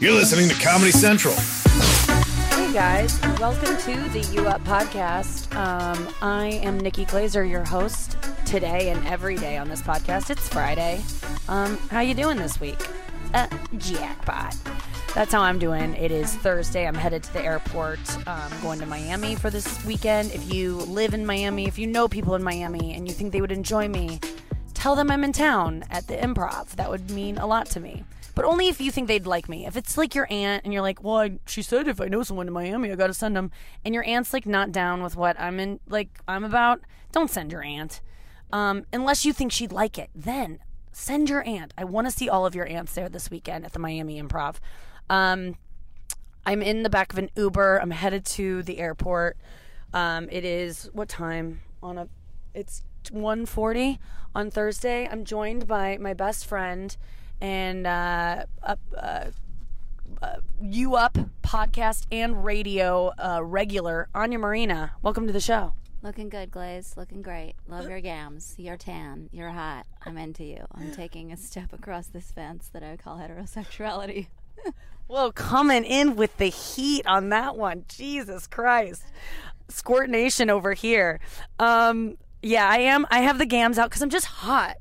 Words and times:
You're 0.00 0.14
listening 0.14 0.48
to 0.48 0.54
Comedy 0.54 0.92
Central. 0.92 1.34
Hey 1.34 2.72
guys, 2.72 3.20
welcome 3.38 3.76
to 3.76 4.08
the 4.08 4.26
U 4.32 4.48
Up 4.48 4.64
podcast. 4.64 5.54
Um, 5.54 6.08
I 6.22 6.46
am 6.62 6.80
Nikki 6.80 7.04
Glazer, 7.04 7.46
your 7.46 7.66
host 7.66 8.16
today 8.46 8.88
and 8.88 9.06
every 9.06 9.36
day 9.36 9.58
on 9.58 9.68
this 9.68 9.82
podcast. 9.82 10.30
It's 10.30 10.48
Friday. 10.48 11.02
Um, 11.50 11.76
how 11.90 12.00
you 12.00 12.14
doing 12.14 12.38
this 12.38 12.58
week? 12.58 12.78
Uh, 13.34 13.46
jackpot. 13.76 14.56
That's 15.14 15.34
how 15.34 15.42
I'm 15.42 15.58
doing. 15.58 15.92
It 15.96 16.10
is 16.10 16.34
Thursday. 16.34 16.88
I'm 16.88 16.94
headed 16.94 17.22
to 17.24 17.32
the 17.34 17.42
airport, 17.42 18.00
um, 18.26 18.50
going 18.62 18.80
to 18.80 18.86
Miami 18.86 19.34
for 19.34 19.50
this 19.50 19.84
weekend. 19.84 20.32
If 20.32 20.50
you 20.50 20.76
live 20.76 21.12
in 21.12 21.26
Miami, 21.26 21.66
if 21.66 21.78
you 21.78 21.86
know 21.86 22.08
people 22.08 22.34
in 22.34 22.42
Miami, 22.42 22.94
and 22.94 23.06
you 23.06 23.12
think 23.12 23.34
they 23.34 23.42
would 23.42 23.52
enjoy 23.52 23.86
me, 23.86 24.18
tell 24.72 24.94
them 24.94 25.10
I'm 25.10 25.24
in 25.24 25.32
town 25.32 25.84
at 25.90 26.06
the 26.06 26.16
Improv. 26.16 26.70
That 26.76 26.88
would 26.88 27.10
mean 27.10 27.36
a 27.36 27.46
lot 27.46 27.66
to 27.72 27.80
me 27.80 28.04
but 28.34 28.44
only 28.44 28.68
if 28.68 28.80
you 28.80 28.90
think 28.90 29.08
they'd 29.08 29.26
like 29.26 29.48
me. 29.48 29.66
If 29.66 29.76
it's 29.76 29.98
like 29.98 30.14
your 30.14 30.26
aunt 30.30 30.64
and 30.64 30.72
you're 30.72 30.82
like, 30.82 31.02
well, 31.02 31.18
I, 31.18 31.38
she 31.46 31.62
said 31.62 31.88
if 31.88 32.00
I 32.00 32.06
know 32.06 32.22
someone 32.22 32.46
in 32.46 32.52
Miami, 32.52 32.90
I 32.90 32.94
got 32.94 33.08
to 33.08 33.14
send 33.14 33.36
them, 33.36 33.50
and 33.84 33.94
your 33.94 34.04
aunt's 34.04 34.32
like 34.32 34.46
not 34.46 34.72
down 34.72 35.02
with 35.02 35.16
what 35.16 35.38
I'm 35.38 35.58
in, 35.60 35.80
like 35.88 36.20
I'm 36.28 36.44
about, 36.44 36.80
don't 37.12 37.30
send 37.30 37.52
your 37.52 37.62
aunt. 37.62 38.00
Um, 38.52 38.84
unless 38.92 39.24
you 39.24 39.32
think 39.32 39.52
she'd 39.52 39.72
like 39.72 39.98
it, 39.98 40.10
then 40.14 40.58
send 40.92 41.30
your 41.30 41.46
aunt. 41.46 41.72
I 41.78 41.84
want 41.84 42.06
to 42.06 42.10
see 42.10 42.28
all 42.28 42.46
of 42.46 42.54
your 42.54 42.66
aunts 42.66 42.94
there 42.94 43.08
this 43.08 43.30
weekend 43.30 43.64
at 43.64 43.72
the 43.72 43.78
Miami 43.78 44.20
Improv. 44.20 44.56
Um, 45.08 45.56
I'm 46.44 46.62
in 46.62 46.82
the 46.82 46.90
back 46.90 47.12
of 47.12 47.18
an 47.18 47.30
Uber. 47.36 47.78
I'm 47.78 47.90
headed 47.90 48.24
to 48.26 48.62
the 48.62 48.78
airport. 48.78 49.36
Um, 49.92 50.28
it 50.30 50.44
is 50.44 50.88
what 50.92 51.08
time 51.08 51.60
on 51.82 51.98
a? 51.98 52.08
It's 52.54 52.82
1:40 53.12 53.98
on 54.34 54.50
Thursday. 54.50 55.08
I'm 55.10 55.24
joined 55.24 55.66
by 55.66 55.98
my 55.98 56.14
best 56.14 56.46
friend 56.46 56.96
and 57.40 57.86
uh, 57.86 58.44
uh, 58.62 58.76
uh, 58.96 59.24
you 60.62 60.94
up 60.94 61.18
podcast 61.42 62.06
and 62.12 62.44
radio 62.44 63.12
uh, 63.18 63.42
regular 63.42 64.08
Anya 64.14 64.38
Marina. 64.38 64.92
Welcome 65.02 65.26
to 65.26 65.32
the 65.32 65.40
show. 65.40 65.74
Looking 66.02 66.30
good, 66.30 66.50
Glaze. 66.50 66.94
Looking 66.96 67.20
great. 67.20 67.54
Love 67.68 67.88
your 67.88 68.00
gams. 68.00 68.54
You're 68.56 68.78
tan. 68.78 69.28
You're 69.32 69.50
hot. 69.50 69.86
I'm 70.04 70.16
into 70.16 70.44
you. 70.44 70.64
I'm 70.74 70.92
taking 70.96 71.30
a 71.32 71.36
step 71.36 71.72
across 71.72 72.06
this 72.06 72.30
fence 72.30 72.68
that 72.72 72.82
I 72.82 72.96
call 72.96 73.18
heterosexuality. 73.18 74.28
Well, 75.10 75.32
coming 75.32 75.82
in 75.82 76.14
with 76.14 76.36
the 76.36 76.46
heat 76.46 77.04
on 77.04 77.30
that 77.30 77.56
one. 77.56 77.84
Jesus 77.88 78.46
Christ. 78.46 79.02
Squirt 79.68 80.08
Nation 80.08 80.48
over 80.48 80.72
here. 80.72 81.18
Um, 81.58 82.16
yeah, 82.44 82.68
I 82.68 82.78
am. 82.78 83.04
I 83.10 83.18
have 83.22 83.38
the 83.38 83.44
gams 83.44 83.76
out 83.76 83.90
because 83.90 84.02
I'm 84.02 84.10
just 84.10 84.26
hot. 84.26 84.76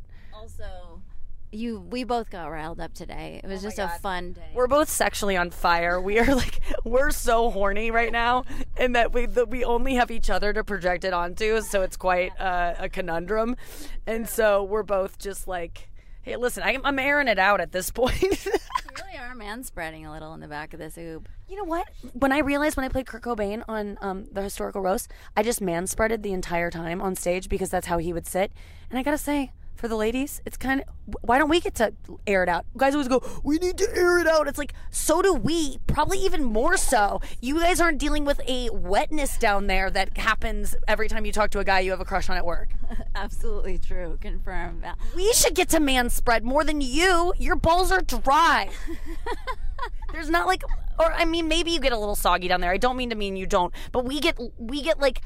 Also, 1.51 1.57
you 1.57 1.79
we 1.79 2.03
both 2.03 2.29
got 2.29 2.47
riled 2.47 2.79
up 2.79 2.93
today. 2.93 3.41
It 3.43 3.47
was 3.47 3.61
just 3.61 3.79
a 3.79 3.87
fun 4.01 4.33
day. 4.33 4.49
We're 4.53 4.67
both 4.67 4.89
sexually 4.89 5.37
on 5.37 5.51
fire. 5.51 5.99
We 5.99 6.19
are 6.19 6.35
like 6.35 6.59
we're 6.83 7.11
so 7.11 7.49
horny 7.49 7.91
right 7.91 8.11
now, 8.11 8.45
and 8.77 8.95
that 8.95 9.13
we 9.13 9.25
that 9.25 9.49
we 9.49 9.63
only 9.63 9.95
have 9.95 10.11
each 10.11 10.29
other 10.29 10.53
to 10.53 10.63
project 10.63 11.03
it 11.03 11.13
onto. 11.13 11.61
So 11.61 11.81
it's 11.81 11.97
quite 11.97 12.39
uh, 12.39 12.75
a 12.77 12.89
conundrum, 12.89 13.55
and 14.05 14.27
so 14.27 14.63
we're 14.63 14.83
both 14.83 15.17
just 15.17 15.47
like, 15.47 15.89
hey, 16.21 16.35
listen, 16.35 16.63
I, 16.63 16.77
I'm 16.83 16.99
airing 16.99 17.27
it 17.27 17.39
out 17.39 17.61
at 17.61 17.71
this 17.71 17.91
point. 17.91 18.21
you 18.21 18.51
really 18.97 19.17
are 19.17 19.35
man 19.35 19.63
spreading 19.63 20.05
a 20.05 20.11
little 20.11 20.33
in 20.33 20.39
the 20.39 20.47
back 20.47 20.73
of 20.73 20.79
this 20.79 20.95
oob. 20.95 21.25
You 21.47 21.57
know 21.57 21.63
what? 21.63 21.87
When 22.13 22.31
I 22.31 22.39
realized 22.39 22.77
when 22.77 22.85
I 22.85 22.89
played 22.89 23.07
Kurt 23.07 23.23
Cobain 23.23 23.63
on 23.67 23.97
um, 24.01 24.25
the 24.31 24.41
historical 24.41 24.81
roast, 24.81 25.11
I 25.35 25.43
just 25.43 25.61
man 25.61 25.85
spreaded 25.85 26.21
the 26.21 26.33
entire 26.33 26.69
time 26.69 27.01
on 27.01 27.15
stage 27.15 27.49
because 27.49 27.69
that's 27.69 27.87
how 27.87 27.97
he 27.97 28.13
would 28.13 28.27
sit. 28.27 28.51
And 28.89 28.99
I 28.99 29.03
gotta 29.03 29.17
say, 29.17 29.51
for 29.79 29.87
the 29.87 29.95
ladies, 29.95 30.41
it's 30.45 30.57
kind 30.57 30.81
of 30.81 30.87
why 31.21 31.37
don't 31.37 31.49
we 31.49 31.61
get 31.61 31.73
to 31.75 31.93
air 32.27 32.43
it 32.43 32.49
out? 32.49 32.65
Guys 32.75 32.93
always 32.93 33.07
go, 33.07 33.23
we 33.43 33.57
need 33.57 33.77
to 33.77 33.89
air 33.95 34.19
it 34.19 34.27
out. 34.27 34.47
It's 34.49 34.57
like 34.57 34.73
so 34.91 35.21
do 35.21 35.33
we, 35.33 35.77
probably 35.87 36.19
even 36.19 36.43
more 36.43 36.75
so. 36.75 37.21
You 37.39 37.59
guys 37.61 37.79
aren't 37.79 37.97
dealing 37.97 38.25
with 38.25 38.41
a 38.45 38.69
wetness 38.71 39.37
down 39.37 39.67
there 39.67 39.89
that 39.89 40.17
happens 40.17 40.75
every 40.87 41.07
time 41.07 41.25
you 41.25 41.31
talk 41.31 41.51
to 41.51 41.59
a 41.59 41.63
guy 41.63 41.79
you 41.79 41.91
have 41.91 42.01
a 42.01 42.05
crush 42.05 42.29
on 42.29 42.35
at 42.35 42.45
work. 42.45 42.73
Absolutely 43.15 43.77
true. 43.77 44.17
Confirm. 44.19 44.83
We 45.15 45.31
should 45.31 45.55
get 45.55 45.69
to 45.69 45.79
man 45.79 46.09
spread 46.09 46.43
more 46.43 46.65
than 46.65 46.81
you. 46.81 47.33
Your 47.37 47.55
balls 47.55 47.89
are 47.89 48.01
dry. 48.01 48.69
There's 50.11 50.29
not 50.29 50.45
like, 50.45 50.63
or 50.99 51.11
I 51.11 51.23
mean, 51.23 51.47
maybe 51.47 51.71
you 51.71 51.79
get 51.79 51.93
a 51.93 51.97
little 51.97 52.15
soggy 52.15 52.49
down 52.49 52.59
there. 52.59 52.71
I 52.71 52.77
don't 52.77 52.97
mean 52.97 53.11
to 53.11 53.15
mean 53.15 53.37
you 53.37 53.45
don't, 53.45 53.73
but 53.93 54.03
we 54.03 54.19
get 54.19 54.37
we 54.57 54.81
get 54.81 54.99
like 54.99 55.21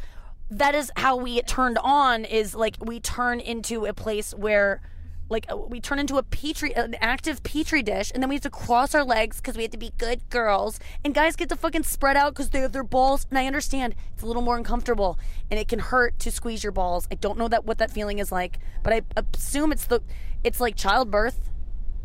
that 0.58 0.76
is 0.76 0.92
how 0.96 1.16
we 1.16 1.36
get 1.36 1.48
turned 1.48 1.78
on. 1.84 2.26
Is 2.26 2.56
like 2.56 2.78
we 2.80 3.00
turn 3.00 3.40
into 3.40 3.86
a 3.86 3.94
place 3.94 4.34
where. 4.34 4.82
Like 5.30 5.46
uh, 5.50 5.56
we 5.56 5.80
turn 5.80 6.00
into 6.00 6.18
a 6.18 6.22
petri, 6.22 6.76
an 6.76 6.96
active 7.00 7.42
petri 7.44 7.82
dish, 7.82 8.12
and 8.14 8.22
then 8.22 8.30
we 8.30 8.36
have 8.36 8.44
to 8.44 8.52
cross 8.52 8.94
our 8.94 9.06
legs 9.06 9.38
because 9.38 9.56
we 9.56 9.64
have 9.64 9.72
to 9.72 9.78
be 9.78 9.92
good 9.98 10.30
girls. 10.30 10.80
And 11.04 11.14
guys 11.16 11.36
get 11.38 11.50
to 11.50 11.56
fucking 11.56 11.84
spread 11.84 12.18
out 12.18 12.34
because 12.34 12.50
they 12.50 12.60
have 12.60 12.74
their 12.74 12.84
balls. 12.84 13.26
And 13.30 13.40
I 13.40 13.48
understand 13.48 13.96
it's 14.14 14.22
a 14.22 14.28
little 14.28 14.44
more 14.44 14.58
uncomfortable, 14.58 15.18
and 15.50 15.60
it 15.60 15.70
can 15.70 15.80
hurt 15.80 16.20
to 16.20 16.30
squeeze 16.30 16.62
your 16.62 16.74
balls. 16.74 17.08
I 17.10 17.16
don't 17.16 17.40
know 17.40 17.48
that 17.48 17.66
what 17.66 17.78
that 17.78 17.90
feeling 17.90 18.20
is 18.20 18.32
like, 18.32 18.60
but 18.84 18.94
I 18.94 19.02
assume 19.34 19.72
it's 19.72 19.86
the, 19.86 20.02
it's 20.44 20.60
like 20.60 20.76
childbirth, 20.76 21.50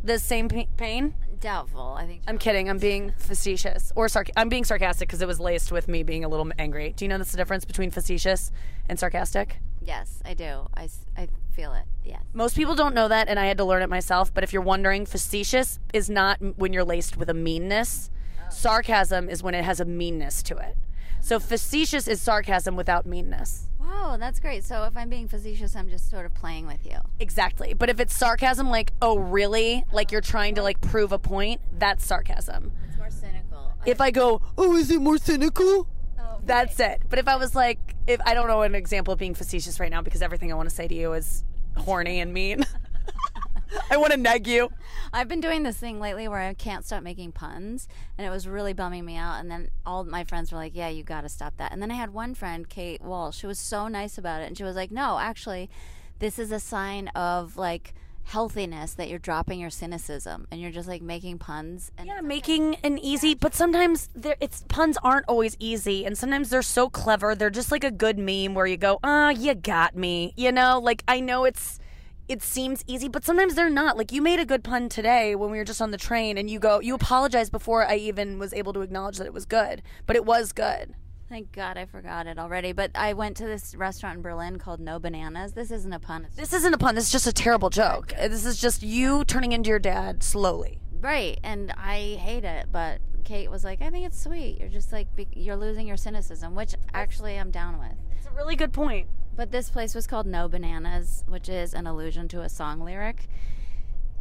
the 0.02 0.18
same 0.18 0.48
pain. 0.48 1.14
Doubtful. 1.40 1.94
I 1.98 2.06
think. 2.06 2.22
I'm 2.26 2.38
kidding. 2.38 2.68
I'm 2.68 2.78
being 2.78 3.12
facetious 3.16 3.92
or 3.94 4.06
sarc- 4.06 4.30
I'm 4.36 4.48
being 4.48 4.64
sarcastic 4.64 5.08
because 5.08 5.22
it 5.22 5.28
was 5.28 5.38
laced 5.38 5.70
with 5.70 5.88
me 5.88 6.02
being 6.02 6.24
a 6.24 6.28
little 6.28 6.50
angry. 6.58 6.92
Do 6.96 7.04
you 7.04 7.08
know 7.08 7.18
that's 7.18 7.30
the 7.30 7.36
difference 7.36 7.64
between 7.64 7.90
facetious 7.90 8.50
and 8.88 8.98
sarcastic? 8.98 9.60
Yes, 9.80 10.20
I 10.24 10.34
do. 10.34 10.66
I, 10.74 10.88
I 11.16 11.28
feel 11.52 11.72
it. 11.74 11.84
Yes. 12.04 12.20
Most 12.32 12.56
people 12.56 12.74
don't 12.74 12.94
know 12.94 13.08
that, 13.08 13.28
and 13.28 13.38
I 13.38 13.46
had 13.46 13.56
to 13.58 13.64
learn 13.64 13.82
it 13.82 13.88
myself. 13.88 14.34
But 14.34 14.44
if 14.44 14.52
you're 14.52 14.62
wondering, 14.62 15.06
facetious 15.06 15.78
is 15.94 16.10
not 16.10 16.38
when 16.58 16.72
you're 16.72 16.84
laced 16.84 17.16
with 17.16 17.30
a 17.30 17.34
meanness. 17.34 18.10
Oh. 18.40 18.50
Sarcasm 18.50 19.28
is 19.28 19.42
when 19.42 19.54
it 19.54 19.64
has 19.64 19.80
a 19.80 19.84
meanness 19.84 20.42
to 20.44 20.56
it. 20.56 20.76
So 21.20 21.38
facetious 21.38 22.08
is 22.08 22.20
sarcasm 22.20 22.76
without 22.76 23.06
meanness. 23.06 23.67
Wow, 23.88 24.18
that's 24.18 24.38
great. 24.38 24.64
So 24.64 24.84
if 24.84 24.96
I'm 24.96 25.08
being 25.08 25.28
facetious, 25.28 25.74
I'm 25.74 25.88
just 25.88 26.10
sort 26.10 26.26
of 26.26 26.34
playing 26.34 26.66
with 26.66 26.84
you. 26.84 26.98
Exactly. 27.20 27.72
But 27.72 27.88
if 27.88 28.00
it's 28.00 28.14
sarcasm, 28.14 28.68
like, 28.68 28.92
oh, 29.00 29.18
really? 29.18 29.84
Like 29.92 30.12
you're 30.12 30.20
trying 30.20 30.56
to 30.56 30.62
like 30.62 30.80
prove 30.80 31.10
a 31.12 31.18
point, 31.18 31.60
that's 31.78 32.04
sarcasm. 32.04 32.72
It's 32.86 32.98
more 32.98 33.10
cynical. 33.10 33.72
If 33.86 34.00
I 34.00 34.10
go, 34.10 34.42
oh, 34.58 34.76
is 34.76 34.90
it 34.90 35.00
more 35.00 35.16
cynical? 35.16 35.86
Oh, 36.20 36.40
That's 36.44 36.78
it. 36.80 37.02
But 37.08 37.18
if 37.18 37.28
I 37.28 37.36
was 37.36 37.54
like, 37.54 37.78
if 38.06 38.20
I 38.26 38.34
don't 38.34 38.46
know 38.48 38.62
an 38.62 38.74
example 38.74 39.12
of 39.12 39.18
being 39.18 39.34
facetious 39.34 39.80
right 39.80 39.90
now 39.90 40.02
because 40.02 40.20
everything 40.20 40.52
I 40.52 40.54
want 40.56 40.68
to 40.68 40.74
say 40.74 40.86
to 40.86 40.94
you 40.94 41.14
is 41.14 41.44
horny 41.76 42.20
and 42.20 42.34
mean. 42.34 42.66
I 43.90 43.96
want 43.96 44.12
to 44.12 44.18
neg 44.18 44.46
you. 44.46 44.70
I've 45.12 45.28
been 45.28 45.40
doing 45.40 45.62
this 45.62 45.76
thing 45.76 46.00
lately 46.00 46.28
where 46.28 46.40
I 46.40 46.54
can't 46.54 46.84
stop 46.84 47.02
making 47.02 47.32
puns, 47.32 47.88
and 48.16 48.26
it 48.26 48.30
was 48.30 48.46
really 48.46 48.72
bumming 48.72 49.04
me 49.04 49.16
out. 49.16 49.40
And 49.40 49.50
then 49.50 49.70
all 49.86 50.04
my 50.04 50.24
friends 50.24 50.52
were 50.52 50.58
like, 50.58 50.74
"Yeah, 50.74 50.88
you 50.88 51.02
got 51.02 51.22
to 51.22 51.28
stop 51.28 51.56
that." 51.56 51.72
And 51.72 51.80
then 51.80 51.90
I 51.90 51.94
had 51.94 52.12
one 52.12 52.34
friend, 52.34 52.68
Kate 52.68 53.02
Walsh, 53.02 53.40
who 53.40 53.48
was 53.48 53.58
so 53.58 53.88
nice 53.88 54.18
about 54.18 54.42
it, 54.42 54.46
and 54.46 54.56
she 54.56 54.64
was 54.64 54.76
like, 54.76 54.90
"No, 54.90 55.18
actually, 55.18 55.70
this 56.18 56.38
is 56.38 56.52
a 56.52 56.60
sign 56.60 57.08
of 57.08 57.56
like." 57.56 57.94
healthiness 58.24 58.92
that 58.92 59.08
you're 59.08 59.18
dropping 59.18 59.58
your 59.58 59.70
cynicism 59.70 60.46
and 60.50 60.60
you're 60.60 60.70
just 60.70 60.86
like 60.86 61.00
making 61.00 61.38
puns 61.38 61.90
and 61.96 62.06
Yeah, 62.06 62.20
making 62.20 62.74
an 62.84 62.98
easy, 62.98 63.32
but 63.34 63.54
sometimes 63.54 64.10
it's 64.38 64.64
puns 64.68 64.98
aren't 65.02 65.24
always 65.26 65.56
easy, 65.58 66.04
and 66.04 66.18
sometimes 66.18 66.50
they're 66.50 66.60
so 66.60 66.90
clever. 66.90 67.34
They're 67.34 67.48
just 67.48 67.72
like 67.72 67.84
a 67.84 67.90
good 67.90 68.18
meme 68.18 68.52
where 68.54 68.66
you 68.66 68.76
go, 68.76 68.98
"Ah, 69.02 69.30
you 69.30 69.54
got 69.54 69.96
me." 69.96 70.34
You 70.36 70.52
know, 70.52 70.78
like 70.78 71.04
I 71.08 71.20
know 71.20 71.46
it's 71.46 71.78
it 72.28 72.42
seems 72.42 72.84
easy, 72.86 73.08
but 73.08 73.24
sometimes 73.24 73.54
they're 73.54 73.70
not. 73.70 73.96
Like 73.96 74.12
you 74.12 74.20
made 74.22 74.38
a 74.38 74.44
good 74.44 74.62
pun 74.62 74.88
today 74.88 75.34
when 75.34 75.50
we 75.50 75.58
were 75.58 75.64
just 75.64 75.80
on 75.80 75.90
the 75.90 75.96
train, 75.96 76.36
and 76.38 76.50
you 76.50 76.58
go, 76.58 76.80
you 76.80 76.94
apologize 76.94 77.50
before 77.50 77.86
I 77.86 77.96
even 77.96 78.38
was 78.38 78.52
able 78.52 78.72
to 78.74 78.80
acknowledge 78.82 79.18
that 79.18 79.26
it 79.26 79.32
was 79.32 79.46
good, 79.46 79.82
but 80.06 80.16
it 80.16 80.24
was 80.24 80.52
good. 80.52 80.94
Thank 81.28 81.52
God 81.52 81.76
I 81.76 81.84
forgot 81.84 82.26
it 82.26 82.38
already. 82.38 82.72
But 82.72 82.90
I 82.94 83.12
went 83.12 83.36
to 83.36 83.44
this 83.46 83.74
restaurant 83.74 84.16
in 84.16 84.22
Berlin 84.22 84.58
called 84.58 84.80
No 84.80 84.98
Bananas. 84.98 85.52
This 85.52 85.70
isn't 85.70 85.92
a 85.92 85.98
pun. 86.00 86.26
This 86.36 86.54
isn't 86.54 86.72
a 86.72 86.78
pun. 86.78 86.94
This 86.94 87.04
is 87.04 87.12
just 87.12 87.26
a 87.26 87.32
terrible 87.32 87.68
joke. 87.68 88.14
This 88.18 88.46
is 88.46 88.58
just 88.58 88.82
you 88.82 89.24
turning 89.24 89.52
into 89.52 89.68
your 89.68 89.78
dad 89.78 90.22
slowly. 90.22 90.80
right, 91.00 91.38
and 91.44 91.70
I 91.76 92.16
hate 92.20 92.44
it. 92.44 92.68
But 92.72 93.00
Kate 93.24 93.50
was 93.50 93.62
like, 93.62 93.82
"I 93.82 93.90
think 93.90 94.06
it's 94.06 94.20
sweet. 94.22 94.58
You're 94.58 94.70
just 94.70 94.90
like 94.90 95.06
you're 95.34 95.54
losing 95.56 95.86
your 95.86 95.98
cynicism," 95.98 96.54
which 96.54 96.74
actually 96.94 97.38
I'm 97.38 97.50
down 97.50 97.78
with. 97.78 97.92
It's 98.16 98.26
a 98.26 98.30
really 98.32 98.56
good 98.56 98.72
point. 98.72 99.06
But 99.38 99.52
this 99.52 99.70
place 99.70 99.94
was 99.94 100.08
called 100.08 100.26
No 100.26 100.48
Bananas, 100.48 101.22
which 101.28 101.48
is 101.48 101.72
an 101.72 101.86
allusion 101.86 102.26
to 102.26 102.40
a 102.40 102.48
song 102.48 102.80
lyric. 102.80 103.28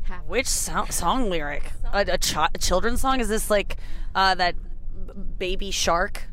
Half- 0.03 0.25
Which 0.25 0.45
song, 0.45 0.91
song 0.91 1.27
lyric? 1.31 1.71
A, 1.91 2.01
a, 2.01 2.17
chi- 2.19 2.49
a 2.53 2.57
children's 2.59 3.01
song? 3.01 3.19
Is 3.19 3.27
this 3.27 3.49
like 3.49 3.77
uh, 4.13 4.35
that 4.35 4.53
b- 5.07 5.13
baby 5.39 5.71
shark? 5.71 6.27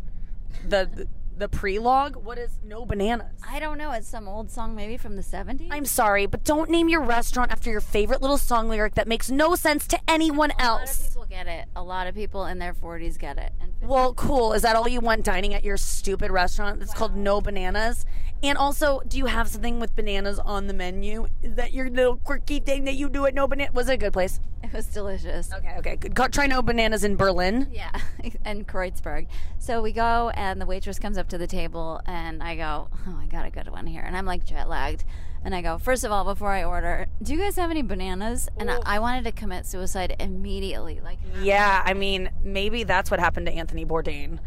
The 0.68 1.08
the 1.36 1.48
prelogue? 1.48 2.16
What 2.16 2.36
is 2.38 2.60
no 2.62 2.84
bananas? 2.84 3.40
I 3.48 3.58
don't 3.58 3.78
know. 3.78 3.90
It's 3.92 4.06
some 4.06 4.28
old 4.28 4.50
song, 4.50 4.76
maybe 4.76 4.96
from 4.98 5.16
the 5.16 5.22
70s. 5.22 5.68
I'm 5.70 5.84
sorry, 5.86 6.26
but 6.26 6.44
don't 6.44 6.68
name 6.70 6.88
your 6.90 7.00
restaurant 7.02 7.50
after 7.50 7.70
your 7.70 7.80
favorite 7.80 8.20
little 8.20 8.38
song 8.38 8.68
lyric 8.68 8.94
that 8.94 9.08
makes 9.08 9.30
no 9.30 9.54
sense 9.56 9.86
to 9.88 9.98
anyone 10.06 10.52
a 10.52 10.62
lot 10.62 10.82
of 10.82 10.88
else. 10.88 11.08
people 11.08 11.24
get 11.24 11.46
it. 11.48 11.64
A 11.74 11.82
lot 11.82 12.06
of 12.06 12.14
people 12.14 12.44
in 12.44 12.58
their 12.60 12.72
40s 12.74 13.18
get 13.18 13.38
it. 13.38 13.52
And 13.60 13.72
Well, 13.82 14.14
cool. 14.14 14.52
Is 14.52 14.62
that 14.62 14.76
all 14.76 14.86
you 14.86 15.00
want 15.00 15.24
dining 15.24 15.54
at 15.54 15.64
your 15.64 15.76
stupid 15.78 16.30
restaurant 16.30 16.78
that's 16.78 16.94
called 16.94 17.16
No 17.16 17.40
Bananas? 17.40 18.06
And 18.44 18.58
also, 18.58 19.00
do 19.08 19.16
you 19.16 19.24
have 19.24 19.48
something 19.48 19.80
with 19.80 19.96
bananas 19.96 20.38
on 20.38 20.66
the 20.66 20.74
menu? 20.74 21.28
Is 21.42 21.54
that 21.54 21.72
your 21.72 21.88
little 21.88 22.16
quirky 22.16 22.60
thing 22.60 22.84
that 22.84 22.92
you 22.94 23.08
do 23.08 23.24
at 23.24 23.32
No 23.34 23.48
Banana? 23.48 23.72
Was 23.72 23.88
it 23.88 23.94
a 23.94 23.96
good 23.96 24.12
place? 24.12 24.38
It 24.62 24.70
was 24.70 24.86
delicious. 24.86 25.50
Okay, 25.50 25.74
okay. 25.78 25.96
Good. 25.96 26.14
Go- 26.14 26.28
Try 26.28 26.46
No 26.46 26.60
Bananas 26.60 27.04
in 27.04 27.16
Berlin. 27.16 27.68
Yeah, 27.72 27.90
and 28.44 28.68
Kreuzberg. 28.68 29.28
So 29.58 29.80
we 29.80 29.92
go, 29.92 30.30
and 30.34 30.60
the 30.60 30.66
waitress 30.66 30.98
comes 30.98 31.16
up 31.16 31.28
to 31.30 31.38
the 31.38 31.46
table, 31.46 32.02
and 32.04 32.42
I 32.42 32.54
go, 32.56 32.88
"Oh, 33.08 33.18
I 33.18 33.26
got 33.26 33.46
a 33.46 33.50
good 33.50 33.70
one 33.70 33.86
here." 33.86 34.02
And 34.02 34.14
I'm 34.14 34.26
like 34.26 34.44
jet 34.44 34.68
lagged, 34.68 35.04
and 35.42 35.54
I 35.54 35.62
go, 35.62 35.78
first 35.78 36.04
of 36.04 36.12
all, 36.12 36.24
before 36.24 36.50
I 36.50 36.64
order, 36.64 37.06
do 37.22 37.32
you 37.32 37.38
guys 37.38 37.56
have 37.56 37.70
any 37.70 37.82
bananas?" 37.82 38.50
And 38.58 38.70
I, 38.70 38.78
I 38.84 38.98
wanted 38.98 39.24
to 39.24 39.32
commit 39.32 39.64
suicide 39.64 40.16
immediately. 40.20 41.00
Like, 41.02 41.18
Yeah, 41.40 41.80
I 41.82 41.94
mean, 41.94 42.30
maybe 42.42 42.84
that's 42.84 43.10
what 43.10 43.20
happened 43.20 43.46
to 43.46 43.52
Anthony 43.52 43.86
Bourdain. 43.86 44.38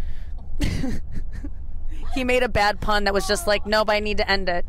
he 2.17 2.23
made 2.23 2.43
a 2.43 2.49
bad 2.49 2.81
pun 2.81 3.03
that 3.05 3.13
was 3.13 3.27
just 3.27 3.47
like, 3.47 3.65
nope, 3.65 3.89
I 3.89 3.99
need 3.99 4.17
to 4.17 4.29
end 4.29 4.49
it. 4.49 4.65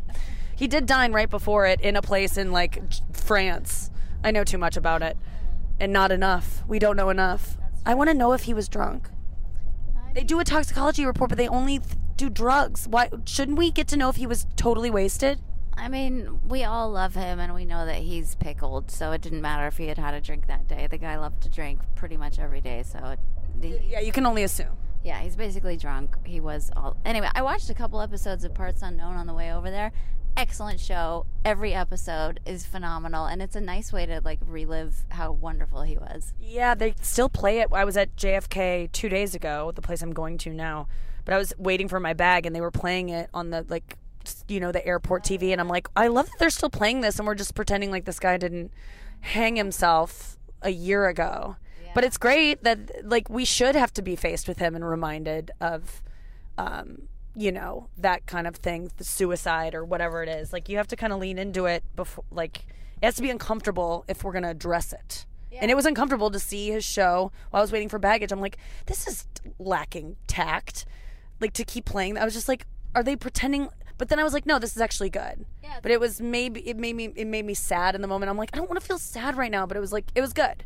He 0.55 0.67
did 0.67 0.85
dine 0.85 1.11
right 1.11 1.29
before 1.29 1.65
it 1.65 1.81
in 1.81 1.95
a 1.95 2.01
place 2.01 2.37
in 2.37 2.51
like 2.51 2.81
France. 3.11 3.89
I 4.23 4.31
know 4.31 4.43
too 4.43 4.57
much 4.57 4.77
about 4.77 5.01
it. 5.01 5.17
And 5.79 5.91
not 5.91 6.11
enough. 6.11 6.63
We 6.67 6.79
don't 6.79 6.95
know 6.95 7.09
enough. 7.09 7.57
I 7.85 7.95
want 7.95 8.09
to 8.09 8.13
know 8.13 8.33
if 8.33 8.43
he 8.43 8.53
was 8.53 8.69
drunk. 8.69 9.09
They 10.13 10.23
do 10.23 10.39
a 10.39 10.43
toxicology 10.43 11.05
report, 11.05 11.29
but 11.29 11.37
they 11.37 11.47
only 11.47 11.79
th- 11.79 11.95
do 12.17 12.29
drugs. 12.29 12.87
Why 12.87 13.09
shouldn't 13.25 13.57
we 13.57 13.71
get 13.71 13.87
to 13.89 13.97
know 13.97 14.09
if 14.09 14.17
he 14.17 14.27
was 14.27 14.45
totally 14.55 14.91
wasted? 14.91 15.39
I 15.77 15.87
mean, 15.87 16.39
we 16.45 16.65
all 16.65 16.91
love 16.91 17.15
him, 17.15 17.39
and 17.39 17.53
we 17.53 17.63
know 17.63 17.85
that 17.85 17.99
he's 17.99 18.35
pickled, 18.35 18.91
so 18.91 19.13
it 19.13 19.21
didn't 19.21 19.41
matter 19.41 19.65
if 19.67 19.77
he 19.77 19.87
had 19.87 19.97
had 19.97 20.13
a 20.13 20.19
drink 20.19 20.47
that 20.47 20.67
day. 20.67 20.87
The 20.87 20.97
guy 20.97 21.17
loved 21.17 21.41
to 21.43 21.49
drink 21.49 21.79
pretty 21.95 22.17
much 22.17 22.37
every 22.37 22.59
day, 22.59 22.83
so 22.83 23.15
it, 23.61 23.81
Yeah, 23.87 24.01
you 24.01 24.11
can 24.11 24.25
only 24.25 24.43
assume. 24.43 24.75
Yeah, 25.03 25.19
he's 25.21 25.35
basically 25.35 25.77
drunk. 25.77 26.15
He 26.25 26.39
was 26.39 26.71
all 26.75 26.97
anyway. 27.05 27.29
I 27.33 27.41
watched 27.41 27.69
a 27.69 27.73
couple 27.73 28.01
episodes 28.01 28.43
of 28.43 28.53
Parts 28.53 28.81
Unknown 28.81 29.15
on 29.15 29.27
the 29.27 29.33
way 29.33 29.53
over 29.53 29.71
there. 29.71 29.91
Excellent 30.35 30.79
show. 30.79 31.25
Every 31.43 31.73
episode 31.73 32.39
is 32.45 32.65
phenomenal, 32.65 33.25
and 33.25 33.41
it's 33.41 33.55
a 33.55 33.61
nice 33.61 33.91
way 33.91 34.05
to 34.05 34.21
like 34.23 34.39
relive 34.45 35.05
how 35.09 35.31
wonderful 35.31 35.81
he 35.83 35.97
was. 35.97 36.33
Yeah, 36.39 36.75
they 36.75 36.93
still 37.01 37.29
play 37.29 37.59
it. 37.59 37.69
I 37.71 37.85
was 37.85 37.97
at 37.97 38.15
JFK 38.15 38.91
two 38.91 39.09
days 39.09 39.35
ago, 39.35 39.71
the 39.73 39.81
place 39.81 40.01
I'm 40.01 40.13
going 40.13 40.37
to 40.39 40.53
now. 40.53 40.87
But 41.25 41.33
I 41.33 41.37
was 41.37 41.53
waiting 41.57 41.87
for 41.87 41.99
my 41.99 42.13
bag, 42.13 42.45
and 42.45 42.55
they 42.55 42.61
were 42.61 42.71
playing 42.71 43.09
it 43.09 43.29
on 43.33 43.49
the 43.49 43.65
like, 43.69 43.97
you 44.47 44.59
know, 44.59 44.71
the 44.71 44.85
airport 44.85 45.23
TV, 45.23 45.51
and 45.51 45.61
I'm 45.61 45.67
like, 45.67 45.87
I 45.95 46.07
love 46.07 46.27
that 46.27 46.39
they're 46.39 46.49
still 46.49 46.69
playing 46.69 47.01
this, 47.01 47.19
and 47.19 47.27
we're 47.27 47.35
just 47.35 47.55
pretending 47.55 47.91
like 47.91 48.05
this 48.05 48.19
guy 48.19 48.37
didn't 48.37 48.71
hang 49.21 49.55
himself 49.55 50.37
a 50.61 50.71
year 50.71 51.07
ago. 51.07 51.55
But 51.93 52.03
it's 52.03 52.17
great 52.17 52.63
that 52.63 53.05
like 53.05 53.29
we 53.29 53.45
should 53.45 53.75
have 53.75 53.93
to 53.93 54.01
be 54.01 54.15
faced 54.15 54.47
with 54.47 54.59
him 54.59 54.75
and 54.75 54.87
reminded 54.87 55.51
of, 55.59 56.01
um, 56.57 57.03
you 57.35 57.51
know, 57.51 57.87
that 57.97 58.25
kind 58.25 58.47
of 58.47 58.55
thing, 58.55 58.91
the 58.97 59.03
suicide 59.03 59.73
or 59.75 59.83
whatever 59.85 60.23
it 60.23 60.29
is. 60.29 60.51
Like 60.53 60.69
you 60.69 60.77
have 60.77 60.87
to 60.87 60.95
kind 60.95 61.13
of 61.13 61.19
lean 61.19 61.37
into 61.37 61.65
it 61.65 61.83
before, 61.95 62.23
like 62.31 62.59
it 63.01 63.05
has 63.05 63.15
to 63.15 63.21
be 63.21 63.29
uncomfortable 63.29 64.05
if 64.07 64.23
we're 64.23 64.33
gonna 64.33 64.49
address 64.49 64.93
it. 64.93 65.25
Yeah. 65.51 65.59
And 65.61 65.71
it 65.71 65.75
was 65.75 65.85
uncomfortable 65.85 66.29
to 66.31 66.39
see 66.39 66.69
his 66.69 66.85
show 66.85 67.31
while 67.49 67.61
I 67.61 67.63
was 67.63 67.71
waiting 67.71 67.89
for 67.89 67.97
baggage. 67.97 68.31
I'm 68.31 68.41
like, 68.41 68.57
this 68.85 69.07
is 69.07 69.25
lacking 69.57 70.15
tact. 70.27 70.85
Like 71.39 71.53
to 71.53 71.63
keep 71.63 71.85
playing. 71.85 72.17
I 72.17 72.25
was 72.25 72.33
just 72.33 72.47
like, 72.47 72.65
are 72.93 73.03
they 73.03 73.15
pretending? 73.15 73.69
But 73.97 74.09
then 74.09 74.19
I 74.19 74.23
was 74.23 74.33
like, 74.33 74.45
no, 74.45 74.59
this 74.59 74.75
is 74.75 74.81
actually 74.81 75.09
good. 75.09 75.45
Yeah. 75.63 75.79
But 75.81 75.91
it 75.91 75.99
was 75.99 76.21
maybe 76.21 76.67
it 76.67 76.77
made 76.77 76.95
me 76.95 77.11
it 77.15 77.25
made 77.25 77.45
me 77.45 77.53
sad 77.53 77.95
in 77.95 78.01
the 78.01 78.07
moment. 78.07 78.29
I'm 78.29 78.37
like, 78.37 78.51
I 78.53 78.57
don't 78.57 78.69
want 78.69 78.79
to 78.79 78.85
feel 78.85 78.97
sad 78.97 79.37
right 79.37 79.51
now. 79.51 79.65
But 79.65 79.77
it 79.77 79.79
was 79.79 79.91
like 79.93 80.05
it 80.15 80.21
was 80.21 80.33
good. 80.33 80.63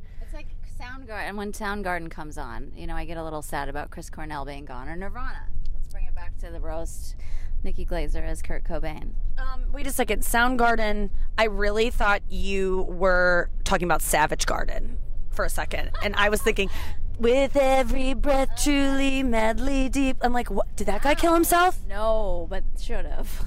Soundgarden. 0.83 1.35
When 1.37 1.51
Soundgarden 1.51 2.11
comes 2.11 2.37
on, 2.37 2.71
you 2.75 2.87
know, 2.87 2.95
I 2.95 3.05
get 3.05 3.17
a 3.17 3.23
little 3.23 3.41
sad 3.41 3.69
about 3.69 3.89
Chris 3.89 4.09
Cornell 4.09 4.45
being 4.45 4.65
gone 4.65 4.89
or 4.89 4.95
Nirvana. 4.95 5.47
Let's 5.73 5.87
bring 5.87 6.05
it 6.05 6.15
back 6.15 6.37
to 6.39 6.51
the 6.51 6.59
roast. 6.59 7.15
Nikki 7.63 7.85
Glazer 7.85 8.21
as 8.21 8.41
Kurt 8.41 8.65
Cobain. 8.65 9.11
Um, 9.37 9.71
wait 9.71 9.87
a 9.87 9.91
second, 9.91 10.23
Soundgarden. 10.23 11.09
I 11.37 11.45
really 11.45 11.89
thought 11.89 12.21
you 12.29 12.81
were 12.89 13.49
talking 13.63 13.85
about 13.85 14.01
Savage 14.01 14.45
Garden 14.45 14.97
for 15.31 15.45
a 15.45 15.49
second, 15.49 15.91
and 16.03 16.13
I 16.17 16.27
was 16.27 16.41
thinking, 16.41 16.69
with 17.17 17.55
every 17.55 18.13
breath, 18.13 18.49
truly, 18.61 19.23
madly 19.23 19.87
deep. 19.87 20.17
I'm 20.21 20.33
like, 20.33 20.51
what? 20.51 20.75
Did 20.75 20.87
that 20.87 21.03
guy 21.03 21.15
kill 21.15 21.33
himself? 21.33 21.79
No, 21.87 22.47
but 22.49 22.63
should 22.79 23.05
have. 23.05 23.45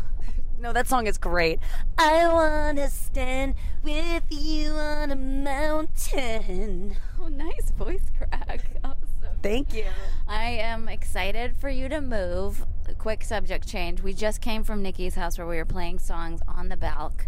No, 0.58 0.72
that 0.72 0.86
song 0.88 1.06
is 1.06 1.18
great. 1.18 1.60
I 1.98 2.26
wanna 2.32 2.88
stand 2.88 3.54
with 3.82 4.24
you 4.30 4.72
on 4.72 5.10
a 5.10 5.16
mountain. 5.16 6.96
Oh, 7.18 7.28
nice 7.28 7.70
voice 7.72 8.04
crack. 8.16 8.60
So 8.84 9.28
Thank 9.42 9.74
you. 9.74 9.86
I 10.28 10.44
am 10.50 10.86
excited 10.88 11.56
for 11.56 11.68
you 11.68 11.88
to 11.88 12.00
move. 12.00 12.64
A 12.88 12.94
quick 12.94 13.24
subject 13.24 13.66
change. 13.66 14.00
We 14.02 14.12
just 14.12 14.40
came 14.40 14.62
from 14.62 14.82
Nikki's 14.82 15.14
house 15.16 15.36
where 15.38 15.46
we 15.46 15.56
were 15.56 15.64
playing 15.64 15.98
songs 15.98 16.40
on 16.46 16.68
the 16.68 16.76
balc. 16.76 17.26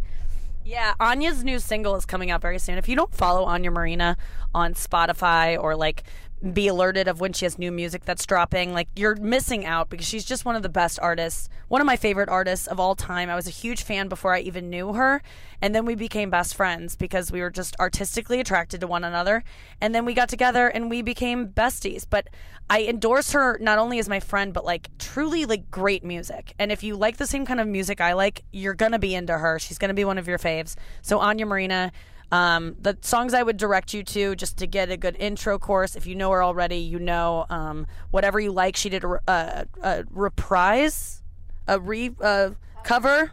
Yeah, 0.65 0.95
Anya's 1.01 1.43
new 1.43 1.59
single 1.59 1.97
is 1.97 2.05
coming 2.05 2.31
out 2.31 2.43
very 2.43 2.59
soon. 2.59 2.77
If 2.79 2.89
you 2.89 2.95
don't 2.95 3.13
follow 3.15 3.45
Anya 3.45 3.71
Marina 3.71 4.17
on 4.55 4.75
Spotify 4.75 5.61
or 5.61 5.75
like 5.75 6.05
be 6.53 6.69
alerted 6.69 7.09
of 7.09 7.21
when 7.21 7.33
she 7.33 7.45
has 7.45 7.59
new 7.59 7.73
music 7.73 8.05
that's 8.05 8.25
dropping, 8.25 8.73
like 8.73 8.89
you're 8.95 9.17
missing 9.17 9.65
out 9.65 9.91
because 9.91 10.07
she's 10.07 10.25
just 10.25 10.45
one 10.45 10.55
of 10.55 10.63
the 10.63 10.69
best 10.69 10.99
artists, 11.01 11.49
one 11.67 11.81
of 11.81 11.87
my 11.87 11.97
favorite 11.97 12.29
artists 12.29 12.67
of 12.69 12.79
all 12.79 12.95
time. 12.95 13.29
I 13.29 13.35
was 13.35 13.49
a 13.49 13.51
huge 13.51 13.83
fan 13.83 14.09
before 14.09 14.35
I 14.35 14.41
even 14.41 14.71
knew 14.71 14.93
her, 14.93 15.21
and 15.61 15.75
then 15.75 15.85
we 15.85 15.97
became 15.97 16.31
best 16.31 16.55
friends 16.55 16.95
because 16.95 17.33
we 17.33 17.41
were 17.41 17.51
just 17.51 17.75
artistically 17.81 18.39
attracted 18.39 18.81
to 18.81 18.87
one 18.87 19.03
another, 19.03 19.43
and 19.81 19.95
then 19.95 20.05
we 20.05 20.15
got 20.15 20.29
together 20.29 20.69
and 20.69 20.89
we 20.89 21.03
became 21.03 21.49
besties. 21.49 22.07
But 22.09 22.29
I 22.71 22.83
endorse 22.83 23.33
her 23.33 23.59
not 23.61 23.79
only 23.79 23.99
as 23.99 24.09
my 24.09 24.21
friend, 24.21 24.53
but 24.53 24.65
like 24.65 24.91
truly 24.99 25.45
like 25.45 25.71
great 25.71 26.05
music. 26.05 26.55
And 26.59 26.71
if 26.71 26.85
you 26.85 26.95
like 26.97 27.17
the 27.17 27.27
same 27.27 27.47
kind 27.47 27.61
of 27.61 27.67
music 27.67 28.01
I 28.01 28.13
like, 28.13 28.45
you're 28.53 28.75
gonna 28.75 29.01
be 29.01 29.15
into 29.15 29.37
her. 29.37 29.59
She's 29.59 29.79
gonna 29.79 29.95
be 29.95 30.05
one 30.05 30.19
of 30.19 30.29
your 30.29 30.39
faves. 30.39 30.77
So 31.03 31.19
Anya 31.19 31.47
Marina. 31.47 31.91
Um, 32.31 32.77
the 32.79 32.99
songs 33.01 33.33
I 33.33 33.43
would 33.43 33.57
direct 33.57 33.95
you 33.95 34.03
to 34.03 34.37
just 34.37 34.59
to 34.59 34.67
get 34.67 34.91
a 34.91 34.97
good 34.97 35.17
intro 35.19 35.59
course. 35.59 35.97
If 35.97 36.07
you 36.07 36.15
know 36.15 36.31
her 36.31 36.43
already, 36.43 36.77
you 36.77 36.99
know 36.99 37.47
um, 37.49 37.87
whatever 38.11 38.39
you 38.39 38.53
like. 38.53 38.77
She 38.77 38.91
did 38.91 39.03
a, 39.05 39.21
a, 39.27 39.67
a 39.83 40.05
reprise, 40.11 41.23
a 41.67 41.81
re 41.81 42.11
uh, 42.21 42.51
cover. 42.85 43.33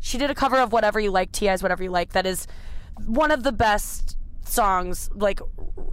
She 0.00 0.16
did 0.16 0.30
a 0.30 0.34
cover 0.34 0.58
of 0.58 0.72
whatever 0.72 1.00
you 1.00 1.10
like. 1.10 1.32
T.I.'s 1.32 1.62
whatever 1.62 1.82
you 1.82 1.90
like. 1.90 2.12
That 2.12 2.24
is 2.24 2.46
one 3.04 3.32
of 3.32 3.42
the 3.42 3.52
best 3.52 4.16
songs 4.44 5.10
like 5.14 5.40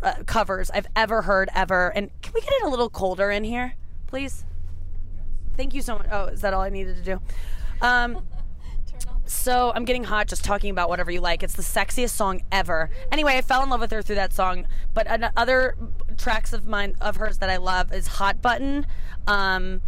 uh, 0.03 0.23
covers 0.25 0.69
I've 0.71 0.87
ever 0.95 1.23
heard 1.23 1.49
ever. 1.55 1.89
And 1.89 2.11
can 2.21 2.33
we 2.33 2.41
get 2.41 2.53
it 2.53 2.63
a 2.65 2.69
little 2.69 2.89
colder 2.89 3.31
in 3.31 3.43
here, 3.43 3.73
please? 4.07 4.45
Thank 5.57 5.73
you 5.73 5.81
so 5.81 5.97
much. 5.97 6.07
Oh, 6.11 6.25
is 6.25 6.41
that 6.41 6.53
all 6.53 6.61
I 6.61 6.69
needed 6.69 6.97
to 6.97 7.03
do? 7.03 7.21
Um, 7.81 8.25
so 9.25 9.71
I'm 9.73 9.85
getting 9.85 10.03
hot 10.03 10.27
just 10.27 10.43
talking 10.43 10.69
about 10.69 10.89
whatever 10.89 11.11
you 11.11 11.19
like. 11.19 11.43
It's 11.43 11.55
the 11.55 11.63
sexiest 11.63 12.11
song 12.11 12.43
ever. 12.51 12.89
Anyway, 13.11 13.35
I 13.37 13.41
fell 13.41 13.63
in 13.63 13.69
love 13.69 13.79
with 13.79 13.91
her 13.91 14.01
through 14.01 14.15
that 14.15 14.33
song. 14.33 14.67
But 14.93 15.07
other 15.35 15.75
tracks 16.17 16.53
of 16.53 16.67
mine 16.67 16.95
of 17.01 17.17
hers 17.17 17.39
that 17.39 17.49
I 17.49 17.57
love 17.57 17.91
is 17.91 18.07
Hot 18.07 18.41
Button. 18.41 18.85
Um, 19.27 19.81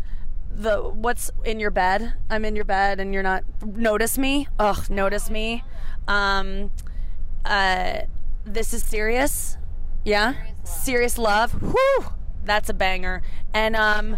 the 0.49 0.81
what's 0.81 1.29
in 1.45 1.59
your 1.59 1.69
bed? 1.69 2.13
I'm 2.29 2.43
in 2.45 2.55
your 2.55 2.65
bed 2.65 2.99
and 2.99 3.13
you're 3.13 3.23
not. 3.23 3.43
Notice 3.63 4.17
me. 4.17 4.47
Ugh, 4.57 4.89
notice 4.89 5.29
me. 5.29 5.63
Um, 6.07 6.71
uh, 7.45 8.01
this 8.45 8.73
is 8.73 8.83
serious. 8.83 9.57
Yeah, 10.03 10.33
serious 10.63 11.17
love. 11.17 11.51
Whew, 11.61 12.05
that's 12.43 12.69
a 12.69 12.73
banger. 12.73 13.21
And 13.53 13.75
um. 13.75 14.17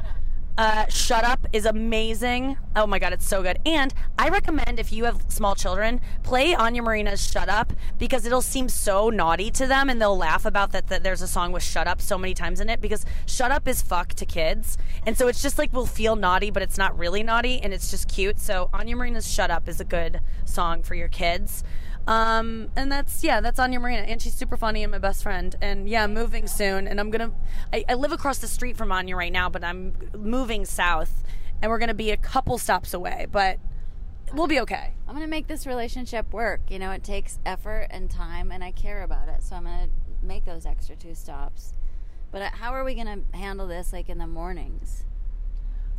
Uh, 0.60 0.86
Shut 0.90 1.24
Up 1.24 1.48
is 1.54 1.66
amazing. 1.66 2.58
Oh 2.76 2.86
my 2.86 3.00
god, 3.00 3.14
it's 3.14 3.26
so 3.26 3.42
good. 3.42 3.60
And 3.66 3.94
I 4.18 4.28
recommend 4.28 4.78
if 4.78 4.92
you 4.92 5.06
have 5.06 5.24
small 5.30 5.56
children, 5.56 6.02
play 6.22 6.54
Anya 6.54 6.82
Marina's 6.82 7.26
Shut 7.26 7.48
Up 7.48 7.72
because 7.98 8.26
it'll 8.26 8.42
seem 8.42 8.68
so 8.68 9.10
naughty 9.10 9.52
to 9.52 9.68
them 9.68 9.90
and 9.90 10.02
they'll 10.02 10.18
laugh 10.18 10.44
about 10.44 10.74
that, 10.74 10.88
that 10.88 11.02
there's 11.02 11.22
a 11.22 11.30
song 11.30 11.54
with 11.54 11.64
Shut 11.64 11.88
Up 11.88 12.02
so 12.02 12.18
many 12.18 12.34
times 12.34 12.60
in 12.60 12.70
it 12.70 12.82
because 12.82 13.06
Shut 13.26 13.52
Up 13.52 13.70
is 13.70 13.82
fuck 13.82 14.10
to 14.16 14.26
kids. 14.26 14.78
And 15.06 15.18
so 15.18 15.30
it's 15.30 15.42
just 15.42 15.58
like 15.58 15.72
we'll 15.72 15.86
feel 15.86 16.18
naughty, 16.18 16.52
but 16.52 16.62
it's 16.62 16.78
not 16.78 17.00
really 17.00 17.24
naughty 17.24 17.62
and 17.62 17.74
it's 17.74 17.90
just 17.90 18.10
cute. 18.10 18.38
So 18.38 18.70
Anya 18.74 18.98
Marina's 18.98 19.32
Shut 19.32 19.50
Up 19.50 19.70
is 19.70 19.80
a 19.80 19.86
good 19.86 20.20
song 20.44 20.84
for 20.84 20.94
your 20.94 21.08
kids. 21.08 21.64
Um, 22.10 22.72
and 22.76 22.92
that's 22.92 23.24
yeah, 23.24 23.40
that's 23.40 23.60
Anya 23.60 23.80
Marina, 23.80 24.02
and 24.02 24.22
she's 24.22 24.34
super 24.34 24.58
funny 24.58 24.84
and 24.84 24.92
my 24.92 24.98
best 24.98 25.22
friend. 25.22 25.56
And 25.62 25.88
yeah, 25.88 26.04
I'm 26.04 26.14
moving 26.14 26.48
soon, 26.48 26.88
and 26.88 27.00
I'm 27.00 27.12
gonna. 27.12 27.32
I, 27.72 27.86
I 27.88 27.94
live 27.94 28.12
across 28.12 28.40
the 28.40 28.48
street 28.48 28.76
from 28.76 28.92
Anya 28.92 29.16
right 29.16 29.32
now, 29.32 29.48
but 29.50 29.64
I'm 29.64 29.94
moving 30.18 30.66
south, 30.66 31.24
and 31.62 31.70
we're 31.70 31.80
gonna 31.80 31.94
be 31.94 32.10
a 32.10 32.18
couple 32.18 32.58
stops 32.58 32.94
away, 32.94 33.28
but 33.32 33.60
we'll 34.34 34.48
be 34.48 34.60
okay. 34.60 34.94
I'm 35.08 35.16
going 35.16 35.26
to 35.26 35.30
make 35.30 35.48
this 35.48 35.66
relationship 35.66 36.32
work. 36.34 36.62
You 36.70 36.80
know, 36.80 36.92
it 36.92 37.04
takes 37.04 37.40
effort 37.46 37.88
and 37.90 38.10
time, 38.10 38.52
and 38.52 38.64
I 38.64 38.72
care 38.72 39.04
about 39.04 39.28
it. 39.30 39.44
So 39.44 39.56
I'm 39.56 39.64
going 39.64 39.90
to 39.90 40.26
make 40.26 40.46
those 40.46 40.66
extra 40.66 40.96
two 40.96 41.16
stops. 41.16 41.74
But 42.32 42.42
uh, 42.42 42.50
how 42.54 42.74
are 42.74 42.84
we 42.84 42.96
going 42.96 43.08
to 43.08 43.38
handle 43.38 43.68
this, 43.68 43.92
like 43.92 44.10
in 44.10 44.18
the 44.18 44.28
mornings? 44.28 45.04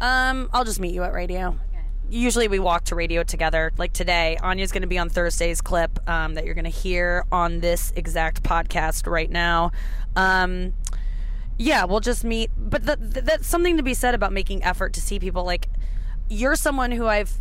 Um, 0.00 0.48
I'll 0.52 0.64
just 0.64 0.80
meet 0.80 0.94
you 0.94 1.02
at 1.02 1.12
radio. 1.12 1.48
Okay. 1.48 1.79
Usually 2.10 2.48
we 2.48 2.58
walk 2.58 2.84
to 2.86 2.96
radio 2.96 3.22
together. 3.22 3.72
Like 3.78 3.92
today, 3.92 4.36
Anya's 4.42 4.72
going 4.72 4.82
to 4.82 4.88
be 4.88 4.98
on 4.98 5.08
Thursday's 5.08 5.60
clip 5.60 5.98
um, 6.08 6.34
that 6.34 6.44
you're 6.44 6.54
going 6.54 6.64
to 6.64 6.70
hear 6.70 7.24
on 7.30 7.60
this 7.60 7.92
exact 7.94 8.42
podcast 8.42 9.06
right 9.06 9.30
now. 9.30 9.70
Um, 10.16 10.74
yeah, 11.56 11.84
we'll 11.84 12.00
just 12.00 12.24
meet. 12.24 12.50
But 12.56 12.84
th- 12.84 12.98
th- 12.98 13.24
that's 13.24 13.46
something 13.46 13.76
to 13.76 13.82
be 13.82 13.94
said 13.94 14.14
about 14.14 14.32
making 14.32 14.64
effort 14.64 14.92
to 14.94 15.00
see 15.00 15.18
people. 15.18 15.44
Like 15.44 15.68
you're 16.28 16.56
someone 16.56 16.90
who 16.90 17.06
I've 17.06 17.32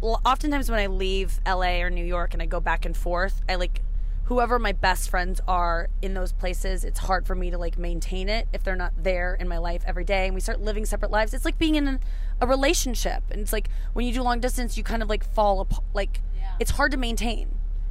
oftentimes 0.00 0.70
when 0.70 0.80
I 0.80 0.86
leave 0.86 1.40
LA 1.46 1.80
or 1.80 1.90
New 1.90 2.04
York 2.04 2.32
and 2.34 2.42
I 2.42 2.46
go 2.46 2.60
back 2.60 2.84
and 2.84 2.96
forth, 2.96 3.42
I 3.48 3.54
like 3.54 3.80
whoever 4.26 4.58
my 4.58 4.72
best 4.72 5.08
friends 5.08 5.40
are 5.46 5.88
in 6.02 6.14
those 6.14 6.32
places. 6.32 6.84
It's 6.84 6.98
hard 7.00 7.26
for 7.26 7.34
me 7.34 7.50
to 7.50 7.58
like 7.58 7.78
maintain 7.78 8.28
it 8.28 8.48
if 8.52 8.62
they're 8.64 8.76
not 8.76 8.92
there 9.02 9.34
in 9.34 9.48
my 9.48 9.58
life 9.58 9.82
every 9.86 10.04
day. 10.04 10.26
And 10.26 10.34
we 10.34 10.40
start 10.40 10.60
living 10.60 10.84
separate 10.84 11.10
lives. 11.10 11.32
It's 11.32 11.44
like 11.44 11.58
being 11.58 11.76
in 11.76 12.00
a, 12.40 12.46
relationship, 12.46 13.22
and 13.30 13.40
it's 13.40 13.52
like 13.52 13.68
when 13.94 14.04
you 14.06 14.12
do 14.12 14.22
long 14.22 14.40
distance, 14.40 14.76
you 14.76 14.82
kind 14.84 15.02
of 15.02 15.08
like 15.08 15.24
fall 15.24 15.60
apart. 15.60 15.84
Like 15.94 16.20
it's 16.60 16.72
hard 16.72 16.90
to 16.92 16.98
maintain. 16.98 17.48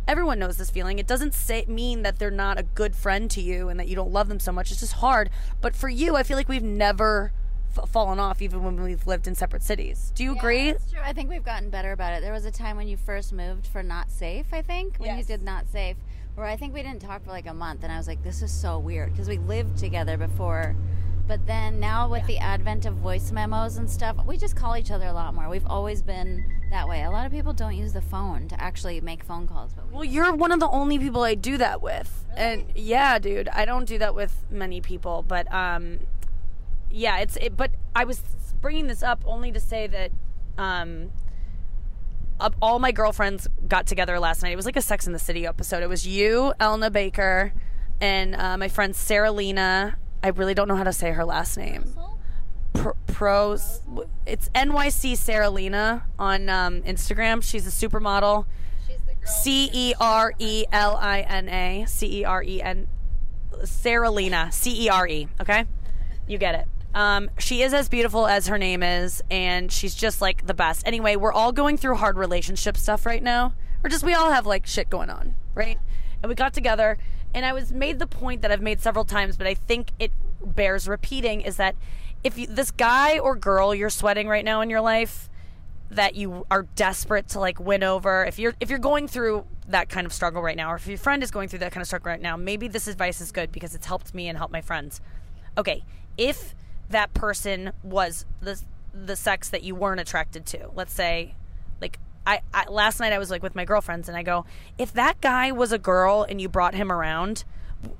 Everyone 0.08 0.38
knows 0.38 0.58
this 0.58 0.70
feeling. 0.70 1.00
It 1.00 1.08
doesn't 1.08 1.34
say 1.34 1.65
mean 1.68 2.04
that 2.04 2.20
they're 2.20 2.30
not 2.30 2.60
a 2.60 2.63
good 2.63 2.96
friend 2.96 3.30
to 3.32 3.42
you 3.42 3.70
and 3.70 3.80
that 3.80 3.88
you 3.88 3.96
don't 3.96 4.12
love 4.12 4.27
them 4.27 4.39
so 4.39 4.51
much. 4.51 4.70
It's 4.72 4.82
just 4.82 4.94
hard. 4.94 5.30
But 5.62 5.75
for 5.75 5.89
you, 5.89 6.15
I 6.15 6.22
feel 6.22 6.38
like 6.38 6.48
we've 6.48 6.62
never 6.62 7.32
f- 7.75 7.89
fallen 7.89 8.20
off, 8.20 8.39
even 8.39 8.63
when 8.63 8.82
we've 8.84 9.08
lived 9.08 9.25
in 9.27 9.34
separate 9.34 9.63
cities. 9.63 10.12
Do 10.13 10.24
you 10.24 10.34
agree? 10.36 10.74
That's 10.74 10.92
true. 10.92 11.01
I 11.04 11.12
think 11.13 11.32
we've 11.32 11.44
gotten 11.44 11.72
better 11.72 11.92
about 11.92 12.13
it. 12.13 12.22
There 12.22 12.34
was 12.34 12.46
a 12.46 12.51
time 12.51 12.77
when 12.77 12.88
you 12.88 12.98
first 12.98 13.34
moved 13.34 13.65
for 13.65 13.82
Not 13.82 14.12
Safe, 14.12 14.46
I 14.54 14.62
think, 14.62 14.98
when 14.98 15.08
Yes. 15.10 15.18
you 15.18 15.25
did 15.38 15.42
Not 15.44 15.68
Safe, 15.72 15.98
where 16.36 16.46
I 16.46 16.58
think 16.58 16.74
we 16.74 16.84
didn't 16.84 17.01
talk 17.01 17.24
for 17.24 17.32
like 17.32 17.48
a 17.48 17.54
month, 17.54 17.84
and 17.84 17.92
I 17.92 17.98
was 17.98 18.08
like, 18.08 18.24
this 18.24 18.42
is 18.42 18.51
so 18.51 18.77
weird 18.77 19.12
because 19.12 19.27
we 19.27 19.38
lived 19.38 19.77
together 19.77 20.18
before. 20.18 20.75
But 21.27 21.48
then 21.48 21.80
now 21.80 22.08
with 22.08 22.27
the 22.27 22.38
advent 22.38 22.86
of 22.86 22.96
voice 22.96 23.32
memos 23.32 23.77
and 23.77 23.89
stuff, 23.89 24.18
we 24.27 24.38
just 24.38 24.56
call 24.56 24.77
each 24.77 24.92
other 24.92 25.08
a 25.08 25.13
lot 25.13 25.34
more. 25.34 25.50
We've 25.50 25.65
always 25.65 26.04
been 26.04 26.46
that 26.70 26.88
way. 26.88 27.04
A 27.04 27.10
lot 27.10 27.25
of 27.25 27.32
people 27.32 27.51
don't 27.51 27.75
use 27.75 27.94
the 27.94 28.01
phone 28.01 28.48
to 28.50 28.62
actually 28.62 29.01
make 29.01 29.24
phone 29.24 29.48
calls, 29.48 29.74
but 29.74 29.88
we 29.88 29.94
Well, 29.94 30.04
you're 30.06 30.36
one 30.36 30.51
of 30.51 30.60
the 30.60 30.68
only 30.70 31.00
people 31.00 31.24
I 31.24 31.34
do 31.34 31.58
that 31.58 31.82
with. 31.82 32.25
And 32.36 32.65
yeah, 32.75 33.18
dude, 33.18 33.48
I 33.50 33.65
don't 33.65 33.86
do 33.86 33.98
that 33.98 34.13
with 34.13 34.46
many 34.51 34.82
people, 34.82 35.24
but 35.27 35.51
um 35.51 36.01
yeah, 36.92 37.18
it's 37.20 37.38
it, 37.38 37.58
but 37.58 37.72
I 37.96 38.04
was 38.04 38.22
bringing 38.62 38.88
this 38.88 39.01
up 39.01 39.24
only 39.25 39.51
to 39.51 39.60
say 39.60 39.88
that 39.88 40.12
um 40.60 41.12
up, 42.39 42.56
all 42.62 42.80
my 42.80 42.92
girlfriends 42.92 43.48
got 43.68 43.88
together 43.88 44.20
last 44.20 44.44
night. 44.44 44.51
It 44.51 44.56
was 44.56 44.65
like 44.65 44.75
a 44.75 44.82
Sex 44.82 45.08
in 45.08 45.13
the 45.13 45.20
City 45.20 45.46
episode. 45.46 45.84
It 45.84 45.89
was 45.89 46.06
you, 46.06 46.54
Elna 46.60 46.92
Baker, 46.92 47.54
and 48.01 48.36
uh, 48.36 48.58
my 48.58 48.68
friend 48.68 48.96
Sarah 48.96 49.32
Lena. 49.32 49.98
I 50.24 50.30
really 50.30 50.54
don't 50.54 50.68
know 50.68 50.75
how 50.75 50.84
to 50.84 50.94
say 50.94 51.12
her 51.12 51.24
last 51.25 51.58
name. 51.58 51.96
Pr- 52.74 52.89
pros. 53.08 53.82
It's 54.25 54.50
NYC 54.50 55.15
Sarah 55.18 55.50
Lena 55.50 56.06
on 56.20 56.50
um, 56.50 56.82
Instagram. 56.82 57.44
She's 57.44 57.68
a 57.68 57.88
supermodel. 57.88 58.46
C 59.24 59.70
E 59.74 59.94
R 60.00 60.34
E 60.38 60.65
L 60.72 60.98
I 60.98 61.22
N 61.22 61.50
A. 61.50 61.86
C 61.88 62.22
E 62.22 62.25
R 62.25 62.44
E 62.44 62.62
N. 62.62 62.88
Sarah 63.63 64.12
Lena. 64.12 64.51
C 64.51 64.86
E 64.86 64.89
R 64.89 65.08
E. 65.08 65.27
Okay? 65.39 65.65
You 66.27 66.38
get 66.38 66.56
it. 66.56 66.68
Um, 66.96 67.30
she 67.38 67.62
is 67.62 67.74
as 67.74 67.90
beautiful 67.90 68.25
as 68.25 68.48
her 68.48 68.58
name 68.58 68.82
is, 68.82 69.22
and 69.30 69.70
she's 69.70 69.94
just 69.94 70.22
like 70.22 70.48
the 70.48 70.54
best. 70.54 70.88
Anyway, 70.88 71.18
we're 71.18 71.34
all 71.34 71.52
going 71.52 71.75
through 71.75 71.96
hard 71.96 72.18
relationship 72.18 72.78
stuff 72.78 73.06
right 73.06 73.22
now. 73.22 73.54
Or 73.84 73.90
just 73.90 74.04
we 74.04 74.14
all 74.14 74.32
have 74.32 74.46
like 74.46 74.66
shit 74.66 74.90
going 74.90 75.10
on, 75.10 75.36
right? 75.54 75.78
And 76.24 76.30
we 76.30 76.36
got 76.36 76.54
together, 76.54 76.98
and 77.34 77.46
I 77.46 77.52
was 77.52 77.74
made 77.74 78.00
the 78.00 78.08
point 78.08 78.42
that 78.42 78.52
I've 78.52 78.62
made 78.62 78.80
several 78.80 79.04
times, 79.04 79.36
but 79.36 79.46
I 79.46 79.54
think 79.54 79.92
it 80.00 80.12
bears 80.42 80.88
repeating 80.88 81.42
is 81.42 81.58
that 81.58 81.75
if 82.24 82.38
you, 82.38 82.48
this 82.48 82.72
guy 82.72 83.20
or 83.20 83.36
girl 83.36 83.75
you're 83.75 83.90
sweating 83.90 84.28
right 84.30 84.46
now 84.46 84.62
in 84.62 84.70
your 84.70 84.82
life, 84.82 85.30
that 85.92 86.16
you 86.16 86.48
are 86.50 86.64
desperate 86.75 87.28
to 87.30 87.40
like 87.40 87.60
win 87.60 87.84
over 87.84 88.25
if 88.25 88.40
you're 88.40 88.56
if 88.60 88.70
you're 88.70 88.80
going 88.80 89.08
through 89.08 89.46
that 89.68 89.88
kind 89.88 90.08
of 90.08 90.12
struggle 90.12 90.42
right 90.42 90.58
now 90.58 90.72
or 90.72 90.75
if 90.75 90.88
your 90.88 90.98
friend 90.98 91.22
is 91.22 91.30
going 91.30 91.48
through 91.48 91.60
that 91.60 91.72
kind 91.72 91.82
of 91.82 91.88
struggle 91.88 92.10
right 92.10 92.22
now 92.22 92.36
maybe 92.36 92.68
this 92.68 92.88
advice 92.88 93.22
is 93.22 93.32
good 93.32 93.52
because 93.52 93.75
it's 93.75 93.86
helped 93.86 94.14
me 94.14 94.28
and 94.28 94.36
helped 94.36 94.52
my 94.52 94.62
friends 94.62 95.00
okay 95.60 95.84
if 96.18 96.56
that 96.89 97.13
person 97.13 97.72
was 97.84 98.25
the 98.42 98.62
the 98.94 99.15
sex 99.15 99.50
that 99.50 99.63
you 99.63 99.75
weren't 99.75 100.00
attracted 100.00 100.46
to 100.46 100.70
let's 100.75 100.94
say 100.94 101.36
like 101.82 102.00
I, 102.25 102.42
I 102.54 102.65
last 102.70 103.00
night 103.00 103.12
I 103.12 103.18
was 103.18 103.30
like 103.30 103.44
with 103.44 103.56
my 103.56 103.65
girlfriends 103.65 104.08
and 104.08 104.18
I 104.18 104.24
go 104.24 104.46
if 104.77 104.94
that 104.94 105.20
guy 105.20 105.51
was 105.51 105.72
a 105.72 105.77
girl 105.77 106.25
and 106.27 106.39
you 106.39 106.48
brought 106.48 106.75
him 106.75 106.92
around 106.92 107.44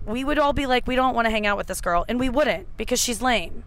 we 0.06 0.24
would 0.24 0.39
all 0.39 0.54
be 0.54 0.65
like 0.65 0.88
we 0.88 0.96
don't 0.96 1.13
want 1.13 1.25
to 1.25 1.32
hang 1.32 1.46
out 1.46 1.58
with 1.58 1.68
this 1.68 1.82
girl 1.82 2.06
and 2.08 2.20
we 2.20 2.30
wouldn't 2.30 2.68
because 2.77 3.00
she's 3.00 3.22
lame 3.22 3.63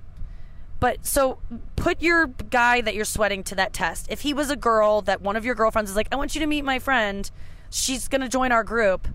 but 0.81 1.05
so 1.05 1.39
put 1.77 2.01
your 2.01 2.29
guy 2.29 2.81
that 2.81 2.95
you're 2.95 3.05
sweating 3.05 3.43
to 3.45 3.55
that 3.57 3.73
test. 3.73 4.07
If 4.11 4.21
he 4.21 4.33
was 4.33 4.51
a 4.51 4.57
girl 4.57 5.03
that 5.03 5.21
one 5.21 5.37
of 5.37 5.45
your 5.45 5.55
girlfriends 5.55 5.91
is 5.91 5.97
like, 5.97 6.09
I 6.13 6.17
want 6.17 6.35
you 6.35 6.41
to 6.41 6.47
meet 6.47 6.65
my 6.65 6.79
friend, 6.79 7.29
she's 7.71 8.07
to 8.09 8.29
join 8.29 8.53
our 8.53 8.63
group, 8.63 9.09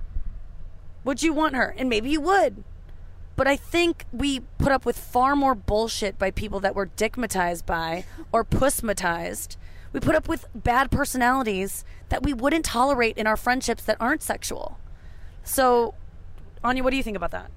would 1.03 1.23
you 1.23 1.33
want 1.33 1.55
her? 1.55 1.73
And 1.77 1.89
maybe 1.89 2.09
you 2.09 2.21
would. 2.21 2.63
But 3.35 3.47
I 3.47 3.55
think 3.55 4.05
we 4.11 4.41
put 4.57 4.71
up 4.71 4.85
with 4.85 4.97
far 4.97 5.35
more 5.35 5.55
bullshit 5.55 6.19
by 6.19 6.31
people 6.31 6.59
that 6.59 6.75
we're 6.75 6.87
dickmatized 6.87 7.65
by 7.65 8.05
or 8.31 8.43
pussmatized. 8.43 9.57
We 9.91 9.99
put 9.99 10.15
up 10.15 10.27
with 10.27 10.47
bad 10.55 10.91
personalities 10.91 11.83
that 12.09 12.23
we 12.23 12.33
wouldn't 12.33 12.65
tolerate 12.65 13.17
in 13.17 13.27
our 13.27 13.37
friendships 13.37 13.83
that 13.83 13.97
aren't 13.99 14.21
sexual. 14.21 14.79
So, 15.43 15.95
Anya, 16.63 16.83
what 16.83 16.91
do 16.91 16.97
you 16.97 17.03
think 17.03 17.17
about 17.17 17.31
that? 17.31 17.51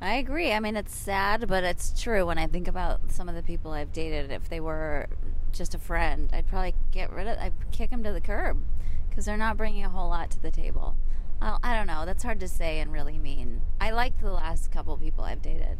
I 0.00 0.14
agree. 0.14 0.52
I 0.52 0.60
mean, 0.60 0.76
it's 0.76 0.94
sad, 0.94 1.46
but 1.46 1.62
it's 1.62 2.00
true. 2.00 2.24
When 2.24 2.38
I 2.38 2.46
think 2.46 2.68
about 2.68 3.12
some 3.12 3.28
of 3.28 3.34
the 3.34 3.42
people 3.42 3.72
I've 3.72 3.92
dated, 3.92 4.32
if 4.32 4.48
they 4.48 4.60
were 4.60 5.06
just 5.52 5.74
a 5.74 5.78
friend, 5.78 6.30
I'd 6.32 6.46
probably 6.46 6.74
get 6.90 7.12
rid 7.12 7.26
of. 7.26 7.38
I'd 7.38 7.52
kick 7.70 7.90
them 7.90 8.02
to 8.04 8.12
the 8.12 8.20
curb 8.20 8.64
because 9.08 9.26
they're 9.26 9.36
not 9.36 9.56
bringing 9.56 9.84
a 9.84 9.90
whole 9.90 10.08
lot 10.08 10.30
to 10.30 10.40
the 10.40 10.50
table. 10.50 10.96
I 11.40 11.56
I 11.62 11.74
don't 11.76 11.86
know. 11.86 12.04
That's 12.06 12.22
hard 12.22 12.40
to 12.40 12.48
say 12.48 12.80
and 12.80 12.92
really 12.92 13.18
mean. 13.18 13.62
I 13.80 13.90
liked 13.90 14.20
the 14.20 14.32
last 14.32 14.70
couple 14.70 14.96
people 14.96 15.24
I've 15.24 15.42
dated. 15.42 15.78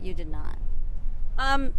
You 0.00 0.14
did 0.14 0.28
not. 0.28 0.58
Um, 1.38 1.74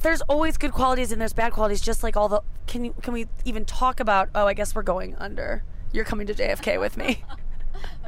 there's 0.00 0.20
always 0.22 0.56
good 0.56 0.72
qualities 0.72 1.12
and 1.12 1.20
there's 1.20 1.32
bad 1.32 1.52
qualities. 1.52 1.80
Just 1.80 2.02
like 2.02 2.16
all 2.16 2.28
the 2.28 2.42
can 2.66 2.84
you 2.84 2.94
can 3.02 3.12
we 3.14 3.26
even 3.44 3.64
talk 3.64 4.00
about? 4.00 4.30
Oh, 4.34 4.46
I 4.46 4.54
guess 4.54 4.74
we're 4.74 4.82
going 4.82 5.14
under. 5.16 5.64
You're 5.92 6.04
coming 6.04 6.26
to 6.26 6.34
JFK 6.34 6.78
with 6.80 6.96
me. 6.96 7.24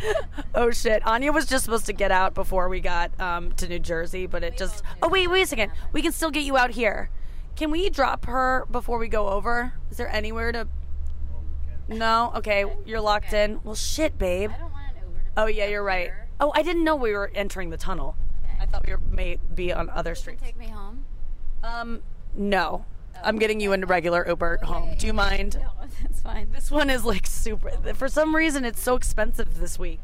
Okay. 0.00 0.14
oh 0.54 0.70
shit! 0.70 1.04
Anya 1.04 1.32
was 1.32 1.44
just 1.44 1.64
supposed 1.64 1.86
to 1.86 1.92
get 1.92 2.12
out 2.12 2.32
before 2.32 2.68
we 2.68 2.78
got 2.78 3.18
um, 3.20 3.50
to 3.54 3.66
New 3.66 3.80
Jersey, 3.80 4.26
but 4.26 4.44
it 4.44 4.56
just. 4.56 4.84
Oh 5.02 5.08
wait, 5.08 5.26
wait 5.28 5.42
a 5.42 5.46
second. 5.46 5.72
We 5.92 6.02
can 6.02 6.12
still 6.12 6.30
get 6.30 6.44
you 6.44 6.56
out 6.56 6.70
here. 6.70 7.10
Can 7.56 7.72
we 7.72 7.90
drop 7.90 8.26
her 8.26 8.64
before 8.70 8.98
we 8.98 9.08
go 9.08 9.28
over? 9.28 9.72
Is 9.90 9.96
there 9.96 10.08
anywhere 10.08 10.52
to? 10.52 10.68
No. 11.88 12.32
Okay, 12.36 12.64
you're 12.86 13.00
locked 13.00 13.32
in. 13.32 13.60
Well, 13.64 13.74
shit, 13.74 14.18
babe. 14.18 14.50
I 14.54 14.58
don't 14.58 14.72
want 14.72 14.84
an 14.96 15.02
Uber. 15.02 15.18
To 15.18 15.24
Oh 15.42 15.46
pick 15.46 15.56
yeah, 15.56 15.64
up 15.64 15.70
you're 15.70 15.82
right. 15.84 16.10
Oh, 16.40 16.52
I 16.54 16.62
didn't 16.62 16.84
know 16.84 16.94
we 16.96 17.12
were 17.12 17.30
entering 17.34 17.70
the 17.70 17.76
tunnel. 17.76 18.16
Okay. 18.44 18.54
I 18.60 18.66
thought 18.66 18.86
we 18.86 18.92
were 18.92 19.00
may 19.10 19.38
be 19.54 19.72
on 19.72 19.90
other 19.90 20.10
You 20.10 20.14
can 20.14 20.20
streets. 20.22 20.42
take 20.42 20.56
me 20.56 20.66
home. 20.68 21.04
Um, 21.62 22.02
no. 22.34 22.84
I'm 23.24 23.38
getting 23.38 23.58
you 23.58 23.72
into 23.72 23.86
regular 23.88 24.24
Uber 24.28 24.58
home. 24.62 24.94
Do 24.96 25.06
you 25.06 25.12
mind? 25.12 25.58
No, 25.78 25.86
that's 26.02 26.20
fine. 26.20 26.52
This 26.52 26.70
one 26.70 26.90
is 26.90 27.04
like 27.04 27.26
super. 27.26 27.70
For 27.94 28.08
some 28.08 28.36
reason, 28.36 28.64
it's 28.64 28.80
so 28.80 28.94
expensive 28.94 29.58
this 29.58 29.78
week. 29.78 30.00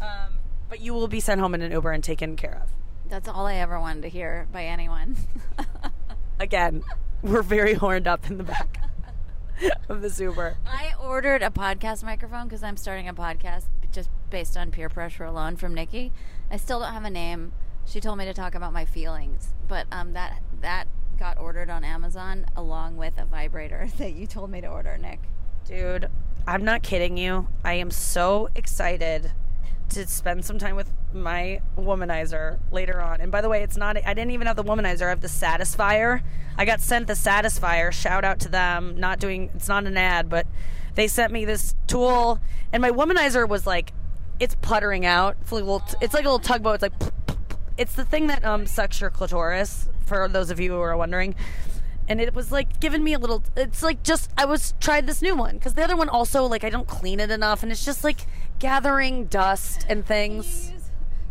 Um, 0.00 0.34
but 0.68 0.80
you 0.80 0.92
will 0.92 1.08
be 1.08 1.20
sent 1.20 1.40
home 1.40 1.54
in 1.54 1.62
an 1.62 1.72
Uber 1.72 1.92
and 1.92 2.02
taken 2.04 2.36
care 2.36 2.60
of. 2.62 2.70
That's 3.08 3.28
all 3.28 3.46
I 3.46 3.54
ever 3.54 3.78
wanted 3.80 4.02
to 4.02 4.08
hear 4.08 4.46
by 4.52 4.64
anyone. 4.64 5.16
Again, 6.40 6.82
we're 7.22 7.42
very 7.42 7.74
horned 7.74 8.06
up 8.08 8.28
in 8.28 8.36
the 8.38 8.44
back 8.44 8.78
of 9.88 10.02
this 10.02 10.20
Uber. 10.20 10.56
I 10.66 10.92
ordered 11.02 11.42
a 11.42 11.50
podcast 11.50 12.02
microphone 12.02 12.44
because 12.44 12.62
I'm 12.62 12.76
starting 12.76 13.08
a 13.08 13.14
podcast 13.14 13.66
just 13.92 14.10
based 14.30 14.56
on 14.56 14.70
peer 14.70 14.88
pressure 14.88 15.24
alone 15.24 15.56
from 15.56 15.74
Nikki. 15.74 16.12
I 16.50 16.56
still 16.56 16.80
don't 16.80 16.92
have 16.92 17.04
a 17.04 17.10
name. 17.10 17.52
She 17.86 18.00
told 18.00 18.18
me 18.18 18.24
to 18.24 18.34
talk 18.34 18.54
about 18.54 18.72
my 18.72 18.84
feelings, 18.84 19.52
but 19.68 19.86
um, 19.92 20.14
that 20.14 20.40
that 20.60 20.88
got 21.18 21.38
ordered 21.38 21.70
on 21.70 21.84
Amazon 21.84 22.46
along 22.56 22.96
with 22.96 23.18
a 23.18 23.24
vibrator 23.24 23.88
that 23.98 24.14
you 24.14 24.26
told 24.26 24.50
me 24.50 24.60
to 24.60 24.66
order, 24.66 24.98
Nick. 24.98 25.20
Dude, 25.64 26.08
I'm 26.46 26.64
not 26.64 26.82
kidding 26.82 27.16
you. 27.16 27.48
I 27.64 27.74
am 27.74 27.90
so 27.90 28.48
excited 28.54 29.32
to 29.90 30.06
spend 30.06 30.44
some 30.44 30.58
time 30.58 30.76
with 30.76 30.90
my 31.12 31.60
womanizer 31.76 32.58
later 32.70 33.00
on. 33.00 33.20
And 33.20 33.30
by 33.30 33.40
the 33.40 33.48
way, 33.48 33.62
it's 33.62 33.76
not, 33.76 33.96
I 33.96 34.14
didn't 34.14 34.32
even 34.32 34.46
have 34.46 34.56
the 34.56 34.64
womanizer, 34.64 35.06
I 35.06 35.10
have 35.10 35.20
the 35.20 35.28
Satisfier. 35.28 36.22
I 36.56 36.64
got 36.64 36.80
sent 36.80 37.06
the 37.06 37.14
Satisfier. 37.14 37.92
Shout 37.92 38.24
out 38.24 38.40
to 38.40 38.48
them. 38.48 38.98
Not 38.98 39.18
doing, 39.18 39.50
it's 39.54 39.68
not 39.68 39.86
an 39.86 39.96
ad, 39.96 40.28
but 40.28 40.46
they 40.94 41.06
sent 41.06 41.32
me 41.32 41.44
this 41.44 41.74
tool. 41.86 42.40
And 42.72 42.80
my 42.80 42.90
womanizer 42.90 43.48
was 43.48 43.66
like, 43.66 43.92
it's 44.40 44.56
puttering 44.56 45.06
out. 45.06 45.36
It's 45.42 45.52
like 45.52 45.62
a 45.62 45.66
little, 45.66 45.84
it's 46.00 46.14
like 46.14 46.24
a 46.24 46.28
little 46.28 46.38
tugboat. 46.38 46.74
It's 46.74 46.82
like, 46.82 47.12
it's 47.76 47.94
the 47.94 48.04
thing 48.04 48.28
that 48.28 48.44
um, 48.44 48.66
sucks 48.66 49.00
your 49.00 49.10
clitoris, 49.10 49.88
for 50.06 50.28
those 50.28 50.50
of 50.50 50.60
you 50.60 50.72
who 50.72 50.80
are 50.80 50.96
wondering 50.96 51.34
and 52.08 52.20
it 52.20 52.34
was 52.34 52.52
like 52.52 52.80
giving 52.80 53.02
me 53.02 53.12
a 53.14 53.18
little 53.18 53.42
it's 53.56 53.82
like 53.82 54.02
just 54.02 54.30
i 54.36 54.44
was 54.44 54.74
tried 54.80 55.06
this 55.06 55.22
new 55.22 55.34
one 55.34 55.56
because 55.56 55.74
the 55.74 55.82
other 55.82 55.96
one 55.96 56.08
also 56.08 56.44
like 56.44 56.64
i 56.64 56.70
don't 56.70 56.86
clean 56.86 57.20
it 57.20 57.30
enough 57.30 57.62
and 57.62 57.72
it's 57.72 57.84
just 57.84 58.04
like 58.04 58.26
gathering 58.58 59.26
dust 59.26 59.84
and 59.88 60.04
things 60.06 60.70
Can 60.70 60.70
you 60.70 60.76
use, 60.76 60.90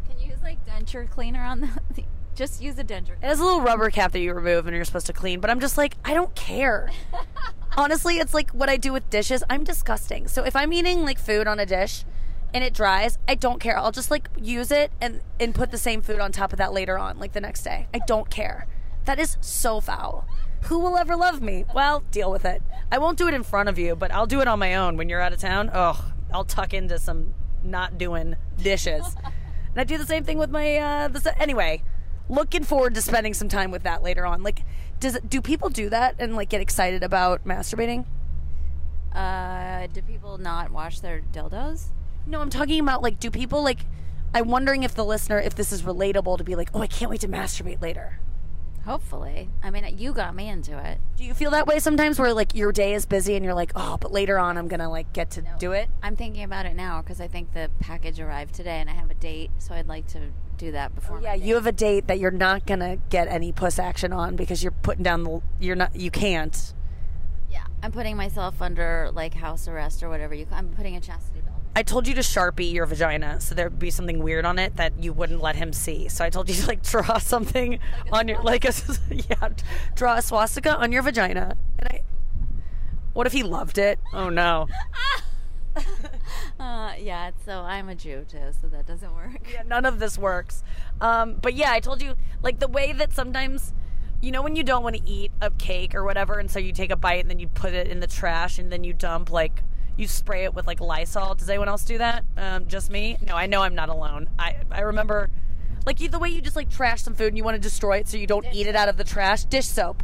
can 0.09 0.19
you 0.19 0.27
use 0.31 0.41
like 0.43 0.65
denture 0.65 1.09
cleaner 1.09 1.41
on 1.43 1.61
the? 1.95 2.03
Just 2.35 2.61
use 2.61 2.77
a 2.79 2.83
denture. 2.83 3.11
it 3.21 3.23
has 3.23 3.39
a 3.39 3.43
little 3.43 3.61
rubber 3.61 3.89
cap 3.91 4.11
that 4.13 4.19
you 4.19 4.33
remove 4.33 4.65
and 4.65 4.75
you're 4.75 4.85
supposed 4.85 5.05
to 5.07 5.13
clean 5.13 5.39
but 5.39 5.49
i'm 5.49 5.59
just 5.59 5.77
like 5.77 5.95
i 6.03 6.13
don't 6.13 6.33
care 6.35 6.89
honestly 7.77 8.15
it's 8.17 8.33
like 8.33 8.49
what 8.51 8.69
i 8.69 8.77
do 8.77 8.91
with 8.91 9.07
dishes 9.09 9.43
i'm 9.49 9.63
disgusting 9.63 10.27
so 10.27 10.43
if 10.43 10.55
i'm 10.55 10.73
eating 10.73 11.03
like 11.03 11.19
food 11.19 11.47
on 11.47 11.59
a 11.59 11.65
dish 11.65 12.05
and 12.53 12.63
it 12.63 12.73
dries 12.73 13.17
i 13.27 13.35
don't 13.35 13.59
care 13.59 13.77
i'll 13.77 13.91
just 13.91 14.09
like 14.11 14.29
use 14.35 14.71
it 14.71 14.91
and 14.99 15.21
and 15.39 15.53
put 15.53 15.69
the 15.71 15.77
same 15.77 16.01
food 16.01 16.19
on 16.19 16.31
top 16.31 16.51
of 16.53 16.57
that 16.57 16.73
later 16.73 16.97
on 16.97 17.19
like 17.19 17.33
the 17.33 17.41
next 17.41 17.61
day 17.63 17.87
i 17.93 17.99
don't 18.07 18.29
care 18.31 18.65
That 19.05 19.19
is 19.19 19.37
so 19.41 19.81
foul. 19.81 20.25
Who 20.69 20.79
will 20.79 20.95
ever 20.97 21.17
love 21.17 21.41
me? 21.41 21.65
Well, 21.75 22.03
deal 22.09 22.31
with 22.31 22.45
it. 22.45 22.61
I 22.89 22.97
won't 22.97 23.17
do 23.17 23.27
it 23.27 23.33
in 23.33 23.43
front 23.43 23.67
of 23.67 23.77
you, 23.77 23.97
but 23.97 24.13
I'll 24.13 24.25
do 24.25 24.39
it 24.39 24.47
on 24.47 24.59
my 24.59 24.75
own 24.75 24.95
when 24.95 25.09
you're 25.09 25.19
out 25.19 25.33
of 25.33 25.39
town. 25.39 25.69
Oh, 25.73 26.12
I'll 26.33 26.45
tuck 26.45 26.73
into 26.73 26.99
some 26.99 27.33
not 27.63 27.97
doing 27.97 28.35
dishes. 28.61 29.15
and 29.23 29.77
I 29.77 29.83
do 29.83 29.97
the 29.97 30.05
same 30.05 30.23
thing 30.23 30.37
with 30.37 30.49
my 30.49 30.77
uh 30.77 31.07
the, 31.07 31.41
anyway. 31.41 31.83
Looking 32.29 32.63
forward 32.63 32.95
to 32.95 33.01
spending 33.01 33.33
some 33.33 33.49
time 33.49 33.69
with 33.71 33.83
that 33.83 34.01
later 34.01 34.25
on. 34.25 34.43
Like 34.43 34.63
does 34.99 35.19
do 35.27 35.41
people 35.41 35.69
do 35.69 35.89
that 35.89 36.15
and 36.19 36.35
like 36.35 36.49
get 36.49 36.61
excited 36.61 37.03
about 37.03 37.45
masturbating? 37.45 38.05
Uh, 39.13 39.87
do 39.87 40.01
people 40.01 40.37
not 40.37 40.71
wash 40.71 40.99
their 40.99 41.21
dildos? 41.21 41.87
No, 42.25 42.41
I'm 42.41 42.49
talking 42.49 42.79
about 42.79 43.01
like 43.01 43.19
do 43.19 43.29
people 43.29 43.63
like 43.63 43.79
I'm 44.33 44.49
wondering 44.49 44.83
if 44.83 44.95
the 44.95 45.05
listener 45.05 45.39
if 45.39 45.55
this 45.55 45.71
is 45.71 45.83
relatable 45.83 46.37
to 46.37 46.43
be 46.43 46.55
like, 46.55 46.69
"Oh, 46.73 46.81
I 46.81 46.87
can't 46.87 47.11
wait 47.11 47.21
to 47.21 47.27
masturbate 47.27 47.81
later." 47.81 48.19
Hopefully. 48.85 49.49
I 49.63 49.71
mean, 49.71 49.97
you 49.97 50.11
got 50.11 50.35
me 50.35 50.49
into 50.49 50.77
it. 50.77 50.99
Do 51.15 51.23
you 51.23 51.33
feel 51.33 51.51
that 51.51 51.67
way 51.67 51.79
sometimes 51.79 52.19
where 52.19 52.33
like 52.33 52.53
your 52.53 52.73
day 52.73 52.93
is 52.93 53.05
busy 53.05 53.35
and 53.35 53.45
you're 53.45 53.53
like, 53.53 53.71
"Oh, 53.75 53.97
but 53.97 54.11
later 54.11 54.37
on 54.37 54.57
I'm 54.57 54.67
going 54.67 54.81
to 54.81 54.89
like 54.89 55.13
get 55.13 55.31
to 55.31 55.43
do 55.57 55.71
it?" 55.71 55.89
I'm 56.01 56.17
thinking 56.17 56.43
about 56.43 56.65
it 56.65 56.75
now 56.75 57.01
because 57.01 57.21
I 57.21 57.27
think 57.27 57.53
the 57.53 57.69
package 57.79 58.19
arrived 58.19 58.53
today 58.53 58.81
and 58.81 58.89
I 58.89 58.93
have 58.93 59.09
a 59.09 59.15
date, 59.15 59.51
so 59.57 59.73
I'd 59.73 59.87
like 59.87 60.07
to 60.07 60.19
do 60.57 60.71
that 60.73 60.91
oh, 60.91 60.95
before. 60.95 61.21
Yeah, 61.21 61.29
my 61.29 61.35
you 61.35 61.55
have 61.55 61.67
a 61.67 61.71
date 61.71 62.07
that 62.07 62.19
you're 62.19 62.31
not 62.31 62.65
going 62.65 62.81
to 62.81 62.99
get 63.09 63.29
any 63.29 63.53
puss 63.53 63.79
action 63.79 64.11
on 64.11 64.35
because 64.35 64.63
you're 64.63 64.73
putting 64.73 65.03
down 65.03 65.23
the 65.23 65.41
you're 65.61 65.77
not 65.77 65.95
you 65.95 66.11
can't. 66.11 66.73
Yeah, 67.49 67.63
I'm 67.81 67.93
putting 67.93 68.17
myself 68.17 68.61
under 68.61 69.11
like 69.13 69.35
house 69.35 69.67
arrest 69.67 70.03
or 70.03 70.09
whatever 70.09 70.33
you. 70.33 70.45
I'm 70.51 70.69
putting 70.69 70.97
a 70.97 70.99
chastity. 70.99 71.42
I 71.75 71.83
told 71.83 72.07
you 72.07 72.13
to 72.15 72.21
sharpie 72.21 72.71
your 72.71 72.85
vagina 72.85 73.41
so 73.41 73.55
there'd 73.55 73.79
be 73.79 73.89
something 73.89 74.21
weird 74.21 74.45
on 74.45 74.59
it 74.59 74.75
that 74.75 74.93
you 75.01 75.11
wouldn't 75.11 75.41
let 75.41 75.55
him 75.55 75.73
see. 75.73 76.07
So 76.07 76.23
I 76.23 76.29
told 76.29 76.49
you 76.49 76.55
to 76.55 76.67
like 76.67 76.83
draw 76.83 77.17
something 77.19 77.79
on 78.11 78.27
your 78.27 78.41
like 78.43 78.65
a 78.65 78.73
yeah, 79.11 79.49
draw 79.95 80.15
a 80.15 80.21
swastika 80.21 80.75
on 80.77 80.91
your 80.91 81.01
vagina. 81.01 81.57
And 81.79 81.89
I 81.89 82.01
What 83.13 83.25
if 83.27 83.33
he 83.33 83.43
loved 83.43 83.77
it? 83.77 83.99
Oh 84.13 84.29
no. 84.29 84.67
Uh, 86.59 86.93
yeah, 86.99 87.31
so 87.45 87.61
I'm 87.61 87.89
a 87.89 87.95
Jew 87.95 88.25
too, 88.29 88.51
so 88.61 88.67
that 88.67 88.85
doesn't 88.85 89.13
work. 89.15 89.41
Yeah, 89.51 89.63
none 89.63 89.85
of 89.85 89.99
this 89.99 90.17
works. 90.17 90.63
Um, 91.01 91.37
but 91.41 91.55
yeah, 91.55 91.71
I 91.71 91.79
told 91.79 92.01
you 92.01 92.13
like 92.41 92.59
the 92.59 92.67
way 92.67 92.93
that 92.93 93.11
sometimes 93.11 93.73
you 94.21 94.31
know 94.31 94.41
when 94.41 94.55
you 94.55 94.63
don't 94.63 94.83
want 94.83 94.95
to 94.95 95.01
eat 95.05 95.31
a 95.41 95.51
cake 95.51 95.93
or 95.93 96.03
whatever 96.05 96.39
and 96.39 96.49
so 96.49 96.57
you 96.57 96.71
take 96.71 96.91
a 96.91 96.95
bite 96.95 97.19
and 97.19 97.29
then 97.29 97.39
you 97.39 97.47
put 97.49 97.73
it 97.73 97.87
in 97.87 97.99
the 97.99 98.07
trash 98.07 98.57
and 98.57 98.71
then 98.71 98.85
you 98.85 98.93
dump 98.93 99.29
like 99.29 99.63
you 99.97 100.07
spray 100.07 100.43
it 100.43 100.53
with 100.53 100.67
like 100.67 100.79
Lysol. 100.79 101.35
Does 101.35 101.49
anyone 101.49 101.67
else 101.67 101.85
do 101.85 101.97
that? 101.97 102.25
Um, 102.37 102.67
just 102.67 102.89
me? 102.89 103.17
No, 103.25 103.35
I 103.35 103.45
know 103.45 103.61
I'm 103.61 103.75
not 103.75 103.89
alone. 103.89 104.29
I 104.39 104.57
I 104.71 104.81
remember 104.81 105.29
like 105.85 105.99
you, 105.99 106.09
the 106.09 106.19
way 106.19 106.29
you 106.29 106.41
just 106.41 106.55
like 106.55 106.69
trash 106.69 107.01
some 107.01 107.13
food 107.13 107.27
and 107.27 107.37
you 107.37 107.43
want 107.43 107.55
to 107.55 107.61
destroy 107.61 107.97
it 107.97 108.07
so 108.07 108.17
you 108.17 108.27
don't 108.27 108.45
eat 108.53 108.67
it 108.67 108.75
out 108.75 108.89
of 108.89 108.97
the 108.97 109.03
trash. 109.03 109.45
Dish 109.45 109.67
soap. 109.67 110.03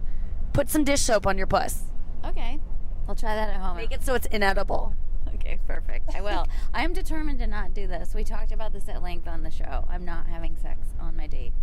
Put 0.54 0.70
some 0.70 0.84
dish 0.84 1.02
soap 1.02 1.26
on 1.26 1.38
your 1.38 1.48
puss. 1.48 1.84
Okay, 2.26 2.60
I'll 3.08 3.16
try 3.16 3.36
that 3.36 3.50
at 3.50 3.62
home. 3.62 3.78
Make 3.78 3.92
it 3.92 4.04
so 4.04 4.14
it's 4.14 4.28
inedible. 4.28 4.94
Okay, 5.36 5.60
perfect. 5.68 6.14
I 6.14 6.22
will. 6.22 6.48
I 6.74 6.84
am 6.84 6.94
determined 6.94 7.40
to 7.40 7.48
not 7.48 7.74
do 7.74 7.88
this. 7.88 8.14
We 8.14 8.24
talked 8.24 8.52
about 8.52 8.74
this 8.74 8.90
at 8.90 9.02
length 9.02 9.28
on 9.28 9.44
the 9.44 9.52
show. 9.52 9.86
I'm 9.90 10.04
not 10.04 10.28
having 10.28 10.58
sex 10.58 10.80
on 11.00 11.16
my 11.16 11.28
date. 11.28 11.54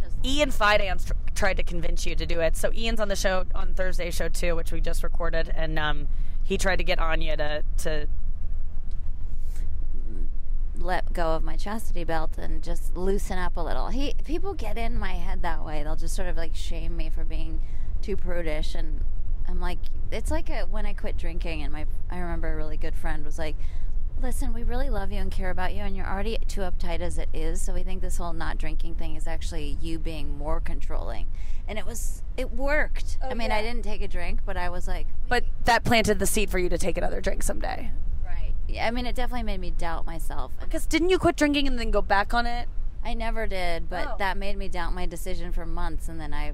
Just 0.00 0.16
Ian 0.24 0.50
Fidance 0.50 1.06
tr- 1.06 1.12
tried 1.34 1.58
to 1.58 1.62
convince 1.62 2.06
you 2.06 2.14
to 2.14 2.24
do 2.24 2.40
it. 2.40 2.56
So 2.56 2.72
Ian's 2.72 3.00
on 3.00 3.08
the 3.08 3.16
show 3.16 3.44
on 3.54 3.74
Thursday 3.74 4.10
show 4.10 4.28
too, 4.28 4.56
which 4.56 4.72
we 4.72 4.80
just 4.80 5.02
recorded, 5.02 5.52
and 5.54 5.78
um, 5.78 6.08
he 6.50 6.58
tried 6.58 6.76
to 6.76 6.84
get 6.84 6.98
Anya 6.98 7.36
to 7.36 7.62
to 7.78 8.08
let 10.76 11.12
go 11.12 11.36
of 11.36 11.44
my 11.44 11.56
chastity 11.56 12.02
belt 12.02 12.38
and 12.38 12.60
just 12.60 12.96
loosen 12.96 13.38
up 13.38 13.56
a 13.56 13.60
little. 13.60 13.86
He 13.86 14.14
people 14.24 14.54
get 14.54 14.76
in 14.76 14.98
my 14.98 15.12
head 15.12 15.42
that 15.42 15.64
way. 15.64 15.84
They'll 15.84 15.94
just 15.94 16.16
sort 16.16 16.26
of 16.26 16.36
like 16.36 16.56
shame 16.56 16.96
me 16.96 17.08
for 17.08 17.22
being 17.22 17.60
too 18.02 18.16
prudish 18.16 18.74
and 18.74 19.04
I'm 19.46 19.60
like 19.60 19.78
it's 20.10 20.32
like 20.32 20.50
a, 20.50 20.62
when 20.62 20.86
I 20.86 20.92
quit 20.92 21.16
drinking 21.16 21.62
and 21.62 21.72
my 21.72 21.86
I 22.10 22.18
remember 22.18 22.52
a 22.52 22.56
really 22.56 22.76
good 22.76 22.96
friend 22.96 23.24
was 23.24 23.38
like 23.38 23.54
Listen, 24.22 24.52
we 24.52 24.62
really 24.64 24.90
love 24.90 25.10
you 25.12 25.18
and 25.18 25.30
care 25.30 25.48
about 25.50 25.72
you, 25.72 25.80
and 25.80 25.96
you're 25.96 26.06
already 26.06 26.36
too 26.46 26.60
uptight 26.60 27.00
as 27.00 27.16
it 27.16 27.30
is. 27.32 27.62
So 27.62 27.72
we 27.72 27.82
think 27.82 28.02
this 28.02 28.18
whole 28.18 28.34
not 28.34 28.58
drinking 28.58 28.96
thing 28.96 29.16
is 29.16 29.26
actually 29.26 29.78
you 29.80 29.98
being 29.98 30.36
more 30.36 30.60
controlling, 30.60 31.26
and 31.66 31.78
it 31.78 31.86
was 31.86 32.22
it 32.36 32.50
worked. 32.52 33.16
Oh, 33.22 33.30
I 33.30 33.34
mean, 33.34 33.50
I 33.50 33.62
didn't 33.62 33.82
take 33.82 34.02
a 34.02 34.08
drink, 34.08 34.40
but 34.44 34.58
I 34.58 34.68
was 34.68 34.86
like, 34.86 35.06
But 35.28 35.44
that 35.64 35.84
planted 35.84 36.18
the 36.18 36.26
seed 36.26 36.50
for 36.50 36.58
you 36.58 36.68
to 36.68 36.76
take 36.76 36.98
another 36.98 37.20
drink 37.22 37.42
someday. 37.42 37.90
right. 38.26 38.52
Yeah, 38.68 38.86
I 38.86 38.90
mean, 38.90 39.06
it 39.06 39.14
definitely 39.14 39.44
made 39.44 39.60
me 39.60 39.70
doubt 39.70 40.04
myself. 40.04 40.52
Because 40.60 40.84
didn't 40.86 41.08
you 41.08 41.18
quit 41.18 41.36
drinking 41.36 41.66
and 41.66 41.78
then 41.78 41.90
go 41.90 42.02
back 42.02 42.34
on 42.34 42.44
it? 42.44 42.68
I 43.02 43.14
never 43.14 43.46
did, 43.46 43.88
but 43.88 44.06
Oh. 44.06 44.14
that 44.18 44.36
made 44.36 44.58
me 44.58 44.68
doubt 44.68 44.92
my 44.92 45.06
decision 45.06 45.50
for 45.50 45.64
months. 45.64 46.08
And 46.10 46.20
then 46.20 46.34
I 46.34 46.52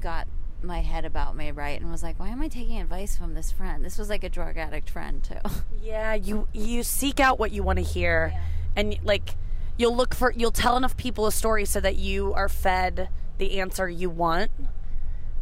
got 0.00 0.26
my 0.64 0.80
head 0.80 1.04
about 1.04 1.36
me 1.36 1.50
right 1.50 1.80
and 1.80 1.90
was 1.90 2.02
like, 2.02 2.18
why 2.18 2.28
am 2.28 2.40
I 2.42 2.48
taking 2.48 2.78
advice 2.80 3.16
from 3.16 3.34
this 3.34 3.50
friend? 3.50 3.84
This 3.84 3.98
was 3.98 4.08
like 4.08 4.24
a 4.24 4.28
drug 4.28 4.56
addict 4.56 4.88
friend, 4.90 5.22
too. 5.22 5.36
Yeah, 5.82 6.14
you 6.14 6.46
you 6.52 6.82
seek 6.82 7.18
out 7.20 7.38
what 7.38 7.50
you 7.52 7.62
want 7.62 7.78
to 7.78 7.84
hear, 7.84 8.30
Yeah. 8.32 8.40
and 8.76 8.96
like 9.02 9.34
you'll 9.76 9.96
look 9.96 10.14
for 10.14 10.32
you'll 10.32 10.50
tell 10.52 10.76
enough 10.76 10.96
people 10.96 11.26
a 11.26 11.32
story 11.32 11.64
so 11.64 11.80
that 11.80 11.96
you 11.96 12.32
are 12.34 12.48
fed 12.48 13.08
the 13.38 13.58
answer 13.58 13.88
you 13.88 14.08
want, 14.08 14.50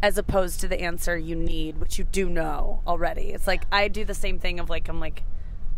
as 0.02 0.16
opposed 0.16 0.60
to 0.60 0.68
the 0.68 0.80
answer 0.80 1.16
you 1.18 1.36
need, 1.36 1.78
which 1.78 1.98
you 1.98 2.04
do 2.04 2.28
know 2.30 2.80
already. 2.86 3.32
It's 3.32 3.46
like 3.46 3.64
I 3.70 3.88
do 3.88 4.04
the 4.04 4.14
same 4.14 4.38
thing 4.38 4.58
of 4.60 4.70
like 4.70 4.88
I'm 4.88 4.98
like, 5.00 5.24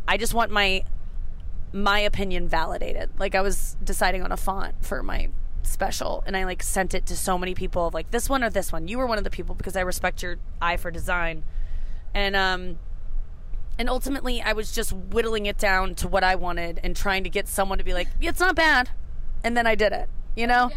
I 0.06 0.16
just 0.16 0.32
want 0.34 0.50
my 0.52 0.84
my 1.72 1.98
opinion 2.00 2.48
validated. 2.48 3.10
Like 3.18 3.34
I 3.34 3.40
was 3.40 3.76
deciding 3.82 4.22
on 4.22 4.30
a 4.30 4.36
font 4.36 4.74
for 4.84 5.02
my 5.02 5.28
special 5.66 6.22
and 6.26 6.36
I 6.36 6.44
like 6.44 6.62
sent 6.62 6.94
it 6.94 7.06
to 7.06 7.16
so 7.16 7.38
many 7.38 7.54
people 7.54 7.86
of 7.86 7.94
like 7.94 8.10
this 8.10 8.28
one 8.28 8.42
or 8.44 8.50
this 8.50 8.72
one. 8.72 8.88
You 8.88 8.98
were 8.98 9.06
one 9.06 9.18
of 9.18 9.24
the 9.24 9.30
people 9.30 9.54
because 9.54 9.76
I 9.76 9.80
respect 9.80 10.22
your 10.22 10.36
eye 10.60 10.76
for 10.76 10.90
design. 10.90 11.44
And 12.14 12.36
um 12.36 12.78
and 13.78 13.88
ultimately 13.88 14.42
I 14.42 14.52
was 14.52 14.72
just 14.72 14.92
whittling 14.92 15.46
it 15.46 15.58
down 15.58 15.94
to 15.96 16.08
what 16.08 16.24
I 16.24 16.34
wanted 16.34 16.80
and 16.82 16.94
trying 16.94 17.24
to 17.24 17.30
get 17.30 17.48
someone 17.48 17.78
to 17.78 17.84
be 17.84 17.94
like, 17.94 18.08
"Yeah, 18.20 18.30
it's 18.30 18.40
not 18.40 18.54
bad." 18.54 18.90
And 19.44 19.56
then 19.56 19.66
I 19.66 19.74
did 19.74 19.92
it, 19.92 20.08
you 20.36 20.46
know? 20.46 20.70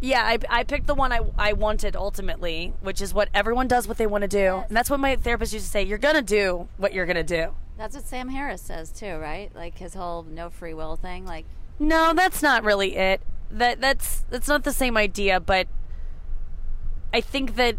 Yeah, 0.00 0.22
I, 0.24 0.38
I 0.50 0.64
picked 0.64 0.86
the 0.86 0.94
one 0.94 1.10
I, 1.12 1.20
I 1.38 1.52
wanted 1.54 1.96
ultimately, 1.96 2.74
which 2.80 3.00
is 3.00 3.14
what 3.14 3.28
everyone 3.32 3.66
does 3.66 3.88
what 3.88 3.96
they 3.96 4.06
want 4.06 4.22
to 4.22 4.28
do. 4.28 4.64
And 4.68 4.76
that's 4.76 4.90
what 4.90 5.00
my 5.00 5.16
therapist 5.16 5.52
used 5.54 5.64
to 5.66 5.70
say, 5.70 5.82
you're 5.84 5.96
going 5.98 6.16
to 6.16 6.22
do 6.22 6.68
what 6.76 6.92
you're 6.92 7.06
going 7.06 7.16
to 7.16 7.22
do. 7.22 7.54
That's 7.78 7.94
what 7.94 8.06
Sam 8.06 8.28
Harris 8.28 8.60
says, 8.60 8.90
too, 8.90 9.16
right? 9.16 9.54
Like 9.54 9.78
his 9.78 9.94
whole 9.94 10.22
no 10.24 10.50
free 10.50 10.74
will 10.74 10.96
thing. 10.96 11.24
Like, 11.24 11.46
No, 11.78 12.12
that's 12.14 12.42
not 12.42 12.62
really 12.64 12.96
it. 12.96 13.22
That 13.50 13.80
that's 13.80 14.24
that's 14.30 14.48
not 14.48 14.64
the 14.64 14.72
same 14.72 14.96
idea, 14.96 15.40
but 15.40 15.68
I 17.12 17.20
think 17.20 17.56
that 17.56 17.76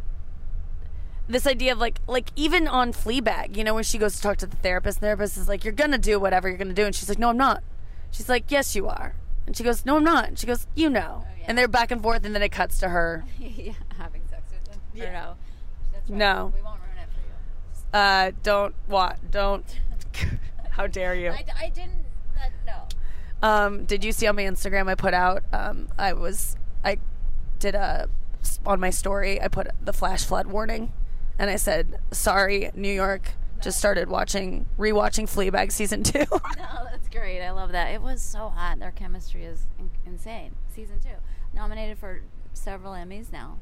this 1.28 1.46
idea 1.46 1.74
of 1.74 1.80
like 1.80 2.00
like 2.08 2.32
even 2.36 2.68
on 2.68 2.94
Fleabag, 2.94 3.58
you 3.58 3.64
know, 3.64 3.74
when 3.74 3.84
she 3.84 3.98
goes 3.98 4.16
to 4.16 4.22
talk 4.22 4.38
to 4.38 4.48
the 4.48 4.56
therapist, 4.58 5.00
the 5.00 5.08
therapist 5.08 5.38
is 5.38 5.48
like, 5.48 5.64
"You're 5.64 5.74
gonna 5.74 5.98
do 5.98 6.20
whatever 6.20 6.48
you're 6.48 6.58
gonna 6.58 6.74
do," 6.74 6.86
and 6.86 6.96
she's 6.96 7.10
like, 7.10 7.20
"No, 7.20 7.30
I'm 7.30 7.38
not." 7.38 7.64
She's 8.12 8.30
like, 8.30 8.50
"Yes, 8.50 8.76
you 8.76 8.88
are," 8.88 9.16
and 9.46 9.56
she 9.56 9.64
goes, 9.64 9.86
"No, 9.86 9.98
I'm 9.98 10.04
not." 10.04 10.30
And 10.30 10.40
she 10.40 10.48
goes, 10.48 10.68
"You 10.76 10.90
know," 10.90 11.26
yeah. 11.40 11.46
and 11.48 11.58
they're 11.58 11.68
back 11.68 11.92
and 11.92 12.02
forth, 12.02 12.26
and 12.26 12.34
then 12.34 12.42
it 12.42 12.52
cuts 12.52 12.80
to 12.80 12.90
her. 12.90 13.26
yeah, 13.40 13.74
having 13.98 14.22
sex 14.30 14.44
with 14.52 14.74
him. 14.74 14.82
Yeah. 14.94 15.12
no. 15.12 15.36
Right. 15.94 16.18
No. 16.18 16.54
We 16.56 16.62
won't 16.62 16.80
ruin 16.80 16.98
it 16.98 17.10
for 17.14 17.22
you. 17.22 18.00
Uh, 18.00 18.32
don't 18.44 18.74
what? 18.88 19.20
Don't. 19.30 19.66
How 20.72 20.88
dare 20.88 21.16
you? 21.16 21.32
I, 21.32 21.44
I 21.60 21.70
didn't. 21.70 22.06
That, 22.36 22.52
no. 22.66 22.87
Um, 23.42 23.86
did 23.86 24.04
you 24.04 24.12
see 24.12 24.28
on 24.28 24.36
my 24.36 24.44
Instagram 24.44 24.88
I 24.90 24.96
put 24.96 25.14
out? 25.14 25.44
Um, 25.54 25.90
I 25.98 26.14
was 26.14 26.56
I 26.84 26.98
did 27.60 27.76
a 27.76 28.10
on 28.66 28.80
my 28.80 28.90
story. 28.90 29.42
I 29.42 29.48
put 29.48 29.68
the 29.84 29.94
flash 29.94 30.24
flood 30.26 30.48
warning, 30.48 30.92
and 31.38 31.50
I 31.50 31.56
said, 31.58 32.00
"Sorry, 32.12 32.72
New 32.76 32.92
York." 32.94 33.32
Just 33.60 33.80
started 33.80 34.08
watching 34.08 34.68
rewatching 34.78 35.24
Fleabag 35.28 35.72
season 35.72 36.04
two. 36.04 36.26
No, 36.58 36.86
that's 36.92 37.10
great. 37.10 37.42
I 37.42 37.50
love 37.52 37.72
that. 37.72 37.88
It 37.92 38.02
was 38.04 38.22
so 38.22 38.50
hot. 38.50 38.78
Their 38.80 38.92
chemistry 38.92 39.46
is 39.46 39.66
in- 39.80 39.90
insane. 40.06 40.52
Season 40.74 41.00
two, 41.00 41.16
nominated 41.56 41.98
for 41.98 42.22
several 42.54 42.94
Emmys 42.94 43.32
now. 43.32 43.58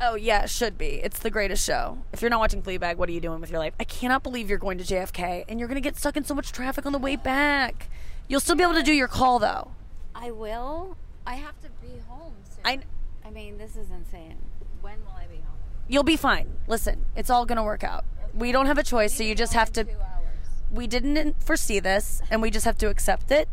oh 0.00 0.14
yeah, 0.14 0.42
it 0.44 0.50
should 0.50 0.76
be. 0.76 1.00
It's 1.02 1.18
the 1.18 1.30
greatest 1.30 1.64
show. 1.64 1.98
If 2.12 2.20
you're 2.20 2.30
not 2.30 2.40
watching 2.40 2.62
Fleabag, 2.62 2.96
what 2.96 3.08
are 3.08 3.12
you 3.12 3.20
doing 3.20 3.40
with 3.40 3.50
your 3.50 3.60
life? 3.60 3.72
I 3.80 3.84
cannot 3.84 4.22
believe 4.22 4.48
you're 4.50 4.58
going 4.58 4.76
to 4.78 4.84
JFK 4.84 5.44
and 5.48 5.58
you're 5.58 5.68
going 5.68 5.80
to 5.82 5.86
get 5.86 5.96
stuck 5.96 6.16
in 6.18 6.24
so 6.24 6.34
much 6.34 6.52
traffic 6.52 6.84
on 6.84 6.92
the 6.92 6.98
way 6.98 7.16
back. 7.16 7.88
You'll 8.30 8.38
still 8.38 8.54
be 8.54 8.62
able 8.62 8.74
to 8.74 8.84
do 8.84 8.92
your 8.92 9.08
call 9.08 9.40
though. 9.40 9.72
I 10.14 10.30
will. 10.30 10.96
I 11.26 11.34
have 11.34 11.60
to 11.62 11.68
be 11.82 12.00
home 12.08 12.32
soon. 12.48 12.64
I 12.64 12.78
I 13.26 13.30
mean, 13.32 13.58
this 13.58 13.74
is 13.74 13.90
insane. 13.90 14.36
When 14.82 15.04
will 15.04 15.14
I 15.18 15.26
be 15.26 15.38
home? 15.38 15.56
you'll 15.88 16.04
be 16.04 16.16
fine. 16.16 16.52
Listen, 16.68 17.04
it's 17.16 17.28
all 17.28 17.44
going 17.44 17.56
to 17.56 17.62
work 17.64 17.82
out. 17.82 18.04
We 18.32 18.52
don't 18.52 18.66
have 18.66 18.78
a 18.78 18.84
choice, 18.84 19.12
so 19.12 19.24
you 19.24 19.34
just 19.34 19.54
have 19.54 19.72
to 19.72 19.82
Two 19.82 19.90
hours. 19.90 20.46
we 20.70 20.86
didn't 20.86 21.42
foresee 21.42 21.80
this 21.80 22.22
and 22.30 22.40
we 22.40 22.52
just 22.52 22.64
have 22.66 22.78
to 22.78 22.88
accept 22.88 23.32
it. 23.32 23.48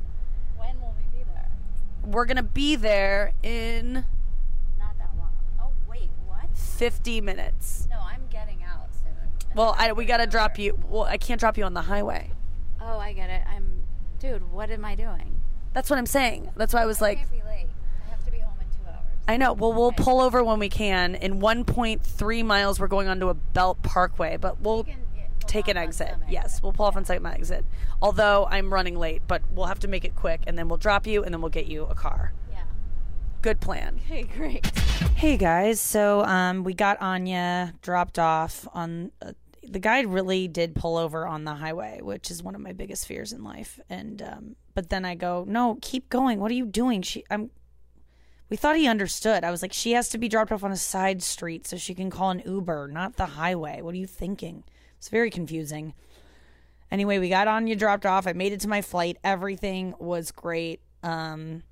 When 0.55 0.79
will 0.79 0.93
we 0.95 1.17
be 1.17 1.23
there? 1.33 1.49
We're 2.05 2.25
going 2.25 2.37
to 2.37 2.43
be 2.43 2.75
there 2.75 3.33
in 3.41 4.05
Not 4.77 4.95
that 4.99 5.09
long. 5.17 5.31
Oh 5.59 5.71
wait, 5.89 6.11
what? 6.27 6.55
50 6.55 7.19
minutes. 7.21 7.87
No, 7.89 7.97
I'm 7.99 8.27
getting 8.29 8.61
out 8.63 8.89
soon. 8.93 9.55
Well, 9.55 9.75
I, 9.75 9.91
we 9.93 10.05
got 10.05 10.17
to 10.17 10.27
drop 10.27 10.59
you. 10.59 10.77
Well, 10.87 11.05
I 11.05 11.17
can't 11.17 11.39
drop 11.39 11.57
you 11.57 11.63
on 11.63 11.73
the 11.73 11.81
highway. 11.81 12.29
Oh, 12.79 12.99
I 12.99 13.13
get 13.13 13.31
it. 13.31 13.41
I'm, 13.49 13.76
dude. 14.19 14.51
What 14.51 14.69
am 14.69 14.85
I 14.85 14.95
doing? 14.95 15.39
That's 15.73 15.89
what 15.89 15.99
I'm 15.99 16.05
saying. 16.05 16.49
That's 16.55 16.73
why 16.73 16.81
I 16.81 16.85
was 16.85 17.01
I 17.01 17.05
like, 17.05 17.17
can't 17.19 17.31
be 17.31 17.41
late. 17.43 17.67
I 18.05 18.09
have 18.09 18.25
to 18.25 18.31
be 18.31 18.39
home 18.39 18.53
in 18.59 18.65
two 18.67 18.89
hours. 18.89 19.05
I 19.27 19.37
know. 19.37 19.53
Well, 19.53 19.73
we'll 19.73 19.91
pull 19.91 20.21
over 20.21 20.43
when 20.43 20.59
we 20.59 20.69
can. 20.69 21.15
In 21.15 21.39
1.3 21.39 22.45
miles, 22.45 22.79
we're 22.79 22.87
going 22.87 23.07
onto 23.07 23.29
a 23.29 23.33
belt 23.33 23.81
parkway, 23.83 24.37
but 24.37 24.61
we'll 24.61 24.85
take 25.47 25.67
an 25.67 25.77
exit. 25.77 26.15
Yes, 26.29 26.61
we'll 26.61 26.73
pull 26.73 26.85
off 26.85 26.97
on 26.97 27.21
my 27.21 27.33
exit. 27.33 27.65
Although 28.01 28.47
I'm 28.49 28.73
running 28.73 28.97
late, 28.97 29.21
but 29.27 29.41
we'll 29.51 29.67
have 29.67 29.79
to 29.79 29.87
make 29.87 30.05
it 30.05 30.15
quick, 30.15 30.41
and 30.47 30.57
then 30.57 30.67
we'll 30.67 30.77
drop 30.77 31.07
you, 31.07 31.23
and 31.23 31.33
then 31.33 31.41
we'll 31.41 31.49
get 31.49 31.67
you 31.67 31.83
a 31.83 31.95
car. 31.95 32.33
Yeah. 32.51 32.63
Good 33.41 33.59
plan. 33.59 33.99
Okay, 34.05 34.23
great. 34.23 34.65
Hey 35.15 35.37
guys, 35.37 35.79
so 35.79 36.23
um, 36.25 36.63
we 36.63 36.73
got 36.73 37.01
Anya 37.01 37.73
dropped 37.81 38.19
off 38.19 38.67
on. 38.73 39.11
Uh, 39.21 39.33
the 39.69 39.79
guy 39.79 40.01
really 40.01 40.47
did 40.47 40.75
pull 40.75 40.97
over 40.97 41.27
on 41.27 41.43
the 41.43 41.55
highway, 41.55 41.99
which 42.01 42.31
is 42.31 42.41
one 42.41 42.55
of 42.55 42.61
my 42.61 42.73
biggest 42.73 43.05
fears 43.05 43.33
in 43.33 43.43
life. 43.43 43.79
And 43.89 44.21
um, 44.21 44.55
but 44.73 44.89
then 44.89 45.05
I 45.05 45.15
go, 45.15 45.43
no, 45.47 45.77
keep 45.81 46.09
going. 46.09 46.39
What 46.39 46.51
are 46.51 46.55
you 46.55 46.65
doing? 46.65 47.01
She, 47.01 47.23
I'm. 47.29 47.49
We 48.49 48.55
thought 48.55 48.77
he 48.77 48.87
understood. 48.87 49.43
I 49.43 49.51
was 49.51 49.61
like, 49.61 49.73
she 49.73 49.91
has 49.91 50.07
to 50.09 50.17
be 50.17 50.29
dropped 50.29 50.53
off 50.53 50.63
on 50.63 50.71
a 50.71 50.77
side 50.77 51.21
street 51.21 51.67
so 51.67 51.75
she 51.75 51.93
can 51.93 52.09
call 52.09 52.29
an 52.29 52.41
Uber, 52.45 52.87
not 52.87 53.17
the 53.17 53.25
highway. 53.25 53.81
What 53.81 53.93
are 53.93 53.97
you 53.97 54.07
thinking? 54.07 54.63
It's 54.97 55.09
very 55.09 55.29
confusing. 55.29 55.93
Anyway, 56.89 57.19
we 57.19 57.27
got 57.27 57.49
on. 57.49 57.67
You 57.67 57.75
dropped 57.75 58.05
off. 58.05 58.25
I 58.25 58.31
made 58.31 58.53
it 58.53 58.61
to 58.61 58.69
my 58.69 58.81
flight. 58.81 59.17
Everything 59.21 59.93
was 59.99 60.31
great. 60.31 60.79
Um, 61.03 61.63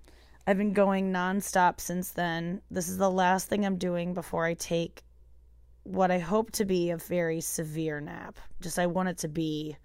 I've 0.45 0.57
been 0.57 0.73
going 0.73 1.13
nonstop 1.13 1.79
since 1.79 2.11
then. 2.11 2.61
This 2.69 2.89
is 2.89 2.97
the 2.97 3.09
last 3.09 3.47
thing 3.47 3.65
I'm 3.65 3.77
doing 3.77 4.13
before 4.13 4.45
I 4.45 4.53
take 4.53 5.01
what 5.85 6.11
I 6.11 6.19
hope 6.19 6.51
to 6.53 6.65
be 6.65 6.89
a 6.89 6.97
very 6.97 7.39
severe 7.39 8.01
nap. 8.01 8.39
Just 8.59 8.77
I 8.79 8.87
want 8.87 9.09
it 9.09 9.19
to 9.19 9.27
be 9.27 9.77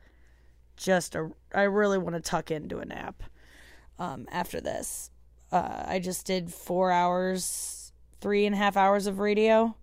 just 0.76 1.14
a. 1.14 1.30
I 1.54 1.62
really 1.62 1.98
want 1.98 2.16
to 2.16 2.22
tuck 2.22 2.50
into 2.50 2.78
a 2.78 2.84
nap. 2.84 3.22
Um, 3.98 4.26
after 4.32 4.62
this, 4.62 5.10
uh, 5.52 5.84
I 5.86 5.98
just 5.98 6.26
did 6.26 6.52
four 6.52 6.90
hours, 6.90 7.92
three 8.20 8.46
and 8.46 8.54
a 8.54 8.58
half 8.58 8.78
hours 8.78 9.06
of 9.06 9.18
radio. 9.18 9.76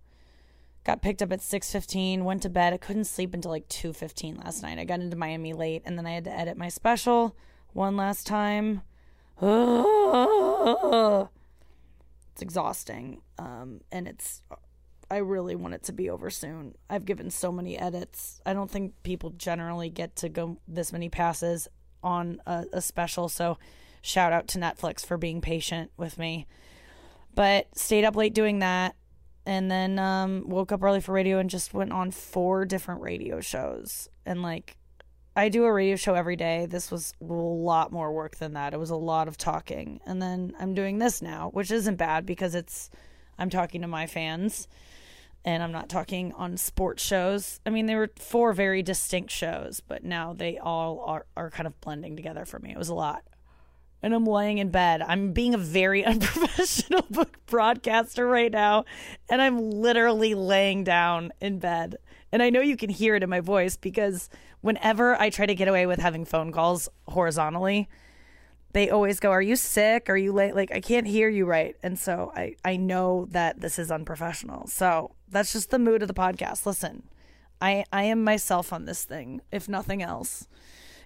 Got 0.84 1.04
picked 1.04 1.22
up 1.22 1.32
at 1.32 1.42
six 1.42 1.72
fifteen. 1.72 2.26
Went 2.26 2.42
to 2.42 2.50
bed. 2.50 2.74
I 2.74 2.78
couldn't 2.78 3.06
sleep 3.06 3.36
until 3.36 3.52
like 3.52 3.70
two 3.70 3.94
fifteen 3.94 4.38
last 4.38 4.64
night. 4.64 4.80
I 4.80 4.86
got 4.86 5.00
into 5.00 5.16
Miami 5.16 5.54
late, 5.54 5.84
and 5.86 6.00
then 6.00 6.08
I 6.08 6.14
had 6.14 6.24
to 6.24 6.36
edit 6.36 6.58
my 6.58 6.70
special 6.70 7.36
one 7.74 7.96
last 7.96 8.26
time. 8.26 8.82
it's 9.42 9.52
exhausting, 12.42 13.22
um, 13.38 13.82
and 13.92 14.08
it's. 14.08 14.42
I 15.10 15.18
really 15.18 15.56
want 15.56 15.74
it 15.74 15.84
to 15.84 15.94
be 15.94 16.10
over 16.10 16.30
soon. 16.30 16.76
I've 16.90 17.06
given 17.06 17.30
so 17.30 17.52
many 17.52 17.78
edits. 17.78 18.42
I 18.46 18.54
don't 18.54 18.70
think 18.70 18.94
people 19.04 19.30
generally 19.32 19.90
get 19.90 20.16
to 20.18 20.30
go 20.30 20.58
this 20.68 20.92
many 20.92 21.10
passes 21.10 21.68
on 22.04 22.42
a, 22.46 22.66
a 22.74 22.82
special. 22.82 23.30
So, 23.30 23.58
shout 24.02 24.34
out 24.34 24.48
to 24.50 24.60
Netflix 24.60 25.06
for 25.06 25.18
being 25.18 25.42
patient 25.42 25.92
with 25.98 26.18
me. 26.18 26.46
But 27.36 27.78
stayed 27.78 28.04
up 28.04 28.16
late 28.16 28.34
doing 28.34 28.60
that, 28.60 28.96
and 29.46 29.72
then 29.72 29.98
um, 29.98 30.44
woke 30.48 30.72
up 30.72 30.84
early 30.84 31.00
for 31.00 31.14
radio 31.14 31.40
and 31.40 31.50
just 31.50 31.74
went 31.74 31.94
on 31.94 32.12
four 32.12 32.66
different 32.66 33.02
radio 33.02 33.40
shows. 33.40 34.10
And 34.26 34.42
like, 34.42 34.76
I 35.38 35.48
do 35.50 35.64
a 35.64 35.72
radio 35.72 35.96
show 35.96 36.16
every 36.16 36.36
day. 36.36 36.66
This 36.66 36.92
was 36.92 37.14
a 37.22 37.26
lot 37.26 37.92
more 37.94 38.12
work 38.12 38.38
than 38.38 38.54
that. 38.54 38.74
It 38.74 38.80
was 38.80 38.90
a 38.90 38.96
lot 38.96 39.28
of 39.28 39.38
talking. 39.38 40.02
And 40.06 40.22
then 40.22 40.54
I'm 40.60 40.74
doing 40.74 40.98
this 40.98 41.22
now, 41.22 41.50
which 41.54 41.72
isn't 41.72 41.96
bad 41.96 42.26
because 42.26 42.56
it's 42.56 42.90
I'm 43.38 43.50
talking 43.50 43.82
to 43.82 43.88
my 43.88 44.08
fans 44.08 44.68
and 45.48 45.64
I'm 45.64 45.72
not 45.72 45.88
talking 45.88 46.34
on 46.34 46.58
sports 46.58 47.02
shows. 47.02 47.62
I 47.66 47.70
mean, 47.70 47.86
there 47.86 48.00
were 48.00 48.12
four 48.20 48.52
very 48.52 48.84
distinct 48.84 49.32
shows, 49.32 49.80
but 49.80 50.04
now 50.04 50.34
they 50.34 50.58
all 50.58 51.00
are, 51.06 51.26
are 51.38 51.50
kind 51.50 51.66
of 51.66 51.80
blending 51.80 52.18
together 52.18 52.44
for 52.44 52.60
me. 52.60 52.72
It 52.72 52.78
was 52.78 52.90
a 52.90 52.94
lot. 52.94 53.24
And 54.04 54.14
I'm 54.14 54.26
laying 54.26 54.58
in 54.58 54.72
bed. 54.72 55.02
I'm 55.02 55.32
being 55.32 55.54
a 55.54 55.58
very 55.58 56.04
unprofessional 56.06 57.08
broadcaster 57.46 58.28
right 58.28 58.52
now, 58.52 58.84
and 59.30 59.42
I'm 59.42 59.72
literally 59.72 60.36
laying 60.36 60.84
down 60.84 61.32
in 61.40 61.60
bed. 61.60 61.96
And 62.34 62.44
I 62.44 62.50
know 62.50 62.60
you 62.60 62.76
can 62.76 62.90
hear 62.90 63.16
it 63.16 63.24
in 63.24 63.30
my 63.30 63.40
voice 63.40 63.78
because 63.78 64.30
whenever 64.60 65.16
I 65.16 65.30
try 65.30 65.46
to 65.46 65.56
get 65.56 65.70
away 65.70 65.86
with 65.86 66.00
having 66.00 66.26
phone 66.26 66.52
calls 66.52 66.90
horizontally, 67.08 67.88
they 68.78 68.92
always 68.92 69.20
go, 69.20 69.32
"Are 69.32 69.42
you 69.42 69.56
sick? 69.56 70.08
Are 70.10 70.18
you 70.18 70.32
late? 70.32 70.56
Like 70.56 70.72
I 70.72 70.80
can't 70.80 71.08
hear 71.08 71.30
you 71.30 71.46
right." 71.46 71.76
And 71.82 71.98
so 71.98 72.32
I 72.36 72.56
I 72.64 72.78
know 72.78 73.26
that 73.32 73.60
this 73.60 73.80
is 73.80 73.92
unprofessional. 73.92 74.68
So 74.68 75.16
that's 75.28 75.52
just 75.52 75.72
the 75.72 75.80
mood 75.80 76.04
of 76.04 76.08
the 76.08 76.14
podcast. 76.14 76.66
Listen, 76.66 77.04
I 77.60 77.86
I 77.92 78.04
am 78.04 78.24
myself 78.24 78.72
on 78.72 78.86
this 78.86 79.04
thing, 79.04 79.42
if 79.52 79.68
nothing 79.68 80.04
else. 80.04 80.48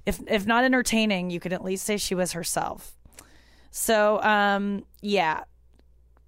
If 0.05 0.19
if 0.27 0.45
not 0.45 0.65
entertaining, 0.65 1.29
you 1.29 1.39
could 1.39 1.53
at 1.53 1.63
least 1.63 1.85
say 1.85 1.95
she 1.97 2.15
was 2.15 2.33
herself. 2.33 2.97
So 3.69 4.21
um 4.21 4.85
yeah, 5.01 5.45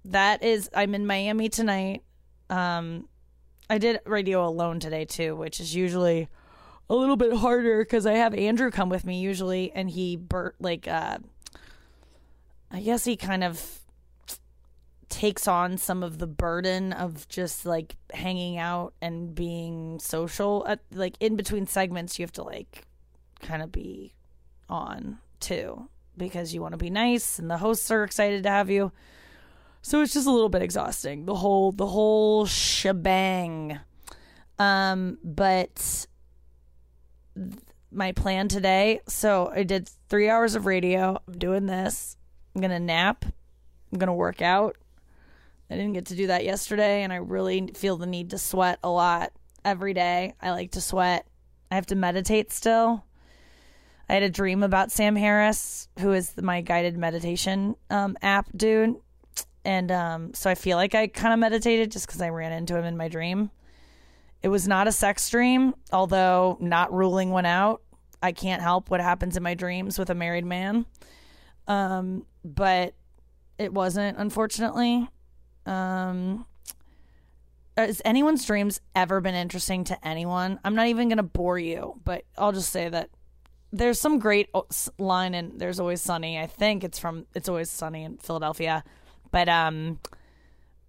that 0.06 0.42
is 0.42 0.70
I'm 0.74 0.94
in 0.94 1.06
Miami 1.06 1.50
tonight. 1.50 2.02
Um 2.48 3.08
I 3.68 3.78
did 3.78 4.00
radio 4.06 4.46
alone 4.46 4.80
today 4.80 5.04
too, 5.04 5.36
which 5.36 5.60
is 5.60 5.74
usually 5.74 6.28
a 6.88 6.94
little 6.94 7.16
bit 7.16 7.32
harder 7.34 7.78
because 7.78 8.06
I 8.06 8.12
have 8.14 8.34
Andrew 8.34 8.70
come 8.70 8.88
with 8.88 9.04
me 9.04 9.20
usually, 9.20 9.72
and 9.72 9.88
he 9.88 10.16
bur- 10.16 10.54
like 10.60 10.86
uh, 10.86 11.18
I 12.74 12.80
guess 12.80 13.04
he 13.04 13.16
kind 13.16 13.44
of 13.44 13.78
takes 15.08 15.46
on 15.46 15.78
some 15.78 16.02
of 16.02 16.18
the 16.18 16.26
burden 16.26 16.92
of 16.92 17.28
just 17.28 17.64
like 17.64 17.94
hanging 18.12 18.58
out 18.58 18.94
and 19.00 19.32
being 19.32 20.00
social. 20.00 20.66
At 20.66 20.80
like 20.92 21.16
in 21.20 21.36
between 21.36 21.68
segments, 21.68 22.18
you 22.18 22.24
have 22.24 22.32
to 22.32 22.42
like 22.42 22.84
kind 23.40 23.62
of 23.62 23.70
be 23.70 24.12
on 24.68 25.18
too 25.38 25.88
because 26.16 26.52
you 26.52 26.60
want 26.60 26.72
to 26.72 26.78
be 26.78 26.90
nice, 26.90 27.38
and 27.38 27.48
the 27.48 27.58
hosts 27.58 27.92
are 27.92 28.02
excited 28.02 28.42
to 28.42 28.50
have 28.50 28.68
you. 28.68 28.90
So 29.82 30.02
it's 30.02 30.12
just 30.12 30.26
a 30.26 30.32
little 30.32 30.48
bit 30.48 30.62
exhausting 30.62 31.26
the 31.26 31.36
whole 31.36 31.70
the 31.70 31.86
whole 31.86 32.44
shebang. 32.44 33.78
Um, 34.58 35.18
but 35.22 36.08
my 37.92 38.10
plan 38.10 38.48
today. 38.48 39.00
So 39.06 39.52
I 39.54 39.62
did 39.62 39.88
three 40.08 40.28
hours 40.28 40.56
of 40.56 40.66
radio. 40.66 41.22
I'm 41.28 41.38
doing 41.38 41.66
this. 41.66 42.16
I'm 42.54 42.60
gonna 42.60 42.80
nap. 42.80 43.24
I'm 43.92 43.98
gonna 43.98 44.14
work 44.14 44.42
out. 44.42 44.76
I 45.70 45.76
didn't 45.76 45.94
get 45.94 46.06
to 46.06 46.16
do 46.16 46.26
that 46.28 46.44
yesterday, 46.44 47.02
and 47.02 47.12
I 47.12 47.16
really 47.16 47.68
feel 47.74 47.96
the 47.96 48.06
need 48.06 48.30
to 48.30 48.38
sweat 48.38 48.78
a 48.82 48.90
lot 48.90 49.32
every 49.64 49.94
day. 49.94 50.34
I 50.40 50.50
like 50.50 50.72
to 50.72 50.80
sweat. 50.80 51.26
I 51.70 51.74
have 51.74 51.86
to 51.86 51.96
meditate 51.96 52.52
still. 52.52 53.04
I 54.08 54.14
had 54.14 54.22
a 54.22 54.30
dream 54.30 54.62
about 54.62 54.92
Sam 54.92 55.16
Harris, 55.16 55.88
who 55.98 56.12
is 56.12 56.36
my 56.36 56.60
guided 56.60 56.96
meditation 56.96 57.74
um, 57.88 58.16
app 58.20 58.48
dude. 58.54 58.96
And 59.64 59.90
um, 59.90 60.34
so 60.34 60.50
I 60.50 60.54
feel 60.54 60.76
like 60.76 60.94
I 60.94 61.06
kind 61.06 61.32
of 61.32 61.40
meditated 61.40 61.90
just 61.90 62.06
because 62.06 62.20
I 62.20 62.28
ran 62.28 62.52
into 62.52 62.76
him 62.76 62.84
in 62.84 62.98
my 62.98 63.08
dream. 63.08 63.50
It 64.42 64.48
was 64.48 64.68
not 64.68 64.86
a 64.86 64.92
sex 64.92 65.28
dream, 65.30 65.74
although 65.90 66.58
not 66.60 66.92
ruling 66.92 67.30
one 67.30 67.46
out. 67.46 67.80
I 68.22 68.32
can't 68.32 68.60
help 68.60 68.90
what 68.90 69.00
happens 69.00 69.38
in 69.38 69.42
my 69.42 69.54
dreams 69.54 69.98
with 69.98 70.10
a 70.10 70.14
married 70.14 70.44
man. 70.44 70.84
Um, 71.66 72.26
but 72.44 72.94
it 73.58 73.72
wasn't, 73.72 74.18
unfortunately. 74.18 75.08
Um, 75.66 76.46
has 77.76 78.02
anyone's 78.04 78.44
dreams 78.44 78.80
ever 78.94 79.20
been 79.20 79.34
interesting 79.34 79.84
to 79.84 80.06
anyone? 80.06 80.60
I'm 80.64 80.74
not 80.74 80.86
even 80.86 81.08
going 81.08 81.16
to 81.16 81.22
bore 81.22 81.58
you, 81.58 82.00
but 82.04 82.24
I'll 82.38 82.52
just 82.52 82.70
say 82.70 82.88
that 82.88 83.10
there's 83.72 84.00
some 84.00 84.20
great 84.20 84.50
line 84.98 85.34
in 85.34 85.58
There's 85.58 85.80
Always 85.80 86.00
Sunny. 86.00 86.38
I 86.38 86.46
think 86.46 86.84
it's 86.84 86.98
from 86.98 87.26
It's 87.34 87.48
Always 87.48 87.70
Sunny 87.70 88.04
in 88.04 88.18
Philadelphia. 88.18 88.84
But 89.32 89.48
um, 89.48 89.98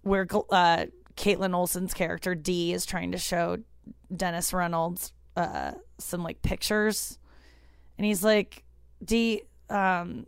where 0.02 0.26
uh, 0.50 0.86
Kaitlin 1.16 1.54
Olson's 1.54 1.94
character 1.94 2.36
Dee 2.36 2.72
is 2.72 2.86
trying 2.86 3.10
to 3.12 3.18
show 3.18 3.58
Dennis 4.14 4.52
Reynolds 4.52 5.12
uh, 5.36 5.72
some 5.98 6.22
like 6.22 6.42
pictures, 6.42 7.18
and 7.98 8.06
he's 8.06 8.22
like, 8.22 8.62
Dee, 9.04 9.42
um, 9.68 10.26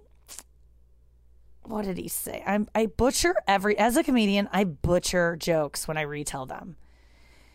what 1.68 1.84
did 1.84 1.98
he 1.98 2.08
say? 2.08 2.42
I'm 2.46 2.68
I 2.74 2.86
butcher 2.86 3.34
every 3.46 3.78
as 3.78 3.96
a 3.96 4.02
comedian. 4.02 4.48
I 4.52 4.64
butcher 4.64 5.36
jokes 5.36 5.86
when 5.86 5.96
I 5.96 6.02
retell 6.02 6.46
them. 6.46 6.76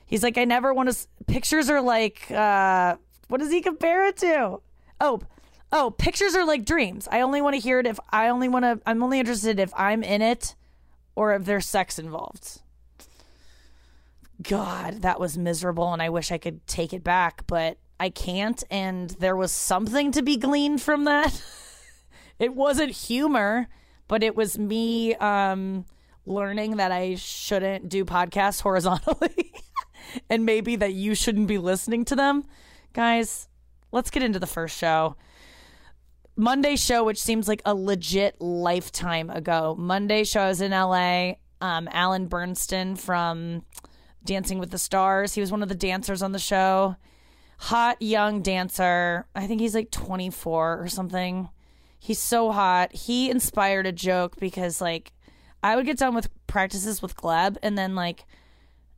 He's 0.06 0.24
like, 0.24 0.38
I 0.38 0.46
never 0.46 0.74
want 0.74 0.92
to. 0.92 1.08
Pictures 1.28 1.70
are 1.70 1.82
like, 1.82 2.30
uh, 2.30 2.98
what 3.28 3.40
does 3.40 3.52
he 3.52 3.62
compare 3.62 4.06
it 4.06 4.18
to? 4.18 4.60
Oh, 5.02 5.22
oh, 5.72 5.92
pictures 5.92 6.36
are 6.36 6.46
like 6.46 6.66
dreams. 6.66 7.08
I 7.12 7.22
only 7.22 7.42
want 7.42 7.56
to 7.56 7.60
hear 7.60 7.80
it 7.80 7.88
if 7.88 8.00
I 8.12 8.30
only 8.30 8.48
want 8.48 8.64
to. 8.64 8.80
I'm 8.86 9.02
only 9.04 9.20
interested 9.20 9.60
if 9.60 9.74
I'm 9.76 10.04
in 10.04 10.22
it, 10.22 10.56
or 11.16 11.34
if 11.34 11.46
there's 11.46 11.66
sex 11.66 11.98
involved. 11.98 12.62
God, 14.42 15.02
that 15.02 15.20
was 15.20 15.38
miserable, 15.38 15.94
and 15.94 16.02
I 16.02 16.10
wish 16.10 16.32
I 16.32 16.38
could 16.38 16.66
take 16.68 16.94
it 16.94 17.04
back, 17.04 17.48
but 17.48 17.78
I 18.00 18.10
can't. 18.10 18.64
And 18.70 19.10
there 19.12 19.36
was 19.36 19.52
something 19.52 20.12
to 20.12 20.22
be 20.22 20.38
gleaned 20.38 20.82
from 20.82 21.06
that. 21.06 21.42
it 22.40 22.54
wasn't 22.54 22.92
humor, 22.92 23.68
but 24.14 24.22
it 24.22 24.36
was 24.36 24.60
me 24.60 25.16
um, 25.16 25.86
learning 26.28 26.78
that 26.78 26.92
I 26.92 27.16
shouldn't 27.16 27.90
do 27.90 28.06
podcasts 28.06 28.62
horizontally, 28.62 29.52
and 30.30 30.46
maybe 30.46 30.76
that 30.76 30.94
you 30.94 31.16
shouldn't 31.16 31.48
be 31.48 31.58
listening 31.58 32.06
to 32.06 32.16
them. 32.16 32.44
Guys, 32.94 33.50
let's 33.92 34.12
get 34.12 34.22
into 34.22 34.38
the 34.38 34.46
first 34.46 34.78
show. 34.78 35.16
Monday 36.36 36.76
show, 36.76 37.04
which 37.04 37.20
seems 37.20 37.48
like 37.48 37.64
a 37.66 37.74
legit 37.74 38.40
lifetime 38.40 39.32
ago. 39.32 39.76
Monday 39.80 40.24
show 40.24 40.48
is 40.48 40.62
in 40.62 40.70
LA. 40.70 41.32
um, 41.60 41.90
Alan 41.92 42.28
Bersten 42.28 42.96
from 42.96 43.66
Dancing 44.24 44.60
with 44.60 44.70
the 44.70 44.78
Stars. 44.78 45.34
He 45.34 45.42
was 45.42 45.52
one 45.52 45.64
of 45.64 45.70
the 45.70 45.74
dancers 45.74 46.22
on 46.22 46.34
the 46.34 46.38
show. 46.38 46.98
Hot 47.58 48.00
young 48.00 48.44
dancer. 48.44 49.26
I 49.34 49.48
think 49.48 49.60
he's 49.60 49.74
like 49.74 49.90
24 49.90 50.84
or 50.84 50.88
something. 50.88 51.50
He's 52.04 52.20
so 52.20 52.52
hot. 52.52 52.94
He 52.94 53.30
inspired 53.30 53.88
a 53.88 53.94
joke 53.94 54.36
because 54.38 54.82
like 54.82 55.14
I 55.64 55.78
would 55.78 55.86
get 55.86 55.98
done 55.98 56.14
with 56.14 56.28
practices 56.48 57.02
with 57.02 57.16
Gleb 57.16 57.56
and 57.64 57.78
then 57.78 57.96
like 57.96 58.26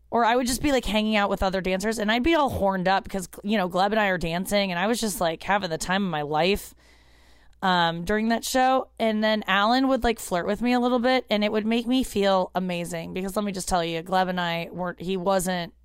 or 0.09 0.25
I 0.25 0.35
would 0.35 0.47
just 0.47 0.63
be 0.63 0.71
like 0.71 0.85
hanging 0.85 1.15
out 1.15 1.29
with 1.29 1.43
other 1.43 1.61
dancers 1.61 1.99
and 1.99 2.11
I'd 2.11 2.23
be 2.23 2.33
all 2.33 2.49
horned 2.49 2.87
up 2.87 3.03
because 3.03 3.29
you 3.43 3.59
know 3.59 3.69
Gleb 3.69 3.91
and 3.91 3.99
I 3.99 4.07
are 4.07 4.17
dancing 4.17 4.71
and 4.71 4.79
I 4.79 4.87
was 4.87 4.99
just 4.99 5.21
like 5.21 5.43
having 5.43 5.69
the 5.69 5.77
time 5.77 6.03
of 6.03 6.09
my 6.09 6.23
life 6.23 6.73
um, 7.61 8.05
during 8.05 8.29
that 8.29 8.43
show. 8.43 8.87
And 8.97 9.23
then 9.23 9.43
Alan 9.45 9.87
would 9.87 10.03
like 10.03 10.17
flirt 10.17 10.47
with 10.47 10.63
me 10.63 10.73
a 10.73 10.79
little 10.79 10.97
bit 10.97 11.27
and 11.29 11.43
it 11.43 11.51
would 11.51 11.67
make 11.67 11.85
me 11.85 12.03
feel 12.03 12.49
amazing 12.55 13.13
because 13.13 13.35
let 13.35 13.45
me 13.45 13.51
just 13.51 13.67
tell 13.67 13.85
you, 13.85 14.01
Gleb 14.01 14.29
and 14.29 14.41
I 14.41 14.69
weren't, 14.71 14.99
he 14.99 15.15
wasn't, 15.15 15.75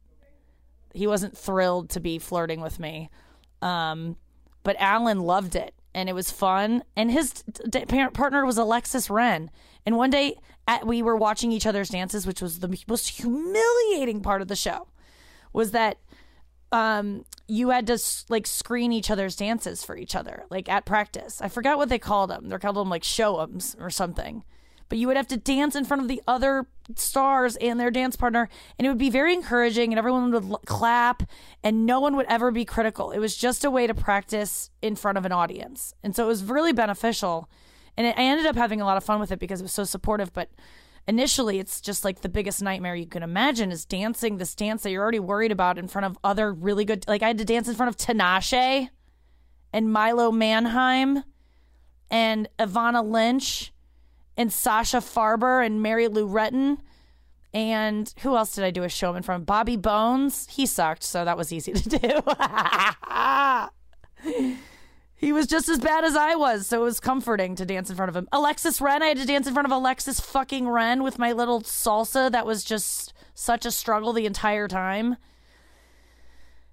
he 0.94 1.06
wasn't 1.06 1.36
thrilled 1.36 1.90
to 1.90 2.00
be 2.00 2.18
flirting 2.18 2.62
with 2.62 2.80
me. 2.80 3.10
Um, 3.60 4.16
but 4.62 4.76
Alan 4.78 5.20
loved 5.20 5.54
it 5.54 5.74
and 5.94 6.08
it 6.08 6.14
was 6.14 6.30
fun. 6.30 6.84
And 6.96 7.10
his 7.10 7.32
d- 7.68 7.84
partner 7.86 8.44
was 8.44 8.58
Alexis 8.58 9.10
Ren. 9.10 9.50
And 9.84 9.96
one 9.96 10.10
day 10.10 10.36
at, 10.66 10.86
we 10.86 11.02
were 11.02 11.16
watching 11.16 11.52
each 11.52 11.66
other's 11.66 11.88
dances, 11.88 12.26
which 12.26 12.42
was 12.42 12.60
the 12.60 12.76
most 12.86 13.10
humiliating 13.10 14.20
part 14.20 14.42
of 14.42 14.48
the 14.48 14.56
show, 14.56 14.88
was 15.52 15.72
that 15.72 15.98
um, 16.72 17.24
you 17.48 17.70
had 17.70 17.86
to 17.88 17.98
like 18.28 18.46
screen 18.46 18.92
each 18.92 19.10
other's 19.10 19.36
dances 19.36 19.82
for 19.82 19.96
each 19.96 20.14
other, 20.14 20.44
like 20.50 20.68
at 20.68 20.86
practice. 20.86 21.40
I 21.40 21.48
forgot 21.48 21.78
what 21.78 21.88
they 21.88 21.98
called 21.98 22.30
them. 22.30 22.48
They're 22.48 22.58
called 22.60 22.76
them 22.76 22.90
like 22.90 23.04
show-ums 23.04 23.76
or 23.80 23.90
something. 23.90 24.44
But 24.90 24.98
you 24.98 25.06
would 25.06 25.16
have 25.16 25.28
to 25.28 25.38
dance 25.38 25.74
in 25.74 25.86
front 25.86 26.02
of 26.02 26.08
the 26.08 26.20
other 26.28 26.66
stars 26.96 27.56
and 27.56 27.80
their 27.80 27.90
dance 27.90 28.16
partner, 28.16 28.50
and 28.78 28.84
it 28.84 28.90
would 28.90 28.98
be 28.98 29.08
very 29.08 29.32
encouraging, 29.32 29.92
and 29.92 29.98
everyone 29.98 30.30
would 30.32 30.44
l- 30.44 30.60
clap, 30.66 31.22
and 31.64 31.86
no 31.86 32.00
one 32.00 32.16
would 32.16 32.26
ever 32.28 32.50
be 32.50 32.66
critical. 32.66 33.12
It 33.12 33.18
was 33.20 33.36
just 33.36 33.64
a 33.64 33.70
way 33.70 33.86
to 33.86 33.94
practice 33.94 34.70
in 34.82 34.96
front 34.96 35.16
of 35.16 35.24
an 35.24 35.32
audience, 35.32 35.94
and 36.02 36.14
so 36.14 36.24
it 36.24 36.28
was 36.28 36.44
really 36.44 36.74
beneficial. 36.74 37.48
And 37.96 38.06
I 38.06 38.10
ended 38.10 38.46
up 38.46 38.56
having 38.56 38.80
a 38.80 38.84
lot 38.84 38.96
of 38.96 39.04
fun 39.04 39.20
with 39.20 39.32
it 39.32 39.38
because 39.38 39.60
it 39.60 39.64
was 39.64 39.72
so 39.72 39.84
supportive. 39.84 40.32
But 40.32 40.50
initially 41.06 41.58
it's 41.58 41.80
just 41.80 42.04
like 42.04 42.20
the 42.20 42.28
biggest 42.28 42.62
nightmare 42.62 42.94
you 42.94 43.06
can 43.06 43.22
imagine 43.22 43.72
is 43.72 43.84
dancing 43.84 44.36
this 44.36 44.54
dance 44.54 44.82
that 44.82 44.90
you're 44.90 45.02
already 45.02 45.18
worried 45.18 45.52
about 45.52 45.78
in 45.78 45.88
front 45.88 46.04
of 46.04 46.18
other 46.22 46.52
really 46.52 46.84
good 46.84 47.04
like 47.08 47.22
I 47.22 47.28
had 47.28 47.38
to 47.38 47.44
dance 47.44 47.68
in 47.68 47.74
front 47.74 47.88
of 47.88 47.96
Tinashe 47.96 48.88
and 49.72 49.92
Milo 49.92 50.30
Manheim 50.30 51.24
and 52.10 52.48
Evanna 52.58 53.02
Lynch 53.02 53.72
and 54.40 54.50
Sasha 54.50 54.98
Farber 54.98 55.64
and 55.64 55.82
Mary 55.82 56.08
Lou 56.08 56.26
Retton 56.26 56.78
and 57.52 58.14
who 58.20 58.36
else 58.36 58.54
did 58.54 58.64
I 58.64 58.70
do 58.70 58.84
a 58.84 58.88
show 58.88 59.14
in 59.14 59.22
front 59.22 59.42
of? 59.42 59.46
Bobby 59.46 59.76
Bones. 59.76 60.46
He 60.50 60.64
sucked, 60.64 61.02
so 61.02 61.26
that 61.26 61.36
was 61.36 61.52
easy 61.52 61.72
to 61.74 61.88
do. 61.98 62.22
He 65.14 65.34
was 65.34 65.46
just 65.46 65.68
as 65.68 65.78
bad 65.78 66.04
as 66.04 66.16
I 66.16 66.36
was, 66.36 66.66
so 66.66 66.80
it 66.80 66.84
was 66.84 67.00
comforting 67.00 67.54
to 67.56 67.66
dance 67.66 67.90
in 67.90 67.96
front 67.96 68.08
of 68.08 68.16
him. 68.16 68.28
Alexis 68.32 68.80
Ren, 68.80 69.02
I 69.02 69.08
had 69.08 69.18
to 69.18 69.26
dance 69.26 69.46
in 69.46 69.52
front 69.52 69.66
of 69.66 69.72
Alexis 69.72 70.20
fucking 70.20 70.66
Ren 70.66 71.02
with 71.02 71.18
my 71.18 71.32
little 71.32 71.60
salsa 71.60 72.32
that 72.32 72.46
was 72.46 72.64
just 72.64 73.12
such 73.34 73.66
a 73.66 73.70
struggle 73.70 74.14
the 74.14 74.24
entire 74.24 74.68
time. 74.68 75.16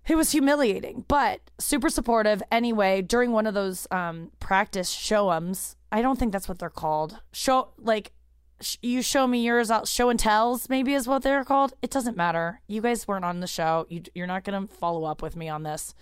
It 0.08 0.16
was 0.16 0.32
humiliating, 0.32 1.04
but 1.10 1.42
super 1.60 1.90
supportive. 1.90 2.42
Anyway, 2.50 3.02
during 3.02 3.34
one 3.34 3.48
of 3.48 3.54
those 3.54 3.88
um, 3.92 4.32
practice 4.40 4.90
show-ums, 4.92 5.76
I 5.92 6.02
don't 6.02 6.20
think 6.20 6.32
that's 6.32 6.50
what 6.50 6.60
they're 6.60 6.70
called. 6.70 7.20
Show 7.32 7.70
like 7.78 8.12
sh- 8.62 8.78
you 8.82 9.02
show 9.02 9.28
me 9.28 9.44
yours 9.44 9.72
out 9.72 9.88
show 9.88 10.10
and 10.10 10.20
tells 10.20 10.70
maybe 10.70 10.94
is 10.94 11.08
what 11.08 11.24
they're 11.24 11.44
called. 11.44 11.74
It 11.82 11.90
doesn't 11.90 12.18
matter. 12.18 12.62
You 12.68 12.82
guys 12.82 13.08
weren't 13.08 13.26
on 13.26 13.40
the 13.40 13.48
show. 13.48 13.86
You, 13.90 14.04
you're 14.14 14.28
not 14.28 14.44
to 14.44 14.74
follow 14.74 15.06
up 15.06 15.22
with 15.22 15.36
me 15.36 15.48
on 15.50 15.64
this 15.64 15.94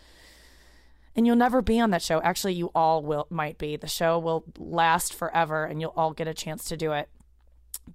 and 1.15 1.25
you'll 1.25 1.35
never 1.35 1.61
be 1.61 1.79
on 1.79 1.91
that 1.91 2.01
show. 2.01 2.21
Actually, 2.21 2.53
you 2.53 2.71
all 2.75 3.01
will 3.01 3.27
might 3.29 3.57
be. 3.57 3.77
The 3.77 3.87
show 3.87 4.19
will 4.19 4.43
last 4.57 5.13
forever 5.13 5.63
and 5.65 5.79
you'll 5.79 5.93
all 5.95 6.13
get 6.13 6.27
a 6.27 6.33
chance 6.33 6.65
to 6.65 6.77
do 6.77 6.91
it. 6.91 7.09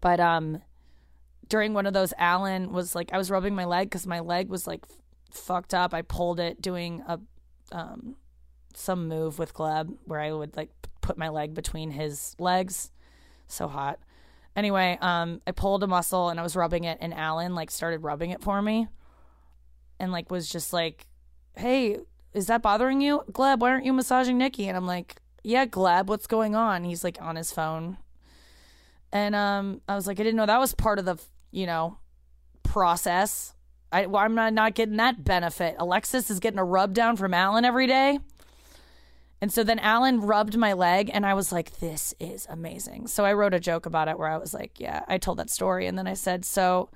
But 0.00 0.20
um 0.20 0.62
during 1.48 1.74
one 1.74 1.86
of 1.86 1.92
those 1.92 2.14
Alan 2.16 2.72
was 2.72 2.94
like 2.94 3.12
I 3.12 3.18
was 3.18 3.30
rubbing 3.30 3.54
my 3.54 3.64
leg 3.64 3.90
cuz 3.90 4.06
my 4.06 4.20
leg 4.20 4.48
was 4.48 4.66
like 4.66 4.84
f- 4.88 4.96
fucked 5.32 5.74
up. 5.74 5.92
I 5.92 6.02
pulled 6.02 6.40
it 6.40 6.62
doing 6.62 7.02
a 7.06 7.20
um 7.72 8.16
some 8.74 9.08
move 9.08 9.38
with 9.38 9.52
Gleb 9.52 9.96
where 10.04 10.20
I 10.20 10.32
would 10.32 10.56
like 10.56 10.70
put 11.00 11.18
my 11.18 11.28
leg 11.28 11.54
between 11.54 11.90
his 11.90 12.34
legs. 12.38 12.90
So 13.46 13.68
hot. 13.68 13.98
Anyway, 14.56 14.98
um 15.00 15.40
I 15.46 15.52
pulled 15.52 15.82
a 15.82 15.86
muscle 15.86 16.28
and 16.28 16.40
I 16.40 16.42
was 16.42 16.56
rubbing 16.56 16.84
it 16.84 16.98
and 17.00 17.14
Alan 17.14 17.54
like 17.54 17.70
started 17.70 18.02
rubbing 18.02 18.30
it 18.30 18.42
for 18.42 18.60
me 18.60 18.88
and 19.98 20.12
like 20.12 20.30
was 20.30 20.48
just 20.48 20.72
like, 20.72 21.06
"Hey, 21.56 21.98
is 22.32 22.46
that 22.46 22.62
bothering 22.62 23.00
you? 23.00 23.22
Gleb, 23.32 23.58
why 23.58 23.70
aren't 23.70 23.84
you 23.84 23.92
massaging 23.92 24.38
Nikki? 24.38 24.68
And 24.68 24.76
I'm 24.76 24.86
like, 24.86 25.16
yeah, 25.42 25.66
Gleb, 25.66 26.06
what's 26.06 26.26
going 26.26 26.54
on? 26.54 26.84
He's 26.84 27.02
like 27.02 27.20
on 27.20 27.36
his 27.36 27.52
phone. 27.52 27.98
And 29.12 29.34
um, 29.34 29.80
I 29.88 29.96
was 29.96 30.06
like, 30.06 30.20
I 30.20 30.22
didn't 30.22 30.36
know 30.36 30.46
that 30.46 30.60
was 30.60 30.74
part 30.74 30.98
of 30.98 31.04
the, 31.04 31.16
you 31.50 31.66
know, 31.66 31.98
process. 32.62 33.54
I, 33.90 34.06
well, 34.06 34.22
I'm 34.22 34.34
not, 34.34 34.52
not 34.52 34.74
getting 34.74 34.96
that 34.96 35.24
benefit. 35.24 35.74
Alexis 35.78 36.30
is 36.30 36.38
getting 36.38 36.60
a 36.60 36.64
rub 36.64 36.94
down 36.94 37.16
from 37.16 37.34
Alan 37.34 37.64
every 37.64 37.88
day. 37.88 38.20
And 39.40 39.50
so 39.52 39.64
then 39.64 39.78
Alan 39.78 40.20
rubbed 40.20 40.56
my 40.56 40.74
leg, 40.74 41.10
and 41.12 41.24
I 41.24 41.32
was 41.34 41.50
like, 41.50 41.78
this 41.78 42.14
is 42.20 42.46
amazing. 42.50 43.06
So 43.06 43.24
I 43.24 43.32
wrote 43.32 43.54
a 43.54 43.60
joke 43.60 43.86
about 43.86 44.08
it 44.08 44.18
where 44.18 44.28
I 44.28 44.36
was 44.36 44.52
like, 44.52 44.78
yeah, 44.78 45.02
I 45.08 45.16
told 45.16 45.38
that 45.38 45.48
story. 45.48 45.86
And 45.86 45.96
then 45.96 46.06
I 46.06 46.14
said, 46.14 46.44
so 46.44 46.90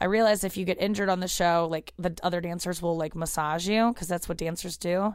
I 0.00 0.04
realized 0.04 0.44
if 0.44 0.56
you 0.56 0.64
get 0.64 0.80
injured 0.80 1.08
on 1.08 1.20
the 1.20 1.28
show, 1.28 1.66
like 1.68 1.92
the 1.98 2.14
other 2.22 2.40
dancers 2.40 2.80
will 2.80 2.96
like 2.96 3.16
massage 3.16 3.68
you 3.68 3.92
because 3.92 4.06
that's 4.06 4.28
what 4.28 4.38
dancers 4.38 4.76
do. 4.76 5.14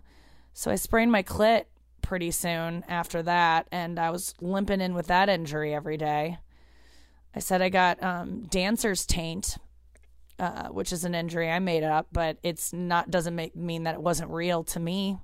So 0.53 0.71
I 0.71 0.75
sprained 0.75 1.11
my 1.11 1.23
clit 1.23 1.65
pretty 2.01 2.31
soon 2.31 2.83
after 2.89 3.23
that, 3.23 3.67
and 3.71 3.97
I 3.97 4.09
was 4.09 4.33
limping 4.41 4.81
in 4.81 4.93
with 4.93 5.07
that 5.07 5.29
injury 5.29 5.73
every 5.73 5.95
day. 5.95 6.37
I 7.33 7.39
said 7.39 7.61
I 7.61 7.69
got 7.69 8.03
um, 8.03 8.43
dancer's 8.43 9.05
taint, 9.05 9.57
uh, 10.37 10.67
which 10.67 10.91
is 10.91 11.05
an 11.05 11.15
injury 11.15 11.49
I 11.49 11.59
made 11.59 11.83
up, 11.83 12.07
but 12.11 12.37
it's 12.43 12.73
not 12.73 13.09
doesn't 13.09 13.35
make 13.35 13.55
mean 13.55 13.83
that 13.83 13.95
it 13.95 14.01
wasn't 14.01 14.31
real 14.31 14.65
to 14.65 14.79
me. 14.79 15.17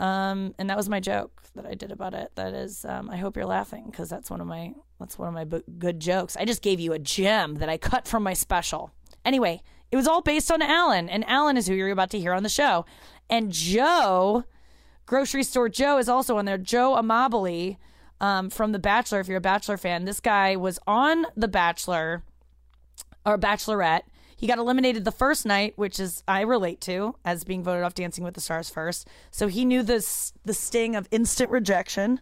Um, 0.00 0.54
and 0.58 0.68
that 0.70 0.76
was 0.76 0.88
my 0.88 1.00
joke 1.00 1.42
that 1.54 1.66
I 1.66 1.74
did 1.74 1.92
about 1.92 2.14
it. 2.14 2.32
That 2.34 2.52
is, 2.52 2.84
um, 2.84 3.08
I 3.08 3.16
hope 3.16 3.36
you're 3.36 3.46
laughing 3.46 3.86
because 3.90 4.08
that's 4.08 4.28
one 4.30 4.40
of 4.40 4.46
my 4.46 4.74
that's 4.98 5.18
one 5.18 5.28
of 5.28 5.34
my 5.34 5.44
b- 5.44 5.62
good 5.78 6.00
jokes. 6.00 6.36
I 6.36 6.44
just 6.44 6.62
gave 6.62 6.80
you 6.80 6.92
a 6.92 6.98
gem 6.98 7.56
that 7.56 7.68
I 7.68 7.76
cut 7.76 8.08
from 8.08 8.22
my 8.22 8.32
special. 8.32 8.92
Anyway, 9.24 9.62
it 9.90 9.96
was 9.96 10.08
all 10.08 10.20
based 10.22 10.50
on 10.50 10.62
Alan, 10.62 11.08
and 11.08 11.24
Alan 11.28 11.56
is 11.56 11.66
who 11.66 11.74
you're 11.74 11.90
about 11.90 12.10
to 12.10 12.18
hear 12.18 12.32
on 12.32 12.42
the 12.42 12.48
show. 12.48 12.84
And 13.30 13.52
Joe, 13.52 14.44
grocery 15.06 15.44
store 15.44 15.68
Joe, 15.68 15.98
is 15.98 16.08
also 16.08 16.36
on 16.38 16.44
there. 16.44 16.58
Joe 16.58 16.96
Amabile 16.96 17.76
um, 18.20 18.50
from 18.50 18.72
The 18.72 18.78
Bachelor. 18.78 19.20
If 19.20 19.28
you're 19.28 19.38
a 19.38 19.42
Bachelor 19.42 19.76
fan, 19.76 20.04
this 20.04 20.20
guy 20.20 20.56
was 20.56 20.78
on 20.86 21.26
The 21.36 21.48
Bachelor 21.48 22.24
or 23.24 23.38
Bachelorette. 23.38 24.02
He 24.44 24.48
got 24.48 24.58
eliminated 24.58 25.06
the 25.06 25.10
first 25.10 25.46
night, 25.46 25.72
which 25.76 25.98
is 25.98 26.22
I 26.28 26.42
relate 26.42 26.78
to 26.82 27.16
as 27.24 27.44
being 27.44 27.64
voted 27.64 27.82
off 27.82 27.94
Dancing 27.94 28.24
with 28.24 28.34
the 28.34 28.42
Stars 28.42 28.68
first. 28.68 29.08
So 29.30 29.48
he 29.48 29.64
knew 29.64 29.82
this 29.82 30.34
the 30.44 30.52
sting 30.52 30.94
of 30.94 31.08
instant 31.10 31.50
rejection. 31.50 32.20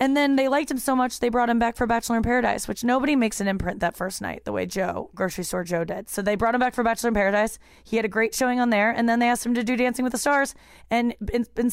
And 0.00 0.16
then 0.16 0.34
they 0.34 0.48
liked 0.48 0.72
him 0.72 0.78
so 0.78 0.96
much 0.96 1.20
they 1.20 1.28
brought 1.28 1.48
him 1.48 1.60
back 1.60 1.76
for 1.76 1.86
Bachelor 1.86 2.16
in 2.16 2.24
Paradise, 2.24 2.66
which 2.66 2.82
nobody 2.82 3.14
makes 3.14 3.40
an 3.40 3.46
imprint 3.46 3.78
that 3.78 3.96
first 3.96 4.20
night 4.20 4.44
the 4.44 4.50
way 4.50 4.66
Joe, 4.66 5.10
grocery 5.14 5.44
store 5.44 5.62
Joe 5.62 5.84
did. 5.84 6.10
So 6.10 6.20
they 6.20 6.34
brought 6.34 6.56
him 6.56 6.60
back 6.60 6.74
for 6.74 6.82
Bachelor 6.82 7.10
in 7.10 7.14
Paradise. 7.14 7.60
He 7.84 7.94
had 7.94 8.04
a 8.04 8.08
great 8.08 8.34
showing 8.34 8.58
on 8.58 8.70
there, 8.70 8.90
and 8.90 9.08
then 9.08 9.20
they 9.20 9.28
asked 9.28 9.46
him 9.46 9.54
to 9.54 9.62
do 9.62 9.76
Dancing 9.76 10.02
with 10.02 10.10
the 10.10 10.18
Stars, 10.18 10.56
and, 10.90 11.14
and, 11.32 11.48
and 11.56 11.72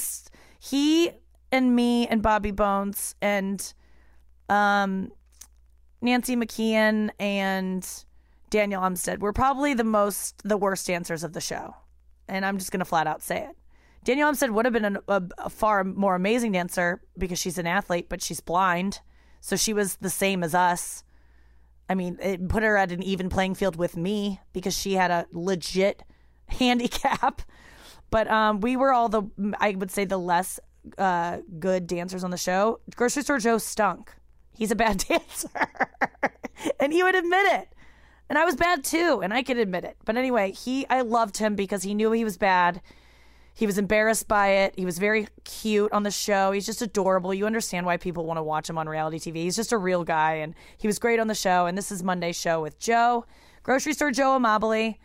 he 0.60 1.10
and 1.52 1.76
me 1.76 2.06
and 2.06 2.22
Bobby 2.22 2.52
Bones 2.52 3.16
and 3.24 3.74
um 4.50 5.12
Nancy 6.00 6.36
McKeon 6.36 7.10
and 7.20 8.06
Danielle 8.50 8.82
Umstead 8.82 9.20
were 9.20 9.34
probably 9.34 9.74
the 9.74 9.84
most 9.84 10.42
the 10.44 10.58
worst 10.58 10.88
dancers 10.88 11.24
of 11.24 11.34
the 11.34 11.42
show. 11.42 11.76
And 12.28 12.46
I'm 12.46 12.58
just 12.58 12.72
going 12.72 12.80
to 12.80 12.86
flat 12.86 13.08
out 13.08 13.22
say 13.22 13.40
it. 13.44 13.56
Danielle 14.04 14.32
Umstead 14.32 14.52
would 14.52 14.66
have 14.66 14.74
been 14.74 14.98
a, 15.08 15.24
a 15.38 15.50
far 15.50 15.84
more 15.84 16.16
amazing 16.16 16.54
dancer 16.54 17.02
because 17.18 17.40
she's 17.40 17.58
an 17.58 17.68
athlete, 17.68 18.08
but 18.10 18.22
she's 18.22 18.40
blind. 18.40 19.02
So 19.42 19.56
she 19.56 19.74
was 19.74 19.98
the 19.98 20.10
same 20.10 20.44
as 20.44 20.56
us. 20.56 21.04
I 21.90 21.96
mean, 21.96 22.18
it 22.22 22.48
put 22.50 22.64
her 22.64 22.78
at 22.78 22.92
an 22.92 23.02
even 23.04 23.30
playing 23.30 23.56
field 23.56 23.76
with 23.76 23.96
me 23.96 24.40
because 24.54 24.78
she 24.78 24.94
had 24.94 25.12
a 25.12 25.26
legit 25.32 26.04
handicap. 26.48 27.42
But 28.10 28.30
um, 28.30 28.62
we 28.62 28.78
were 28.78 28.94
all 28.94 29.10
the, 29.10 29.24
I 29.60 29.72
would 29.72 29.92
say, 29.92 30.06
the 30.06 30.18
less 30.18 30.60
uh, 30.98 31.40
good 31.60 31.88
dancers 31.88 32.24
on 32.24 32.32
the 32.32 32.38
show. 32.38 32.80
Grocery 32.96 33.24
Store 33.24 33.40
Joe 33.40 33.58
stunk. 33.58 34.14
He's 34.54 34.72
a 34.72 34.76
bad 34.76 34.98
dancer. 35.10 35.50
and 36.80 36.94
he 36.94 37.04
would 37.04 37.16
admit 37.16 37.46
it. 37.54 37.70
And 38.30 38.38
I 38.38 38.46
was 38.46 38.56
bad 38.56 38.84
too, 38.84 39.22
and 39.24 39.34
I 39.34 39.42
can 39.42 39.58
admit 39.58 39.84
it. 39.86 39.98
But 40.06 40.18
anyway, 40.18 40.52
he 40.52 40.86
I 40.90 41.02
loved 41.02 41.38
him 41.38 41.56
because 41.56 41.84
he 41.84 41.94
knew 41.94 42.12
he 42.12 42.24
was 42.26 42.38
bad 42.38 42.82
He 43.58 43.66
was 43.66 43.80
embarrassed 43.80 44.28
by 44.28 44.50
it. 44.50 44.76
He 44.78 44.86
was 44.86 45.00
very 45.00 45.28
cute 45.44 45.92
on 45.92 46.04
the 46.04 46.12
show. 46.12 46.52
He's 46.52 46.68
just 46.68 46.84
adorable. 46.84 47.34
You 47.34 47.48
understand 47.48 47.88
why 47.88 47.98
people 47.98 48.24
want 48.24 48.38
to 48.38 48.44
watch 48.44 48.70
him 48.70 48.78
on 48.78 48.88
reality 48.88 49.18
TV. 49.18 49.38
He's 49.38 49.56
just 49.56 49.72
a 49.72 49.80
real 49.80 50.04
guy, 50.04 50.34
and 50.34 50.54
he 50.78 50.86
was 50.86 51.00
great 51.00 51.20
on 51.20 51.26
the 51.26 51.34
show. 51.34 51.66
And 51.66 51.76
this 51.76 51.92
is 51.92 52.04
Monday's 52.04 52.40
show 52.40 52.62
with 52.62 52.78
Joe, 52.78 53.26
grocery 53.64 53.94
store 53.94 54.12
Joe 54.12 54.38
Amabile, 54.38 54.98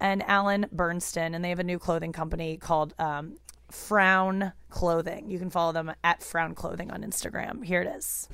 and 0.00 0.24
Alan 0.28 0.66
Bersten, 0.72 1.36
and 1.36 1.44
they 1.44 1.50
have 1.50 1.60
a 1.60 1.64
new 1.64 1.78
clothing 1.78 2.12
company 2.12 2.56
called 2.56 2.94
um, 2.98 3.36
Frown 3.70 4.54
Clothing. 4.70 5.30
You 5.30 5.38
can 5.38 5.50
follow 5.50 5.72
them 5.72 5.92
at 6.02 6.20
Frown 6.20 6.56
Clothing 6.56 6.90
on 6.90 7.02
Instagram. 7.02 7.64
Here 7.64 7.82
it 7.82 7.94
is. 7.96 8.28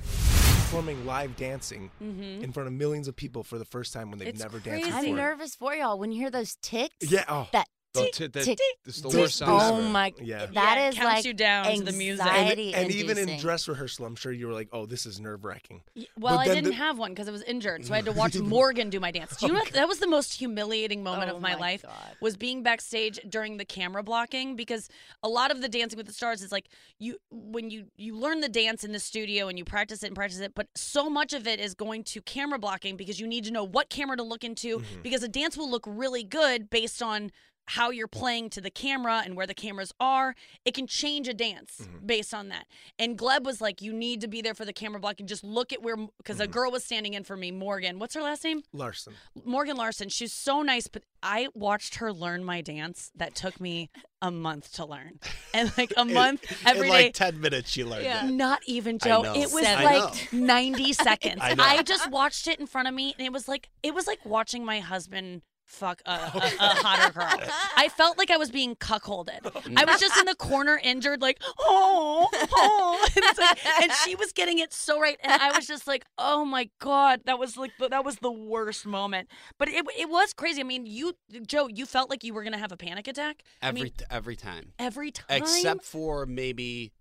Performing 0.67 1.05
live 1.05 1.33
dancing 1.37 1.89
mm-hmm. 2.03 2.43
in 2.43 2.51
front 2.51 2.67
of 2.67 2.73
millions 2.73 3.07
of 3.07 3.15
people 3.15 3.41
for 3.41 3.57
the 3.57 3.63
first 3.63 3.93
time 3.93 4.09
when 4.09 4.19
they've 4.19 4.27
It's 4.27 4.41
never 4.41 4.59
crazy. 4.59 4.81
danced 4.81 5.07
I'm 5.07 5.15
nervous 5.15 5.55
for 5.55 5.73
y'all 5.73 5.97
when 5.97 6.11
you 6.11 6.19
hear 6.19 6.29
those 6.29 6.57
ticks. 6.61 7.09
Yeah, 7.09 7.23
oh. 7.29 7.47
That 7.53 7.67
The 8.05 8.11
tick, 8.11 8.33
ti- 8.33 8.55
tick, 8.55 8.59
the 8.83 8.91
tick. 8.91 9.13
worst 9.13 9.37
sound 9.37 9.51
Oh 9.51 9.77
ever. 9.77 9.89
my! 9.89 10.13
Yeah. 10.21 10.45
That 10.45 10.53
Yeah, 10.53 10.85
it 10.85 10.89
is 10.89 10.95
counts 10.95 11.15
like 11.15 11.25
you 11.25 11.33
down 11.33 11.65
to 11.75 11.83
the 11.83 11.91
music. 11.91 12.25
And, 12.25 12.35
anxiety 12.35 12.73
and 12.73 12.91
even 12.91 13.17
in 13.17 13.39
dress 13.39 13.67
rehearsal, 13.67 14.05
I'm 14.05 14.15
sure 14.15 14.31
you 14.31 14.47
were 14.47 14.53
like, 14.53 14.69
"Oh, 14.71 14.85
this 14.85 15.05
is 15.05 15.19
nerve 15.19 15.43
wracking." 15.45 15.81
Well, 16.19 16.39
I 16.39 16.45
didn't 16.45 16.65
the- 16.65 16.73
have 16.73 16.97
one 16.97 17.11
because 17.11 17.27
I 17.27 17.31
was 17.31 17.43
injured, 17.43 17.85
so 17.85 17.93
I 17.93 17.97
had 17.97 18.05
to 18.05 18.11
watch 18.13 18.37
Morgan 18.37 18.89
do 18.89 18.99
my 18.99 19.11
dance. 19.11 19.37
Do 19.37 19.47
you 19.47 19.51
oh 19.51 19.55
know 19.55 19.59
what, 19.63 19.73
that 19.73 19.87
was 19.87 19.99
the 19.99 20.07
most 20.07 20.33
humiliating 20.33 21.03
moment 21.03 21.31
Oh 21.31 21.35
of 21.35 21.41
my, 21.41 21.53
my 21.53 21.59
life 21.59 21.83
God. 21.83 21.93
was 22.21 22.37
being 22.37 22.63
backstage 22.63 23.19
during 23.27 23.57
the 23.57 23.65
camera 23.65 24.03
blocking 24.03 24.55
because 24.55 24.89
a 25.23 25.29
lot 25.29 25.51
of 25.51 25.61
the 25.61 25.69
Dancing 25.69 25.97
with 25.97 26.07
the 26.07 26.13
Stars 26.13 26.41
is 26.41 26.51
like 26.51 26.69
you 26.99 27.17
when 27.31 27.69
you 27.69 27.85
you 27.97 28.15
learn 28.15 28.41
the 28.41 28.49
dance 28.49 28.83
in 28.83 28.91
the 28.91 28.99
studio 28.99 29.47
and 29.47 29.57
you 29.57 29.65
practice 29.65 30.03
it 30.03 30.07
and 30.07 30.15
practice 30.15 30.39
it, 30.39 30.53
but 30.55 30.67
so 30.75 31.09
much 31.09 31.33
of 31.33 31.47
it 31.47 31.59
is 31.59 31.73
going 31.73 32.03
to 32.03 32.21
camera 32.21 32.59
blocking 32.59 32.95
because 32.97 33.19
you 33.19 33.27
need 33.27 33.43
to 33.45 33.51
know 33.51 33.63
what 33.63 33.89
camera 33.89 34.17
to 34.17 34.23
look 34.23 34.43
into 34.43 34.79
mm-hmm. 34.79 35.01
because 35.01 35.23
a 35.23 35.27
dance 35.27 35.57
will 35.57 35.69
look 35.69 35.83
really 35.87 36.23
good 36.23 36.69
based 36.69 37.01
on 37.01 37.31
how 37.67 37.89
you're 37.89 38.07
playing 38.07 38.49
to 38.49 38.61
the 38.61 38.69
camera 38.69 39.21
and 39.23 39.35
where 39.35 39.45
the 39.45 39.53
cameras 39.53 39.93
are. 39.99 40.35
It 40.63 40.73
can 40.73 40.87
change 40.87 41.27
a 41.27 41.33
dance 41.33 41.81
mm-hmm. 41.81 42.05
based 42.05 42.33
on 42.33 42.49
that. 42.49 42.65
And 42.97 43.17
Gleb 43.17 43.43
was 43.43 43.59
like, 43.59 43.81
you 43.81 43.91
need 43.91 44.21
to 44.21 44.27
be 44.27 44.41
there 44.41 44.53
for 44.53 44.63
the 44.63 44.73
camera 44.73 44.99
block 44.99 45.19
and 45.19 45.27
just 45.27 45.43
look 45.43 45.73
at 45.73 45.81
where, 45.81 45.97
because 46.17 46.39
a 46.39 46.43
mm-hmm. 46.43 46.53
girl 46.53 46.71
was 46.71 46.83
standing 46.83 47.13
in 47.13 47.23
for 47.25 47.35
me, 47.35 47.51
Morgan. 47.51 47.99
What's 47.99 48.15
her 48.15 48.21
last 48.21 48.43
name? 48.43 48.63
Larson. 48.71 49.13
Morgan 49.43 49.75
Larson. 49.75 50.07
She's 50.07 50.31
so 50.31 50.61
nice, 50.61 50.87
but 50.87 51.03
I 51.21 51.49
watched 51.53 51.95
her 51.95 52.13
learn 52.13 52.43
my 52.45 52.61
dance 52.61 53.11
that 53.15 53.35
took 53.35 53.59
me 53.59 53.89
a 54.21 54.31
month 54.31 54.73
to 54.73 54.85
learn. 54.85 55.19
And 55.53 55.75
like 55.75 55.91
a 55.97 56.05
month 56.05 56.45
every 56.67 56.87
in 56.87 56.93
day. 56.93 57.03
like 57.05 57.13
ten 57.15 57.41
minutes, 57.41 57.71
she 57.71 57.83
learned 57.83 58.05
that. 58.05 58.29
Not 58.29 58.59
even 58.67 58.99
Joe. 58.99 59.33
It 59.35 59.51
was 59.51 59.65
I 59.65 59.83
like 59.83 60.31
90 60.31 60.93
seconds. 60.93 61.39
I. 61.41 61.55
I 61.57 61.81
just 61.81 62.11
watched 62.11 62.47
it 62.47 62.59
in 62.59 62.67
front 62.67 62.87
of 62.87 62.93
me 62.93 63.15
and 63.17 63.25
it 63.25 63.33
was 63.33 63.47
like 63.47 63.69
it 63.81 63.95
was 63.95 64.05
like 64.05 64.23
watching 64.23 64.63
my 64.63 64.81
husband 64.81 65.41
fuck 65.67 66.01
a, 66.05 66.11
a, 66.11 66.15
a 66.59 66.69
hotter 66.81 67.13
girl. 67.13 67.49
I 67.75 67.89
felt 67.89 68.17
like 68.17 68.31
I 68.31 68.37
was 68.37 68.49
being 68.49 68.75
cuckolded. 68.75 69.39
I 69.77 69.85
was 69.85 69.99
just 69.99 70.17
in 70.17 70.25
the 70.25 70.33
corner 70.35 70.79
injured 70.83 71.21
like, 71.21 71.39
"Oh, 71.59 72.27
oh." 72.33 73.07
And, 73.15 73.25
like- 73.37 73.65
and 73.83 73.91
she 74.03 74.15
was 74.15 74.31
getting 74.31 74.59
it 74.59 74.71
so 74.73 74.99
right 74.99 75.17
and 75.23 75.41
I 75.41 75.55
was 75.55 75.67
just 75.67 75.85
like, 75.87 76.05
"Oh 76.17 76.45
my 76.45 76.69
god, 76.79 77.21
that 77.25 77.37
was 77.37 77.57
like 77.57 77.71
the- 77.79 77.89
that 77.89 78.03
was 78.05 78.17
the 78.17 78.31
worst 78.31 78.85
moment." 78.85 79.29
But 79.57 79.67
it 79.69 79.85
it 79.97 80.09
was 80.09 80.33
crazy. 80.33 80.61
I 80.61 80.63
mean, 80.63 80.85
you 80.85 81.13
Joe, 81.45 81.67
you 81.67 81.85
felt 81.85 82.09
like 82.09 82.23
you 82.23 82.33
were 82.33 82.41
going 82.43 82.53
to 82.53 82.59
have 82.59 82.71
a 82.71 82.77
panic 82.77 83.07
attack? 83.07 83.43
I 83.61 83.67
Every 83.67 83.81
mean, 83.83 83.91
every 84.09 84.35
time, 84.35 84.71
every 84.79 85.11
time. 85.11 85.25
except 85.29 85.83
for 85.83 86.25
maybe 86.25 86.91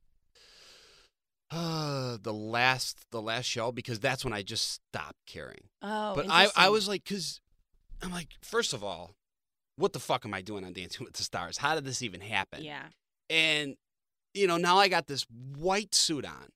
uh, 1.51 2.19
the 2.21 2.33
last 2.35 3.11
the 3.11 3.23
last 3.23 3.45
show 3.47 3.71
because 3.73 4.01
that's 4.01 4.25
when 4.25 4.33
I 4.35 4.43
just 4.43 4.71
stopped 4.73 5.19
caring. 5.27 5.69
Oh, 5.83 6.15
but 6.15 6.27
I 6.29 6.49
I 6.57 6.69
was 6.71 6.89
like, 6.89 7.05
because 7.05 7.41
I'm 8.03 8.11
like, 8.13 8.29
first 8.43 8.73
of 8.73 8.83
all, 8.85 9.15
what 9.77 9.93
the 9.93 10.01
fuck 10.01 10.25
am 10.25 10.35
I 10.35 10.43
doing 10.43 10.65
on 10.65 10.73
Dancing 10.73 11.05
with 11.05 11.15
the 11.15 11.23
Stars? 11.23 11.59
How 11.59 11.75
did 11.75 11.85
this 11.85 12.03
even 12.03 12.21
happen? 12.21 12.63
Yeah. 12.63 12.85
And 13.31 13.77
you 14.35 14.47
know, 14.47 14.59
now 14.59 14.77
I 14.77 14.89
got 14.89 15.07
this 15.07 15.25
white 15.57 15.95
suit 15.95 16.27
on, 16.27 16.49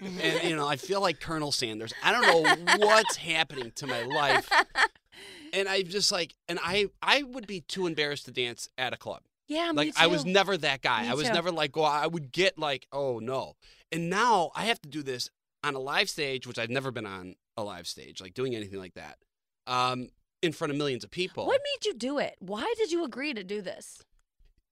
and 0.00 0.48
you 0.48 0.54
know, 0.54 0.68
I 0.68 0.76
feel 0.76 1.00
like 1.00 1.18
Colonel 1.20 1.50
Sanders. 1.50 1.92
I 2.02 2.12
don't 2.12 2.66
know 2.66 2.76
what's 2.86 3.16
happening 3.16 3.72
to 3.74 3.88
my 3.88 4.04
life, 4.04 4.48
and 5.52 5.68
I'm 5.68 5.84
just 5.84 6.12
like, 6.12 6.34
and 6.48 6.60
I 6.62 6.86
I 7.02 7.24
would 7.24 7.48
be 7.48 7.60
too 7.62 7.88
embarrassed 7.88 8.26
to 8.26 8.30
dance 8.30 8.68
at 8.78 8.92
a 8.92 8.96
club. 8.96 9.22
Yeah, 9.48 9.72
Like 9.74 9.92
I 9.98 10.06
was 10.06 10.24
never 10.24 10.56
that 10.56 10.80
guy. 10.80 11.02
Me 11.02 11.08
I 11.08 11.14
was 11.14 11.26
too. 11.26 11.34
never 11.34 11.50
like, 11.50 11.76
well, 11.76 11.84
I 11.86 12.06
would 12.06 12.32
get 12.32 12.56
like, 12.58 12.86
oh 12.92 13.18
no. 13.18 13.56
And 13.92 14.08
now 14.08 14.50
I 14.54 14.66
have 14.66 14.80
to 14.82 14.88
do 14.88 15.02
this 15.02 15.28
on 15.62 15.74
a 15.74 15.78
live 15.80 16.08
stage, 16.08 16.46
which 16.46 16.58
I've 16.58 16.70
never 16.70 16.90
been 16.90 17.04
on 17.06 17.34
a 17.56 17.64
live 17.64 17.86
stage, 17.86 18.20
like 18.20 18.34
doing 18.34 18.54
anything 18.54 18.78
like 18.78 18.94
that, 18.94 19.18
um, 19.66 20.08
in 20.44 20.52
front 20.52 20.70
of 20.70 20.76
millions 20.76 21.02
of 21.04 21.10
people. 21.10 21.46
What 21.46 21.60
made 21.74 21.86
you 21.86 21.94
do 21.94 22.18
it? 22.18 22.36
Why 22.38 22.72
did 22.76 22.92
you 22.92 23.04
agree 23.04 23.32
to 23.34 23.42
do 23.42 23.60
this? 23.62 24.02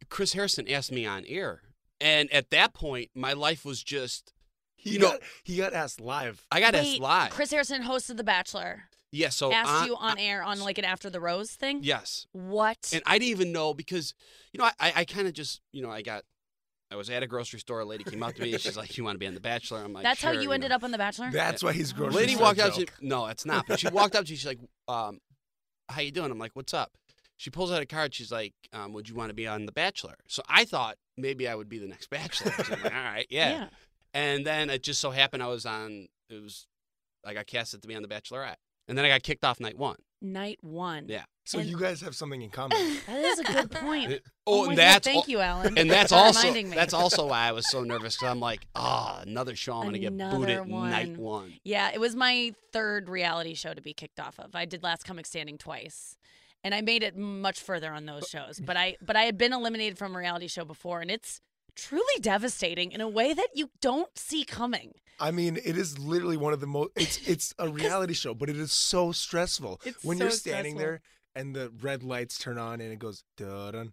Chris 0.09 0.33
Harrison 0.35 0.69
asked 0.69 0.93
me 0.93 1.07
on 1.07 1.25
air, 1.27 1.63
and 2.01 2.31
at 2.33 2.51
that 2.51 2.75
point, 2.75 3.11
my 3.15 3.33
life 3.33 3.65
was 3.65 3.83
just, 3.83 4.33
He 4.77 4.91
you 4.91 4.99
know 4.99 5.17
he 5.45 5.57
got 5.57 5.73
asked 5.73 6.01
live. 6.01 6.45
I 6.51 6.61
got 6.61 6.75
Wait, 6.75 6.93
asked 6.95 7.01
live. 7.01 7.31
Chris 7.31 7.51
Harrison 7.51 7.83
hosted 7.83 8.17
The 8.17 8.25
Bachelor. 8.25 8.85
yeah, 9.11 9.29
so 9.31 9.53
asked 9.53 9.71
on- 9.71 9.87
you 9.87 9.97
on 9.97 10.19
air 10.19 10.43
on 10.43 10.61
like 10.61 10.79
an 10.79 10.85
After 10.85 11.09
the 11.09 11.21
Rose 11.21 11.53
thing. 11.53 11.81
Yes, 11.83 12.27
What? 12.33 12.91
and 12.93 13.03
I 13.07 13.19
didn't 13.19 13.31
even 13.31 13.53
know 13.53 13.73
because, 13.75 14.13
you 14.53 14.59
know, 14.59 14.65
I, 14.65 14.73
I, 14.81 14.93
I 14.97 15.05
kind 15.05 15.27
of 15.27 15.33
just, 15.35 15.61
you 15.73 15.83
know, 15.83 15.91
I 15.91 16.03
got. 16.03 16.25
I 16.91 16.95
was 16.95 17.09
at 17.09 17.23
a 17.23 17.27
grocery 17.27 17.59
store. 17.59 17.81
A 17.81 17.87
lady 17.87 18.05
came 18.05 18.23
up 18.23 18.35
to 18.35 18.43
me 18.43 18.53
and 18.53 18.61
she's 18.61 18.77
like, 18.77 18.99
"You 18.99 19.05
want 19.05 19.15
to 19.15 19.19
be 19.19 19.27
on 19.27 19.33
The 19.33 19.41
Bachelor?" 19.41 19.79
I'm 19.83 19.95
like, 19.95 20.03
That's 20.03 20.21
how 20.23 20.35
"Sure," 20.35 20.43
you 20.43 20.53
ended 20.53 20.69
know. 20.69 20.77
up 20.77 20.85
on 20.85 20.91
The 20.91 20.99
Bachelor. 20.99 21.31
That's 21.31 21.63
why 21.63 21.73
he's 21.73 21.91
grocery 21.95 22.15
lady 22.17 22.35
store 22.35 22.43
walked 22.49 22.59
out. 22.61 22.75
Joe. 22.75 22.81
She, 22.81 22.87
no, 23.01 23.29
it's 23.29 23.47
not. 23.47 23.65
But 23.67 23.81
she 23.81 23.89
walked 23.89 24.15
up 24.15 24.27
to 24.27 24.31
me. 24.31 24.37
She's 24.37 24.45
like, 24.47 24.59
um, 24.89 25.19
"How 25.89 26.01
you 26.01 26.11
doing?" 26.11 26.31
I'm 26.31 26.39
like, 26.39 26.53
"What's 26.55 26.75
up?" 26.75 26.93
She 27.37 27.51
pulls 27.51 27.73
out 27.73 27.83
a 27.83 27.87
card. 27.87 28.15
She's 28.15 28.31
like, 28.31 28.55
um, 28.73 28.93
"Would 28.93 29.09
you 29.09 29.15
want 29.15 29.31
to 29.31 29.35
be 29.35 29.47
on 29.47 29.67
The 29.67 29.73
Bachelor?" 29.73 30.17
So 30.29 30.43
I 30.49 30.65
thought 30.65 30.97
maybe 31.17 31.49
I 31.49 31.55
would 31.55 31.69
be 31.69 31.79
the 31.79 31.89
next 31.89 32.11
Bachelor. 32.11 32.53
So 32.53 32.75
I'm 32.75 32.83
like, 32.83 32.95
All 32.95 33.03
right, 33.03 33.27
yeah. 33.31 33.69
And 34.15 34.47
then 34.47 34.71
it 34.71 34.83
just 34.83 35.01
so 35.01 35.11
happened 35.11 35.43
I 35.43 35.49
was 35.49 35.67
on. 35.67 36.09
It 36.31 36.43
was 36.43 36.67
I 37.25 37.35
got 37.35 37.47
casted 37.47 37.83
to 37.83 37.89
be 37.89 37.95
on 37.95 38.03
The 38.03 38.09
Bachelorette, 38.09 38.57
and 38.89 38.97
then 38.97 39.05
I 39.05 39.09
got 39.09 39.23
kicked 39.23 39.45
off 39.45 39.61
night 39.61 39.79
one. 39.79 39.97
Night 40.23 40.59
one. 40.63 41.07
Yeah. 41.09 41.25
So 41.45 41.59
And- 41.59 41.69
you 41.69 41.77
guys 41.79 42.01
have 42.03 42.15
something 42.15 42.41
in 42.41 42.51
common. 42.51 42.79
That 43.07 43.25
is 43.25 43.39
a 43.41 43.45
good 43.45 43.71
point. 43.73 44.13
It- 44.13 44.23
oh, 44.47 44.53
oh, 44.53 44.57
my 44.67 44.69
and 44.69 44.77
God, 44.77 44.79
that's 44.79 45.07
thank 45.09 45.29
you, 45.29 45.41
Alan. 45.41 45.77
And 45.77 45.91
that's 45.91 46.13
also 46.13 46.39
reminding 46.41 46.71
me. 46.71 46.77
that's 46.77 46.95
also 46.95 47.27
why 47.27 47.49
I 47.49 47.53
was 47.53 47.69
so 47.69 47.83
nervous 47.83 48.15
because 48.17 48.31
I'm 48.31 48.41
like, 48.41 48.67
oh, 48.77 49.19
another 49.23 49.57
show 49.57 49.75
I'm 49.75 49.85
gonna 49.85 49.99
get 49.99 50.13
Another 50.13 50.39
booted 50.39 50.69
night 50.69 51.09
one. 51.17 51.19
one. 51.19 51.55
Yeah, 51.65 51.91
it 51.93 52.01
was 52.01 52.15
my 52.15 52.53
third 52.73 53.09
reality 53.09 53.55
show 53.55 53.75
to 53.75 53.83
be 53.83 53.93
kicked 53.93 54.21
off 54.21 54.39
of. 54.39 54.55
I 54.55 54.65
did 54.65 54.83
Last 54.83 55.05
Comic 55.05 55.27
Standing 55.27 55.59
twice. 55.59 56.17
And 56.65 56.77
I 56.77 56.81
made 56.81 57.03
it 57.03 57.17
much 57.17 57.61
further 57.61 57.93
on 57.93 58.07
those 58.07 58.29
shows. 58.29 58.61
But 58.61 58.77
I 58.77 58.97
but 59.05 59.17
I 59.17 59.23
had 59.23 59.37
been 59.37 59.53
eliminated 59.53 59.99
from 59.99 60.15
a 60.15 60.19
reality 60.19 60.47
show 60.47 60.65
before 60.65 61.01
and 61.01 61.11
it's 61.11 61.41
truly 61.77 62.21
devastating 62.21 62.93
in 62.93 63.01
a 63.01 63.09
way 63.09 63.33
that 63.35 63.49
you 63.55 63.71
don't 63.81 64.17
see 64.19 64.45
coming. 64.45 64.93
I 65.21 65.31
mean, 65.31 65.57
it 65.65 65.77
is 65.77 65.99
literally 65.99 66.37
one 66.37 66.53
of 66.53 66.61
the 66.61 66.67
most. 66.67 66.91
It's 66.97 67.19
it's 67.29 67.55
a 67.59 67.69
reality 67.69 68.15
show, 68.15 68.35
but 68.35 68.49
it 68.51 68.57
is 68.57 68.73
so 68.73 69.13
stressful 69.13 69.81
It's 69.85 70.03
when 70.05 70.19
so 70.19 70.25
you're 70.25 70.31
standing 70.31 70.73
stressful. 70.77 70.79
there 70.79 71.01
and 71.35 71.55
the 71.55 71.73
red 71.81 72.03
lights 72.03 72.39
turn 72.39 72.59
on 72.59 72.81
and 72.81 72.93
it 72.93 72.99
goes 72.99 73.25
dun 73.37 73.73
dun. 73.73 73.93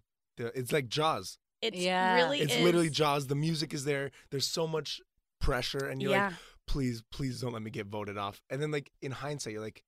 It's 0.54 0.72
like 0.72 0.88
Jaws. 0.88 1.38
It's 1.62 1.76
Yeah. 1.76 2.14
really 2.16 2.40
It's 2.40 2.54
is. 2.54 2.62
literally 2.62 2.90
Jaws. 2.90 3.26
The 3.26 3.34
music 3.34 3.74
is 3.74 3.84
there. 3.84 4.10
There's 4.30 4.46
so 4.46 4.66
much 4.66 5.00
pressure, 5.40 5.86
and 5.86 6.00
you're 6.00 6.12
yeah. 6.12 6.28
like, 6.28 6.34
please, 6.66 7.02
please 7.12 7.40
don't 7.40 7.52
let 7.52 7.62
me 7.62 7.70
get 7.70 7.86
voted 7.86 8.16
off. 8.16 8.40
And 8.50 8.60
then, 8.62 8.70
like 8.70 8.90
in 9.02 9.12
hindsight, 9.12 9.52
you're 9.52 9.62
like, 9.62 9.82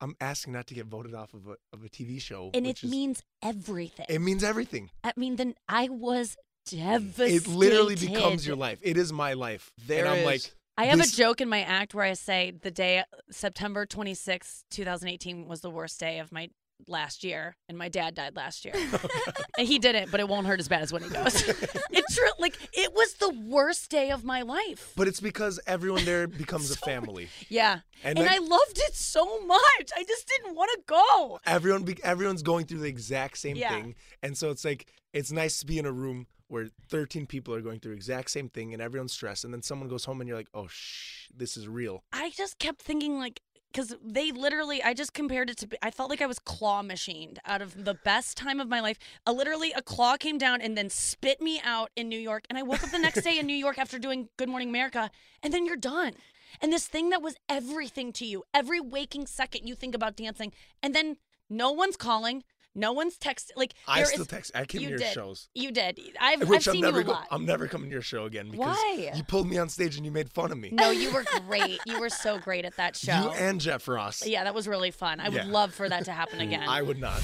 I'm 0.00 0.14
asking 0.20 0.52
not 0.52 0.66
to 0.66 0.74
get 0.74 0.84
voted 0.86 1.14
off 1.14 1.32
of 1.32 1.46
a 1.46 1.56
of 1.72 1.82
a 1.84 1.88
TV 1.88 2.20
show, 2.20 2.50
and 2.52 2.66
it 2.66 2.82
is- 2.84 2.90
means 2.90 3.22
everything. 3.42 4.04
it 4.10 4.20
means 4.20 4.44
everything. 4.44 4.90
I 5.02 5.12
mean, 5.16 5.36
then 5.36 5.54
I 5.68 5.88
was 5.88 6.36
devastated. 6.66 7.46
It 7.46 7.48
literally 7.48 7.96
becomes 7.96 8.46
your 8.46 8.56
life. 8.56 8.78
It 8.82 8.96
is 8.96 9.12
my 9.12 9.32
life. 9.34 9.72
There 9.86 10.04
and 10.04 10.08
I'm 10.14 10.18
is- 10.20 10.24
like, 10.26 10.42
I 10.78 10.84
have 10.86 10.98
This- 10.98 11.14
a 11.14 11.16
joke 11.16 11.40
in 11.40 11.48
my 11.48 11.62
act 11.62 11.94
where 11.94 12.04
I 12.04 12.12
say 12.12 12.52
the 12.62 12.70
day 12.70 12.98
uh, 12.98 13.04
September 13.30 13.86
26, 13.86 14.64
2018 14.70 15.46
was 15.48 15.62
the 15.62 15.70
worst 15.70 15.98
day 15.98 16.18
of 16.18 16.30
my 16.32 16.50
last 16.86 17.24
year 17.24 17.56
and 17.70 17.78
my 17.78 17.88
dad 17.88 18.14
died 18.14 18.36
last 18.36 18.66
year. 18.66 18.74
and 19.58 19.66
he 19.66 19.78
didn't, 19.78 20.10
but 20.10 20.20
it 20.20 20.28
won't 20.28 20.46
hurt 20.46 20.60
as 20.60 20.68
bad 20.68 20.82
as 20.82 20.92
when 20.92 21.02
he 21.02 21.08
goes. 21.08 21.48
it's 21.90 22.14
true 22.14 22.28
like 22.38 22.54
it 22.74 22.92
was 22.92 23.14
the 23.14 23.30
worst 23.30 23.90
day 23.90 24.10
of 24.10 24.22
my 24.24 24.42
life. 24.42 24.92
but 24.94 25.08
it's 25.08 25.18
because 25.18 25.58
everyone 25.66 26.04
there 26.04 26.26
becomes 26.44 26.70
a 26.70 26.76
family. 26.76 27.30
yeah. 27.48 27.78
And, 28.04 28.18
And, 28.18 28.26
like, 28.28 28.36
I 28.36 28.38
loved 28.44 28.76
it 28.76 28.94
so 28.94 29.24
much. 29.46 29.90
I 29.96 30.04
just 30.06 30.28
didn't 30.28 30.54
want 30.54 30.70
to 30.74 30.80
go. 30.86 31.40
everyone 31.46 31.86
everyone's 32.04 32.42
going 32.42 32.66
through 32.66 32.80
the 32.80 32.88
exact 32.88 33.38
same 33.38 33.56
Yeah. 33.56 33.70
thing 33.70 33.94
and 34.22 34.36
so 34.36 34.50
it's 34.50 34.64
like 34.66 34.92
it's 35.14 35.32
nice 35.32 35.58
to 35.60 35.66
be 35.66 35.78
in 35.78 35.86
a 35.86 35.92
room 35.92 36.26
where 36.48 36.68
13 36.88 37.26
people 37.26 37.54
are 37.54 37.60
going 37.60 37.80
through 37.80 37.92
exact 37.92 38.30
same 38.30 38.48
thing 38.48 38.72
and 38.72 38.82
everyone's 38.82 39.12
stressed 39.12 39.44
and 39.44 39.52
then 39.52 39.62
someone 39.62 39.88
goes 39.88 40.04
home 40.04 40.20
and 40.20 40.28
you're 40.28 40.36
like 40.36 40.48
oh 40.54 40.66
shh 40.68 41.28
this 41.34 41.56
is 41.56 41.68
real 41.68 42.04
I 42.12 42.30
just 42.30 42.58
kept 42.58 42.82
thinking 42.82 43.18
like 43.18 43.40
because 43.76 43.94
they 44.02 44.32
literally, 44.32 44.82
I 44.82 44.94
just 44.94 45.12
compared 45.12 45.50
it 45.50 45.58
to. 45.58 45.68
I 45.82 45.90
felt 45.90 46.08
like 46.08 46.22
I 46.22 46.26
was 46.26 46.38
claw 46.38 46.80
machined 46.80 47.38
out 47.44 47.60
of 47.60 47.84
the 47.84 47.92
best 47.92 48.36
time 48.36 48.58
of 48.58 48.68
my 48.68 48.80
life. 48.80 48.96
Literally, 49.30 49.72
a 49.72 49.82
claw 49.82 50.16
came 50.16 50.38
down 50.38 50.62
and 50.62 50.78
then 50.78 50.88
spit 50.88 51.42
me 51.42 51.60
out 51.62 51.90
in 51.94 52.08
New 52.08 52.18
York, 52.18 52.44
and 52.48 52.56
I 52.56 52.62
woke 52.62 52.82
up 52.82 52.90
the 52.90 52.98
next 52.98 53.22
day 53.22 53.38
in 53.38 53.46
New 53.46 53.54
York 53.54 53.78
after 53.78 53.98
doing 53.98 54.30
Good 54.38 54.48
Morning 54.48 54.70
America, 54.70 55.10
and 55.42 55.52
then 55.52 55.66
you're 55.66 55.76
done. 55.76 56.14
And 56.62 56.72
this 56.72 56.86
thing 56.86 57.10
that 57.10 57.20
was 57.20 57.36
everything 57.50 58.14
to 58.14 58.24
you, 58.24 58.44
every 58.54 58.80
waking 58.80 59.26
second 59.26 59.66
you 59.66 59.74
think 59.74 59.94
about 59.94 60.16
dancing, 60.16 60.52
and 60.82 60.94
then 60.94 61.18
no 61.50 61.70
one's 61.70 61.98
calling, 61.98 62.44
No 62.76 62.92
one's 62.92 63.16
texted. 63.18 63.50
Like 63.56 63.72
I 63.88 63.96
there 64.00 64.06
still 64.06 64.20
is- 64.22 64.26
text. 64.28 64.52
I 64.54 64.64
came 64.66 64.82
you 64.82 64.86
to 64.88 64.90
your 64.90 64.98
did. 64.98 65.12
shows. 65.12 65.48
You 65.54 65.72
did. 65.72 65.98
I've, 66.20 66.42
I've 66.42 66.48
Which 66.48 66.68
I'm 66.68 66.72
seen 66.74 66.82
never 66.82 66.98
you 66.98 67.02
a 67.02 67.06
go- 67.06 67.12
lot. 67.12 67.26
I'm 67.30 67.44
never 67.46 67.66
coming 67.66 67.88
to 67.88 67.92
your 67.94 68.02
show 68.02 68.26
again 68.26 68.50
because 68.50 68.76
Why? 68.76 69.12
you 69.14 69.22
pulled 69.24 69.48
me 69.48 69.58
on 69.58 69.68
stage 69.68 69.96
and 69.96 70.04
you 70.04 70.12
made 70.12 70.30
fun 70.30 70.52
of 70.52 70.58
me. 70.58 70.68
No, 70.72 70.90
you 70.90 71.10
were 71.14 71.24
great. 71.46 71.80
You 71.86 71.98
were 71.98 72.10
so 72.10 72.38
great 72.38 72.64
at 72.64 72.76
that 72.76 72.94
show. 72.96 73.12
You 73.22 73.30
and 73.30 73.60
Jeff 73.60 73.88
Ross. 73.88 74.26
yeah, 74.26 74.44
that 74.44 74.54
was 74.54 74.68
really 74.68 74.90
fun. 74.90 75.18
I 75.20 75.28
would 75.30 75.46
love 75.46 75.72
for 75.74 75.88
that 75.88 76.04
to 76.04 76.12
happen 76.12 76.40
again. 76.46 76.68
I 76.68 76.82
would 76.82 77.00
not. 77.00 77.20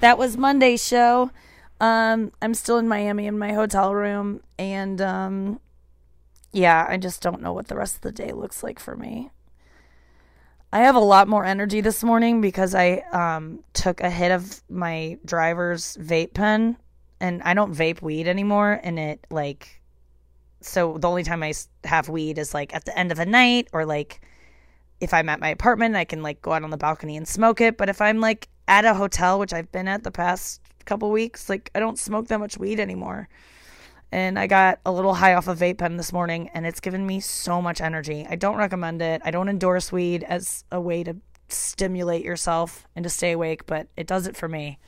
That 0.00 0.16
was 0.18 0.36
Monday's 0.36 0.86
show. 0.86 1.30
Um, 1.80 2.30
I'm 2.40 2.54
still 2.54 2.78
in 2.78 2.86
Miami 2.86 3.26
in 3.26 3.36
my 3.38 3.52
hotel 3.54 3.92
room, 3.94 4.40
and 4.58 5.00
um, 5.00 5.60
yeah, 6.52 6.86
I 6.88 6.96
just 6.96 7.20
don't 7.22 7.42
know 7.42 7.52
what 7.52 7.66
the 7.66 7.74
rest 7.76 7.96
of 7.96 8.00
the 8.02 8.12
day 8.12 8.30
looks 8.30 8.62
like 8.62 8.78
for 8.78 8.94
me. 8.96 9.30
I 10.72 10.80
have 10.80 10.94
a 10.94 11.00
lot 11.00 11.28
more 11.28 11.44
energy 11.44 11.82
this 11.82 12.02
morning 12.02 12.40
because 12.40 12.74
I 12.74 13.02
um, 13.12 13.62
took 13.74 14.00
a 14.00 14.08
hit 14.08 14.32
of 14.32 14.62
my 14.70 15.18
driver's 15.24 15.98
vape 15.98 16.32
pen, 16.32 16.78
and 17.20 17.42
I 17.42 17.52
don't 17.52 17.74
vape 17.74 18.00
weed 18.00 18.26
anymore. 18.26 18.80
And 18.82 18.98
it 18.98 19.26
like, 19.30 19.82
so 20.62 20.96
the 20.96 21.08
only 21.08 21.24
time 21.24 21.42
I 21.42 21.52
have 21.84 22.08
weed 22.08 22.38
is 22.38 22.54
like 22.54 22.74
at 22.74 22.86
the 22.86 22.98
end 22.98 23.12
of 23.12 23.18
a 23.18 23.26
night 23.26 23.68
or 23.72 23.84
like 23.84 24.22
if 25.00 25.12
I'm 25.12 25.28
at 25.28 25.40
my 25.40 25.48
apartment, 25.48 25.94
I 25.94 26.04
can 26.04 26.22
like 26.22 26.40
go 26.40 26.52
out 26.52 26.62
on 26.62 26.70
the 26.70 26.78
balcony 26.78 27.16
and 27.16 27.28
smoke 27.28 27.60
it. 27.60 27.76
But 27.76 27.90
if 27.90 28.00
I'm 28.00 28.20
like 28.20 28.48
at 28.66 28.86
a 28.86 28.94
hotel, 28.94 29.38
which 29.38 29.52
I've 29.52 29.70
been 29.72 29.88
at 29.88 30.04
the 30.04 30.10
past 30.10 30.62
couple 30.86 31.10
weeks, 31.10 31.50
like 31.50 31.70
I 31.74 31.80
don't 31.80 31.98
smoke 31.98 32.28
that 32.28 32.38
much 32.38 32.56
weed 32.56 32.80
anymore. 32.80 33.28
And 34.12 34.38
I 34.38 34.46
got 34.46 34.78
a 34.84 34.92
little 34.92 35.14
high 35.14 35.32
off 35.32 35.48
a 35.48 35.54
vape 35.54 35.78
pen 35.78 35.96
this 35.96 36.12
morning, 36.12 36.50
and 36.52 36.66
it's 36.66 36.80
given 36.80 37.06
me 37.06 37.18
so 37.18 37.62
much 37.62 37.80
energy. 37.80 38.26
I 38.28 38.36
don't 38.36 38.58
recommend 38.58 39.00
it. 39.00 39.22
I 39.24 39.30
don't 39.30 39.48
endorse 39.48 39.90
weed 39.90 40.22
as 40.24 40.64
a 40.70 40.78
way 40.78 41.02
to 41.02 41.16
stimulate 41.48 42.22
yourself 42.22 42.86
and 42.94 43.02
to 43.04 43.08
stay 43.08 43.32
awake, 43.32 43.64
but 43.64 43.88
it 43.96 44.06
does 44.06 44.26
it 44.26 44.36
for 44.36 44.48
me. 44.48 44.78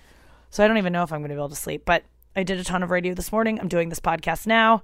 So 0.50 0.62
I 0.62 0.68
don't 0.68 0.76
even 0.76 0.92
know 0.92 1.02
if 1.04 1.12
I'm 1.12 1.20
going 1.20 1.30
to 1.30 1.34
be 1.36 1.38
able 1.38 1.48
to 1.48 1.56
sleep. 1.56 1.86
But 1.86 2.04
I 2.36 2.42
did 2.42 2.58
a 2.58 2.64
ton 2.64 2.82
of 2.82 2.90
radio 2.90 3.14
this 3.14 3.32
morning. 3.32 3.58
I'm 3.58 3.68
doing 3.68 3.88
this 3.88 3.98
podcast 3.98 4.46
now. 4.46 4.82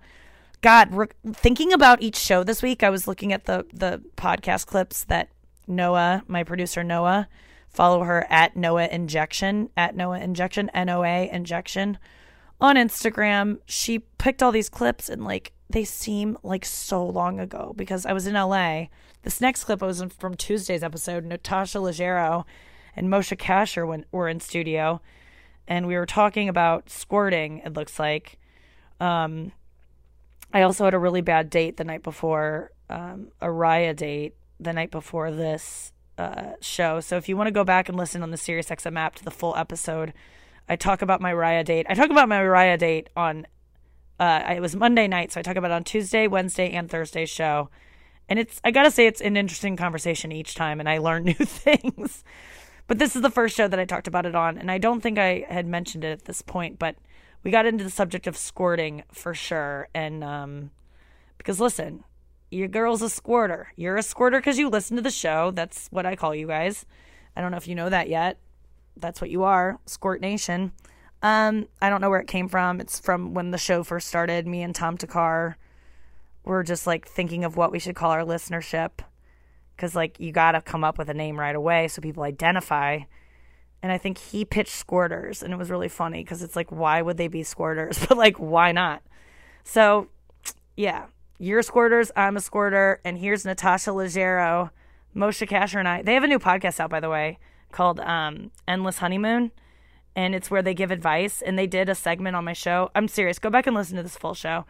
God, 0.63 0.95
re- 0.95 1.07
thinking 1.33 1.73
about 1.75 2.03
each 2.03 2.17
show 2.17 2.43
this 2.43 2.63
week, 2.63 2.83
I 2.83 2.91
was 2.91 3.07
looking 3.07 3.35
at 3.35 3.45
the 3.45 3.67
the 3.75 4.03
podcast 4.17 4.67
clips 4.67 5.05
that 5.05 5.29
Noah, 5.67 6.23
my 6.27 6.45
producer 6.45 6.83
Noah, 6.83 7.29
follow 7.69 8.05
her 8.05 8.27
at 8.31 8.57
Noah 8.57 8.87
Injection 8.87 9.69
at 9.77 9.95
Noah 9.95 10.19
Injection 10.19 10.71
N 10.71 10.89
O 10.89 11.05
A 11.05 11.31
Injection 11.31 11.99
on 12.61 12.77
Instagram. 12.77 13.59
She 13.67 14.01
picked 14.19 14.43
all 14.43 14.53
these 14.53 14.69
clips 14.69 15.09
and 15.09 15.25
like 15.25 15.53
they 15.69 15.85
seem 15.85 16.37
like 16.43 16.65
so 16.65 17.05
long 17.05 17.39
ago 17.39 17.73
because 17.77 18.05
I 18.05 18.13
was 18.13 18.27
in 18.27 18.35
LA. 18.35 18.87
This 19.23 19.41
next 19.41 19.65
clip 19.65 19.83
was 19.83 20.03
from 20.19 20.35
Tuesday's 20.35 20.83
episode. 20.83 21.25
Natasha 21.25 21.79
Leggero 21.79 22.45
and 22.97 23.09
Moshe 23.09 23.37
Kasher 23.37 23.87
went, 23.87 24.07
were 24.11 24.29
in 24.29 24.41
studio, 24.41 25.01
and 25.69 25.87
we 25.87 25.97
were 25.97 26.07
talking 26.07 26.49
about 26.49 26.91
squirting. 26.91 27.59
It 27.65 27.75
looks 27.75 27.99
like. 27.99 28.39
Um, 28.99 29.53
I 30.53 30.63
also 30.63 30.85
had 30.85 30.95
a 30.95 30.99
really 30.99 31.21
bad 31.21 31.49
date 31.49 31.77
the 31.77 31.85
night 31.85 32.03
before, 32.03 32.73
um, 32.89 33.29
a 33.41 33.47
Raya 33.47 33.95
date 33.95 34.35
the 34.59 34.73
night 34.73 34.91
before 34.91 35.31
this 35.31 35.93
uh, 36.19 36.53
show. 36.61 37.01
So 37.01 37.17
if 37.17 37.29
you 37.29 37.37
want 37.37 37.47
to 37.47 37.53
go 37.53 37.65
back 37.65 37.89
and 37.89 37.97
listen 37.97 38.23
on 38.23 38.31
the 38.31 38.37
SiriusXM 38.37 38.99
app 38.99 39.15
to 39.17 39.25
the 39.25 39.31
full 39.31 39.55
episode, 39.57 40.13
I 40.69 40.77
talk 40.77 41.03
about 41.03 41.21
my 41.21 41.33
Raya 41.33 41.65
date. 41.65 41.87
I 41.89 41.95
talk 41.95 42.11
about 42.11 42.29
my 42.29 42.41
Raya 42.41 42.79
date 42.79 43.11
on. 43.17 43.47
Uh, 44.19 44.55
it 44.55 44.61
was 44.61 44.77
Monday 44.77 45.09
night, 45.09 45.33
so 45.33 45.41
I 45.41 45.43
talk 45.43 45.57
about 45.57 45.71
it 45.71 45.75
on 45.75 45.85
Tuesday, 45.85 46.27
Wednesday, 46.27 46.71
and 46.71 46.91
Thursday 46.91 47.25
show. 47.25 47.71
And 48.29 48.39
it's 48.39 48.61
I 48.63 48.71
gotta 48.71 48.91
say 48.91 49.07
it's 49.07 49.21
an 49.21 49.37
interesting 49.37 49.77
conversation 49.77 50.31
each 50.31 50.55
time, 50.55 50.79
and 50.79 50.89
I 50.89 50.99
learn 50.99 51.25
new 51.25 51.35
things. 51.35 52.23
But 52.87 52.99
this 52.99 53.15
is 53.15 53.23
the 53.23 53.31
first 53.31 53.57
show 53.57 53.69
that 53.69 53.79
I 53.79 53.85
talked 53.85 54.09
about 54.09 54.27
it 54.27 54.35
on, 54.35 54.59
and 54.59 54.71
I 54.71 54.79
don't 54.79 55.01
think 55.01 55.19
I 55.19 55.47
had 55.49 55.67
mentioned 55.67 56.05
it 56.05 56.11
at 56.11 56.25
this 56.25 56.43
point, 56.43 56.79
but 56.79 56.97
we 57.43 57.51
got 57.51 57.67
into 57.67 57.85
the 57.85 57.91
subject 57.91 58.27
of 58.27 58.37
squirting 58.37 59.05
for 59.13 59.35
sure. 59.35 59.89
And 59.95 60.23
um, 60.23 60.71
because 61.39 61.61
listen, 61.61 62.05
your 62.51 62.69
girl's 62.69 63.03
a 63.03 63.09
squirter. 63.09 63.73
You're 63.77 63.97
a 63.97 64.03
squirter 64.03 64.39
because 64.39 64.59
you 64.59 64.69
listen 64.69 64.97
to 64.97 65.03
the 65.03 65.11
show. 65.11 65.51
That's 65.53 65.89
what 65.89 66.05
I 66.05 66.17
call 66.17 66.35
you 66.35 66.47
guys. 66.47 66.85
I 67.37 67.41
don't 67.41 67.51
know 67.51 67.57
if 67.57 67.69
you 67.69 67.75
know 67.75 67.89
that 67.89 68.09
yet. 68.09 68.39
That's 68.97 69.21
what 69.21 69.31
you 69.31 69.45
are, 69.45 69.79
Squirt 69.87 70.21
Nation. 70.21 70.73
Um, 71.23 71.69
I 71.83 71.91
don't 71.91 72.01
know 72.01 72.11
where 72.11 72.21
it 72.21 72.27
came 72.27 72.49
from. 72.49 72.81
It's 72.81 72.99
from 72.99 73.35
when 73.35 73.51
the 73.51 73.59
show 73.59 73.85
first 73.85 74.09
started. 74.09 74.47
Me 74.47 74.63
and 74.63 74.75
Tom 74.75 74.97
Takar 74.97 75.55
were 76.45 76.63
just 76.63 76.87
like 76.87 77.07
thinking 77.07 77.45
of 77.45 77.57
what 77.57 77.73
we 77.73 77.79
should 77.79 77.95
call 77.95 78.11
our 78.11 78.25
listenership. 78.25 78.91
Because, 79.77 79.95
like, 79.95 80.21
you 80.21 80.31
got 80.33 80.53
to 80.53 80.61
come 80.61 80.85
up 80.85 80.99
with 80.99 81.09
a 81.09 81.15
name 81.15 81.41
right 81.41 81.55
away 81.55 81.89
so 81.89 82.03
people 82.03 82.23
identify. 82.23 83.01
And 83.83 83.91
I 83.91 83.97
think 83.97 84.19
he 84.19 84.45
pitched 84.45 84.87
squirters, 84.87 85.43
and 85.43 85.55
it 85.55 85.57
was 85.57 85.71
really 85.71 85.89
funny 85.89 86.23
because 86.23 86.43
it's 86.43 86.55
like, 86.55 86.71
why 86.71 87.01
would 87.01 87.17
they 87.17 87.29
be 87.29 87.43
squirters? 87.43 87.99
But, 88.09 88.19
like, 88.19 88.37
why 88.37 88.73
not? 88.73 89.03
So, 89.65 90.09
yeah, 90.77 91.07
you're 91.39 91.63
squirters, 91.63 92.11
I'm 92.15 92.37
a 92.37 92.41
squirter, 92.41 93.01
and 93.07 93.17
here's 93.17 93.47
Natasha 93.47 93.89
Leggero, 93.91 94.69
Moshe 95.17 95.49
Kasher, 95.49 95.79
and 95.79 95.89
I. 95.89 96.03
They 96.03 96.13
have 96.13 96.25
a 96.25 96.27
new 96.27 96.39
podcast 96.39 96.79
out, 96.79 96.91
by 96.91 97.01
the 97.01 97.09
way, 97.09 97.39
called 97.73 98.01
um, 98.01 98.51
Endless 98.69 98.99
Honeymoon, 98.99 99.53
and 100.17 100.35
it's 100.35 100.51
where 100.51 100.63
they 100.63 100.75
give 100.75 100.91
advice. 100.91 101.43
And 101.43 101.59
they 101.59 101.67
did 101.67 101.89
a 101.89 101.95
segment 101.95 102.37
on 102.37 102.45
my 102.45 102.53
show. 102.53 102.91
I'm 102.95 103.09
serious. 103.09 103.39
Go 103.39 103.51
back 103.51 103.67
and 103.67 103.77
listen 103.77 103.97
to 103.97 104.03
this 104.03 104.17
full 104.17 104.35
show. 104.35 104.65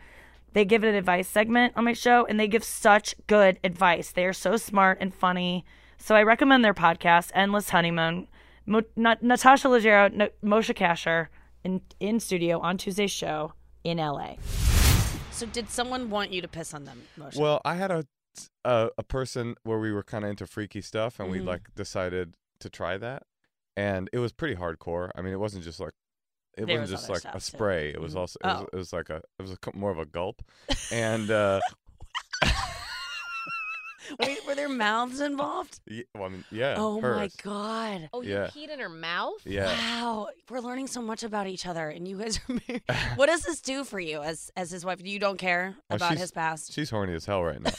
They 0.52 0.64
give 0.64 0.82
an 0.84 0.94
advice 0.94 1.28
segment 1.28 1.74
on 1.76 1.84
my 1.84 1.92
show, 1.92 2.26
and 2.26 2.38
they 2.40 2.48
give 2.48 2.64
such 2.64 3.14
good 3.26 3.58
advice. 3.62 4.10
They 4.12 4.24
are 4.24 4.32
so 4.32 4.56
smart 4.56 4.98
and 5.00 5.14
funny. 5.14 5.64
So 5.96 6.14
I 6.16 6.22
recommend 6.22 6.64
their 6.64 6.74
podcast, 6.74 7.30
Endless 7.34 7.70
Honeymoon. 7.70 8.26
Mo- 8.66 8.82
Na- 8.96 9.16
Natasha 9.20 9.68
Leggero, 9.68 10.06
N- 10.06 10.30
Moshe 10.44 10.74
Kasher, 10.74 11.28
in 11.64 11.80
in 12.00 12.18
studio 12.20 12.58
on 12.60 12.78
Tuesday's 12.78 13.10
show 13.10 13.52
in 13.84 13.98
LA. 13.98 14.34
so 15.30 15.46
did 15.46 15.68
someone 15.70 16.10
want 16.10 16.30
you 16.32 16.40
to 16.42 16.48
piss 16.48 16.72
on 16.74 16.84
them? 16.84 17.02
Moshe? 17.18 17.36
Well, 17.38 17.60
I 17.64 17.74
had 17.76 17.90
a 17.90 18.04
a, 18.64 18.90
a 18.98 19.02
person 19.02 19.56
where 19.64 19.78
we 19.78 19.90
were 19.92 20.02
kind 20.02 20.24
of 20.24 20.30
into 20.30 20.46
freaky 20.46 20.80
stuff, 20.82 21.18
and 21.20 21.30
we 21.30 21.38
Mhm. 21.40 21.46
like 21.46 21.62
decided 21.74 22.34
to 22.60 22.70
try 22.70 22.96
that, 22.98 23.24
and 23.76 24.08
it 24.12 24.18
was 24.18 24.32
pretty 24.32 24.54
hardcore. 24.54 25.10
I 25.14 25.22
mean, 25.22 25.32
it 25.32 25.40
wasn't 25.40 25.64
just 25.64 25.80
like 25.80 25.92
it 26.56 26.66
There 26.66 26.78
wasn't 26.78 26.80
was 26.80 26.90
just 26.90 27.08
like 27.10 27.18
stuff, 27.20 27.34
a 27.36 27.40
spray. 27.40 27.90
It 27.90 28.00
was 28.00 28.14
Mhm. 28.14 28.18
also 28.18 28.38
it 28.42 28.46
was, 28.46 28.60
Oh. 28.62 28.68
it 28.72 28.76
was 28.76 28.92
like 28.92 29.10
a 29.10 29.16
it 29.38 29.42
was 29.42 29.52
a, 29.52 29.58
more 29.76 29.90
of 29.90 29.98
a 29.98 30.06
gulp, 30.06 30.42
and 30.90 31.30
uh, 31.30 31.60
Wait, 34.20 34.46
were 34.46 34.54
their 34.54 34.68
mouths 34.68 35.20
involved? 35.20 35.80
y- 35.90 36.04
well, 36.14 36.24
I 36.24 36.28
mean, 36.28 36.44
yeah. 36.50 36.74
oh 36.78 37.00
my 37.00 37.28
god. 37.42 38.08
Oh, 38.12 38.22
you 38.22 38.32
Yeah. 38.32 38.46
peed 38.48 38.70
in 38.70 38.78
her 38.78 38.88
mouth? 38.88 39.40
Yeah. 39.44 39.66
Wow, 39.66 40.28
we're 40.48 40.60
learning 40.60 40.86
so 40.86 41.02
much 41.02 41.22
about 41.22 41.46
each 41.46 41.66
other, 41.66 41.88
and 41.88 42.06
you 42.08 42.18
guys 42.18 42.40
are 42.48 42.54
married. 42.68 42.82
what 43.16 43.26
does 43.26 43.42
this 43.42 43.60
do 43.60 43.84
for 43.84 44.00
you 44.00 44.20
as 44.22 44.50
as 44.56 44.70
his 44.70 44.84
wife? 44.84 45.00
You 45.04 45.18
don't 45.18 45.38
care 45.38 45.74
Oh, 45.90 45.96
about 45.96 46.08
she's- 46.10 46.20
his 46.20 46.30
past. 46.32 46.72
She's 46.72 46.90
horny 46.90 47.14
as 47.14 47.26
hell 47.26 47.42
right 47.44 47.60
now. 47.60 47.70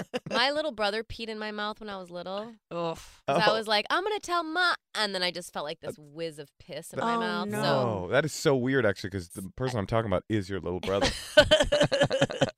My 0.30 0.50
little 0.50 0.72
brother 0.72 1.02
peed 1.04 1.28
in 1.28 1.38
my 1.38 1.50
mouth 1.50 1.80
when 1.80 1.88
I 1.90 1.98
was 1.98 2.10
little. 2.10 2.52
Oof. 2.72 3.22
'Cause 3.28 3.42
I 3.42 3.50
Oh. 3.50 3.54
was 3.56 3.66
like, 3.68 3.84
I'm 3.90 4.02
going 4.02 4.18
to 4.18 4.24
tell 4.26 4.42
Ma. 4.42 4.74
And 4.94 5.14
then 5.14 5.22
I 5.22 5.30
just 5.30 5.52
felt 5.52 5.64
like 5.64 5.80
this 5.80 5.96
whiz 5.98 6.38
of 6.38 6.50
piss 6.58 6.92
in 6.92 7.00
my 7.00 7.14
Oh, 7.14 7.20
mouth. 7.20 7.48
no. 7.48 7.62
Oh, 8.04 8.08
that 8.10 8.24
is 8.24 8.32
so 8.32 8.54
weird, 8.56 8.84
actually, 8.86 9.10
because 9.10 9.28
the 9.30 9.42
person 9.56 9.78
I'm 9.78 9.86
talking 9.86 10.10
about 10.10 10.24
is 10.28 10.48
your 10.50 10.60
little 10.60 10.80
brother. 10.80 11.08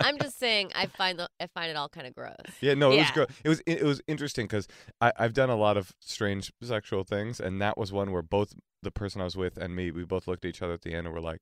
So 0.04 0.08
I'm 0.08 0.18
just 0.18 0.38
saying, 0.38 0.70
I 0.74 0.86
find 0.86 1.18
the, 1.18 1.28
I 1.40 1.46
find 1.48 1.70
it 1.70 1.76
all 1.76 1.88
kind 1.88 2.06
of 2.06 2.14
gross. 2.14 2.34
Yeah, 2.60 2.74
no, 2.74 2.92
it 2.92 2.98
was 2.98 3.08
Yeah. 3.08 3.14
good. 3.14 3.30
It 3.44 3.48
was 3.48 3.62
it 3.66 3.82
was 3.82 4.00
interesting 4.06 4.46
because 4.46 4.68
I've 5.00 5.32
done 5.34 5.50
a 5.50 5.56
lot 5.56 5.76
of 5.76 5.92
strange 6.00 6.52
sexual 6.62 7.04
things, 7.04 7.40
and 7.40 7.60
that 7.60 7.76
was 7.78 7.92
one 7.92 8.12
where 8.12 8.22
both 8.22 8.54
the 8.82 8.90
person 8.90 9.20
I 9.20 9.24
was 9.24 9.36
with 9.36 9.56
and 9.56 9.74
me, 9.74 9.90
we 9.90 10.04
both 10.04 10.26
looked 10.28 10.44
at 10.44 10.48
each 10.50 10.62
other 10.62 10.74
at 10.74 10.82
the 10.82 10.92
end 10.94 11.06
and 11.06 11.14
were 11.14 11.20
like, 11.20 11.40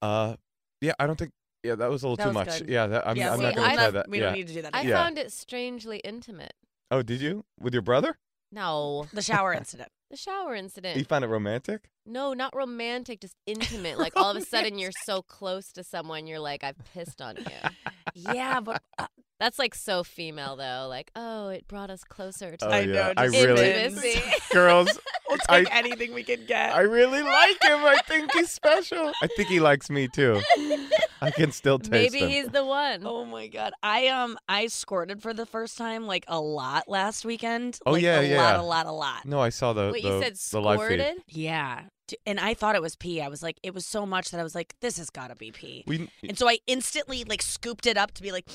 "Uh, 0.00 0.36
yeah, 0.80 0.92
I 0.98 1.06
don't 1.06 1.18
think, 1.18 1.32
yeah, 1.64 1.74
that 1.76 1.90
was 1.90 2.02
a 2.02 2.08
little 2.08 2.16
That 2.16 2.30
too 2.30 2.32
much. 2.32 2.58
good. 2.60 2.68
Yeah, 2.68 2.86
that, 2.88 3.06
I'm, 3.06 3.16
yeah, 3.16 3.32
I'm 3.32 3.38
see, 3.38 3.42
not 3.44 3.54
gonna 3.56 3.66
I 3.68 3.74
try 3.74 3.90
that. 3.90 4.08
We 4.08 4.18
yeah. 4.18 4.24
don't 4.26 4.34
need 4.34 4.48
to 4.48 4.54
do 4.54 4.62
that. 4.62 4.74
I 4.74 4.80
again. 4.80 4.90
Yeah. 4.90 5.02
found 5.02 5.18
it 5.18 5.32
strangely 5.32 5.98
intimate. 5.98 6.54
oh, 6.90 7.02
did 7.02 7.20
you 7.20 7.44
with 7.60 7.72
your 7.72 7.82
brother? 7.82 8.16
No, 8.52 9.06
the 9.12 9.22
shower 9.22 9.52
incident. 9.54 9.88
The 10.12 10.16
shower 10.16 10.54
incident. 10.54 10.96
You 10.98 11.04
found 11.04 11.24
it 11.24 11.28
romantic? 11.28 11.88
No, 12.06 12.34
not 12.34 12.54
romantic, 12.54 13.20
just 13.20 13.34
intimate. 13.46 13.98
Like 13.98 14.12
all 14.16 14.30
of 14.30 14.36
a 14.36 14.44
sudden 14.44 14.78
you're 14.78 14.92
so 15.04 15.22
close 15.22 15.72
to 15.72 15.82
someone, 15.82 16.26
you're 16.28 16.38
like, 16.38 16.62
I've 16.62 16.76
pissed 16.94 17.20
on 17.20 17.36
you. 17.38 17.70
yeah, 18.34 18.60
but 18.60 18.82
uh, 18.98 19.06
That's 19.40 19.58
like 19.58 19.74
so 19.74 20.04
female 20.04 20.54
though. 20.56 20.86
Like, 20.88 21.10
oh, 21.16 21.48
it 21.48 21.66
brought 21.66 21.90
us 21.90 22.04
closer 22.04 22.54
to 22.56 22.66
Oh, 22.66 22.70
I 22.70 22.84
know, 22.84 22.92
yeah. 22.92 23.12
I 23.16 23.26
just 23.28 23.42
really, 23.44 23.70
intimacy. 23.70 24.22
girls, 24.52 25.00
we'll 25.28 25.38
I- 25.48 25.60
take 25.64 25.74
anything 25.74 26.12
we 26.14 26.22
can 26.24 26.44
get. 26.46 26.74
I 26.74 26.82
really 26.82 27.22
like 27.22 27.62
him. 27.62 27.80
I 27.80 27.98
think 28.06 28.30
he's 28.32 28.52
special. 28.52 29.12
I 29.22 29.26
think 29.36 29.48
he 29.48 29.60
likes 29.60 29.88
me 29.90 30.08
too. 30.08 30.42
I 31.22 31.30
can 31.30 31.52
still 31.52 31.78
taste 31.78 31.90
Maybe 31.90 32.18
him. 32.18 32.28
he's 32.30 32.48
the 32.48 32.64
one. 32.64 33.02
Oh 33.06 33.24
my 33.24 33.46
god. 33.46 33.72
I 33.82 34.08
um 34.08 34.36
I 34.48 34.66
squirted 34.66 35.22
for 35.22 35.32
the 35.32 35.46
first 35.46 35.78
time 35.78 36.06
like 36.06 36.24
a 36.28 36.40
lot 36.40 36.88
last 36.88 37.24
weekend. 37.24 37.78
Oh, 37.86 37.92
Like, 37.92 38.02
yeah, 38.02 38.20
a 38.20 38.24
yeah. 38.28 38.42
lot, 38.42 38.56
a 38.60 38.62
lot, 38.62 38.86
a 38.86 38.92
lot. 38.92 39.24
No, 39.24 39.40
I 39.40 39.48
saw 39.50 39.72
the 39.72 39.90
Wait, 39.92 40.02
the, 40.02 40.08
you 40.08 40.22
said 40.22 40.36
the 40.50 40.60
live 40.60 40.80
feed. 40.80 40.84
squirted? 40.86 41.16
Yeah. 41.28 41.82
D- 42.12 42.18
And 42.26 42.38
I 42.40 42.54
thought 42.54 42.74
it 42.74 42.82
was 42.82 42.94
pee. 42.96 43.20
I 43.20 43.28
was 43.28 43.42
like, 43.42 43.58
it 43.62 43.74
was 43.74 43.84
so 43.86 44.04
much 44.06 44.30
that 44.30 44.38
I 44.40 44.42
was 44.42 44.54
like, 44.54 44.74
this 44.80 44.96
has 44.98 45.10
got 45.10 45.28
to 45.28 45.34
be 45.36 45.50
pee. 45.50 45.82
We 45.86 46.08
And 46.28 46.38
so 46.38 46.48
I 46.48 46.58
instantly 46.66 47.24
like 47.24 47.42
scooped 47.42 47.86
it 47.86 47.96
up 47.96 48.12
to 48.12 48.22
be 48.22 48.30
like, 48.32 48.46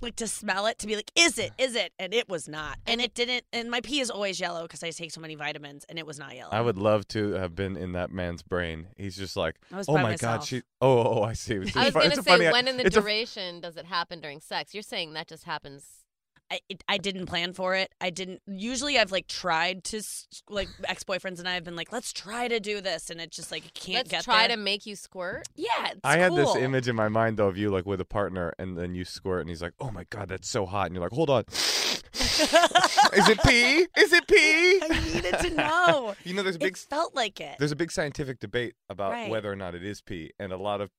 like 0.00 0.16
to 0.16 0.26
smell 0.28 0.66
it, 0.66 0.78
to 0.80 0.86
be 0.86 0.96
like, 0.96 1.10
is 1.16 1.38
it? 1.38 1.52
Is 1.58 1.74
it? 1.74 1.92
And 1.98 2.12
it 2.14 2.28
was 2.28 2.48
not. 2.48 2.78
And 2.86 3.00
it 3.00 3.14
didn't. 3.14 3.44
And 3.52 3.70
my 3.70 3.80
pee 3.80 4.00
is 4.00 4.10
always 4.10 4.38
yellow 4.40 4.62
because 4.62 4.82
I 4.82 4.90
take 4.90 5.10
so 5.10 5.20
many 5.20 5.34
vitamins, 5.34 5.84
and 5.88 5.98
it 5.98 6.06
was 6.06 6.18
not 6.18 6.34
yellow. 6.36 6.52
I 6.52 6.60
would 6.60 6.78
love 6.78 7.06
to 7.08 7.32
have 7.32 7.54
been 7.54 7.76
in 7.76 7.92
that 7.92 8.10
man's 8.12 8.42
brain. 8.42 8.88
He's 8.96 9.16
just 9.16 9.36
like, 9.36 9.56
oh 9.72 9.94
by 9.94 10.02
my 10.02 10.16
god, 10.16 10.44
she. 10.44 10.62
Oh, 10.80 10.98
oh, 10.98 11.18
oh, 11.18 11.22
I 11.22 11.32
see. 11.32 11.54
It's 11.54 11.76
I 11.76 11.84
was 11.86 11.94
fu- 11.94 12.00
gonna 12.08 12.16
say, 12.16 12.22
funny- 12.22 12.50
when 12.50 12.68
in 12.68 12.76
the 12.76 12.86
it's 12.86 12.96
a- 12.96 13.00
duration 13.00 13.60
does 13.60 13.76
it 13.76 13.86
happen 13.86 14.20
during 14.20 14.40
sex? 14.40 14.74
You're 14.74 14.82
saying 14.82 15.14
that 15.14 15.26
just 15.28 15.44
happens. 15.44 16.04
I, 16.50 16.60
it, 16.68 16.84
I 16.88 16.98
didn't 16.98 17.26
plan 17.26 17.52
for 17.54 17.74
it. 17.74 17.90
I 18.00 18.10
didn't. 18.10 18.40
Usually, 18.46 18.98
I've 18.98 19.10
like 19.10 19.26
tried 19.26 19.82
to 19.84 20.00
like 20.48 20.68
ex 20.84 21.02
boyfriends 21.02 21.40
and 21.40 21.48
I 21.48 21.54
have 21.54 21.64
been 21.64 21.74
like, 21.74 21.90
let's 21.92 22.12
try 22.12 22.46
to 22.46 22.60
do 22.60 22.80
this, 22.80 23.10
and 23.10 23.20
it 23.20 23.32
just 23.32 23.50
like 23.50 23.74
can't 23.74 23.84
get. 23.84 23.96
Let's 23.96 24.10
get 24.10 24.24
try 24.24 24.46
there. 24.46 24.56
to 24.56 24.62
make 24.62 24.86
you 24.86 24.94
squirt. 24.94 25.48
Yeah, 25.56 25.88
it's 25.90 26.00
I 26.04 26.18
had 26.18 26.36
this 26.36 26.54
image 26.54 26.86
in 26.88 26.94
my 26.94 27.08
mind 27.08 27.36
though 27.36 27.48
of 27.48 27.56
you 27.56 27.70
like 27.70 27.84
with 27.86 28.00
a 28.00 28.04
partner, 28.04 28.52
and 28.58 28.78
then 28.78 28.94
you 28.94 29.04
squirt, 29.04 29.40
and 29.40 29.48
he's 29.48 29.60
like, 29.62 29.72
"Oh 29.80 29.90
my 29.90 30.04
god, 30.08 30.28
that's 30.28 30.48
so 30.48 30.66
hot," 30.66 30.86
and 30.86 30.94
you're 30.94 31.02
like, 31.02 31.12
"Hold 31.12 31.30
on, 31.30 31.44
is 31.50 33.28
it 33.28 33.42
pee? 33.42 33.86
Is 34.00 34.12
it 34.12 34.26
pee?" 34.28 34.80
I 34.82 35.02
needed 35.14 35.38
to 35.40 35.50
know. 35.50 36.14
you 36.24 36.34
know, 36.34 36.42
there's 36.42 36.56
a 36.56 36.60
big 36.60 36.74
it 36.74 36.86
felt 36.88 37.14
like 37.14 37.40
it. 37.40 37.56
there's 37.58 37.72
a 37.72 37.76
big 37.76 37.90
scientific 37.90 38.38
debate 38.40 38.74
about 38.88 39.12
Right. 39.12 39.30
whether 39.30 39.50
or 39.50 39.56
not 39.56 39.74
it 39.74 39.84
is 39.84 40.00
pee, 40.00 40.32
and 40.38 40.52
a 40.52 40.56
lot 40.56 40.80
of, 40.80 40.90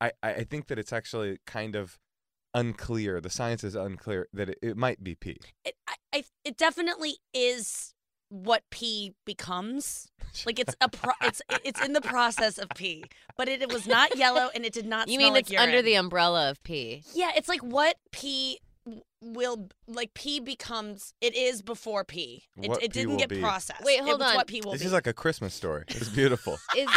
I 0.00 0.12
I 0.22 0.34
I 0.34 0.44
think 0.44 0.68
that 0.68 0.78
it's 0.78 0.92
actually 0.92 1.38
kind 1.46 1.74
of 1.74 1.98
unclear. 2.54 3.20
The 3.20 3.30
science 3.30 3.64
is 3.64 3.74
unclear 3.74 4.28
that 4.32 4.50
it, 4.50 4.58
it 4.62 4.76
might 4.76 5.02
be 5.02 5.14
pee. 5.14 5.38
It, 5.64 5.74
I, 5.88 5.94
I, 6.12 6.24
it 6.44 6.56
definitely 6.56 7.16
is 7.34 7.94
what 8.28 8.62
pee 8.70 9.14
becomes. 9.26 10.08
Like 10.46 10.58
it's 10.58 10.74
a 10.80 10.88
pro- 10.88 11.12
it's 11.22 11.42
it's 11.64 11.84
in 11.84 11.92
the 11.92 12.00
process 12.00 12.56
of 12.56 12.70
pee, 12.74 13.04
but 13.36 13.48
it, 13.48 13.60
it 13.60 13.70
was 13.70 13.86
not 13.86 14.16
yellow 14.16 14.48
and 14.54 14.64
it 14.64 14.72
did 14.72 14.86
not. 14.86 15.08
You 15.08 15.16
smell 15.18 15.26
mean 15.26 15.34
like 15.34 15.50
it's 15.50 15.60
under 15.60 15.82
the 15.82 15.94
umbrella 15.94 16.50
of 16.50 16.62
pee? 16.62 17.02
Yeah, 17.14 17.32
it's 17.36 17.48
like 17.48 17.60
what 17.60 17.96
pee 18.12 18.58
w- 18.62 18.71
will 19.22 19.68
like 19.86 20.12
P 20.14 20.40
becomes. 20.40 21.14
It 21.20 21.34
is 21.34 21.62
before 21.62 22.04
P. 22.04 22.44
It, 22.60 22.68
What 22.68 22.82
it 22.82 22.92
pee 22.92 23.00
didn't 23.00 23.16
get 23.18 23.28
be. 23.28 23.40
processed. 23.40 23.82
Wait, 23.84 24.00
hold 24.00 24.20
was 24.20 24.30
on. 24.30 24.36
What 24.36 24.46
pee 24.48 24.60
will 24.62 24.72
This 24.72 24.82
be. 24.82 24.86
is 24.88 24.92
like 24.92 25.06
a 25.06 25.12
Christmas 25.12 25.54
story. 25.54 25.84
It's 25.88 26.08
beautiful. 26.20 26.58
Is 26.76 26.88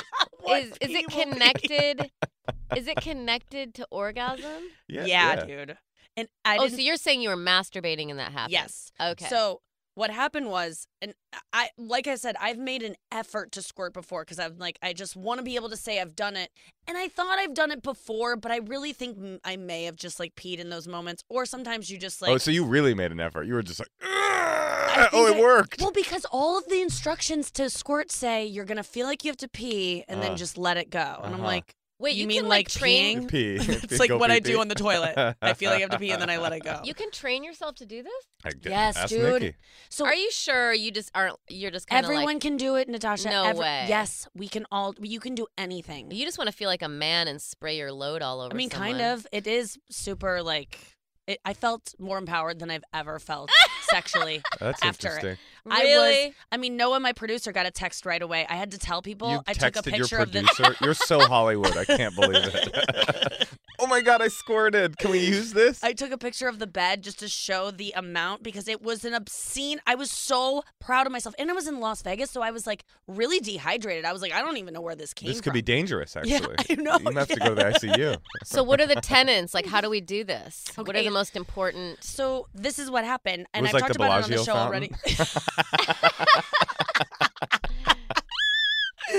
What 0.41 0.63
is 0.63 0.71
is 0.81 0.87
pee 0.89 0.97
it 0.99 1.07
connected? 1.09 2.11
is 2.75 2.87
it 2.87 2.97
connected 2.97 3.73
to 3.75 3.87
orgasm? 3.91 4.63
yeah, 4.87 5.05
yeah, 5.05 5.45
dude. 5.45 5.77
And 6.17 6.27
I 6.43 6.57
oh, 6.57 6.67
so 6.67 6.77
you're 6.77 6.95
saying 6.97 7.21
you 7.21 7.29
were 7.29 7.35
masturbating 7.37 8.09
and 8.09 8.19
that 8.19 8.31
happened? 8.31 8.53
Yes. 8.53 8.91
Okay. 9.01 9.25
So 9.27 9.61
what 9.95 10.11
happened 10.11 10.49
was, 10.49 10.87
and 11.01 11.13
I, 11.51 11.69
like 11.77 12.05
I 12.05 12.15
said, 12.15 12.35
I've 12.39 12.57
made 12.57 12.83
an 12.83 12.95
effort 13.11 13.51
to 13.53 13.61
squirt 13.61 13.93
before 13.93 14.23
because 14.23 14.39
I'm 14.39 14.57
like, 14.57 14.77
I 14.81 14.93
just 14.93 15.15
want 15.15 15.39
to 15.39 15.43
be 15.43 15.55
able 15.55 15.69
to 15.69 15.77
say 15.77 15.99
I've 15.99 16.15
done 16.15 16.35
it. 16.35 16.51
And 16.87 16.97
I 16.97 17.07
thought 17.07 17.39
I've 17.39 17.53
done 17.53 17.71
it 17.71 17.81
before, 17.81 18.35
but 18.35 18.51
I 18.51 18.57
really 18.57 18.93
think 18.93 19.39
i 19.43 19.55
may 19.55 19.85
have 19.85 19.95
just 19.95 20.19
like 20.19 20.35
peed 20.35 20.59
in 20.59 20.69
those 20.69 20.87
moments. 20.87 21.23
Or 21.29 21.45
sometimes 21.45 21.89
you 21.89 21.97
just 21.97 22.21
like. 22.21 22.31
oh, 22.31 22.37
so 22.37 22.51
you 22.51 22.65
really 22.65 22.93
made 22.93 23.11
an 23.11 23.19
effort. 23.19 23.43
You 23.47 23.53
were 23.55 23.63
just 23.63 23.79
like, 23.79 23.89
oh, 24.03 25.27
it 25.31 25.37
I- 25.37 25.41
worked. 25.41 25.81
Well, 25.81 25.91
because 25.91 26.25
all 26.31 26.57
of 26.57 26.67
the 26.67 26.81
instructions 26.81 27.49
to 27.51 27.69
squirt 27.69 28.11
say 28.11 28.45
you're 28.45 28.65
gonna 28.65 28.83
feel 28.83 29.07
like 29.07 29.23
you 29.23 29.29
have 29.29 29.37
to 29.37 29.47
pee 29.49 30.03
and 30.07 30.19
Uh, 30.19 30.23
then 30.23 30.37
just 30.37 30.57
let 30.57 30.77
it 30.77 30.89
go. 30.89 31.19
And 31.23 31.33
I'm 31.33 31.35
uh-huh. 31.35 31.43
like, 31.43 31.73
Wait, 31.97 32.15
you, 32.15 32.23
you, 32.23 32.27
mean 32.27 32.41
can 32.41 32.49
like 32.49 32.67
train? 32.67 33.27
pee. 33.27 33.55
it's 33.59 33.99
like 33.99 34.09
Go 34.09 34.17
what 34.17 34.29
pee, 34.29 34.35
I 34.35 34.39
do 34.39 34.53
pee. 34.53 34.59
on 34.59 34.67
the 34.67 34.75
toilet. 34.75 35.35
I 35.41 35.53
feel 35.53 35.69
like 35.71 35.77
I 35.77 35.81
have 35.81 35.91
to 35.91 35.99
pee 35.99 36.11
and 36.11 36.21
then 36.21 36.29
I 36.29 36.37
let 36.37 36.51
it 36.51 36.61
go. 36.61 36.81
You 36.83 36.93
can 36.93 37.09
train 37.11 37.43
yourself 37.43 37.75
to 37.75 37.85
do 37.85 38.03
this. 38.03 38.13
I 38.43 38.49
did. 38.49 38.65
Yes, 38.65 38.97
Ask 38.97 39.09
dude. 39.09 39.41
Nikki. 39.41 39.57
So 39.89 40.05
Are 40.05 40.13
you 40.13 40.29
sure 40.31 40.73
you 40.73 40.91
just 40.91 41.09
aren't? 41.15 41.37
You're 41.49 41.71
just 41.71 41.87
kind 41.87 42.03
of 42.05 42.11
everyone 42.11 42.35
like 42.35 42.41
can 42.41 42.57
do 42.57 42.75
it, 42.75 42.89
Natasha. 42.89 43.29
No 43.29 43.45
Every- 43.45 43.61
way. 43.61 43.85
Yes, 43.87 44.27
we 44.35 44.47
can 44.47 44.65
all. 44.71 44.93
You 45.01 45.19
can 45.19 45.35
do 45.35 45.47
anything. 45.57 46.11
you 46.11 46.25
just 46.25 46.37
want 46.37 46.49
to 46.49 46.55
feel 46.55 46.69
like 46.69 46.81
a 46.81 46.89
man 46.89 47.27
and 47.27 47.41
spray 47.41 47.77
your 47.77 47.91
load 47.91 48.21
all 48.21 48.41
over. 48.41 48.53
I 48.53 48.57
mean, 48.57 48.69
kind 48.69 49.01
of. 49.01 49.25
It 49.31 49.47
is 49.47 49.77
super 49.89 50.41
like. 50.43 50.94
It, 51.27 51.39
I 51.43 51.53
felt 51.55 51.95
more 51.97 52.17
empowered 52.19 52.59
than 52.59 52.69
I've 52.69 52.83
ever 52.93 53.17
felt 53.17 53.49
sexually. 53.89 54.43
That's 54.59 54.83
After 54.83 55.07
it. 55.07 55.11
interesting. 55.15 55.37
I 55.67 55.81
Really? 55.81 56.25
was. 56.27 56.33
I 56.51 56.57
mean, 56.57 56.77
Noah, 56.77 56.99
my 56.99 57.13
producer, 57.13 57.51
got 57.51 57.65
a 57.65 57.71
text 57.71 58.05
right 58.05 58.21
away. 58.21 58.45
I 58.47 58.55
had 58.55 58.71
to 58.71 58.77
tell 58.77 59.01
people. 59.01 59.31
You 59.31 59.41
I 59.47 59.53
texted 59.55 59.59
took 59.73 59.75
a 59.77 59.83
picture 59.89 60.15
your 60.17 60.23
of 60.23 60.31
the. 60.31 60.43
producer. 60.43 60.75
You're 60.85 60.93
so 60.93 61.19
Hollywood. 61.21 61.75
I 61.75 61.85
can't 61.85 62.13
believe 62.15 62.43
it. 62.53 63.47
oh 63.79 63.87
my 63.87 64.01
god, 64.01 64.21
I 64.21 64.27
squirted. 64.27 64.97
Can 64.97 65.11
we 65.11 65.19
use 65.19 65.53
this? 65.53 65.83
I 65.83 65.93
took 65.93 66.11
a 66.11 66.17
picture 66.17 66.47
of 66.47 66.59
the 66.59 66.67
bed 66.67 67.03
just 67.03 67.19
to 67.19 67.27
show 67.27 67.71
the 67.71 67.93
amount 67.95 68.43
because 68.43 68.67
it 68.67 68.81
was 68.81 69.05
an 69.05 69.13
obscene. 69.13 69.79
I 69.87 69.95
was 69.95 70.11
so 70.11 70.63
proud 70.79 71.05
of 71.05 71.11
myself, 71.11 71.35
and 71.39 71.49
I 71.49 71.53
was 71.53 71.67
in 71.67 71.79
Las 71.79 72.01
Vegas, 72.01 72.31
so 72.31 72.41
I 72.41 72.51
was 72.51 72.65
like 72.67 72.83
really 73.07 73.39
dehydrated. 73.39 74.05
I 74.05 74.13
was 74.13 74.21
like, 74.21 74.33
I 74.33 74.41
don't 74.41 74.57
even 74.57 74.73
know 74.73 74.81
where 74.81 74.95
this 74.95 75.13
came 75.13 75.27
from. 75.27 75.31
this 75.31 75.37
from. 75.37 75.43
could 75.43 75.53
be 75.53 75.61
dangerous. 75.61 76.15
actually. 76.15 76.31
Yeah, 76.35 76.47
Actually, 76.59 76.77
I 76.79 76.81
know, 76.81 76.97
You 76.97 77.03
might 77.05 77.15
have 77.17 77.27
to 77.29 77.35
go 77.39 77.49
to 77.49 77.55
the 77.55 77.63
ICU. 77.63 78.17
So 78.45 78.63
what 78.63 78.79
are 78.81 78.87
the 78.87 78.95
tenants? 78.95 79.53
Like, 79.53 79.65
how 79.65 79.81
do 79.81 79.89
we 79.89 80.01
do 80.01 80.23
this? 80.23 80.65
What 80.75 80.95
are 80.95 81.03
the 81.03 81.09
most 81.09 81.35
important? 81.35 82.03
So 82.03 82.47
this 82.53 82.79
is 82.79 82.89
what 82.91 83.03
happened, 83.05 83.47
and 83.53 83.63
was 83.63 83.69
I've 83.69 83.73
like 83.73 83.81
talked 83.83 83.93
the 83.97 84.03
about 84.03 84.19
it 84.19 84.23
on 84.25 84.29
the 84.29 84.35
Bellagio 84.35 84.53
show 84.53 84.57
already. 84.57 84.91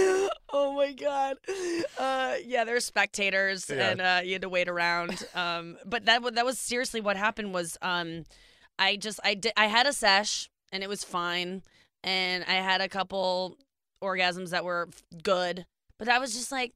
oh 0.52 0.74
my 0.76 0.92
god. 0.92 1.36
Uh, 1.98 2.34
yeah, 2.44 2.64
there's 2.64 2.84
spectators, 2.84 3.68
Yeah. 3.70 3.90
and 3.90 4.00
uh, 4.00 4.20
you 4.24 4.32
had 4.32 4.42
to 4.42 4.48
wait 4.48 4.68
around. 4.68 5.24
Um, 5.34 5.76
but 5.84 6.06
that 6.06 6.22
that 6.34 6.44
was 6.46 6.58
seriously 6.58 7.00
what 7.00 7.16
happened. 7.16 7.52
Was 7.52 7.76
um, 7.82 8.24
I 8.78 8.96
just 8.96 9.20
I 9.22 9.34
did 9.34 9.52
I 9.56 9.66
had 9.66 9.86
a 9.86 9.92
sesh, 9.92 10.48
and 10.72 10.82
it 10.82 10.88
was 10.88 11.04
fine, 11.04 11.62
and 12.02 12.44
I 12.48 12.54
had 12.54 12.80
a 12.80 12.88
couple 12.88 13.58
orgasms 14.02 14.50
that 14.50 14.64
were 14.64 14.88
good, 15.22 15.66
but 15.98 16.08
I 16.08 16.18
was 16.18 16.32
just 16.34 16.50
like. 16.52 16.72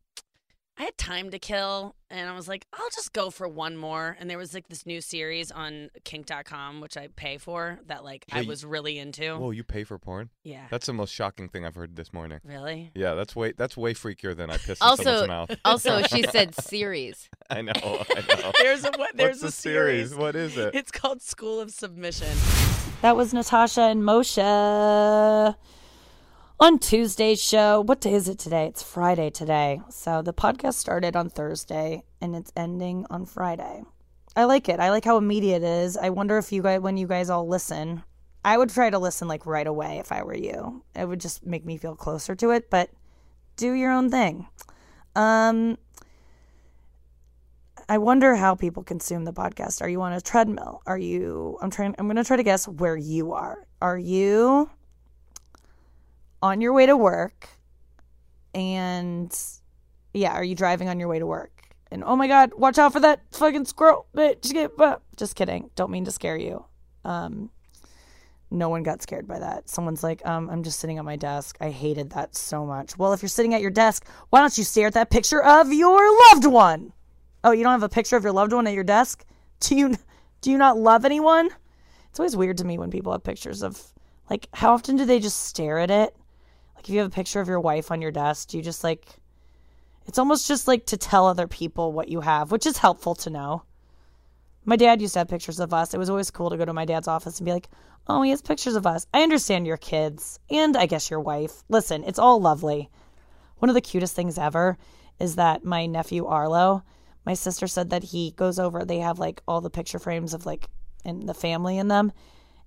I 0.81 0.85
had 0.85 0.97
time 0.97 1.31
to 1.33 1.39
kill, 1.39 1.95
and 2.09 2.27
I 2.27 2.35
was 2.35 2.49
like, 2.49 2.65
I'll 2.73 2.89
just 2.95 3.13
go 3.13 3.29
for 3.29 3.47
one 3.47 3.77
more. 3.77 4.17
And 4.19 4.31
there 4.31 4.39
was 4.39 4.55
like 4.55 4.69
this 4.71 4.87
new 4.87 5.03
series 5.03 5.51
on 5.51 5.91
kink.com, 6.05 6.81
which 6.81 6.97
I 6.97 7.09
pay 7.17 7.37
for, 7.37 7.81
that 7.89 8.03
like 8.03 8.25
I 8.33 8.37
Yeah, 8.37 8.43
you- 8.45 8.49
was 8.49 8.65
really 8.65 8.99
into. 8.99 9.37
Whoa, 9.37 9.51
you 9.51 9.63
pay 9.63 9.85
for 9.85 9.99
porn? 9.99 10.31
yeah. 10.43 10.69
That's 10.71 10.87
the 10.87 10.95
most 10.95 11.13
shocking 11.13 11.51
thing 11.51 11.67
I've 11.67 11.75
heard 11.75 11.97
this 11.97 12.15
morning. 12.15 12.41
Really? 12.45 12.93
Yeah, 12.95 13.13
that's 13.13 13.37
way 13.37 13.53
that's 13.55 13.77
way 13.77 13.93
freakier 13.93 14.35
than 14.35 14.49
I 14.51 14.57
pissed 14.57 14.81
in 14.83 14.89
Also- 14.89 15.03
someone's 15.03 15.29
mouth. 15.29 15.51
Also, 15.67 16.01
she 16.05 16.23
said 16.31 16.55
series. 16.55 17.29
I 17.51 17.61
know. 17.61 17.73
I 17.75 18.41
know. 18.41 18.53
There's 18.59 18.83
a 18.87 18.91
what? 18.97 19.15
There's 19.19 19.43
What's 19.43 19.43
a 19.43 19.47
the 19.49 19.53
series? 19.53 20.15
What 20.15 20.35
is 20.35 20.57
it? 20.57 20.75
It's 20.75 20.91
called 20.91 21.21
School 21.21 21.61
of 21.61 21.71
Submission. 21.73 22.35
That 23.03 23.17
was 23.17 23.35
Natasha 23.35 23.83
and 23.83 24.03
Moshe 24.03 25.55
on 26.61 26.79
Tuesday's 26.79 27.43
show. 27.43 27.81
What 27.81 28.03
day 28.03 28.13
is 28.13 28.29
it 28.29 28.39
today? 28.39 28.67
It's 28.67 28.83
Friday 28.83 29.31
today. 29.31 29.81
So 29.89 30.21
the 30.21 30.35
podcast 30.35 30.75
started 30.75 31.17
on 31.17 31.31
Thursday 31.31 32.03
and 32.21 32.37
it's 32.37 32.53
ending 32.55 33.07
on 33.09 33.25
Friday. 33.25 33.83
I 34.37 34.45
like 34.45 34.69
it. 34.69 34.79
I 34.79 34.91
like 34.91 35.07
how 35.07 35.17
immediate 35.17 35.63
it 35.63 35.85
is. 35.85 35.97
I 35.97 36.11
wonder 36.11 36.37
if 36.37 36.53
you 36.53 36.63
guys, 36.63 36.81
when 36.81 36.99
you 36.99 37.07
guys 37.07 37.31
all 37.31 37.49
listen, 37.49 38.03
I 38.45 38.59
would 38.59 38.69
try 38.69 38.91
to 38.91 38.99
listen 38.99 39.27
like 39.27 39.47
right 39.47 39.67
away 39.67 40.01
if 40.01 40.13
I 40.13 40.23
were 40.23 40.37
you. 40.37 40.85
It 40.95 41.09
would 41.09 41.21
just 41.21 41.47
make 41.47 41.65
me 41.65 41.79
feel 41.79 41.97
closer 41.97 42.35
to 42.35 42.51
it, 42.51 42.69
but 42.69 42.91
do 43.57 43.73
your 43.73 43.91
own 43.91 44.11
thing. 44.11 44.47
Um, 45.17 45.79
I 47.89 47.97
wonder 47.97 48.37
how 48.37 48.55
people 48.55 48.83
consume 48.83 49.25
the 49.25 49.33
podcast. 49.33 49.81
Are 49.81 49.89
you 49.89 50.03
on 50.03 50.13
a 50.13 50.21
treadmill? 50.21 50.83
Are 50.87 50.99
you 50.99 51.57
I'm 51.63 51.71
trying 51.71 51.95
I'm 51.99 52.05
going 52.05 52.17
to 52.17 52.25
try 52.25 52.37
to 52.37 52.43
guess 52.43 52.69
where 52.69 52.99
you 52.99 53.33
are. 53.33 53.67
Are 53.81 53.99
you 53.99 54.69
on 56.43 56.61
your 56.61 56.73
way 56.73 56.87
to 56.87 56.97
work? 56.97 57.49
And 58.55 59.37
yeah, 60.13 60.33
are 60.33 60.45
you 60.45 60.55
driving 60.55 60.89
on 60.89 60.99
your 60.99 61.09
way 61.09 61.19
to 61.19 61.27
work? 61.27 61.53
And 61.91 62.05
oh 62.05 62.17
my 62.17 62.29
god, 62.29 62.53
watch 62.57 62.79
out 62.79 62.93
for 62.93 63.01
that 63.01 63.21
fucking 63.33 63.65
squirrel. 63.65 64.07
Just 65.17 65.37
kidding. 65.37 65.71
Don't 65.75 65.91
mean 65.91 66.05
to 66.05 66.11
scare 66.11 66.37
you. 66.37 66.65
Um 67.05 67.51
no 68.51 68.69
one 68.69 68.83
got 68.83 69.01
scared 69.01 69.29
by 69.29 69.39
that. 69.39 69.69
Someone's 69.69 70.03
like, 70.03 70.27
um, 70.27 70.51
I'm 70.51 70.65
just 70.65 70.81
sitting 70.81 70.99
at 70.99 71.05
my 71.05 71.15
desk. 71.15 71.57
I 71.61 71.71
hated 71.71 72.11
that 72.11 72.35
so 72.35 72.67
much. 72.67 72.99
Well, 72.99 73.13
if 73.13 73.23
you're 73.23 73.29
sitting 73.29 73.55
at 73.55 73.61
your 73.61 73.71
desk, 73.71 74.05
why 74.31 74.41
don't 74.41 74.59
you 74.59 74.65
stare 74.65 74.89
at 74.89 74.95
that 74.95 75.11
picture 75.11 75.43
of 75.43 75.73
your 75.73 76.01
loved 76.31 76.47
one? 76.47 76.93
Oh, 77.45 77.53
you 77.53 77.63
don't 77.63 77.73
have 77.73 77.85
a 77.85 77.89
picture 77.89 78.17
of 78.17 78.25
your 78.25 78.33
loved 78.33 78.53
one 78.53 78.67
at 78.67 78.75
your 78.75 78.85
desk? 78.85 79.25
Do 79.61 79.77
you 79.77 79.95
do 80.41 80.51
you 80.51 80.59
not 80.59 80.79
love 80.79 81.05
anyone? 81.05 81.51
It's 82.09 82.19
always 82.19 82.37
weird 82.37 82.59
to 82.59 82.65
me 82.65 82.79
when 82.79 82.91
people 82.91 83.13
have 83.13 83.23
pictures 83.23 83.63
of 83.63 83.81
like 84.29 84.49
how 84.53 84.73
often 84.73 84.97
do 84.97 85.05
they 85.05 85.21
just 85.21 85.45
stare 85.45 85.79
at 85.79 85.91
it? 85.91 86.17
Like 86.81 86.89
if 86.89 86.95
you 86.95 87.01
have 87.01 87.09
a 87.09 87.15
picture 87.15 87.43
of 87.43 87.49
your 87.49 87.61
wife 87.61 87.91
on 87.91 88.01
your 88.01 88.11
desk, 88.11 88.55
you 88.55 88.63
just 88.63 88.83
like 88.83 89.07
it's 90.07 90.19
almost 90.19 90.49
just 90.49 90.67
like 90.67 90.87
to 90.87 90.97
tell 90.97 91.27
other 91.27 91.47
people 91.47 91.93
what 91.93 92.09
you 92.09 92.23
have, 92.23 92.51
which 92.51 92.65
is 92.65 92.79
helpful 92.79 93.15
to 93.17 93.29
know. 93.29 93.65
My 94.65 94.77
dad 94.77 95.03
used 95.03 95.13
to 95.13 95.19
have 95.19 95.29
pictures 95.29 95.61
of 95.61 95.75
us. 95.75 95.93
It 95.93 95.99
was 95.99 96.09
always 96.09 96.31
cool 96.31 96.49
to 96.49 96.57
go 96.57 96.65
to 96.65 96.73
my 96.73 96.87
dad's 96.87 97.07
office 97.07 97.39
and 97.39 97.45
be 97.45 97.53
like, 97.53 97.69
"Oh, 98.07 98.23
he 98.23 98.31
has 98.31 98.41
pictures 98.41 98.77
of 98.77 98.87
us." 98.87 99.07
I 99.13 99.23
understand 99.23 99.67
your 99.67 99.77
kids 99.77 100.41
and 100.49 100.75
I 100.75 100.87
guess 100.87 101.11
your 101.11 101.21
wife. 101.21 101.65
Listen, 101.69 102.03
it's 102.03 102.19
all 102.19 102.41
lovely. 102.41 102.89
One 103.59 103.69
of 103.69 103.75
the 103.75 103.83
cutest 103.83 104.17
things 104.17 104.39
ever 104.39 104.79
is 105.19 105.35
that 105.35 105.63
my 105.63 105.85
nephew 105.85 106.25
Arlo, 106.25 106.83
my 107.27 107.35
sister 107.35 107.67
said 107.67 107.91
that 107.91 108.05
he 108.05 108.31
goes 108.31 108.59
over, 108.59 108.87
they 108.87 109.01
have 109.01 109.19
like 109.19 109.43
all 109.47 109.61
the 109.61 109.69
picture 109.69 109.99
frames 109.99 110.33
of 110.33 110.47
like 110.47 110.71
and 111.05 111.29
the 111.29 111.35
family 111.35 111.77
in 111.77 111.89
them, 111.89 112.11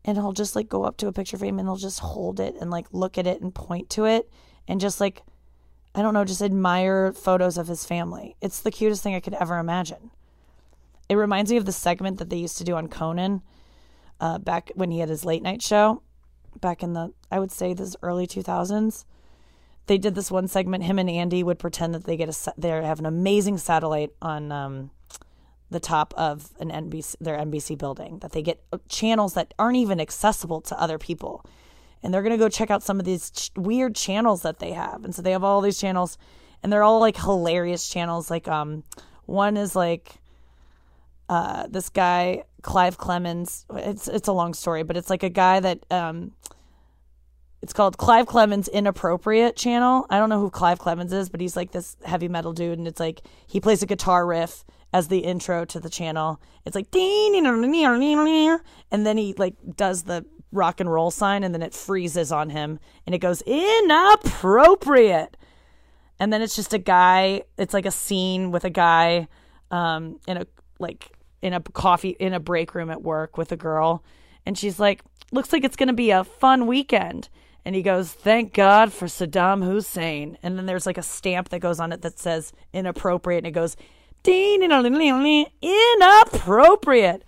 and 0.05 0.17
he'll 0.17 0.33
just 0.33 0.55
like 0.55 0.69
go 0.69 0.83
up 0.83 0.97
to 0.97 1.07
a 1.07 1.13
picture 1.13 1.37
frame 1.37 1.59
and 1.59 1.67
he'll 1.67 1.77
just 1.77 1.99
hold 1.99 2.39
it 2.39 2.55
and 2.59 2.69
like 2.69 2.87
look 2.91 3.17
at 3.17 3.27
it 3.27 3.41
and 3.41 3.53
point 3.53 3.89
to 3.91 4.05
it 4.05 4.29
and 4.67 4.81
just 4.81 4.99
like 4.99 5.23
I 5.95 6.01
don't 6.01 6.15
know, 6.15 6.25
just 6.25 6.41
admire 6.41 7.13
photos 7.13 7.57
of 7.57 7.67
his 7.67 7.85
family. 7.85 8.35
It's 8.41 8.59
the 8.59 8.71
cutest 8.71 9.03
thing 9.03 9.13
I 9.13 9.19
could 9.19 9.35
ever 9.35 9.59
imagine. 9.59 10.09
It 11.07 11.15
reminds 11.15 11.51
me 11.51 11.57
of 11.57 11.65
the 11.65 11.71
segment 11.71 12.17
that 12.17 12.29
they 12.31 12.37
used 12.37 12.57
to 12.57 12.63
do 12.63 12.75
on 12.75 12.87
Conan 12.87 13.43
uh, 14.19 14.39
back 14.39 14.71
when 14.73 14.89
he 14.89 14.99
had 14.99 15.09
his 15.09 15.23
late 15.23 15.43
night 15.43 15.61
show, 15.61 16.01
back 16.59 16.81
in 16.81 16.93
the, 16.93 17.13
I 17.29 17.39
would 17.39 17.51
say, 17.51 17.73
this 17.73 17.95
early 18.01 18.25
2000s. 18.25 19.05
They 19.85 19.99
did 19.99 20.15
this 20.15 20.31
one 20.31 20.47
segment. 20.47 20.85
Him 20.85 20.97
and 20.97 21.09
Andy 21.09 21.43
would 21.43 21.59
pretend 21.59 21.93
that 21.93 22.05
they 22.05 22.17
get 22.17 22.29
a 22.29 22.53
they 22.57 22.69
have 22.69 22.99
an 22.99 23.05
amazing 23.05 23.57
satellite 23.57 24.11
on 24.21 24.51
um, 24.51 24.91
the 25.73 25.79
top 25.79 26.13
of 26.15 26.51
an 26.59 26.69
NBC 26.69 27.15
their 27.19 27.37
NBC 27.37 27.77
building. 27.77 28.19
That 28.19 28.31
they 28.31 28.41
get 28.41 28.63
channels 28.87 29.33
that 29.33 29.53
aren't 29.59 29.77
even 29.77 29.99
accessible 29.99 30.61
to 30.61 30.79
other 30.79 30.97
people, 30.97 31.45
and 32.01 32.13
they're 32.13 32.23
gonna 32.23 32.37
go 32.37 32.49
check 32.49 32.71
out 32.71 32.83
some 32.83 32.99
of 32.99 33.05
these 33.05 33.29
ch- 33.31 33.51
weird 33.57 33.95
channels 33.95 34.43
that 34.43 34.59
they 34.59 34.71
have. 34.71 35.03
And 35.03 35.13
so 35.13 35.21
they 35.21 35.31
have 35.31 35.43
all 35.43 35.59
these 35.59 35.79
channels, 35.79 36.17
and 36.61 36.71
they're 36.71 36.83
all 36.83 36.99
like 36.99 37.17
hilarious 37.17 37.89
channels. 37.89 38.31
Like 38.31 38.47
um, 38.47 38.83
one 39.25 39.57
is 39.57 39.75
like 39.75 40.15
uh, 41.27 41.67
this 41.67 41.89
guy 41.89 42.43
Clive 42.61 42.97
Clemens. 42.97 43.65
It's 43.73 44.07
it's 44.07 44.27
a 44.27 44.33
long 44.33 44.53
story, 44.53 44.83
but 44.83 44.97
it's 44.97 45.09
like 45.09 45.23
a 45.23 45.29
guy 45.29 45.59
that 45.59 45.85
um, 45.91 46.31
it's 47.61 47.73
called 47.73 47.97
Clive 47.97 48.25
Clemens 48.25 48.67
Inappropriate 48.67 49.55
Channel. 49.55 50.05
I 50.09 50.17
don't 50.17 50.29
know 50.29 50.39
who 50.39 50.49
Clive 50.49 50.79
Clemens 50.79 51.13
is, 51.13 51.29
but 51.29 51.39
he's 51.39 51.55
like 51.55 51.71
this 51.71 51.95
heavy 52.03 52.27
metal 52.27 52.53
dude, 52.53 52.77
and 52.77 52.87
it's 52.87 52.99
like 52.99 53.21
he 53.47 53.59
plays 53.59 53.81
a 53.83 53.85
guitar 53.85 54.25
riff 54.25 54.65
as 54.93 55.07
the 55.07 55.19
intro 55.19 55.65
to 55.65 55.79
the 55.79 55.89
channel. 55.89 56.39
It's 56.63 56.75
like 56.75 56.91
and 58.91 59.05
then 59.05 59.17
he 59.17 59.33
like 59.37 59.55
does 59.75 60.03
the 60.03 60.23
rock 60.51 60.79
and 60.79 60.89
roll 60.89 61.09
sign, 61.09 61.43
and 61.43 61.53
then 61.53 61.63
it 61.63 61.73
freezes 61.73 62.31
on 62.31 62.51
him, 62.51 62.79
and 63.05 63.15
it 63.15 63.19
goes 63.19 63.41
inappropriate. 63.41 65.35
And 66.19 66.31
then 66.31 66.43
it's 66.43 66.55
just 66.55 66.73
a 66.73 66.77
guy. 66.77 67.41
It's 67.57 67.73
like 67.73 67.87
a 67.87 67.91
scene 67.91 68.51
with 68.51 68.63
a 68.63 68.69
guy 68.69 69.27
um, 69.71 70.19
in 70.27 70.37
a 70.37 70.45
like 70.79 71.11
in 71.41 71.53
a 71.53 71.59
coffee 71.59 72.15
in 72.19 72.33
a 72.33 72.39
break 72.39 72.75
room 72.75 72.91
at 72.91 73.01
work 73.01 73.35
with 73.37 73.51
a 73.51 73.57
girl, 73.57 74.03
and 74.45 74.57
she's 74.57 74.79
like, 74.79 75.01
"Looks 75.31 75.51
like 75.51 75.63
it's 75.63 75.75
gonna 75.75 75.93
be 75.93 76.11
a 76.11 76.23
fun 76.23 76.67
weekend." 76.67 77.29
And 77.65 77.75
he 77.75 77.81
goes, 77.81 78.11
"Thank 78.11 78.53
God 78.53 78.93
for 78.93 79.07
Saddam 79.07 79.63
Hussein." 79.63 80.37
And 80.43 80.57
then 80.57 80.67
there's 80.67 80.85
like 80.85 80.99
a 80.99 81.03
stamp 81.03 81.49
that 81.49 81.59
goes 81.59 81.79
on 81.79 81.91
it 81.91 82.03
that 82.03 82.19
says 82.19 82.53
"inappropriate," 82.73 83.39
and 83.39 83.47
it 83.47 83.51
goes, 83.51 83.75
"inappropriate." 85.61 87.23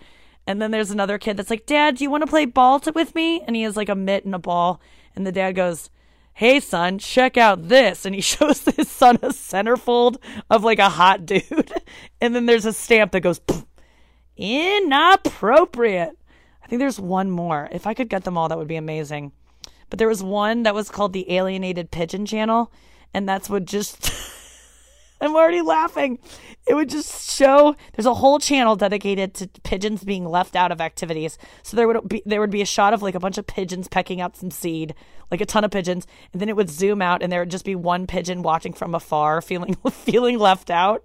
And 0.48 0.62
then 0.62 0.72
there's 0.72 0.92
another 0.92 1.18
kid 1.18 1.38
that's 1.38 1.50
like, 1.50 1.66
"Dad, 1.66 1.98
do 1.98 2.04
you 2.04 2.10
want 2.10 2.22
to 2.22 2.30
play 2.30 2.46
ball 2.46 2.80
t- 2.80 2.92
with 2.92 3.16
me?" 3.16 3.42
And 3.42 3.56
he 3.56 3.64
has 3.64 3.76
like 3.76 3.90
a 3.90 3.96
mitt 3.96 4.26
and 4.26 4.36
a 4.36 4.40
ball, 4.40 4.80
and 5.16 5.26
the 5.26 5.32
dad 5.32 5.54
goes, 5.54 5.90
hey 6.36 6.60
son 6.60 7.00
check 7.00 7.38
out 7.38 7.70
this. 7.70 8.06
And 8.06 8.14
he 8.14 8.22
shows 8.34 8.64
his 8.64 8.90
son 8.90 9.16
a 9.18 9.30
centerfold 9.30 10.18
of 10.50 10.64
like 10.64 10.80
a 10.80 10.90
hot 10.90 11.26
dude. 11.26 11.74
And 12.22 12.34
then 12.34 12.46
there's 12.46 12.66
a 12.66 12.74
stamp 12.74 13.12
that 13.12 13.22
goes 13.22 13.42
inappropriate. 14.38 16.18
I 16.64 16.68
think 16.68 16.80
there's 16.80 17.00
one 17.00 17.30
more. 17.30 17.70
If 17.72 17.86
i 17.86 17.94
could 17.94 18.10
get 18.10 18.24
them 18.24 18.38
all 18.38 18.50
that 18.50 18.58
would 18.58 18.68
be 18.68 18.76
amazing. 18.76 19.32
But 19.90 20.00
there 20.00 20.08
was 20.08 20.24
one 20.24 20.64
that 20.64 20.76
was 20.76 20.90
called 20.90 21.14
the 21.14 21.32
alienated 21.32 21.92
pigeon 21.92 22.26
channel 22.26 22.72
and 23.14 23.28
that's 23.28 23.50
what 23.50 23.66
just 23.66 24.12
I'm 25.22 25.36
already 25.36 25.62
laughing. 25.62 26.20
It 26.68 26.74
would 26.74 26.90
just 26.90 27.36
show 27.36 27.76
there's 27.94 28.06
a 28.06 28.14
whole 28.16 28.40
channel 28.40 28.76
dedicated 28.76 29.34
to 29.36 29.48
pigeons 29.64 30.04
being 30.04 30.26
left 30.26 30.56
out 30.56 30.72
of 30.72 30.82
activities. 30.82 31.38
So 31.64 31.78
there 31.78 31.88
would 31.88 32.08
be 32.08 32.22
there 32.26 32.42
would 32.42 32.52
be 32.52 32.62
a 32.62 32.66
shot 32.66 32.94
of 32.94 33.02
like 33.02 33.16
a 33.16 33.20
bunch 33.20 33.38
of 33.38 33.48
pigeons 33.48 33.88
pecking 33.88 34.20
out 34.20 34.36
some 34.36 34.52
seed, 34.52 34.94
like 35.32 35.42
a 35.42 35.46
ton 35.46 35.64
of 35.64 35.72
pigeons, 35.72 36.06
and 36.34 36.42
then 36.42 36.50
it 36.50 36.56
would 36.56 36.70
zoom 36.70 37.02
out 37.02 37.22
and 37.22 37.32
there 37.32 37.42
would 37.42 37.52
just 37.52 37.66
be 37.66 37.76
one 37.76 38.08
pigeon 38.08 38.42
watching 38.42 38.74
from 38.74 38.94
afar, 38.94 39.42
feeling 39.42 39.76
feeling 39.92 40.38
left 40.38 40.70
out. 40.70 41.04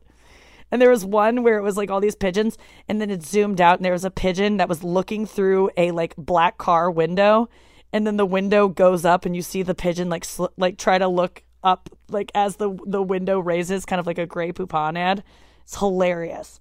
And 0.72 0.80
there 0.80 0.90
was 0.90 1.04
one 1.04 1.42
where 1.42 1.58
it 1.58 1.62
was 1.62 1.76
like 1.76 1.90
all 1.90 2.00
these 2.00 2.14
pigeons, 2.14 2.56
and 2.88 3.00
then 3.00 3.10
it 3.10 3.24
zoomed 3.24 3.60
out, 3.60 3.78
and 3.78 3.84
there 3.84 3.92
was 3.92 4.04
a 4.04 4.10
pigeon 4.10 4.58
that 4.58 4.68
was 4.68 4.84
looking 4.84 5.26
through 5.26 5.70
a 5.76 5.90
like 5.90 6.14
black 6.16 6.58
car 6.58 6.90
window, 6.90 7.48
and 7.92 8.06
then 8.06 8.16
the 8.16 8.26
window 8.26 8.68
goes 8.68 9.04
up, 9.04 9.24
and 9.24 9.34
you 9.34 9.42
see 9.42 9.62
the 9.62 9.74
pigeon 9.74 10.08
like 10.08 10.24
sl- 10.24 10.46
like 10.56 10.78
try 10.78 10.96
to 10.96 11.08
look 11.08 11.42
up 11.62 11.90
like 12.08 12.30
as 12.34 12.56
the 12.56 12.76
the 12.86 13.02
window 13.02 13.38
raises, 13.38 13.84
kind 13.84 14.00
of 14.00 14.06
like 14.06 14.18
a 14.18 14.26
Grey 14.26 14.52
Poupon 14.52 14.98
ad. 14.98 15.22
It's 15.62 15.78
hilarious. 15.78 16.60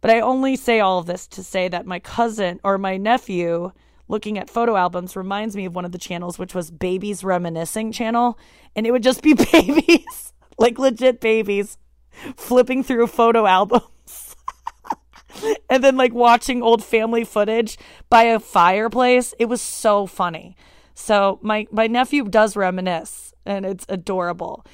But 0.00 0.10
I 0.10 0.20
only 0.20 0.56
say 0.56 0.80
all 0.80 0.98
of 0.98 1.06
this 1.06 1.26
to 1.28 1.42
say 1.42 1.68
that 1.68 1.86
my 1.86 1.98
cousin 1.98 2.58
or 2.64 2.78
my 2.78 2.96
nephew 2.96 3.72
looking 4.08 4.38
at 4.38 4.50
photo 4.50 4.76
albums 4.76 5.14
reminds 5.14 5.54
me 5.54 5.66
of 5.66 5.74
one 5.74 5.84
of 5.84 5.92
the 5.92 5.98
channels, 5.98 6.38
which 6.38 6.54
was 6.54 6.70
Babies 6.70 7.22
Reminiscing 7.22 7.92
channel, 7.92 8.38
and 8.74 8.86
it 8.86 8.90
would 8.90 9.02
just 9.02 9.22
be 9.22 9.34
babies, 9.52 10.32
like 10.58 10.78
legit 10.78 11.20
babies, 11.20 11.78
flipping 12.36 12.82
through 12.82 13.06
photo 13.06 13.46
albums. 13.46 14.36
and 15.70 15.84
then 15.84 15.96
like 15.96 16.12
watching 16.12 16.62
old 16.62 16.82
family 16.82 17.24
footage 17.24 17.78
by 18.08 18.24
a 18.24 18.40
fireplace. 18.40 19.34
It 19.38 19.46
was 19.46 19.60
so 19.60 20.06
funny. 20.06 20.56
So 20.94 21.38
my 21.42 21.66
my 21.70 21.86
nephew 21.86 22.24
does 22.24 22.56
reminisce 22.56 23.29
and 23.44 23.64
it's 23.64 23.86
adorable. 23.88 24.64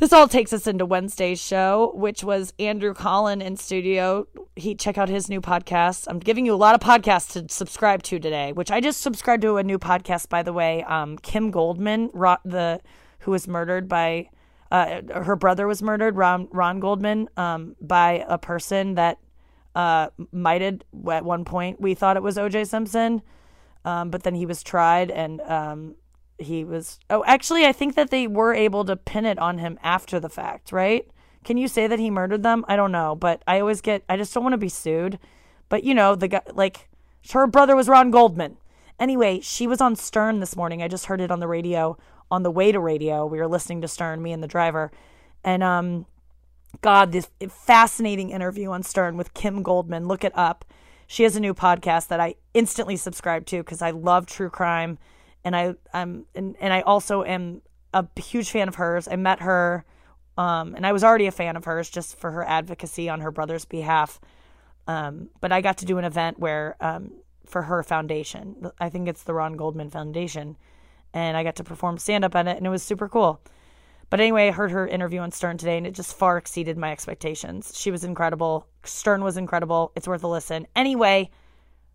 This 0.00 0.14
all 0.14 0.28
takes 0.28 0.54
us 0.54 0.66
into 0.66 0.86
Wednesday's 0.86 1.38
show, 1.38 1.92
which 1.94 2.24
was 2.24 2.54
Andrew 2.58 2.94
Collin 2.94 3.42
in 3.42 3.56
studio. 3.58 4.26
He 4.56 4.74
check 4.74 4.96
out 4.96 5.10
his 5.10 5.28
new 5.28 5.42
podcast. 5.42 6.06
I'm 6.08 6.20
giving 6.20 6.46
you 6.46 6.54
a 6.54 6.56
lot 6.56 6.74
of 6.74 6.80
podcasts 6.80 7.32
to 7.32 7.52
subscribe 7.52 8.02
to 8.04 8.18
today, 8.18 8.52
which 8.52 8.70
I 8.70 8.80
just 8.80 9.02
subscribed 9.02 9.42
to 9.42 9.58
a 9.58 9.62
new 9.62 9.78
podcast, 9.78 10.30
by 10.30 10.42
the 10.42 10.54
way. 10.54 10.82
Um, 10.84 11.18
Kim 11.18 11.50
Goldman, 11.50 12.08
the 12.46 12.80
who 13.20 13.32
was 13.32 13.46
murdered 13.46 13.90
by 13.90 14.30
uh, 14.70 15.02
her 15.14 15.36
brother 15.36 15.66
was 15.66 15.82
murdered, 15.82 16.16
Ron 16.16 16.48
Ron 16.50 16.80
Goldman, 16.80 17.28
um, 17.36 17.76
by 17.80 18.24
a 18.26 18.38
person 18.38 18.94
that 18.94 19.18
uh, 19.74 20.08
mighted 20.32 20.84
at 21.10 21.24
one 21.24 21.44
point. 21.44 21.80
We 21.80 21.94
thought 21.94 22.16
it 22.16 22.22
was 22.22 22.38
O.J. 22.38 22.64
Simpson, 22.64 23.20
um, 23.84 24.10
but 24.10 24.22
then 24.22 24.34
he 24.34 24.46
was 24.46 24.62
tried 24.62 25.10
and 25.10 25.40
um, 25.42 25.96
he 26.42 26.64
was 26.64 26.98
oh 27.08 27.24
actually 27.26 27.64
i 27.66 27.72
think 27.72 27.94
that 27.94 28.10
they 28.10 28.26
were 28.26 28.54
able 28.54 28.84
to 28.84 28.96
pin 28.96 29.26
it 29.26 29.38
on 29.38 29.58
him 29.58 29.78
after 29.82 30.18
the 30.18 30.28
fact 30.28 30.72
right? 30.72 31.08
Can 31.42 31.56
you 31.56 31.68
say 31.68 31.86
that 31.86 31.98
he 31.98 32.10
murdered 32.10 32.42
them? 32.42 32.64
I 32.68 32.76
don't 32.76 32.92
know 32.92 33.14
but 33.14 33.42
i 33.46 33.60
always 33.60 33.80
get 33.80 34.04
i 34.08 34.16
just 34.16 34.32
don't 34.34 34.44
want 34.44 34.54
to 34.54 34.58
be 34.58 34.68
sued. 34.68 35.18
But 35.68 35.84
you 35.84 35.94
know 35.94 36.14
the 36.14 36.28
guy 36.28 36.42
like 36.52 36.88
her 37.32 37.46
brother 37.46 37.76
was 37.76 37.88
ron 37.88 38.10
goldman. 38.10 38.56
Anyway 38.98 39.40
she 39.40 39.66
was 39.66 39.80
on 39.80 39.96
stern 39.96 40.40
this 40.40 40.56
morning. 40.56 40.82
I 40.82 40.88
just 40.88 41.06
heard 41.06 41.20
it 41.20 41.30
on 41.30 41.40
the 41.40 41.48
radio 41.48 41.96
on 42.30 42.42
the 42.42 42.50
way 42.50 42.72
to 42.72 42.80
radio. 42.80 43.26
We 43.26 43.38
were 43.38 43.48
listening 43.48 43.80
to 43.82 43.88
stern 43.88 44.22
me 44.22 44.32
and 44.32 44.42
the 44.42 44.48
driver. 44.48 44.90
And 45.44 45.62
um 45.62 46.06
god 46.82 47.12
this 47.12 47.28
fascinating 47.48 48.30
interview 48.30 48.70
on 48.70 48.82
stern 48.82 49.16
with 49.16 49.34
kim 49.34 49.62
goldman. 49.62 50.06
Look 50.06 50.24
it 50.24 50.32
up. 50.36 50.64
She 51.06 51.24
has 51.24 51.34
a 51.34 51.40
new 51.40 51.54
podcast 51.54 52.08
that 52.08 52.20
i 52.20 52.34
instantly 52.54 52.96
subscribe 52.96 53.46
to 53.46 53.58
because 53.58 53.82
i 53.82 53.90
love 53.90 54.26
true 54.26 54.50
crime 54.50 54.98
and 55.44 55.56
I 55.56 55.74
I'm 55.92 56.26
and, 56.34 56.56
and 56.60 56.72
I 56.72 56.80
also 56.82 57.24
am 57.24 57.62
a 57.92 58.06
huge 58.20 58.50
fan 58.50 58.68
of 58.68 58.76
hers. 58.76 59.08
I 59.08 59.16
met 59.16 59.40
her 59.40 59.84
um, 60.36 60.74
and 60.74 60.86
I 60.86 60.92
was 60.92 61.04
already 61.04 61.26
a 61.26 61.32
fan 61.32 61.56
of 61.56 61.64
hers 61.64 61.90
just 61.90 62.18
for 62.18 62.30
her 62.30 62.42
advocacy 62.44 63.08
on 63.08 63.20
her 63.20 63.30
brother's 63.30 63.64
behalf. 63.64 64.20
Um, 64.86 65.28
but 65.40 65.52
I 65.52 65.60
got 65.60 65.78
to 65.78 65.84
do 65.84 65.98
an 65.98 66.04
event 66.04 66.38
where 66.38 66.76
um, 66.80 67.12
for 67.46 67.62
her 67.62 67.82
foundation, 67.82 68.70
I 68.80 68.88
think 68.88 69.06
it's 69.06 69.24
the 69.24 69.34
Ron 69.34 69.56
Goldman 69.56 69.90
Foundation, 69.90 70.56
and 71.12 71.36
I 71.36 71.44
got 71.44 71.56
to 71.56 71.64
perform 71.64 71.98
stand 71.98 72.24
up 72.24 72.34
at 72.34 72.46
it, 72.46 72.56
and 72.56 72.66
it 72.66 72.70
was 72.70 72.82
super 72.82 73.08
cool. 73.08 73.40
But 74.08 74.20
anyway, 74.20 74.48
I 74.48 74.52
heard 74.52 74.70
her 74.70 74.88
interview 74.88 75.20
on 75.20 75.30
Stern 75.30 75.58
today, 75.58 75.76
and 75.76 75.86
it 75.86 75.94
just 75.94 76.16
far 76.16 76.38
exceeded 76.38 76.78
my 76.78 76.90
expectations. 76.90 77.72
She 77.76 77.90
was 77.90 78.02
incredible. 78.02 78.66
Stern 78.82 79.22
was 79.22 79.36
incredible. 79.36 79.92
It's 79.94 80.08
worth 80.08 80.24
a 80.24 80.28
listen. 80.28 80.66
Anyway, 80.74 81.30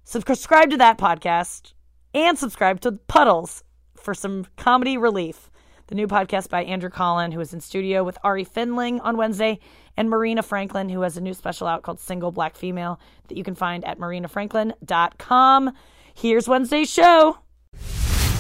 subscribe 0.04 0.70
to 0.70 0.78
that 0.78 0.98
podcast 0.98 1.74
and 2.16 2.40
subscribe 2.40 2.80
to 2.80 2.94
Puddles 2.94 3.62
for 3.98 4.14
some 4.14 4.48
comedy 4.56 4.98
relief. 4.98 5.52
The 5.88 5.96
new 5.96 6.08
podcast 6.08 6.50
by 6.50 6.64
Andrew 6.64 6.90
Collin, 6.90 7.34
who 7.34 7.42
is 7.42 7.54
in 7.54 7.60
studio 7.60 8.04
with 8.06 8.18
Ari 8.24 8.46
Finling 8.46 9.02
on 9.04 9.18
Wednesday, 9.18 9.60
and 9.98 10.10
Marina 10.10 10.42
Franklin, 10.42 10.88
who 10.90 11.02
has 11.02 11.18
a 11.18 11.22
new 11.22 11.34
special 11.34 11.68
out 11.68 11.84
called 11.84 12.00
Single 12.00 12.32
Black 12.32 12.56
Female 12.56 13.00
that 13.28 13.38
you 13.38 13.44
can 13.44 13.54
find 13.54 13.84
at 13.84 14.00
marinafranklin.com. 14.00 15.72
Here's 16.16 16.48
Wednesday's 16.48 16.90
show. 16.90 17.38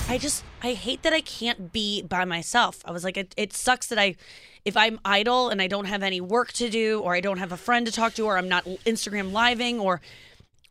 I 0.07 0.19
just 0.19 0.43
I 0.63 0.73
hate 0.73 1.03
that 1.03 1.13
I 1.13 1.21
can't 1.21 1.73
be 1.73 2.01
by 2.01 2.23
myself. 2.26 2.82
I 2.86 2.91
was 2.91 3.03
like 3.03 3.17
it, 3.17 3.34
it 3.36 3.53
sucks 3.53 3.88
that 3.88 3.99
I 3.99 4.15
if 4.63 4.78
I'm 4.78 4.99
idle 5.03 5.49
and 5.49 5.61
I 5.61 5.67
don't 5.67 5.86
have 5.86 6.01
any 6.01 6.21
work 6.21 6.53
to 6.53 6.69
do 6.69 7.01
or 7.01 7.13
I 7.13 7.19
don't 7.19 7.39
have 7.39 7.51
a 7.51 7.57
friend 7.57 7.86
to 7.88 7.91
talk 7.91 8.13
to 8.13 8.26
or 8.26 8.38
I'm 8.38 8.47
not 8.47 8.63
Instagram 8.86 9.34
living 9.34 9.80
or 9.80 10.01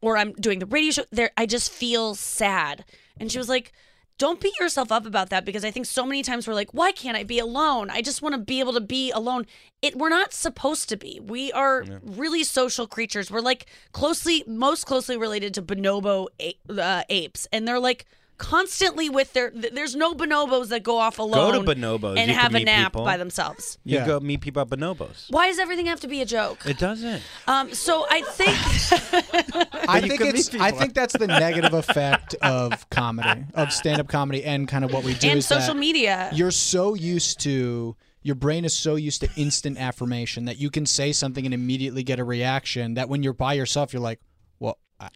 or 0.05 0.17
I'm 0.17 0.33
doing 0.35 0.59
the 0.59 0.67
radio 0.67 0.93
show 0.93 1.05
there 1.11 1.31
I 1.37 1.47
just 1.47 1.73
feel 1.73 2.15
sad. 2.15 2.85
And 3.19 3.33
she 3.33 3.39
was 3.39 3.49
like 3.49 3.73
don't 4.17 4.41
beat 4.41 4.59
yourself 4.61 4.93
up 4.93 5.07
about 5.07 5.31
that 5.31 5.45
because 5.45 5.65
I 5.65 5.73
think 5.73 5.87
so 5.87 6.07
many 6.07 6.23
times 6.23 6.47
we're 6.47 6.55
like, 6.55 6.73
why 6.73 6.93
can't 6.93 7.17
I 7.17 7.25
be 7.25 7.41
alone? 7.41 7.91
I 7.91 8.01
just 8.01 8.23
want 8.23 8.37
to 8.37 8.41
be 8.41 8.61
able 8.61 8.75
to 8.75 8.81
be 8.81 9.11
alone. 9.11 9.45
It 9.83 9.97
we're 9.97 10.09
not 10.09 10.33
supposed 10.33 10.89
to 10.91 10.97
be. 10.97 11.21
We 11.21 11.51
are 11.53 11.83
yeah. 11.83 11.99
really 12.03 12.45
social 12.45 12.87
creatures. 12.87 13.31
We're 13.31 13.41
like 13.41 13.67
closely, 13.93 14.45
most 14.47 14.87
closely 14.87 15.17
related 15.17 15.53
to 15.55 15.63
bonobo 15.63 16.29
uh, 16.71 17.03
apes, 17.09 17.49
and 17.53 17.67
they're 17.67 17.81
like 17.81 18.07
constantly 18.39 19.09
with 19.09 19.33
their. 19.33 19.51
There's 19.55 19.95
no 19.95 20.15
bonobos 20.15 20.69
that 20.69 20.83
go 20.83 20.99
off 20.99 21.19
alone 21.19 21.53
Go 21.53 21.63
to 21.65 21.75
bonobos. 21.75 22.19
and 22.19 22.29
You 22.29 22.35
can 22.35 22.43
have 22.43 22.51
a 22.53 22.59
meet 22.59 22.65
nap 22.65 22.93
people. 22.93 23.05
by 23.05 23.17
themselves. 23.17 23.79
You 23.85 23.99
Yeah. 23.99 24.07
go 24.07 24.21
meet 24.21 24.41
people 24.41 24.63
at 24.63 24.69
bonobos. 24.69 25.27
Why 25.31 25.49
does 25.49 25.59
everything 25.59 25.87
have 25.87 26.01
to 26.01 26.09
be 26.09 26.21
a 26.21 26.27
joke? 26.27 26.65
It 26.67 26.79
doesn't. 26.79 27.23
Um, 27.47 27.73
so 27.75 28.07
I 28.11 28.23
think 28.23 28.57
I 29.89 29.99
you 30.01 30.09
think 30.09 30.21
could 30.21 30.35
meet 30.35 30.41
it's. 30.41 30.55
I 30.55 30.67
people. 30.71 30.79
think 30.81 30.95
that's 30.95 31.17
the 31.17 31.27
negative 31.27 31.75
effect 31.75 32.35
of 32.43 32.89
comedy, 32.91 33.45
of 33.55 33.73
stand-up 33.73 34.09
comedy, 34.09 34.45
and 34.45 34.67
kind 34.69 34.85
of 34.85 34.93
what 34.93 35.05
we 35.05 35.15
do. 35.15 35.29
and 35.29 35.39
is 35.39 35.47
social 35.47 35.75
that 35.75 35.81
media. 35.81 36.31
You're 36.33 36.51
so 36.51 36.95
used 36.95 37.41
to. 37.41 37.97
Your 38.23 38.35
brain 38.35 38.65
is 38.65 38.73
so 38.75 38.95
used 38.97 39.21
to 39.21 39.29
instant 39.37 39.77
affirmation 39.79 40.47
that 40.47 40.57
you 40.59 40.71
can 40.71 40.87
say 40.87 41.13
something 41.13 41.45
and 41.45 41.53
immediately 41.53 42.03
get 42.03 42.19
a 42.19 42.25
reaction. 42.25 42.95
That 42.95 43.11
when 43.11 43.23
you're 43.23 43.35
by 43.35 43.53
yourself, 43.53 43.93
you're 43.93 44.01
like, 44.01 44.19
"Well, 44.23 44.24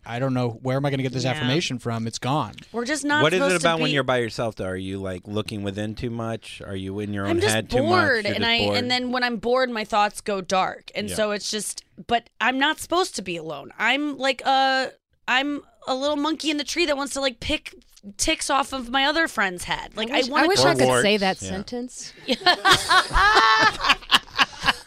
I, 0.07 0.17
I 0.17 0.19
don't 0.19 0.35
know 0.35 0.51
where 0.63 0.77
am 0.77 0.87
I 0.87 0.91
going 0.91 0.99
to 0.99 1.03
get 1.03 1.13
this 1.13 1.25
Yeah. 1.25 1.33
affirmation 1.33 1.79
from? 1.79 2.07
It's 2.07 2.19
gone." 2.19 2.55
We're 2.73 2.85
just 2.85 3.05
not. 3.05 3.23
What 3.23 3.33
is 3.33 3.39
supposed 3.39 3.55
it 3.57 3.63
about 3.63 3.77
to 3.77 3.83
when 3.83 3.91
you're 3.91 4.03
by 4.03 4.19
yourself? 4.19 4.57
Though, 4.57 4.67
are 4.67 4.77
you 4.77 4.99
like 4.99 5.23
looking 5.27 5.63
within 5.63 5.95
too 5.95 6.11
much? 6.11 6.63
Are 6.67 6.77
you 6.77 6.99
in 7.01 7.13
your 7.13 7.25
own 7.25 7.33
I'm 7.33 7.41
just 7.41 7.55
head 7.55 7.71
too 7.71 7.83
much? 7.83 7.89
bored, 7.89 8.25
You're 8.25 8.35
and 8.35 8.45
just 8.45 8.51
I 8.51 8.59
bored? 8.59 8.77
and 8.79 8.91
then 8.91 9.13
when 9.13 9.25
I'm 9.25 9.37
bored, 9.37 9.71
my 9.71 9.85
thoughts 9.85 10.21
go 10.21 10.41
dark, 10.41 10.91
and 10.95 11.09
Yeah. 11.09 11.15
so 11.17 11.31
it's 11.33 11.51
just. 11.51 11.85
But 12.07 12.31
I'm 12.41 12.59
not 12.59 12.79
supposed 12.79 13.17
to 13.17 13.23
be 13.23 13.37
alone. 13.37 13.73
I'm 13.79 14.19
like 14.19 14.41
a 14.43 14.93
I'm 15.27 15.63
a 15.87 15.95
little 15.95 16.17
monkey 16.17 16.51
in 16.51 16.59
the 16.59 16.65
tree 16.65 16.87
that 16.87 16.97
wants 16.97 17.15
to 17.15 17.21
like 17.21 17.41
pick 17.41 17.75
ticks 18.17 18.49
off 18.51 18.73
of 18.73 18.91
my 18.91 19.05
other 19.07 19.27
friend's 19.27 19.65
head. 19.65 19.97
Like 19.97 20.11
I, 20.11 20.19
wish, 20.19 20.29
want 20.29 20.45
I, 20.45 20.47
wish 20.47 20.61
I 20.61 20.75
could 20.75 20.85
warts. 20.87 21.03
say 21.03 21.17
that 21.17 21.43
Yeah. 21.43 21.49
sentence. 21.49 22.13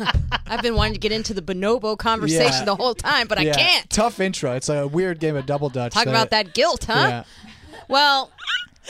I've 0.47 0.61
been 0.61 0.75
wanting 0.75 0.93
to 0.93 0.99
get 0.99 1.11
into 1.11 1.33
the 1.33 1.41
bonobo 1.41 1.97
conversation 1.97 2.51
Yeah. 2.59 2.65
the 2.65 2.75
whole 2.75 2.95
time, 2.95 3.27
but 3.27 3.41
Yeah. 3.41 3.51
I 3.51 3.53
can't. 3.55 3.89
Tough 3.89 4.19
intro. 4.19 4.53
It's 4.55 4.69
a 4.69 4.87
weird 4.87 5.19
game 5.19 5.35
of 5.35 5.45
double 5.45 5.69
dutch. 5.69 5.93
Talk 5.93 6.07
about 6.07 6.29
that 6.31 6.53
guilt, 6.53 6.85
huh? 6.85 6.93
Yeah. 7.07 7.23
Well, 7.87 8.31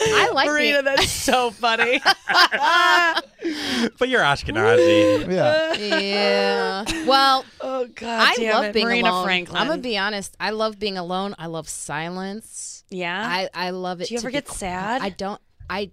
I 0.00 0.30
like 0.32 0.46
Marina, 0.48 0.82
being- 0.82 0.84
that's 0.96 1.10
so 1.10 1.50
funny. 1.50 2.00
but 3.98 4.08
you're 4.08 4.22
Ashkenazi. 4.22 5.30
Yeah. 5.30 5.74
yeah. 5.74 7.06
Well, 7.06 7.44
oh 7.60 7.86
God, 7.94 8.28
I 8.32 8.34
damn 8.36 8.54
love 8.54 8.64
it. 8.66 8.72
being 8.74 8.86
Marina 8.86 9.10
alone. 9.10 9.24
Franklin. 9.24 9.60
I'm 9.60 9.68
gonna 9.68 9.82
be 9.82 9.98
honest. 9.98 10.36
I 10.40 10.50
love 10.50 10.78
being 10.78 10.96
alone. 10.98 11.34
I 11.38 11.46
love 11.46 11.68
silence. 11.68 12.84
yeah. 12.90 13.22
I 13.26 13.48
I 13.54 13.70
love 13.70 14.00
it. 14.00 14.08
Do 14.08 14.14
you 14.14 14.20
to 14.20 14.24
ever 14.26 14.30
get 14.30 14.46
qu- 14.46 14.54
sad? 14.54 15.02
I 15.02 15.10
don't. 15.10 15.40
I. 15.68 15.90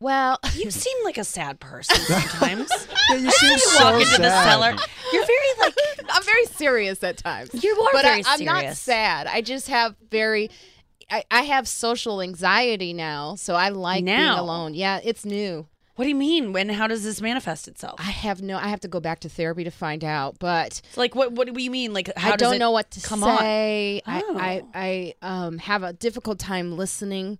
Well, 0.00 0.38
you 0.54 0.70
seem 0.84 0.96
like 1.04 1.18
a 1.18 1.24
sad 1.24 1.60
person 1.60 1.96
sometimes. 1.96 2.70
Yeah, 3.10 3.16
you 3.16 3.30
seem 3.30 3.52
you 3.52 3.58
so 3.58 3.84
walk 3.84 3.94
into 4.02 4.20
the 4.20 4.28
sad. 4.28 4.44
cellar. 4.50 4.76
You're 5.14 5.24
very 5.24 5.38
like 5.60 5.74
I'm 6.10 6.22
very 6.24 6.44
serious 6.44 7.02
at 7.02 7.16
times. 7.16 7.50
you 7.64 7.70
are 7.74 7.92
but 7.94 8.02
very 8.02 8.22
I, 8.22 8.34
I'm 8.34 8.44
not 8.44 8.76
sad. 8.76 9.26
I 9.26 9.40
just 9.40 9.68
have 9.68 9.96
very. 10.10 10.50
I, 11.10 11.24
I 11.30 11.42
have 11.44 11.66
social 11.66 12.20
anxiety 12.20 12.92
now, 12.92 13.34
so 13.36 13.54
I 13.54 13.70
like 13.70 14.04
being 14.04 14.18
alone. 14.18 14.74
Yeah, 14.74 15.00
it's 15.02 15.24
new. 15.24 15.66
What 15.96 16.04
do 16.04 16.10
you 16.10 16.14
mean? 16.16 16.52
When? 16.52 16.68
How 16.68 16.86
does 16.86 17.02
this 17.02 17.22
manifest 17.22 17.66
itself? 17.66 17.98
I 17.98 18.10
have 18.10 18.42
no. 18.42 18.58
I 18.58 18.68
have 18.68 18.80
to 18.80 18.88
go 18.88 19.00
back 19.00 19.20
to 19.20 19.30
therapy 19.30 19.64
to 19.64 19.70
find 19.70 20.04
out, 20.04 20.38
but 20.38 20.82
Like 20.96 21.14
what? 21.14 21.32
What 21.32 21.50
do 21.52 21.62
you 21.62 21.70
mean? 21.70 21.94
Like 21.94 22.10
how 22.14 22.32
I 22.34 22.36
does 22.36 22.46
don't 22.46 22.56
it 22.56 22.58
know 22.58 22.72
what 22.72 22.90
to 22.90 23.00
come 23.00 23.24
on? 23.24 23.38
say. 23.38 24.02
I, 24.04 24.22
Oh. 24.22 24.36
I 24.38 24.62
I 24.74 25.14
um 25.22 25.56
have 25.56 25.82
a 25.82 25.94
difficult 25.94 26.38
time 26.38 26.76
listening, 26.76 27.38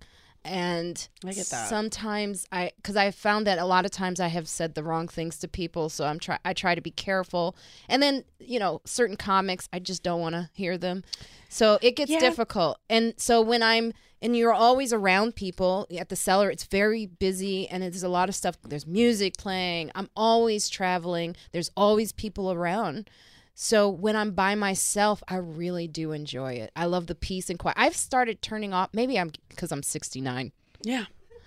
and 0.49 1.07
I 1.23 1.31
get 1.33 1.47
that. 1.47 1.69
sometimes 1.69 2.45
I 2.51 2.71
because 2.77 2.95
I 2.95 3.11
found 3.11 3.45
that 3.47 3.59
a 3.59 3.65
lot 3.65 3.85
of 3.85 3.91
times 3.91 4.19
I 4.19 4.27
have 4.27 4.47
said 4.47 4.73
the 4.75 4.83
wrong 4.83 5.07
things 5.07 5.37
to 5.39 5.47
people, 5.47 5.89
so 5.89 6.05
I'm 6.05 6.19
try 6.19 6.39
I 6.43 6.53
try 6.53 6.75
to 6.75 6.81
be 6.81 6.91
careful, 6.91 7.55
and 7.87 8.01
then 8.01 8.23
you 8.39 8.59
know 8.59 8.81
certain 8.85 9.15
comics 9.15 9.69
I 9.71 9.79
just 9.79 10.03
don't 10.03 10.19
want 10.21 10.33
to 10.35 10.49
hear 10.53 10.77
them, 10.77 11.03
so 11.47 11.77
it 11.81 11.95
gets 11.95 12.11
Yeah. 12.11 12.19
difficult, 12.19 12.79
and 12.89 13.13
so 13.17 13.41
when 13.41 13.61
I'm 13.63 13.93
and 14.21 14.35
you're 14.35 14.53
always 14.53 14.91
around 14.91 15.35
people 15.35 15.87
at 15.97 16.09
the 16.09 16.15
cellar 16.17 16.49
it's 16.51 16.65
very 16.65 17.05
busy 17.05 17.69
and 17.69 17.81
there's 17.83 18.03
a 18.03 18.09
lot 18.09 18.27
of 18.27 18.35
stuff. 18.35 18.57
There's 18.67 18.85
music 18.85 19.37
playing. 19.37 19.91
I'm 19.95 20.09
always 20.13 20.67
traveling. 20.67 21.37
There's 21.53 21.71
always 21.77 22.11
people 22.11 22.51
around 22.51 23.09
so 23.61 23.89
when 23.89 24.15
i'm 24.15 24.31
by 24.31 24.55
myself 24.55 25.21
i 25.27 25.35
really 25.35 25.85
do 25.85 26.13
enjoy 26.13 26.53
it 26.53 26.71
i 26.77 26.85
love 26.85 27.07
the 27.07 27.13
peace 27.15 27.49
and 27.49 27.59
quiet 27.59 27.75
i've 27.77 27.95
started 27.95 28.41
turning 28.41 28.73
off 28.73 28.87
maybe 28.93 29.19
i'm 29.19 29.31
because 29.49 29.69
i'm 29.73 29.83
69 29.83 30.53
Yeah. 30.83 31.05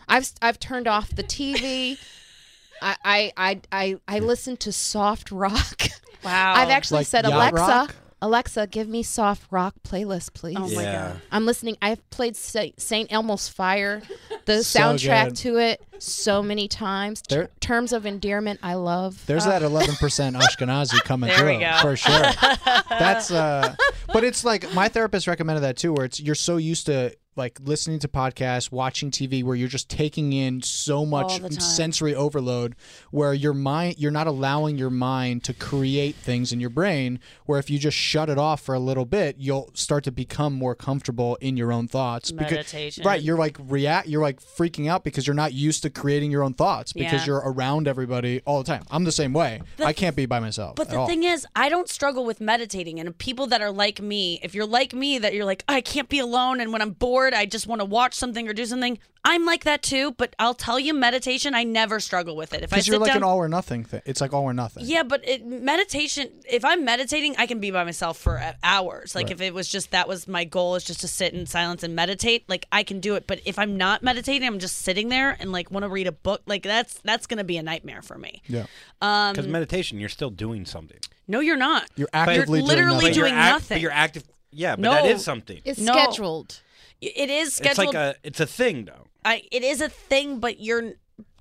i've 0.08 0.30
i've 0.42 0.58
turned 0.60 0.86
off 0.86 1.08
the 1.16 1.22
tv 1.22 1.96
I, 2.82 2.96
I 3.02 3.32
i 3.38 3.60
i 3.72 3.96
i 4.06 4.18
listen 4.18 4.58
to 4.58 4.72
soft 4.72 5.30
rock 5.32 5.84
Wow. 6.22 6.52
i've 6.56 6.68
actually 6.68 6.98
Like 6.98 7.06
said 7.06 7.24
alexa 7.24 7.56
rock? 7.56 7.94
Alexa 8.22 8.66
give 8.68 8.88
me 8.88 9.02
soft 9.02 9.42
rock 9.50 9.74
playlist 9.86 10.32
please 10.32 10.56
Oh 10.58 10.68
my 10.74 10.82
yeah. 10.82 11.08
god. 11.08 11.20
I'm 11.30 11.44
listening. 11.44 11.76
I've 11.82 12.08
played 12.10 12.36
St. 12.36 13.12
Elmo's 13.12 13.48
Fire, 13.48 14.00
the 14.46 14.62
So 14.62 14.80
soundtrack 14.80 15.24
good. 15.28 15.36
to 15.36 15.58
it, 15.58 15.82
so 15.98 16.42
many 16.42 16.68
times. 16.68 17.20
Ter- 17.22 17.36
There- 17.36 17.50
terms 17.60 17.92
of 17.92 18.06
endearment, 18.06 18.60
I 18.62 18.74
love. 18.74 19.22
There's 19.26 19.44
that 19.44 19.62
11% 19.62 19.96
Ashkenazi 20.40 21.00
coming 21.04 21.28
There 21.28 21.44
we 21.44 21.52
through 21.56 21.60
go. 21.60 21.78
for 21.82 21.96
sure. 21.96 22.22
That's 22.88 23.30
uh 23.30 23.74
but 24.12 24.24
it's 24.24 24.44
like 24.44 24.72
my 24.74 24.88
therapist 24.88 25.26
recommended 25.26 25.60
that 25.62 25.76
too 25.76 25.92
where 25.92 26.04
it's 26.04 26.20
you're 26.20 26.34
so 26.34 26.56
used 26.56 26.86
to 26.86 27.12
like 27.34 27.58
listening 27.62 27.98
to 28.00 28.08
podcasts, 28.08 28.70
watching 28.70 29.10
TV 29.10 29.42
where 29.42 29.56
you're 29.56 29.68
just 29.68 29.88
taking 29.88 30.32
in 30.32 30.60
so 30.62 31.06
much 31.06 31.38
the 31.40 31.50
sensory 31.60 32.14
overload 32.14 32.76
where 33.10 33.32
your 33.32 33.54
mind 33.54 33.94
you're 33.98 34.10
not 34.10 34.26
allowing 34.26 34.76
your 34.76 34.90
mind 34.90 35.42
to 35.44 35.54
create 35.54 36.14
things 36.14 36.52
in 36.52 36.60
your 36.60 36.68
brain 36.70 37.18
where 37.46 37.58
if 37.58 37.70
you 37.70 37.78
just 37.78 37.96
shut 37.96 38.28
it 38.28 38.38
off 38.38 38.60
for 38.60 38.74
a 38.74 38.78
little 38.78 39.04
bit, 39.06 39.36
you'll 39.38 39.70
start 39.74 40.04
to 40.04 40.12
become 40.12 40.52
more 40.52 40.74
comfortable 40.74 41.36
in 41.40 41.56
your 41.56 41.72
own 41.72 41.88
thoughts 41.88 42.32
Meditation. 42.32 43.02
right, 43.04 43.22
you're 43.22 43.38
like 43.38 43.56
react 43.60 44.08
you're 44.08 44.20
like 44.22 44.40
freaking 44.40 44.88
out 44.88 45.02
because 45.04 45.26
you're 45.26 45.34
not 45.34 45.52
used 45.54 45.82
to 45.82 45.90
creating 45.90 46.30
your 46.30 46.42
own 46.42 46.52
thoughts 46.54 46.92
because 46.92 47.22
Yeah. 47.22 47.26
you're 47.26 47.42
around 47.44 47.88
everybody 47.88 48.40
all 48.44 48.58
the 48.62 48.66
time. 48.66 48.84
I'm 48.90 49.04
the 49.04 49.12
same 49.12 49.32
way. 49.32 49.62
I 49.82 49.92
can't 49.92 50.14
be 50.16 50.26
by 50.26 50.40
myself. 50.40 50.76
But 50.76 50.90
the 50.90 50.98
all. 50.98 51.06
thing 51.06 51.22
is, 51.24 51.46
I 51.56 51.68
don't 51.68 51.88
struggle 51.88 52.24
with 52.24 52.40
meditating. 52.40 53.00
And 53.00 53.16
people 53.16 53.46
that 53.48 53.62
are 53.62 53.70
like 53.70 54.00
me, 54.00 54.38
if 54.42 54.54
you're 54.54 54.66
like 54.66 54.92
me, 54.92 55.18
that 55.18 55.32
you're 55.34 55.44
like, 55.44 55.64
I 55.68 55.80
can't 55.80 56.08
be 56.08 56.18
alone. 56.18 56.60
And 56.60 56.72
when 56.72 56.82
I'm 56.82 56.90
bored, 56.90 57.21
I 57.34 57.46
just 57.46 57.66
want 57.66 57.80
to 57.80 57.84
watch 57.84 58.14
something 58.14 58.48
or 58.48 58.52
do 58.52 58.66
something. 58.66 58.98
I'm 59.24 59.44
like 59.46 59.62
that 59.64 59.82
too. 59.82 60.12
But 60.12 60.34
I'll 60.40 60.54
tell 60.54 60.80
you, 60.80 60.92
meditation, 60.92 61.54
I 61.54 61.62
never 61.62 62.00
struggle 62.00 62.34
with 62.34 62.52
it. 62.52 62.62
If 62.64 62.72
I 62.72 62.76
because 62.76 62.86
sit 62.86 62.90
you're 62.92 63.00
like 63.00 63.08
down, 63.12 63.18
an 63.18 63.22
all 63.22 63.36
or 63.38 63.48
nothing 63.48 63.84
thing. 63.84 64.02
It's 64.04 64.20
like 64.20 64.32
all 64.32 64.42
or 64.42 64.52
nothing. 64.52 64.84
yeah, 64.84 65.04
but 65.04 65.26
it, 65.26 65.46
meditation. 65.46 66.28
If 66.50 66.64
I'm 66.64 66.84
meditating, 66.84 67.36
I 67.38 67.46
can 67.46 67.60
be 67.60 67.70
by 67.70 67.84
myself 67.84 68.18
for 68.18 68.38
uh, 68.38 68.54
hours. 68.64 69.14
Like 69.14 69.30
if 69.30 69.40
it 69.40 69.54
was 69.54 69.68
just 69.68 69.92
that 69.92 70.08
was 70.08 70.26
my 70.26 70.42
goal 70.44 70.74
is 70.74 70.82
just 70.84 71.00
to 71.02 71.08
sit 71.08 71.34
in 71.34 71.46
silence 71.46 71.82
and 71.84 71.94
meditate. 71.94 72.48
Like 72.48 72.66
I 72.72 72.82
can 72.82 72.98
do 72.98 73.14
it. 73.14 73.26
But 73.28 73.40
if 73.44 73.58
I'm 73.58 73.76
not 73.76 74.02
meditating, 74.02 74.46
I'm 74.46 74.58
just 74.58 74.78
sitting 74.78 75.08
there 75.08 75.36
and 75.38 75.52
like 75.52 75.70
want 75.70 75.84
to 75.84 75.88
read 75.88 76.08
a 76.08 76.12
book. 76.12 76.42
Like 76.46 76.64
that's 76.64 76.94
that's 77.04 77.26
gonna 77.28 77.44
be 77.44 77.56
a 77.58 77.62
nightmare 77.62 78.02
for 78.02 78.18
me. 78.18 78.42
Yeah. 78.48 78.66
Um, 79.00 79.32
Because 79.34 79.46
meditation, 79.48 80.00
you're 80.00 80.08
still 80.08 80.30
doing 80.30 80.64
something. 80.66 80.98
no, 81.28 81.38
you're 81.40 81.56
not. 81.56 81.88
You're 81.96 82.08
actively 82.12 82.58
You're 82.58 82.66
literally 82.68 82.98
doing 82.98 83.10
But 83.10 83.16
you're 83.16 83.26
doing 83.28 83.34
act- 83.38 83.52
nothing. 83.54 83.74
But 83.76 83.80
you're 83.82 83.90
active. 83.92 84.24
Yeah, 84.50 84.76
but 84.76 84.82
No. 84.82 84.92
that 84.94 85.06
is 85.06 85.24
something. 85.24 85.60
It's 85.64 85.78
No. 85.80 85.92
scheduled. 85.92 86.60
It 87.02 87.28
is 87.30 87.48
It's 87.48 87.56
scheduled. 87.56 87.94
like 87.94 87.94
a. 87.94 88.14
It's 88.22 88.40
a 88.40 88.46
thing 88.46 88.84
though. 88.86 89.06
I 89.24 89.42
it 89.52 89.62
is 89.62 89.80
a 89.80 89.88
thing, 89.88 90.38
but 90.40 90.60
you're 90.60 90.92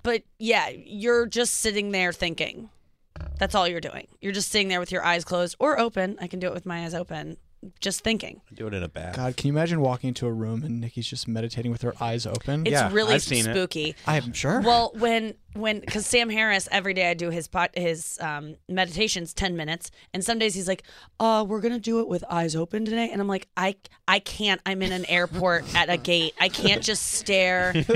but 0.02 0.22
yeah, 0.38 0.68
you're 0.68 1.26
just 1.26 1.54
sitting 1.60 1.90
there 1.92 2.12
thinking. 2.12 2.68
That's 3.38 3.54
all 3.54 3.68
you're 3.68 3.80
doing. 3.80 4.08
You're 4.20 4.32
just 4.32 4.50
sitting 4.50 4.68
there 4.68 4.80
with 4.80 4.90
your 4.92 5.04
eyes 5.04 5.24
closed 5.24 5.56
or 5.58 5.78
open. 5.78 6.16
I 6.20 6.26
can 6.26 6.40
do 6.40 6.46
it 6.48 6.54
with 6.54 6.66
my 6.66 6.84
eyes 6.84 6.94
open. 6.94 7.36
Just 7.80 8.02
thinking. 8.02 8.40
Do 8.52 8.66
it 8.66 8.74
in 8.74 8.82
a 8.82 8.88
bath. 8.88 9.14
God, 9.14 9.36
can 9.36 9.46
you 9.46 9.52
imagine 9.52 9.80
walking 9.80 10.08
into 10.08 10.26
a 10.26 10.32
room 10.32 10.64
and 10.64 10.80
Nikki's 10.80 11.06
just 11.06 11.28
meditating 11.28 11.70
with 11.70 11.82
her 11.82 11.94
eyes 12.00 12.26
open? 12.26 12.62
It's 12.66 12.72
Yeah, 12.72 12.90
really 12.92 13.14
I've 13.14 13.22
seen 13.22 13.46
it. 13.46 13.54
spooky. 13.54 13.94
I'm 14.04 14.32
sure. 14.32 14.60
Well, 14.62 14.90
when 14.96 15.34
when 15.54 15.80
because 15.80 16.06
Sam 16.06 16.28
Harris 16.30 16.68
every 16.70 16.94
day 16.94 17.10
I 17.10 17.14
do 17.14 17.30
his 17.30 17.48
pot 17.48 17.70
his 17.74 18.18
um, 18.20 18.56
meditations 18.68 19.34
ten 19.34 19.56
minutes, 19.56 19.90
and 20.14 20.24
some 20.24 20.38
days 20.38 20.54
he's 20.54 20.68
like, 20.68 20.82
"Uh, 21.20 21.44
we're 21.46 21.60
gonna 21.60 21.78
do 21.78 22.00
it 22.00 22.08
with 22.08 22.24
eyes 22.30 22.56
open 22.56 22.84
today," 22.84 23.10
and 23.12 23.20
I'm 23.20 23.28
like, 23.28 23.48
"I 23.56 23.76
I 24.08 24.18
can't. 24.18 24.60
I'm 24.66 24.82
in 24.82 24.92
an 24.92 25.04
airport 25.06 25.64
at 25.74 25.90
a 25.90 25.96
gate. 25.96 26.34
I 26.40 26.48
can't 26.48 26.82
just 26.82 27.04
stare. 27.06 27.72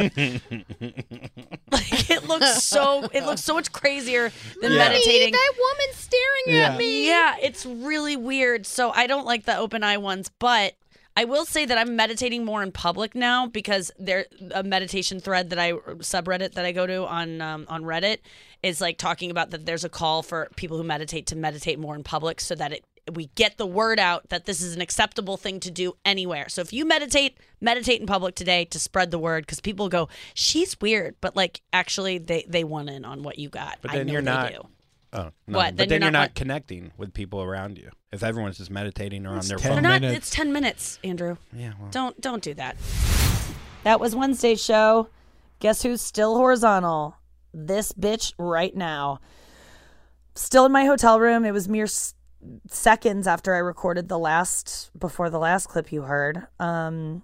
like 1.70 2.10
it 2.10 2.24
looks 2.28 2.62
so 2.64 3.04
it 3.12 3.24
looks 3.24 3.42
so 3.44 3.54
much 3.54 3.72
crazier 3.72 4.30
than 4.60 4.74
meditating." 4.74 5.32
that 5.32 5.52
woman 5.58 5.94
staring 5.94 6.42
Yeah. 6.46 6.72
at 6.72 6.78
me. 6.78 7.06
Yeah, 7.08 7.36
it's 7.40 7.66
really 7.66 8.16
weird. 8.16 8.66
So 8.66 8.90
I 8.90 9.06
don't 9.06 9.26
like 9.26 9.44
the 9.44 9.56
open 9.56 9.82
eye 9.82 9.98
ones, 9.98 10.30
but 10.38 10.74
I 11.18 11.24
will 11.24 11.46
say 11.46 11.64
that 11.64 11.78
I'm 11.78 11.96
meditating 11.96 12.44
more 12.44 12.62
in 12.62 12.72
public 12.72 13.14
now 13.14 13.46
because 13.46 13.90
there 13.98 14.26
a 14.52 14.62
meditation 14.62 15.18
thread 15.18 15.50
that 15.50 15.58
I 15.58 15.72
subreddit 15.72 16.52
that 16.52 16.64
I 16.66 16.72
go 16.72 16.86
to 16.86 17.06
on 17.06 17.40
um, 17.40 17.64
on 17.68 17.82
Reddit 17.84 18.18
is 18.62 18.80
like 18.80 18.98
talking 18.98 19.30
about 19.30 19.50
that 19.50 19.64
there's 19.64 19.84
a 19.84 19.88
call 19.88 20.22
for 20.22 20.48
people 20.56 20.76
who 20.76 20.84
meditate 20.84 21.26
to 21.28 21.36
meditate 21.36 21.78
more 21.78 21.94
in 21.94 22.02
public 22.04 22.40
so 22.40 22.54
that 22.54 22.72
it 22.72 22.84
we 23.12 23.26
get 23.36 23.56
the 23.56 23.66
word 23.66 23.98
out 24.00 24.28
that 24.30 24.46
this 24.46 24.60
is 24.60 24.74
an 24.74 24.80
acceptable 24.80 25.36
thing 25.36 25.60
to 25.60 25.70
do 25.70 25.94
anywhere. 26.04 26.48
So 26.48 26.60
if 26.60 26.72
you 26.72 26.84
meditate, 26.84 27.38
meditate 27.60 28.00
in 28.00 28.06
public 28.06 28.34
today 28.34 28.64
to 28.66 28.80
spread 28.80 29.12
the 29.12 29.18
word 29.18 29.46
because 29.46 29.60
people 29.60 29.88
go, 29.88 30.08
she's 30.34 30.76
weird, 30.80 31.14
but 31.20 31.36
like 31.36 31.60
actually 31.72 32.18
they 32.18 32.44
they 32.48 32.64
want 32.64 32.90
in 32.90 33.04
on 33.04 33.22
what 33.22 33.38
you 33.38 33.48
got. 33.48 33.78
But 33.80 33.92
I 33.92 33.98
then 33.98 34.06
know 34.08 34.12
you're 34.14 34.22
they 34.22 34.30
not- 34.30 34.52
do. 34.52 34.68
Oh, 35.16 35.30
no. 35.46 35.58
What? 35.58 35.70
But 35.70 35.76
Then 35.76 35.88
then, 35.88 36.00
you're 36.02 36.06
you're 36.06 36.12
not 36.12 36.18
not, 36.20 36.34
connecting 36.34 36.92
with 36.96 37.14
people 37.14 37.42
around 37.42 37.78
you. 37.78 37.90
If 38.12 38.22
everyone's 38.22 38.58
just 38.58 38.70
meditating 38.70 39.26
or 39.26 39.30
on 39.30 39.40
their 39.46 39.56
10 39.58 39.82
They're 39.82 39.90
phone. 39.92 40.02
not. 40.02 40.04
It's 40.04 40.30
ten 40.30 40.52
minutes, 40.52 40.98
Andrew. 41.02 41.36
Yeah. 41.52 41.72
Well. 41.80 41.90
Don't 41.90 42.20
don't 42.20 42.42
do 42.42 42.54
that. 42.54 42.76
That 43.84 43.98
was 44.00 44.14
Wednesday's 44.14 44.62
show. 44.62 45.08
Guess 45.60 45.82
who's 45.82 46.00
still 46.02 46.36
horizontal? 46.36 47.16
This 47.54 47.92
bitch 47.92 48.32
right 48.38 48.74
now. 48.76 49.20
Still 50.34 50.66
in 50.66 50.72
my 50.72 50.84
hotel 50.84 51.18
room. 51.18 51.44
It 51.44 51.52
was 51.52 51.68
mere 51.68 51.84
s- 51.84 52.14
seconds 52.68 53.26
after 53.26 53.54
I 53.54 53.58
recorded 53.58 54.08
the 54.08 54.18
last, 54.18 54.90
before 54.98 55.30
the 55.30 55.38
last 55.38 55.68
clip 55.68 55.90
you 55.92 56.02
heard. 56.02 56.46
Um, 56.60 57.22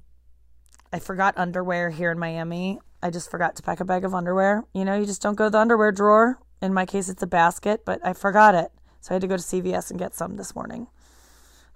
I 0.92 0.98
forgot 0.98 1.34
underwear 1.36 1.90
here 1.90 2.10
in 2.10 2.18
Miami. 2.18 2.80
I 3.02 3.10
just 3.10 3.30
forgot 3.30 3.56
to 3.56 3.62
pack 3.62 3.80
a 3.80 3.84
bag 3.84 4.04
of 4.04 4.14
underwear. 4.14 4.64
You 4.72 4.84
know, 4.84 4.94
you 4.98 5.04
just 5.04 5.20
don't 5.20 5.34
go 5.34 5.44
to 5.46 5.50
the 5.50 5.58
underwear 5.58 5.92
drawer. 5.92 6.38
In 6.62 6.72
my 6.72 6.86
case, 6.86 7.08
it's 7.08 7.22
a 7.22 7.26
basket, 7.26 7.84
but 7.84 8.00
I 8.04 8.12
forgot 8.12 8.54
it. 8.54 8.70
So 9.00 9.10
I 9.10 9.14
had 9.16 9.22
to 9.22 9.28
go 9.28 9.36
to 9.36 9.42
CVS 9.42 9.90
and 9.90 9.98
get 9.98 10.14
some 10.14 10.36
this 10.36 10.54
morning. 10.54 10.86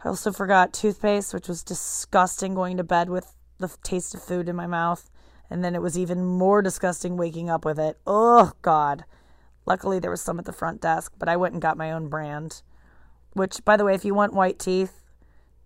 I 0.04 0.08
also 0.08 0.30
forgot 0.30 0.72
toothpaste, 0.72 1.34
which 1.34 1.48
was 1.48 1.64
disgusting 1.64 2.54
going 2.54 2.76
to 2.76 2.84
bed 2.84 3.10
with 3.10 3.34
the 3.58 3.68
taste 3.82 4.14
of 4.14 4.22
food 4.22 4.48
in 4.48 4.54
my 4.54 4.68
mouth. 4.68 5.10
And 5.50 5.64
then 5.64 5.74
it 5.74 5.82
was 5.82 5.98
even 5.98 6.24
more 6.24 6.62
disgusting 6.62 7.16
waking 7.16 7.50
up 7.50 7.64
with 7.64 7.80
it. 7.80 7.98
Oh, 8.06 8.52
God. 8.62 9.04
Luckily, 9.66 9.98
there 9.98 10.10
was 10.10 10.22
some 10.22 10.38
at 10.38 10.44
the 10.44 10.52
front 10.52 10.80
desk, 10.80 11.12
but 11.18 11.28
I 11.28 11.36
went 11.36 11.54
and 11.54 11.62
got 11.62 11.76
my 11.76 11.90
own 11.90 12.08
brand. 12.08 12.62
Which, 13.32 13.64
by 13.64 13.76
the 13.76 13.84
way, 13.84 13.94
if 13.94 14.04
you 14.04 14.14
want 14.14 14.34
white 14.34 14.60
teeth, 14.60 15.02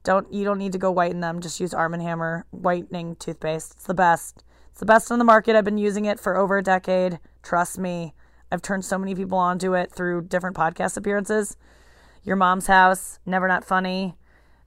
don't 0.02 0.32
you 0.32 0.44
don't 0.44 0.58
need 0.58 0.72
to 0.72 0.78
go 0.78 0.90
whiten 0.90 1.20
them. 1.20 1.40
Just 1.40 1.60
use 1.60 1.74
Arm 1.74 1.92
& 1.92 2.00
Hammer 2.00 2.46
whitening 2.50 3.16
toothpaste. 3.16 3.72
It's 3.72 3.84
the 3.84 3.92
best. 3.92 4.44
It's 4.70 4.80
the 4.80 4.86
best 4.86 5.12
on 5.12 5.18
the 5.18 5.26
market. 5.26 5.56
I've 5.56 5.64
been 5.64 5.76
using 5.76 6.06
it 6.06 6.18
for 6.18 6.38
over 6.38 6.56
a 6.56 6.62
decade. 6.62 7.18
Trust 7.42 7.78
me. 7.78 8.14
I've 8.50 8.62
turned 8.62 8.84
so 8.84 8.98
many 8.98 9.14
people 9.14 9.38
onto 9.38 9.74
it 9.74 9.92
through 9.92 10.22
different 10.22 10.56
podcast 10.56 10.96
appearances. 10.96 11.56
Your 12.22 12.36
mom's 12.36 12.66
house, 12.66 13.18
never 13.24 13.48
not 13.48 13.64
funny. 13.64 14.16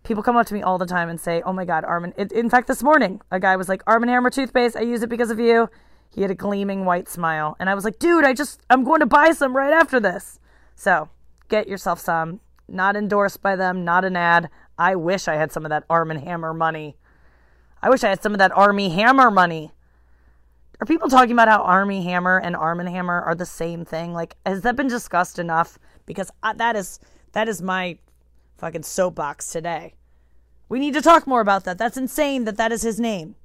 People 0.04 0.24
come 0.24 0.36
up 0.36 0.48
to 0.48 0.54
me 0.54 0.62
all 0.62 0.78
the 0.78 0.86
time 0.86 1.10
and 1.10 1.20
say, 1.20 1.42
"Oh 1.46 1.54
my 1.54 1.66
God, 1.66 1.86
Arm!" 1.86 2.14
It, 2.18 2.32
in 2.32 2.50
fact, 2.50 2.68
this 2.68 2.84
morning 2.84 3.22
a 3.32 3.40
guy 3.40 3.56
was 3.56 3.70
like, 3.70 3.84
"Arm 3.88 4.04
& 4.04 4.08
Hammer 4.08 4.30
toothpaste. 4.30 4.76
I 4.76 4.82
use 4.82 5.04
it 5.04 5.10
because 5.10 5.32
of 5.32 5.40
you." 5.40 5.70
He 6.10 6.22
had 6.22 6.32
a 6.32 6.36
gleaming 6.36 6.86
white 6.86 7.08
smile, 7.08 7.56
and 7.60 7.70
I 7.70 7.76
was 7.76 7.86
like, 7.86 8.00
"Dude, 8.00 8.26
I 8.26 8.34
just 8.34 8.62
I'm 8.70 8.84
going 8.84 9.00
to 9.00 9.06
buy 9.06 9.32
some 9.32 9.56
right 9.56 9.74
after 9.74 10.00
this." 10.00 10.40
So 10.76 11.10
get 11.48 11.68
yourself 11.68 12.00
some. 12.00 12.40
Not 12.68 12.96
endorsed 12.96 13.42
by 13.42 13.56
them. 13.56 13.84
Not 13.86 14.06
an 14.06 14.16
ad. 14.16 14.50
I 14.78 14.96
wish 14.96 15.28
I 15.28 15.36
had 15.36 15.52
some 15.52 15.66
of 15.66 15.70
that 15.70 15.84
Arm 15.90 16.10
& 16.10 16.12
Hammer 16.12 16.54
money. 16.54 16.98
I 17.84 17.90
wish 17.90 18.04
I 18.06 18.10
had 18.10 18.24
some 18.24 18.32
of 18.32 18.40
that 18.40 18.56
Armie 18.58 18.90
Hammer 18.90 19.30
money. 19.30 19.74
Are 20.80 20.86
people 20.86 21.10
talking 21.10 21.32
about 21.32 21.48
how 21.48 21.62
Armie 21.62 22.04
Hammer 22.04 22.40
and 22.40 22.56
Arm 22.56 22.80
& 22.80 22.86
Hammer 22.86 23.22
are 23.22 23.36
the 23.36 23.46
same 23.46 23.86
thing? 23.86 24.14
Like, 24.14 24.36
has 24.46 24.62
that 24.62 24.76
been 24.76 24.88
discussed 24.88 25.40
enough? 25.40 25.78
Because 26.06 26.32
I, 26.42 26.54
that 26.54 26.76
is 26.76 27.00
that 27.34 27.48
is 27.48 27.62
my 27.62 27.98
fucking 28.58 28.84
soapbox 28.84 29.52
today. 29.52 29.94
We 30.70 30.80
need 30.80 30.94
to 30.96 31.02
talk 31.02 31.28
more 31.28 31.42
about 31.42 31.64
that. 31.66 31.78
That's 31.78 31.98
insane 31.98 32.46
that 32.46 32.58
that 32.58 32.72
is 32.72 32.82
his 32.82 33.00
name. 33.00 33.36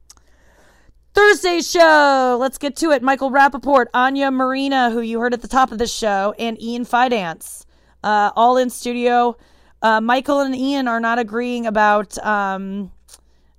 Thursday 1.15 1.61
show. 1.61 2.37
Let's 2.41 2.59
get 2.59 2.77
to 2.77 2.91
it. 2.91 3.03
Michael 3.03 3.31
Rapaport, 3.31 3.87
Anya 3.93 4.31
Marina, 4.31 4.91
who 4.91 5.01
you 5.01 5.21
heard 5.21 5.35
at 5.35 5.43
the 5.43 5.49
top 5.49 5.73
of 5.73 5.79
this 5.79 5.93
show, 5.93 6.35
and 6.39 6.61
Ian 6.63 6.85
Fidance, 6.85 7.67
uh, 8.03 8.31
all 8.37 8.57
in 8.57 8.71
studio. 8.71 9.37
Uh, 9.83 10.01
Michael 10.01 10.41
and 10.41 10.57
Ian 10.57 10.89
are 10.89 11.01
not 11.01 11.19
agreeing 11.19 11.67
about 11.67 12.17
um, 12.25 12.93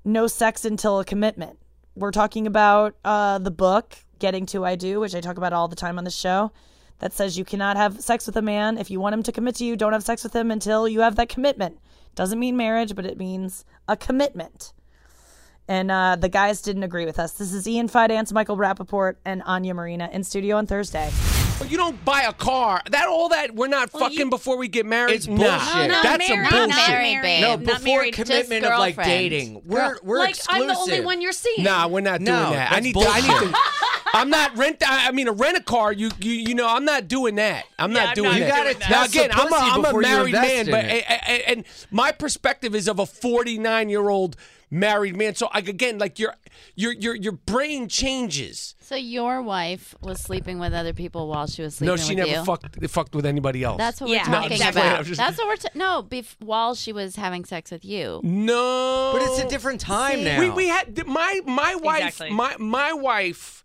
no 0.03 0.27
sex 0.27 0.65
until 0.65 0.99
a 0.99 1.05
commitment. 1.05 1.58
We're 1.95 2.11
talking 2.11 2.47
about 2.47 2.95
uh, 3.03 3.39
the 3.39 3.51
book, 3.51 3.97
Getting 4.19 4.45
to 4.47 4.65
I 4.65 4.75
Do, 4.75 4.99
which 4.99 5.15
I 5.15 5.21
talk 5.21 5.37
about 5.37 5.53
all 5.53 5.67
the 5.67 5.75
time 5.75 5.97
on 5.97 6.03
the 6.03 6.11
show, 6.11 6.51
that 6.99 7.13
says 7.13 7.37
you 7.37 7.45
cannot 7.45 7.77
have 7.77 8.01
sex 8.01 8.25
with 8.25 8.35
a 8.37 8.41
man. 8.41 8.77
If 8.77 8.91
you 8.91 8.99
want 8.99 9.13
him 9.13 9.23
to 9.23 9.31
commit 9.31 9.55
to 9.55 9.65
you, 9.65 9.75
don't 9.75 9.93
have 9.93 10.03
sex 10.03 10.23
with 10.23 10.35
him 10.35 10.51
until 10.51 10.87
you 10.87 11.01
have 11.01 11.15
that 11.15 11.29
commitment. 11.29 11.79
Doesn't 12.15 12.39
mean 12.39 12.57
marriage, 12.57 12.95
but 12.95 13.05
it 13.05 13.17
means 13.17 13.65
a 13.87 13.95
commitment. 13.95 14.73
And 15.67 15.91
uh, 15.91 16.17
the 16.17 16.29
guys 16.29 16.61
didn't 16.61 16.83
agree 16.83 17.05
with 17.05 17.19
us. 17.19 17.33
This 17.33 17.53
is 17.53 17.67
Ian 17.67 17.87
Fidance, 17.87 18.33
Michael 18.33 18.57
Rapaport, 18.57 19.15
and 19.23 19.41
Anya 19.43 19.73
Marina 19.73 20.09
in 20.11 20.23
studio 20.23 20.57
on 20.57 20.67
Thursday. 20.67 21.09
But 21.59 21.69
you 21.69 21.75
don't 21.77 22.03
buy 22.05 22.21
a 22.21 22.31
car. 22.33 22.81
That 22.89 23.07
all 23.07 23.29
that 23.29 23.53
we're 23.53 23.67
not 23.67 23.89
fucking 23.91 24.29
before 24.29 24.57
we 24.57 24.67
get 24.69 24.85
married. 24.85 25.15
It's 25.15 25.27
bullshit. 25.27 25.43
No, 25.43 25.87
not 25.87 26.03
That's 26.03 26.29
married, 26.29 26.49
some 26.49 26.59
not 26.59 26.69
bullshit. 26.69 26.87
married, 26.89 27.21
babe. 27.21 27.41
No, 27.41 27.55
Not 27.57 27.65
before 27.81 27.97
married, 27.97 28.13
commitment 28.13 28.65
of 28.65 28.79
like 28.79 28.95
dating. 28.95 29.61
We're 29.65 29.97
we're 30.01 30.19
like 30.19 30.31
exclusive. 30.35 30.61
I'm 30.61 30.67
the 30.69 30.75
only 30.79 31.01
one 31.01 31.21
you're 31.21 31.31
seeing. 31.33 31.63
Nah, 31.65 31.87
we're 31.87 31.99
not 32.01 32.19
doing 32.19 32.25
No, 32.39 32.51
that. 32.51 32.71
I 32.71 32.75
that's 32.75 32.83
need 32.85 32.93
to. 32.93 32.99
I 33.05 33.21
need 33.21 33.51
to 33.51 33.57
I'm 34.13 34.29
not 34.29 34.57
rent. 34.57 34.81
I 34.87 35.09
I 35.09 35.11
mean, 35.11 35.27
a 35.27 35.31
rent 35.33 35.57
a 35.57 35.61
car. 35.63 35.91
You, 35.91 36.09
you, 36.21 36.31
you 36.31 36.55
know, 36.55 36.67
I'm 36.67 36.85
not 36.85 37.07
doing 37.07 37.35
that. 37.35 37.65
I'm 37.77 37.91
Yeah, 37.91 37.99
not 38.05 38.07
I'm 38.09 38.15
doing 38.15 38.29
not 38.29 38.39
that. 38.39 38.45
You 38.45 38.47
gotta 38.49 38.63
doing 38.63 38.79
that. 38.79 38.89
now 38.89 39.05
again, 39.05 39.29
the 39.29 39.35
I'm 39.35 39.47
a, 39.47 39.49
pussy 39.49 39.65
I'm 39.71 39.85
a 39.95 39.99
married 40.01 40.33
man, 40.33 40.65
but 40.67 40.85
it. 40.85 41.05
and, 41.09 41.21
and- 41.27 41.43
and 41.57 41.63
my 41.91 42.11
perspective 42.11 42.73
is 42.73 42.87
of 42.87 42.99
a 42.99 43.05
49 43.05 43.89
year 43.89 44.07
old 44.09 44.35
married 44.71 45.15
man. 45.15 45.35
So 45.35 45.49
like, 45.53 45.67
again, 45.67 45.97
like 45.97 46.19
your 46.19 46.35
your 46.75 46.93
your 46.93 47.15
your 47.15 47.31
brain 47.33 47.87
changes. 47.87 48.75
So 48.81 48.95
your 48.95 49.41
wife 49.41 49.95
was 50.01 50.19
sleeping 50.19 50.59
with 50.59 50.73
other 50.73 50.93
people 50.93 51.27
while 51.27 51.47
she 51.47 51.61
was 51.61 51.75
sleeping 51.75 51.95
No, 51.95 51.97
she 51.97 52.09
with 52.15 52.25
never 52.25 52.39
you. 52.39 52.43
fucked 52.45 52.89
fucked 52.89 53.15
with 53.15 53.25
anybody 53.25 53.63
else. 53.63 53.77
That's 53.77 54.01
what 54.01 54.09
Yeah. 54.09 54.23
we're 54.25 54.31
No, 54.31 54.37
talking 54.37 54.51
exactly. 54.53 54.81
about. 54.81 54.99
I'm 54.99 55.05
just- 55.05 55.17
That's 55.19 55.37
what 55.37 55.47
we're 55.47 55.55
ta- 55.57 55.69
no. 55.75 56.03
Bef- 56.03 56.35
while 56.39 56.75
she 56.75 56.91
was 56.93 57.15
having 57.15 57.45
sex 57.45 57.71
with 57.71 57.85
you. 57.85 58.19
no, 58.23 59.11
But 59.13 59.21
it's 59.23 59.39
a 59.39 59.47
different 59.47 59.81
time 59.81 60.23
now. 60.23 60.39
We 60.39 60.49
we 60.49 60.67
had 60.67 61.05
my 61.07 61.41
my 61.45 61.75
wife 61.75 62.03
Exactly. 62.07 62.31
my 62.31 62.55
my 62.57 62.93
wife 62.93 63.63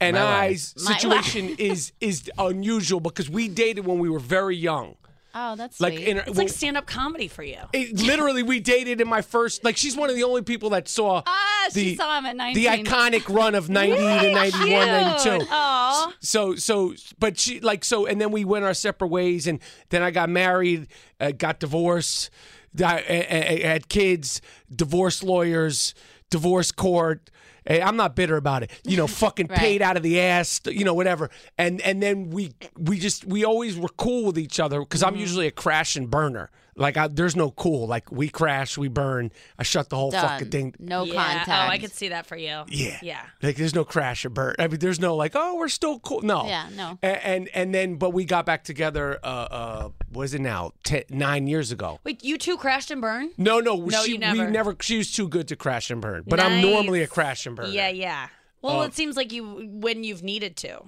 and 0.00 0.16
My. 0.16 0.22
I's 0.46 0.74
My 0.84 0.92
situation 0.94 1.54
is 1.58 1.92
is 2.00 2.30
unusual 2.38 3.00
because 3.00 3.30
we 3.30 3.48
dated 3.48 3.86
when 3.86 3.98
we 3.98 4.10
were 4.10 4.18
very 4.18 4.56
young. 4.56 4.96
Oh, 5.36 5.56
that's 5.56 5.80
Like 5.80 5.94
sweet. 5.94 6.08
in 6.08 6.18
It's 6.18 6.36
like 6.38 6.48
stand 6.48 6.76
up 6.76 6.86
comedy 6.86 7.26
for 7.28 7.42
you. 7.42 7.58
it, 7.72 7.98
literally 8.00 8.42
we 8.44 8.60
dated 8.60 9.00
in 9.00 9.08
my 9.08 9.20
first 9.20 9.64
like 9.64 9.76
she's 9.76 9.96
one 9.96 10.08
of 10.08 10.16
the 10.16 10.22
only 10.22 10.42
people 10.42 10.70
that 10.70 10.86
saw 10.88 11.22
ah, 11.26 11.66
the 11.72 11.80
she 11.90 11.96
saw 11.96 12.18
him 12.18 12.26
at 12.26 12.36
19. 12.36 12.62
the 12.62 12.68
iconic 12.84 13.28
run 13.34 13.54
of 13.54 13.68
90 13.70 13.96
to 13.96 14.32
91 14.32 14.86
92 14.86 15.46
Aw. 15.50 16.12
so 16.20 16.54
so 16.54 16.94
but 17.18 17.38
she 17.38 17.58
like 17.60 17.84
so 17.84 18.06
and 18.06 18.20
then 18.20 18.30
we 18.30 18.44
went 18.44 18.64
our 18.64 18.74
separate 18.74 19.08
ways 19.08 19.46
and 19.48 19.58
then 19.88 20.02
i 20.02 20.10
got 20.10 20.28
married 20.30 20.86
uh, 21.20 21.32
got 21.32 21.58
divorced 21.60 22.30
I, 22.78 22.96
I- 22.98 23.62
I 23.64 23.66
had 23.68 23.88
kids 23.88 24.40
divorce 24.74 25.22
lawyers 25.22 25.94
divorce 26.34 26.72
court 26.72 27.30
Hey, 27.66 27.80
I'm 27.80 27.96
not 27.96 28.14
bitter 28.14 28.36
about 28.36 28.62
it. 28.62 28.70
You 28.84 28.96
know, 28.96 29.06
fucking 29.06 29.46
Right. 29.50 29.58
paid 29.58 29.82
out 29.82 29.96
of 29.96 30.02
the 30.02 30.20
ass, 30.20 30.60
you 30.66 30.84
know, 30.84 30.94
whatever. 30.94 31.30
And 31.56 31.80
and 31.80 32.02
then 32.02 32.30
we 32.30 32.52
we 32.76 32.98
just 32.98 33.24
we 33.24 33.44
always 33.44 33.78
were 33.78 33.88
cool 33.96 34.26
with 34.26 34.38
each 34.38 34.60
other 34.60 34.80
because 34.80 35.02
I'm 35.02 35.12
mm-hmm. 35.12 35.20
usually 35.20 35.46
a 35.46 35.50
crash 35.50 35.96
and 35.96 36.10
burner. 36.10 36.50
Like 36.76 36.96
I, 36.96 37.08
there's 37.08 37.36
no 37.36 37.50
cool. 37.52 37.86
Like 37.86 38.10
we 38.10 38.28
crash, 38.28 38.76
we 38.76 38.88
burn. 38.88 39.30
I 39.58 39.62
shut 39.62 39.90
the 39.90 39.96
whole 39.96 40.10
Done. 40.10 40.22
fucking 40.26 40.50
thing. 40.50 40.74
No 40.78 41.04
yeah. 41.04 41.14
contact. 41.14 41.48
Oh, 41.48 41.72
I 41.72 41.78
could 41.78 41.92
see 41.92 42.08
that 42.08 42.26
for 42.26 42.36
you. 42.36 42.64
Yeah. 42.68 42.98
Yeah. 43.02 43.22
Like 43.42 43.56
there's 43.56 43.74
no 43.74 43.84
crash 43.84 44.24
or 44.24 44.30
burn. 44.30 44.54
I 44.58 44.66
mean, 44.66 44.80
there's 44.80 44.98
no 44.98 45.14
like, 45.14 45.32
oh, 45.34 45.56
we're 45.56 45.68
still 45.68 45.98
cool. 46.00 46.22
No. 46.22 46.46
Yeah, 46.46 46.68
no. 46.74 46.98
And 47.02 47.16
and, 47.22 47.48
and 47.54 47.74
then, 47.74 47.96
but 47.96 48.10
we 48.10 48.24
got 48.24 48.44
back 48.46 48.64
together. 48.64 49.18
Uh, 49.22 49.26
uh, 49.26 49.88
what 50.10 50.24
is 50.24 50.34
it 50.34 50.40
now? 50.40 50.72
Ten, 50.82 51.04
nine 51.10 51.46
years 51.46 51.70
ago. 51.70 52.00
Wait, 52.04 52.24
you 52.24 52.36
two 52.38 52.56
crashed 52.56 52.90
and 52.90 53.00
burned? 53.00 53.32
No, 53.38 53.60
no, 53.60 53.76
No, 53.76 54.02
she, 54.02 54.12
you 54.12 54.18
never. 54.18 54.44
We 54.44 54.50
never. 54.50 54.76
She 54.80 54.98
was 54.98 55.12
too 55.12 55.28
good 55.28 55.48
to 55.48 55.56
crash 55.56 55.90
and 55.90 56.00
burn. 56.00 56.24
But 56.26 56.40
I'm 56.40 56.60
normally 56.60 57.02
a 57.02 57.06
crash 57.06 57.46
and 57.46 57.54
burn. 57.54 57.72
Yeah, 57.72 57.88
yeah. 57.88 58.28
Well, 58.62 58.80
Uh, 58.80 58.86
it 58.86 58.94
seems 58.94 59.16
like 59.16 59.32
you 59.32 59.68
when 59.74 60.02
you've 60.04 60.22
needed 60.22 60.56
to. 60.58 60.80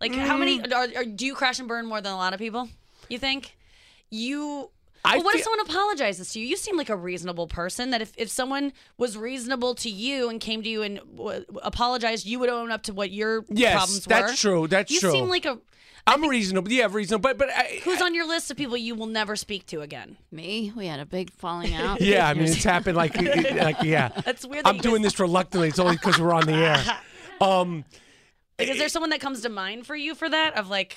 Like 0.00 0.14
how 0.14 0.36
many 0.36 0.60
Mm. 0.60 0.72
are, 0.72 1.00
are, 1.00 1.04
do 1.04 1.26
you 1.26 1.34
crash 1.34 1.58
and 1.58 1.66
burn 1.66 1.84
more 1.86 2.00
than 2.00 2.12
a 2.12 2.16
lot 2.16 2.32
of 2.32 2.38
people? 2.38 2.68
You 3.08 3.18
think? 3.18 3.56
You 4.10 4.70
I 5.04 5.16
But 5.18 5.24
what 5.24 5.34
if 5.36 5.42
someone 5.44 5.60
apologizes 5.60 6.32
to 6.32 6.40
you? 6.40 6.46
You 6.46 6.56
seem 6.56 6.76
like 6.76 6.88
a 6.90 6.96
reasonable 6.96 7.46
person. 7.46 7.90
That 7.90 8.02
if, 8.02 8.12
if 8.16 8.28
someone 8.28 8.72
was 8.96 9.16
reasonable 9.16 9.74
to 9.76 9.88
you 9.90 10.28
and 10.28 10.40
came 10.40 10.62
to 10.62 10.68
you 10.68 10.82
and 10.82 11.00
w- 11.16 11.44
apologized, 11.62 12.26
you 12.26 12.38
would 12.40 12.48
own 12.50 12.70
up 12.70 12.82
to 12.84 12.92
what 12.92 13.10
your 13.10 13.44
Yes, 13.48 13.74
problems 13.74 14.06
were. 14.06 14.08
that's 14.10 14.40
true. 14.40 14.66
That's 14.66 14.90
you 14.90 15.00
true. 15.00 15.10
You 15.10 15.14
seem 15.16 15.28
like 15.28 15.44
a 15.46 15.58
I'm 16.06 16.26
reasonable. 16.26 16.72
Yeah, 16.72 16.88
reasonable. 16.90 17.20
But 17.22 17.36
but 17.38 17.48
I, 17.54 17.80
who's 17.84 18.00
on 18.00 18.14
your 18.14 18.26
list 18.26 18.50
of 18.50 18.56
people 18.56 18.76
you 18.78 18.94
will 18.94 19.06
never 19.06 19.36
speak 19.36 19.66
to 19.66 19.82
again. 19.82 20.16
Me? 20.32 20.72
We 20.74 20.86
had 20.86 21.00
a 21.00 21.06
big 21.06 21.30
falling 21.32 21.74
out. 21.84 22.00
yeah, 22.00 22.26
I 22.28 22.34
mean, 22.34 22.44
it's 22.44 22.64
happened 22.64 22.96
like 22.96 23.14
like 23.20 23.82
yeah. 23.82 24.08
That's 24.24 24.44
weird. 24.46 24.64
That 24.64 24.70
I'm 24.74 24.78
doing 24.78 25.02
guys- 25.02 25.12
this 25.12 25.20
reluctantly. 25.20 25.68
It's 25.68 25.78
only 25.78 25.96
because 25.96 26.18
we're 26.18 26.32
on 26.32 26.46
the 26.46 26.54
air. 26.54 26.82
Um, 27.40 27.84
Like, 28.58 28.68
is 28.70 28.78
there 28.78 28.88
someone 28.88 29.10
that 29.10 29.20
comes 29.20 29.42
to 29.42 29.48
mind 29.48 29.86
for 29.86 29.94
you 29.94 30.16
for 30.16 30.28
that? 30.28 30.56
Of 30.58 30.68
like, 30.68 30.96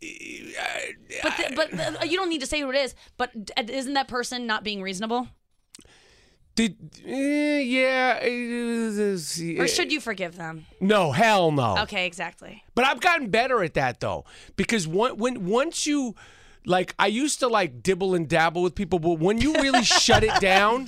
but 0.00 1.36
the, 1.36 1.52
but 1.54 1.70
the, 1.70 2.06
you 2.06 2.16
don't 2.16 2.28
need 2.28 2.40
to 2.40 2.46
say 2.46 2.60
who 2.60 2.70
it 2.70 2.76
is. 2.76 2.94
But 3.16 3.30
isn't 3.68 3.94
that 3.94 4.08
person 4.08 4.46
not 4.46 4.64
being 4.64 4.82
reasonable, 4.82 5.28
did 6.56 6.74
eh, 7.04 7.58
yeah? 7.60 8.18
eh, 8.22 9.60
or 9.60 9.68
should 9.68 9.92
you 9.92 10.00
forgive 10.00 10.36
them? 10.36 10.64
No, 10.80 11.12
hell 11.12 11.52
no. 11.52 11.76
Okay, 11.82 12.06
exactly. 12.06 12.64
But 12.74 12.86
I've 12.86 13.00
gotten 13.00 13.28
better 13.28 13.62
at 13.62 13.74
that 13.74 14.00
though, 14.00 14.24
because 14.56 14.88
when, 14.88 15.18
when 15.18 15.44
once 15.44 15.86
you 15.86 16.14
like, 16.64 16.94
I 16.98 17.08
used 17.08 17.40
to 17.40 17.48
like 17.48 17.82
dibble 17.82 18.14
and 18.14 18.26
dabble 18.26 18.62
with 18.62 18.74
people, 18.74 18.98
but 18.98 19.18
when 19.18 19.36
you 19.36 19.52
really 19.52 19.84
shut 19.84 20.24
it 20.24 20.34
down, 20.40 20.86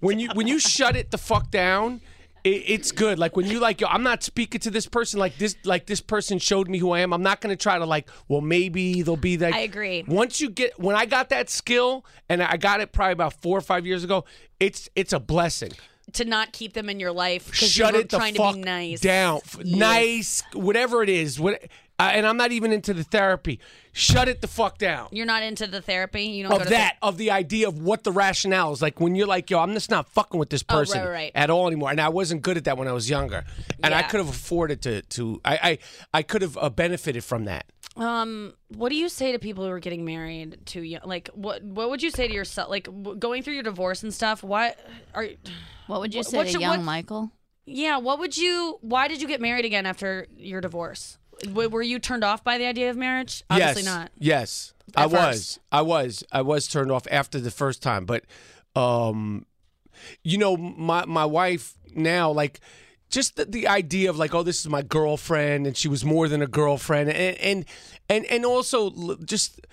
when 0.00 0.18
you 0.18 0.28
when 0.34 0.46
you 0.46 0.58
shut 0.60 0.94
it 0.96 1.10
the 1.10 1.18
fuck 1.18 1.50
down. 1.50 2.02
It, 2.44 2.64
it's 2.66 2.92
good. 2.92 3.18
Like 3.18 3.36
when 3.36 3.46
you 3.46 3.60
like, 3.60 3.80
yo, 3.80 3.88
I'm 3.88 4.02
not 4.02 4.22
speaking 4.22 4.60
to 4.62 4.70
this 4.70 4.86
person 4.86 5.20
like 5.20 5.36
this. 5.38 5.56
Like 5.64 5.86
this 5.86 6.00
person 6.00 6.38
showed 6.38 6.68
me 6.68 6.78
who 6.78 6.92
I 6.92 7.00
am. 7.00 7.12
I'm 7.12 7.22
not 7.22 7.40
gonna 7.40 7.56
try 7.56 7.78
to 7.78 7.84
like. 7.84 8.08
Well, 8.28 8.40
maybe 8.40 9.02
they'll 9.02 9.16
be 9.16 9.36
like. 9.38 9.54
I 9.54 9.60
agree. 9.60 10.04
Once 10.06 10.40
you 10.40 10.50
get, 10.50 10.78
when 10.78 10.96
I 10.96 11.06
got 11.06 11.28
that 11.30 11.50
skill, 11.50 12.04
and 12.28 12.42
I 12.42 12.56
got 12.56 12.80
it 12.80 12.92
probably 12.92 13.12
about 13.12 13.34
four 13.34 13.58
or 13.58 13.62
five 13.62 13.86
years 13.86 14.04
ago, 14.04 14.24
it's 14.58 14.88
it's 14.96 15.12
a 15.12 15.20
blessing. 15.20 15.72
to 16.14 16.24
not 16.24 16.52
keep 16.52 16.72
them 16.72 16.88
in 16.88 16.98
your 16.98 17.12
life 17.12 17.46
because 17.46 17.70
Shut 17.70 17.92
you 17.92 17.98
were 17.98 18.00
it 18.00 18.08
the 18.08 18.16
trying 18.16 18.34
fuck 18.34 18.54
to 18.54 18.58
be 18.58 18.64
nice. 18.64 19.00
down. 19.00 19.40
Nice, 19.64 20.42
whatever 20.54 21.02
it 21.02 21.08
is. 21.08 21.38
What, 21.38 21.62
uh, 22.00 22.10
and 22.14 22.26
I'm 22.26 22.36
not 22.36 22.52
even 22.52 22.72
into 22.72 22.94
the 22.94 23.04
therapy. 23.04 23.60
Shut 23.92 24.28
it 24.28 24.40
the 24.40 24.46
fuck 24.48 24.78
down. 24.78 25.08
You're 25.10 25.26
not 25.26 25.42
into 25.42 25.66
the 25.66 25.80
therapy. 25.82 26.22
You 26.24 26.44
don't 26.44 26.50
go 26.52 26.56
Of 26.58 26.62
to 26.64 26.68
that, 26.70 26.96
of 27.02 27.18
the 27.18 27.30
idea 27.32 27.66
of 27.68 27.80
what 27.82 28.04
the 28.04 28.12
rationale 28.12 28.72
is. 28.72 28.80
Like 28.80 29.00
when 29.00 29.14
you're 29.16 29.26
like, 29.26 29.50
yo, 29.50 29.58
I'm 29.58 29.72
just 29.74 29.90
not 29.90 30.08
fucking 30.08 30.38
with 30.38 30.50
this 30.50 30.64
Oh, 30.68 30.74
right, 30.76 30.80
person 30.80 31.00
right, 31.02 31.10
right. 31.10 31.32
at 31.34 31.50
all 31.50 31.66
anymore. 31.66 31.90
And 31.90 32.00
I 32.00 32.08
wasn't 32.08 32.42
good 32.42 32.56
at 32.56 32.64
that 32.64 32.78
when 32.78 32.86
I 32.88 32.92
was 32.92 33.10
younger. 33.10 33.44
And 33.82 33.92
I 33.94 34.02
could 34.02 34.18
have 34.20 34.28
afforded 34.28 34.82
to, 34.82 35.02
to 35.02 35.40
I, 35.44 35.56
I, 35.62 35.78
I 36.18 36.22
could 36.22 36.42
have 36.42 36.56
uh, 36.56 36.70
benefited 36.70 37.24
from 37.24 37.44
that. 37.46 37.66
Um, 37.96 38.54
what 38.68 38.88
do 38.90 38.94
you 38.96 39.08
say 39.08 39.32
to 39.32 39.38
people 39.40 39.64
who 39.64 39.70
are 39.70 39.80
getting 39.80 40.04
married 40.04 40.58
too 40.64 40.82
young? 40.82 41.02
Like, 41.04 41.28
what 41.34 41.62
what 41.64 41.90
would 41.90 42.02
you 42.02 42.10
say 42.10 42.28
to 42.28 42.32
yourself? 42.32 42.70
Like, 42.70 42.84
w- 42.84 43.16
going 43.18 43.42
through 43.42 43.54
your 43.54 43.64
divorce 43.64 44.04
and 44.04 44.14
stuff. 44.14 44.42
Why 44.44 44.74
are 45.12 45.26
What 45.88 46.00
would 46.00 46.14
you 46.14 46.18
What- 46.20 46.26
say 46.26 46.44
to 46.44 46.50
should- 46.50 46.60
young 46.60 46.78
what- 46.78 46.84
Michael? 46.84 47.32
yeah? 47.66 47.98
What 47.98 48.20
would 48.20 48.36
you? 48.38 48.78
Why 48.80 49.08
did 49.08 49.20
you 49.20 49.26
get 49.26 49.40
married 49.40 49.64
again 49.64 49.84
after 49.86 50.28
your 50.36 50.60
divorce? 50.60 51.18
Were 51.48 51.82
you 51.82 51.98
turned 51.98 52.24
off 52.24 52.44
by 52.44 52.58
the 52.58 52.66
idea 52.66 52.90
of 52.90 52.96
marriage? 52.96 53.42
Obviously 53.50 53.82
yes, 53.82 53.86
not. 53.86 54.10
Yes, 54.18 54.74
At 54.96 55.02
I 55.02 55.06
was. 55.06 55.58
I 55.72 55.82
was. 55.82 56.24
I 56.32 56.42
was 56.42 56.68
turned 56.68 56.90
off 56.90 57.06
after 57.10 57.40
the 57.40 57.50
first 57.50 57.82
time, 57.82 58.04
but 58.04 58.24
um, 58.76 59.46
you 60.22 60.38
know, 60.38 60.56
my 60.56 61.04
my 61.06 61.24
wife 61.24 61.74
now 61.94 62.30
like. 62.30 62.60
Just 63.10 63.34
the, 63.34 63.44
the 63.44 63.66
idea 63.66 64.08
of 64.08 64.18
like, 64.18 64.36
oh, 64.36 64.44
this 64.44 64.60
is 64.60 64.68
my 64.68 64.82
girlfriend, 64.82 65.66
and 65.66 65.76
she 65.76 65.88
was 65.88 66.04
more 66.04 66.28
than 66.28 66.42
a 66.42 66.46
girlfriend, 66.46 67.10
and 67.10 67.36
and 67.38 67.64
and 68.08 68.24
and 68.26 68.46
also 68.46 69.16
just 69.24 69.66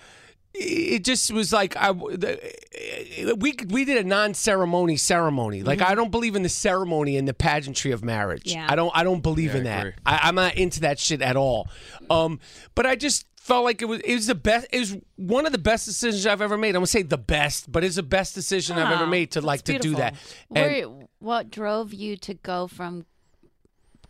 it 0.54 1.04
just 1.04 1.30
was 1.32 1.52
like 1.52 1.76
I 1.76 1.92
the, 1.92 3.36
we 3.38 3.54
we 3.68 3.84
did 3.84 3.98
a 3.98 4.08
non-ceremony 4.08 4.96
ceremony. 4.96 5.62
Like 5.62 5.82
I 5.82 5.94
don't 5.94 6.10
believe 6.10 6.34
in 6.36 6.42
the 6.42 6.48
ceremony 6.48 7.16
and 7.16 7.28
the 7.28 7.34
pageantry 7.34 7.92
of 7.92 8.02
marriage. 8.04 8.52
Yeah. 8.52 8.66
I 8.68 8.74
don't 8.76 8.90
I 8.94 9.04
don't 9.04 9.22
believe 9.22 9.54
Yeah, 9.54 9.60
in 9.60 9.66
I 9.66 9.84
that. 9.84 9.94
I, 10.06 10.18
I'm 10.24 10.34
not 10.34 10.56
into 10.56 10.80
that 10.80 10.98
shit 10.98 11.22
at 11.22 11.36
all. 11.36 11.68
Um, 12.10 12.40
but 12.74 12.86
I 12.86 12.96
just 12.96 13.26
felt 13.36 13.64
like 13.64 13.80
it 13.82 13.86
was 13.86 14.00
it 14.00 14.14
was 14.14 14.26
the 14.26 14.34
best. 14.34 14.66
It 14.72 14.78
was 14.78 14.96
one 15.16 15.46
of 15.46 15.52
the 15.52 15.58
best 15.58 15.86
decisions 15.86 16.26
I've 16.26 16.42
ever 16.42 16.58
made. 16.58 16.70
I'm 16.70 16.80
gonna 16.80 16.86
say 16.86 17.02
the 17.02 17.18
best, 17.18 17.70
but 17.70 17.84
it's 17.84 17.96
the 17.96 18.02
best 18.02 18.34
decision 18.34 18.78
I've 18.78 18.92
ever 18.92 19.04
Oh, 19.04 19.06
made 19.06 19.32
to 19.32 19.40
like 19.40 19.62
to 19.62 19.78
do 19.78 19.94
that. 19.96 20.14
And 20.54 20.66
Where, 20.66 21.06
what 21.18 21.50
drove 21.50 21.94
you 21.94 22.16
to 22.18 22.34
go 22.34 22.66
from 22.66 23.06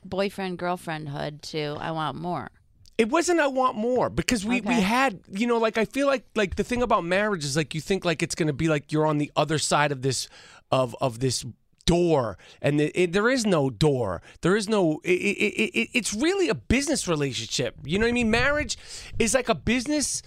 boyfriend 0.05 0.59
girlfriendhood 0.59 1.43
to 1.43 1.77
I 1.79 1.91
want 1.91 2.17
more? 2.17 2.49
It 2.99 3.09
wasn't 3.09 3.41
I 3.41 3.47
want 3.47 3.77
more 3.77 4.11
because 4.11 4.45
we, 4.45 4.61
we 4.61 4.75
had 4.75 5.21
you 5.31 5.47
know 5.47 5.59
like 5.59 5.79
I 5.79 5.85
feel 5.85 6.07
like 6.09 6.25
like 6.35 6.57
the 6.57 6.65
thing 6.65 6.83
about 6.83 7.05
marriage 7.05 7.45
is 7.45 7.57
like 7.57 7.75
you 7.75 7.81
think 7.81 8.05
like 8.05 8.23
it's 8.23 8.35
gonna 8.35 8.53
be 8.53 8.69
like 8.69 8.93
you're 8.93 9.07
on 9.07 9.19
the 9.19 9.31
other 9.37 9.59
side 9.59 9.93
of 9.93 10.03
this 10.03 10.29
of 10.71 10.95
of 11.01 11.21
this 11.21 11.45
door 11.87 12.37
and 12.61 12.83
it, 12.83 12.93
it, 12.95 13.13
there 13.13 13.31
is 13.31 13.47
no 13.47 13.71
door. 13.71 14.21
There 14.43 14.57
is 14.57 14.69
no 14.69 15.01
it, 15.05 15.11
it, 15.13 15.71
it, 15.81 15.89
it's 15.95 16.13
really 16.13 16.51
a 16.51 16.55
business 16.55 17.09
relationship. 17.09 17.77
You 17.85 17.99
know 17.99 18.05
what 18.05 18.11
I 18.11 18.13
mean? 18.13 18.31
Marriage 18.31 18.77
is 19.19 19.33
like 19.33 19.49
a 19.49 19.55
business 19.55 20.23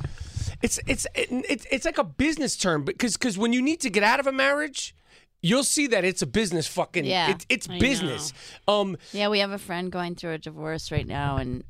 it's 0.62 0.80
it's 0.88 1.06
it's 1.14 1.66
it's 1.72 1.86
like 1.86 1.98
a 1.98 2.04
business 2.04 2.56
term 2.56 2.84
because 2.84 3.18
because 3.18 3.38
when 3.38 3.54
you 3.54 3.62
need 3.62 3.80
to 3.82 3.90
get 3.90 4.04
out 4.04 4.20
of 4.20 4.28
a 4.28 4.32
marriage 4.32 4.96
you'll 5.42 5.64
see 5.64 5.88
that 5.88 6.04
it's 6.04 6.22
a 6.22 6.28
business 6.28 6.68
fucking 6.68 7.06
Yeah. 7.06 7.32
it, 7.32 7.46
it's 7.50 7.68
business. 7.68 8.32
Um 8.68 8.98
Yeah, 9.12 9.30
we 9.30 9.40
have 9.40 9.52
a 9.52 9.58
friend 9.58 9.92
going 9.92 10.16
through 10.16 10.34
a 10.34 10.38
divorce 10.38 10.92
right 10.92 11.08
now, 11.08 11.38
and 11.38 11.64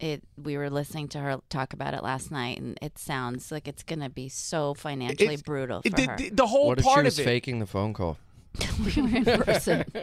it. 0.00 0.22
We 0.42 0.56
were 0.56 0.70
listening 0.70 1.08
to 1.08 1.18
her 1.20 1.38
talk 1.50 1.72
about 1.72 1.94
it 1.94 2.02
last 2.02 2.30
night, 2.30 2.58
and 2.58 2.78
it 2.82 2.98
sounds 2.98 3.50
like 3.52 3.66
it's 3.68 3.82
going 3.82 4.00
to 4.00 4.08
be 4.10 4.28
so 4.28 4.74
financially 4.74 5.26
It's- 5.34 5.42
brutal 5.42 5.82
for 5.82 5.90
the, 5.90 6.02
her. 6.06 6.16
the, 6.16 6.30
the 6.30 6.46
whole 6.46 6.68
What 6.68 6.78
if 6.78 6.84
part 6.84 6.98
she 7.00 7.04
was 7.04 7.18
of 7.18 7.22
it 7.22 7.28
faking 7.28 7.58
the 7.58 7.66
phone 7.66 7.92
call? 7.94 8.18
we 8.96 9.02
were 9.02 9.16
in 9.16 9.24
person. 9.24 9.84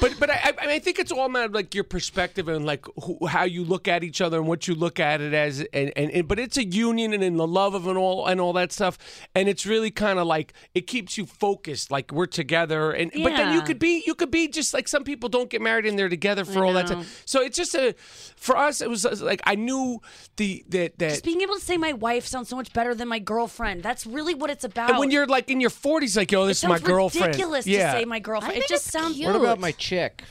But 0.00 0.14
but 0.20 0.30
I, 0.30 0.34
I, 0.34 0.72
I 0.74 0.78
think 0.78 1.00
it's 1.00 1.10
all 1.10 1.28
matter 1.28 1.46
of 1.46 1.54
like 1.54 1.74
your 1.74 1.82
perspective 1.82 2.46
and 2.46 2.64
like 2.64 2.86
who, 3.02 3.26
how 3.26 3.42
you 3.42 3.64
look 3.64 3.88
at 3.88 4.04
each 4.04 4.20
other 4.20 4.38
and 4.38 4.46
what 4.46 4.68
you 4.68 4.76
look 4.76 5.00
at 5.00 5.20
it 5.20 5.34
as 5.34 5.58
and, 5.72 5.92
and, 5.96 6.10
and 6.12 6.28
but 6.28 6.38
it's 6.38 6.56
a 6.56 6.64
union 6.64 7.12
and 7.12 7.24
in 7.24 7.36
the 7.36 7.46
love 7.46 7.74
of 7.74 7.88
and 7.88 7.98
all 7.98 8.24
and 8.26 8.40
all 8.40 8.52
that 8.52 8.70
stuff 8.70 8.96
and 9.34 9.48
it's 9.48 9.66
really 9.66 9.90
kind 9.90 10.20
of 10.20 10.26
like 10.28 10.52
it 10.74 10.82
keeps 10.86 11.18
you 11.18 11.26
focused 11.26 11.90
like 11.90 12.12
we're 12.12 12.26
together 12.26 12.92
and 12.92 13.10
but 13.24 13.34
then 13.36 13.52
you 13.52 13.60
could 13.62 13.80
be 13.80 14.04
you 14.06 14.14
could 14.14 14.30
be 14.30 14.46
just 14.46 14.72
like 14.72 14.86
some 14.86 15.02
people 15.02 15.28
don't 15.28 15.50
get 15.50 15.60
married 15.60 15.84
and 15.84 15.98
they're 15.98 16.08
together 16.08 16.44
for 16.44 16.64
I 16.64 16.68
all 16.68 16.72
that 16.74 16.88
know. 16.88 16.96
time 16.96 17.06
so 17.24 17.42
it's 17.42 17.56
just 17.56 17.74
a 17.74 17.94
for 18.36 18.56
us 18.56 18.80
it 18.80 18.88
was 18.88 19.04
like 19.20 19.40
I 19.44 19.56
knew 19.56 20.00
the 20.36 20.64
that 20.68 20.96
that 20.98 21.10
Just 21.10 21.24
being 21.24 21.40
able 21.40 21.54
to 21.56 21.60
say 21.60 21.76
my 21.76 21.92
wife 21.92 22.24
sounds 22.24 22.48
so 22.48 22.54
much 22.54 22.72
better 22.72 22.94
than 22.94 23.08
my 23.08 23.18
girlfriend. 23.18 23.82
That's 23.82 24.06
really 24.06 24.34
what 24.34 24.48
it's 24.50 24.64
about. 24.64 24.90
and 24.90 24.98
when 25.00 25.10
you're 25.10 25.26
like 25.26 25.50
in 25.50 25.60
your 25.60 25.70
40s 25.70 26.16
like 26.16 26.30
yo 26.30 26.46
this 26.46 26.62
is 26.62 26.68
my 26.68 26.78
girlfriend 26.78 27.26
ridiculous 27.26 27.57
yeah 27.66 27.92
to 27.92 27.98
say 28.00 28.04
my 28.04 28.18
girlfriend. 28.20 28.54
I 28.54 28.58
It 28.58 28.68
just 28.68 28.86
it's 28.86 28.92
sounds 28.92 29.16
cute. 29.16 29.26
What 29.26 29.36
about 29.36 29.58
my 29.58 29.72
chick? 29.72 30.22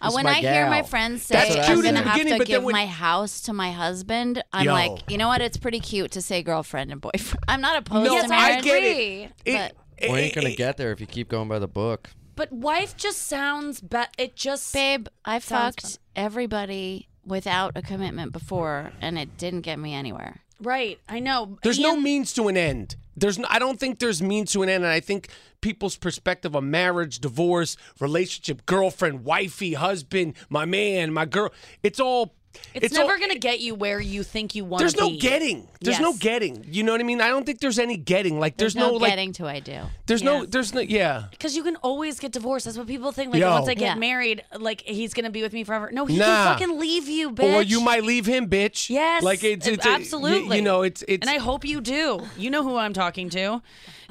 Uh, 0.00 0.10
when 0.12 0.24
my 0.24 0.32
I 0.32 0.34
hear 0.34 0.68
my 0.68 0.82
friends 0.82 1.22
say 1.22 1.34
That's 1.54 1.68
I'm 1.70 1.80
gonna 1.82 2.02
have 2.02 2.20
to 2.20 2.44
give 2.44 2.62
when- 2.62 2.72
my 2.74 2.86
house 2.86 3.40
to 3.42 3.52
my 3.52 3.70
husband, 3.72 4.42
I'm 4.52 4.66
Yo. 4.66 4.72
like, 4.72 5.10
you 5.10 5.16
know 5.16 5.28
what? 5.28 5.40
It's 5.40 5.56
pretty 5.56 5.80
cute 5.80 6.10
to 6.12 6.20
say 6.22 6.42
girlfriend 6.42 6.92
and 6.92 7.00
boyfriend. 7.00 7.42
I'm 7.48 7.60
not 7.62 7.76
opposed 7.78 8.10
No, 8.10 8.18
to 8.18 8.24
I 8.26 8.28
marriage, 8.28 8.64
get 8.64 8.76
agree. 8.78 9.28
it. 9.46 9.72
It- 9.98 10.10
We 10.12 10.18
ain't 10.18 10.34
gonna 10.34 10.50
it- 10.50 10.56
get 10.58 10.76
there 10.76 10.92
if 10.92 11.00
you 11.00 11.06
keep 11.06 11.28
going 11.30 11.48
by 11.48 11.58
the 11.58 11.68
book. 11.68 12.10
But 12.34 12.52
wife 12.52 12.96
just 12.98 13.26
sounds 13.26 13.80
be- 13.80 14.02
it 14.18 14.36
just 14.36 14.74
babe, 14.74 15.06
I 15.24 15.38
Sounds 15.38 15.74
fucked 15.76 15.98
everybody 16.14 17.08
without 17.24 17.72
a 17.74 17.80
commitment 17.82 18.32
before, 18.32 18.92
and 19.00 19.18
it 19.18 19.38
didn't 19.38 19.62
get 19.62 19.78
me 19.78 19.94
anywhere. 19.94 20.42
right. 20.60 20.98
I 21.08 21.20
know. 21.20 21.58
There's 21.62 21.78
no 21.78 21.96
means 21.96 22.32
to 22.34 22.48
an 22.48 22.56
end. 22.58 22.96
There's 23.16 23.38
I 23.48 23.58
don't 23.58 23.80
think 23.80 23.98
there's 23.98 24.22
means 24.22 24.52
to 24.52 24.62
an 24.62 24.68
end, 24.68 24.84
and 24.84 24.92
I 24.92 25.00
think 25.00 25.28
people's 25.60 25.96
perspective 25.96 26.54
of 26.54 26.64
marriage, 26.64 27.18
divorce, 27.18 27.76
relationship, 27.98 28.66
girlfriend, 28.66 29.24
wifey, 29.24 29.74
husband, 29.74 30.34
my 30.48 30.64
man, 30.64 31.12
my 31.12 31.24
girl, 31.24 31.50
it's 31.82 32.00
all. 32.00 32.35
It's, 32.74 32.96
all- 32.96 33.06
never 33.06 33.18
gonna 33.18 33.38
get 33.38 33.60
you 33.60 33.74
where 33.74 34.00
you 34.00 34.22
think 34.22 34.54
you 34.54 34.64
want 34.64 34.80
to 34.80 34.84
There's 34.84 34.94
be. 34.94 35.00
no 35.00 35.18
getting. 35.18 35.68
There's 35.80 36.00
no 36.00 36.14
getting. 36.14 36.64
You 36.68 36.82
know 36.82 36.92
what 36.92 37.00
I 37.00 37.04
mean? 37.04 37.20
I 37.20 37.28
don't 37.28 37.44
think 37.46 37.60
there's 37.60 37.78
any 37.78 37.96
getting. 37.96 38.38
Like 38.40 38.56
there's, 38.56 38.74
There's, 38.74 38.86
no, 38.92 38.94
like 38.94 39.10
getting 39.10 39.32
to 39.34 39.46
I 39.46 39.60
do. 39.60 39.82
there's 40.06 40.22
no 40.22 40.44
there's 40.44 40.74
no 40.74 40.80
yeah. 40.80 41.24
Because 41.30 41.54
you 41.56 41.62
can 41.62 41.76
always 41.76 42.18
get 42.18 42.32
divorced. 42.32 42.64
That's 42.66 42.76
what 42.78 42.86
people 42.86 43.12
think. 43.12 43.32
Like 43.32 43.40
Yo. 43.40 43.50
once 43.50 43.68
I 43.68 43.74
get 43.74 43.82
Yeah. 43.82 43.94
married, 43.94 44.42
like 44.58 44.82
he's 44.82 45.14
gonna 45.14 45.30
be 45.30 45.42
with 45.42 45.52
me 45.52 45.64
forever. 45.64 45.90
No, 45.92 46.06
he 46.06 46.16
Nah. 46.18 46.24
can 46.56 46.58
fucking 46.68 46.80
leave 46.80 47.08
you, 47.08 47.30
bitch. 47.30 47.54
Or 47.54 47.62
you 47.62 47.80
might 47.80 48.04
leave 48.04 48.26
him, 48.26 48.48
bitch. 48.48 48.90
Yes, 48.90 49.22
Like 49.22 49.44
it's, 49.44 49.66
it's 49.66 49.84
a- 49.84 49.88
you- 49.88 49.94
absolutely. 49.94 50.56
you, 50.56 50.62
know, 50.62 50.82
it's 50.82 51.02
it's 51.08 51.26
and 51.26 51.30
I 51.34 51.38
hope 51.38 51.64
you 51.64 51.80
do. 51.80 52.20
You 52.36 52.50
know 52.50 52.62
who 52.62 52.76
I'm 52.76 52.92
talking 52.92 53.30
to, 53.30 53.62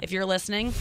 if 0.02 0.12
you're 0.12 0.26
listening. 0.26 0.74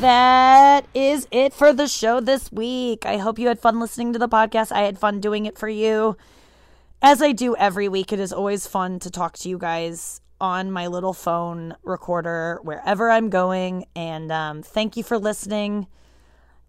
That 0.00 0.86
is 0.94 1.26
it 1.32 1.52
for 1.52 1.72
the 1.72 1.88
show 1.88 2.20
this 2.20 2.52
week. 2.52 3.04
I 3.04 3.16
hope 3.16 3.38
you 3.38 3.48
had 3.48 3.58
fun 3.58 3.80
listening 3.80 4.12
to 4.12 4.18
the 4.18 4.28
podcast. 4.28 4.70
I 4.70 4.82
had 4.82 4.96
fun 4.98 5.20
doing 5.20 5.44
it 5.46 5.58
for 5.58 5.68
you. 5.68 6.16
As 7.00 7.22
I 7.22 7.30
do 7.30 7.54
every 7.54 7.88
week, 7.88 8.12
it 8.12 8.18
is 8.18 8.32
always 8.32 8.66
fun 8.66 8.98
to 9.00 9.10
talk 9.10 9.38
to 9.38 9.48
you 9.48 9.56
guys 9.56 10.20
on 10.40 10.72
my 10.72 10.88
little 10.88 11.12
phone 11.12 11.76
recorder 11.84 12.58
wherever 12.64 13.08
I'm 13.08 13.30
going. 13.30 13.86
And 13.94 14.32
um, 14.32 14.62
thank 14.64 14.96
you 14.96 15.04
for 15.04 15.16
listening. 15.16 15.86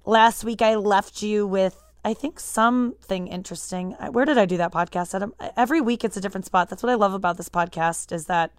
Last 0.05 0.43
week, 0.43 0.61
I 0.61 0.75
left 0.75 1.23
you 1.23 1.47
with, 1.47 1.81
I 2.05 2.13
think, 2.13 2.39
something 2.39 3.27
interesting. 3.27 3.93
Where 4.11 4.25
did 4.25 4.37
I 4.37 4.45
do 4.45 4.57
that 4.57 4.71
podcast? 4.71 5.31
Every 5.57 5.81
week, 5.81 6.03
it's 6.03 6.15
a 6.15 6.21
different 6.21 6.45
spot. 6.45 6.69
That's 6.69 6.83
what 6.83 6.91
I 6.91 6.95
love 6.95 7.15
about 7.15 7.37
this 7.37 7.49
podcast 7.49 8.11
is 8.11 8.27
that 8.27 8.51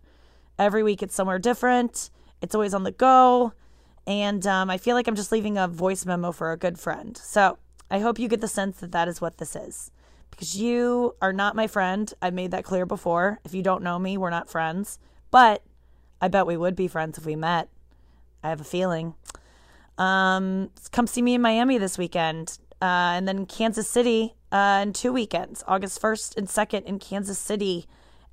every 0.58 0.82
week 0.82 1.04
it's 1.04 1.14
somewhere 1.14 1.38
different. 1.38 2.10
It's 2.42 2.56
always 2.56 2.74
on 2.74 2.82
the 2.82 2.90
go. 2.90 3.52
And 4.08 4.44
um, 4.44 4.70
I 4.70 4.76
feel 4.76 4.96
like 4.96 5.06
I'm 5.06 5.14
just 5.14 5.30
leaving 5.30 5.56
a 5.56 5.68
voice 5.68 6.04
memo 6.04 6.32
for 6.32 6.50
a 6.50 6.56
good 6.56 6.80
friend. 6.80 7.16
So 7.16 7.58
I 7.88 8.00
hope 8.00 8.18
you 8.18 8.26
get 8.26 8.40
the 8.40 8.48
sense 8.48 8.78
that 8.80 8.90
that 8.90 9.06
is 9.06 9.20
what 9.20 9.38
this 9.38 9.54
is. 9.54 9.92
Because 10.30 10.56
you 10.56 11.14
are 11.20 11.32
not 11.32 11.56
my 11.56 11.66
friend. 11.66 12.12
I 12.22 12.30
made 12.30 12.50
that 12.52 12.64
clear 12.64 12.86
before. 12.86 13.40
If 13.44 13.54
you 13.54 13.62
don't 13.62 13.82
know 13.82 13.98
me, 13.98 14.16
we're 14.16 14.30
not 14.30 14.48
friends. 14.48 14.98
But 15.30 15.62
I 16.20 16.28
bet 16.28 16.46
we 16.46 16.56
would 16.56 16.76
be 16.76 16.88
friends 16.88 17.18
if 17.18 17.26
we 17.26 17.36
met. 17.36 17.68
I 18.42 18.48
have 18.48 18.60
a 18.60 18.64
feeling. 18.64 19.14
Um, 19.98 20.70
come 20.92 21.06
see 21.06 21.22
me 21.22 21.34
in 21.34 21.42
Miami 21.42 21.78
this 21.78 21.98
weekend. 21.98 22.58
Uh, 22.80 23.12
and 23.14 23.28
then 23.28 23.44
Kansas 23.44 23.88
City 23.88 24.34
uh, 24.50 24.80
in 24.82 24.92
two 24.92 25.12
weekends, 25.12 25.62
August 25.68 26.00
1st 26.00 26.36
and 26.36 26.48
2nd 26.48 26.84
in 26.84 26.98
Kansas 26.98 27.38
City 27.38 27.86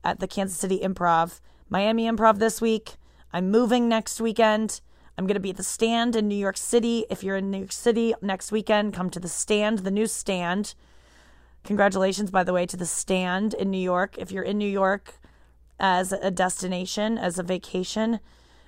at 0.03 0.19
the 0.19 0.27
Kansas 0.27 0.57
City 0.57 0.79
Improv. 0.79 1.41
Miami 1.69 2.09
Improv 2.09 2.39
this 2.39 2.61
week. 2.61 2.95
I'm 3.33 3.51
moving 3.51 3.89
next 3.89 4.21
weekend. 4.21 4.79
I'm 5.17 5.25
going 5.25 5.35
to 5.35 5.41
be 5.41 5.49
at 5.49 5.57
the 5.57 5.63
stand 5.63 6.15
in 6.15 6.27
New 6.27 6.35
York 6.35 6.57
City. 6.57 7.05
If 7.09 7.23
you're 7.23 7.37
in 7.37 7.51
New 7.51 7.57
York 7.57 7.71
City 7.73 8.13
next 8.21 8.51
weekend, 8.51 8.93
come 8.93 9.09
to 9.09 9.19
the 9.19 9.27
stand, 9.27 9.79
the 9.79 9.91
new 9.91 10.07
stand. 10.07 10.75
Congratulations, 11.67 12.31
by 12.31 12.45
the 12.45 12.53
way, 12.53 12.65
to 12.65 12.77
the 12.77 12.85
stand 12.85 13.53
in 13.53 13.69
New 13.69 13.77
York. 13.77 14.15
If 14.17 14.31
you're 14.31 14.41
in 14.41 14.57
New 14.57 14.69
York 14.69 15.15
as 15.81 16.13
a 16.13 16.31
destination, 16.31 17.17
as 17.17 17.37
a 17.37 17.43
vacation, 17.43 18.21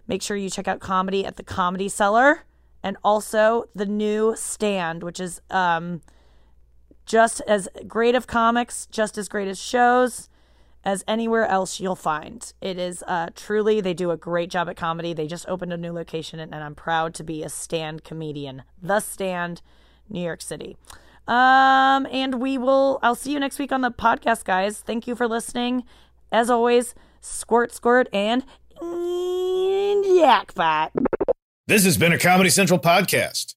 make 0.06 0.22
sure 0.22 0.36
you 0.36 0.50
check 0.50 0.68
out 0.68 0.82
comedy 0.82 1.26
at 1.26 1.38
the 1.38 1.43
Comedy 1.43 1.88
Cellar 1.88 2.43
and 2.84 2.97
also 3.02 3.70
the 3.74 3.86
new 3.86 4.36
stand, 4.36 5.02
which 5.02 5.22
is 5.22 5.39
um, 5.50 6.02
just 7.06 7.39
as 7.47 7.70
great 7.88 8.16
of 8.16 8.28
comics, 8.28 8.86
just 8.88 9.18
as 9.18 9.30
great 9.30 9.47
as 9.47 9.58
shows 9.58 10.28
as 10.84 11.06
anywhere 11.08 11.45
else 11.45 11.80
you'll 11.80 11.95
find. 11.95 12.52
It 12.60 12.78
is 12.78 13.02
uh, 13.08 13.30
truly, 13.34 13.80
they 13.80 13.93
do 13.93 14.12
a 14.12 14.18
great 14.18 14.50
job 14.50 14.68
at 14.68 14.76
comedy. 14.76 15.14
They 15.14 15.28
just 15.28 15.47
opened 15.47 15.72
a 15.72 15.78
new 15.78 15.93
location, 15.93 16.41
and, 16.41 16.54
and 16.54 16.62
I'm 16.62 16.76
proud 16.76 17.14
to 17.14 17.24
be 17.24 17.43
a 17.43 17.50
stand 17.50 18.04
comedian. 18.04 18.64
The 18.82 19.00
Stand, 19.00 19.62
New 20.10 20.22
York 20.22 20.41
City. 20.41 20.76
Um, 21.30 22.07
and 22.11 22.41
we 22.41 22.57
will. 22.57 22.99
I'll 23.03 23.13
see 23.15 23.32
you 23.32 23.39
next 23.39 23.59
week 23.59 23.71
on 23.71 23.82
the 23.82 23.91
podcast, 23.91 24.45
guys. 24.45 24.80
Thank 24.80 25.07
you 25.07 25.15
for 25.15 25.27
listening. 25.27 25.84
As 26.32 26.49
always, 26.49 26.95
squirt, 27.21 27.71
squirt, 27.71 28.09
and 28.11 28.43
jackpot. 30.17 30.91
This 31.67 31.86
has 31.86 31.97
been 31.97 32.13
a 32.13 32.17
Comedy 32.17 32.49
Central 32.49 32.80
podcast. 32.80 33.53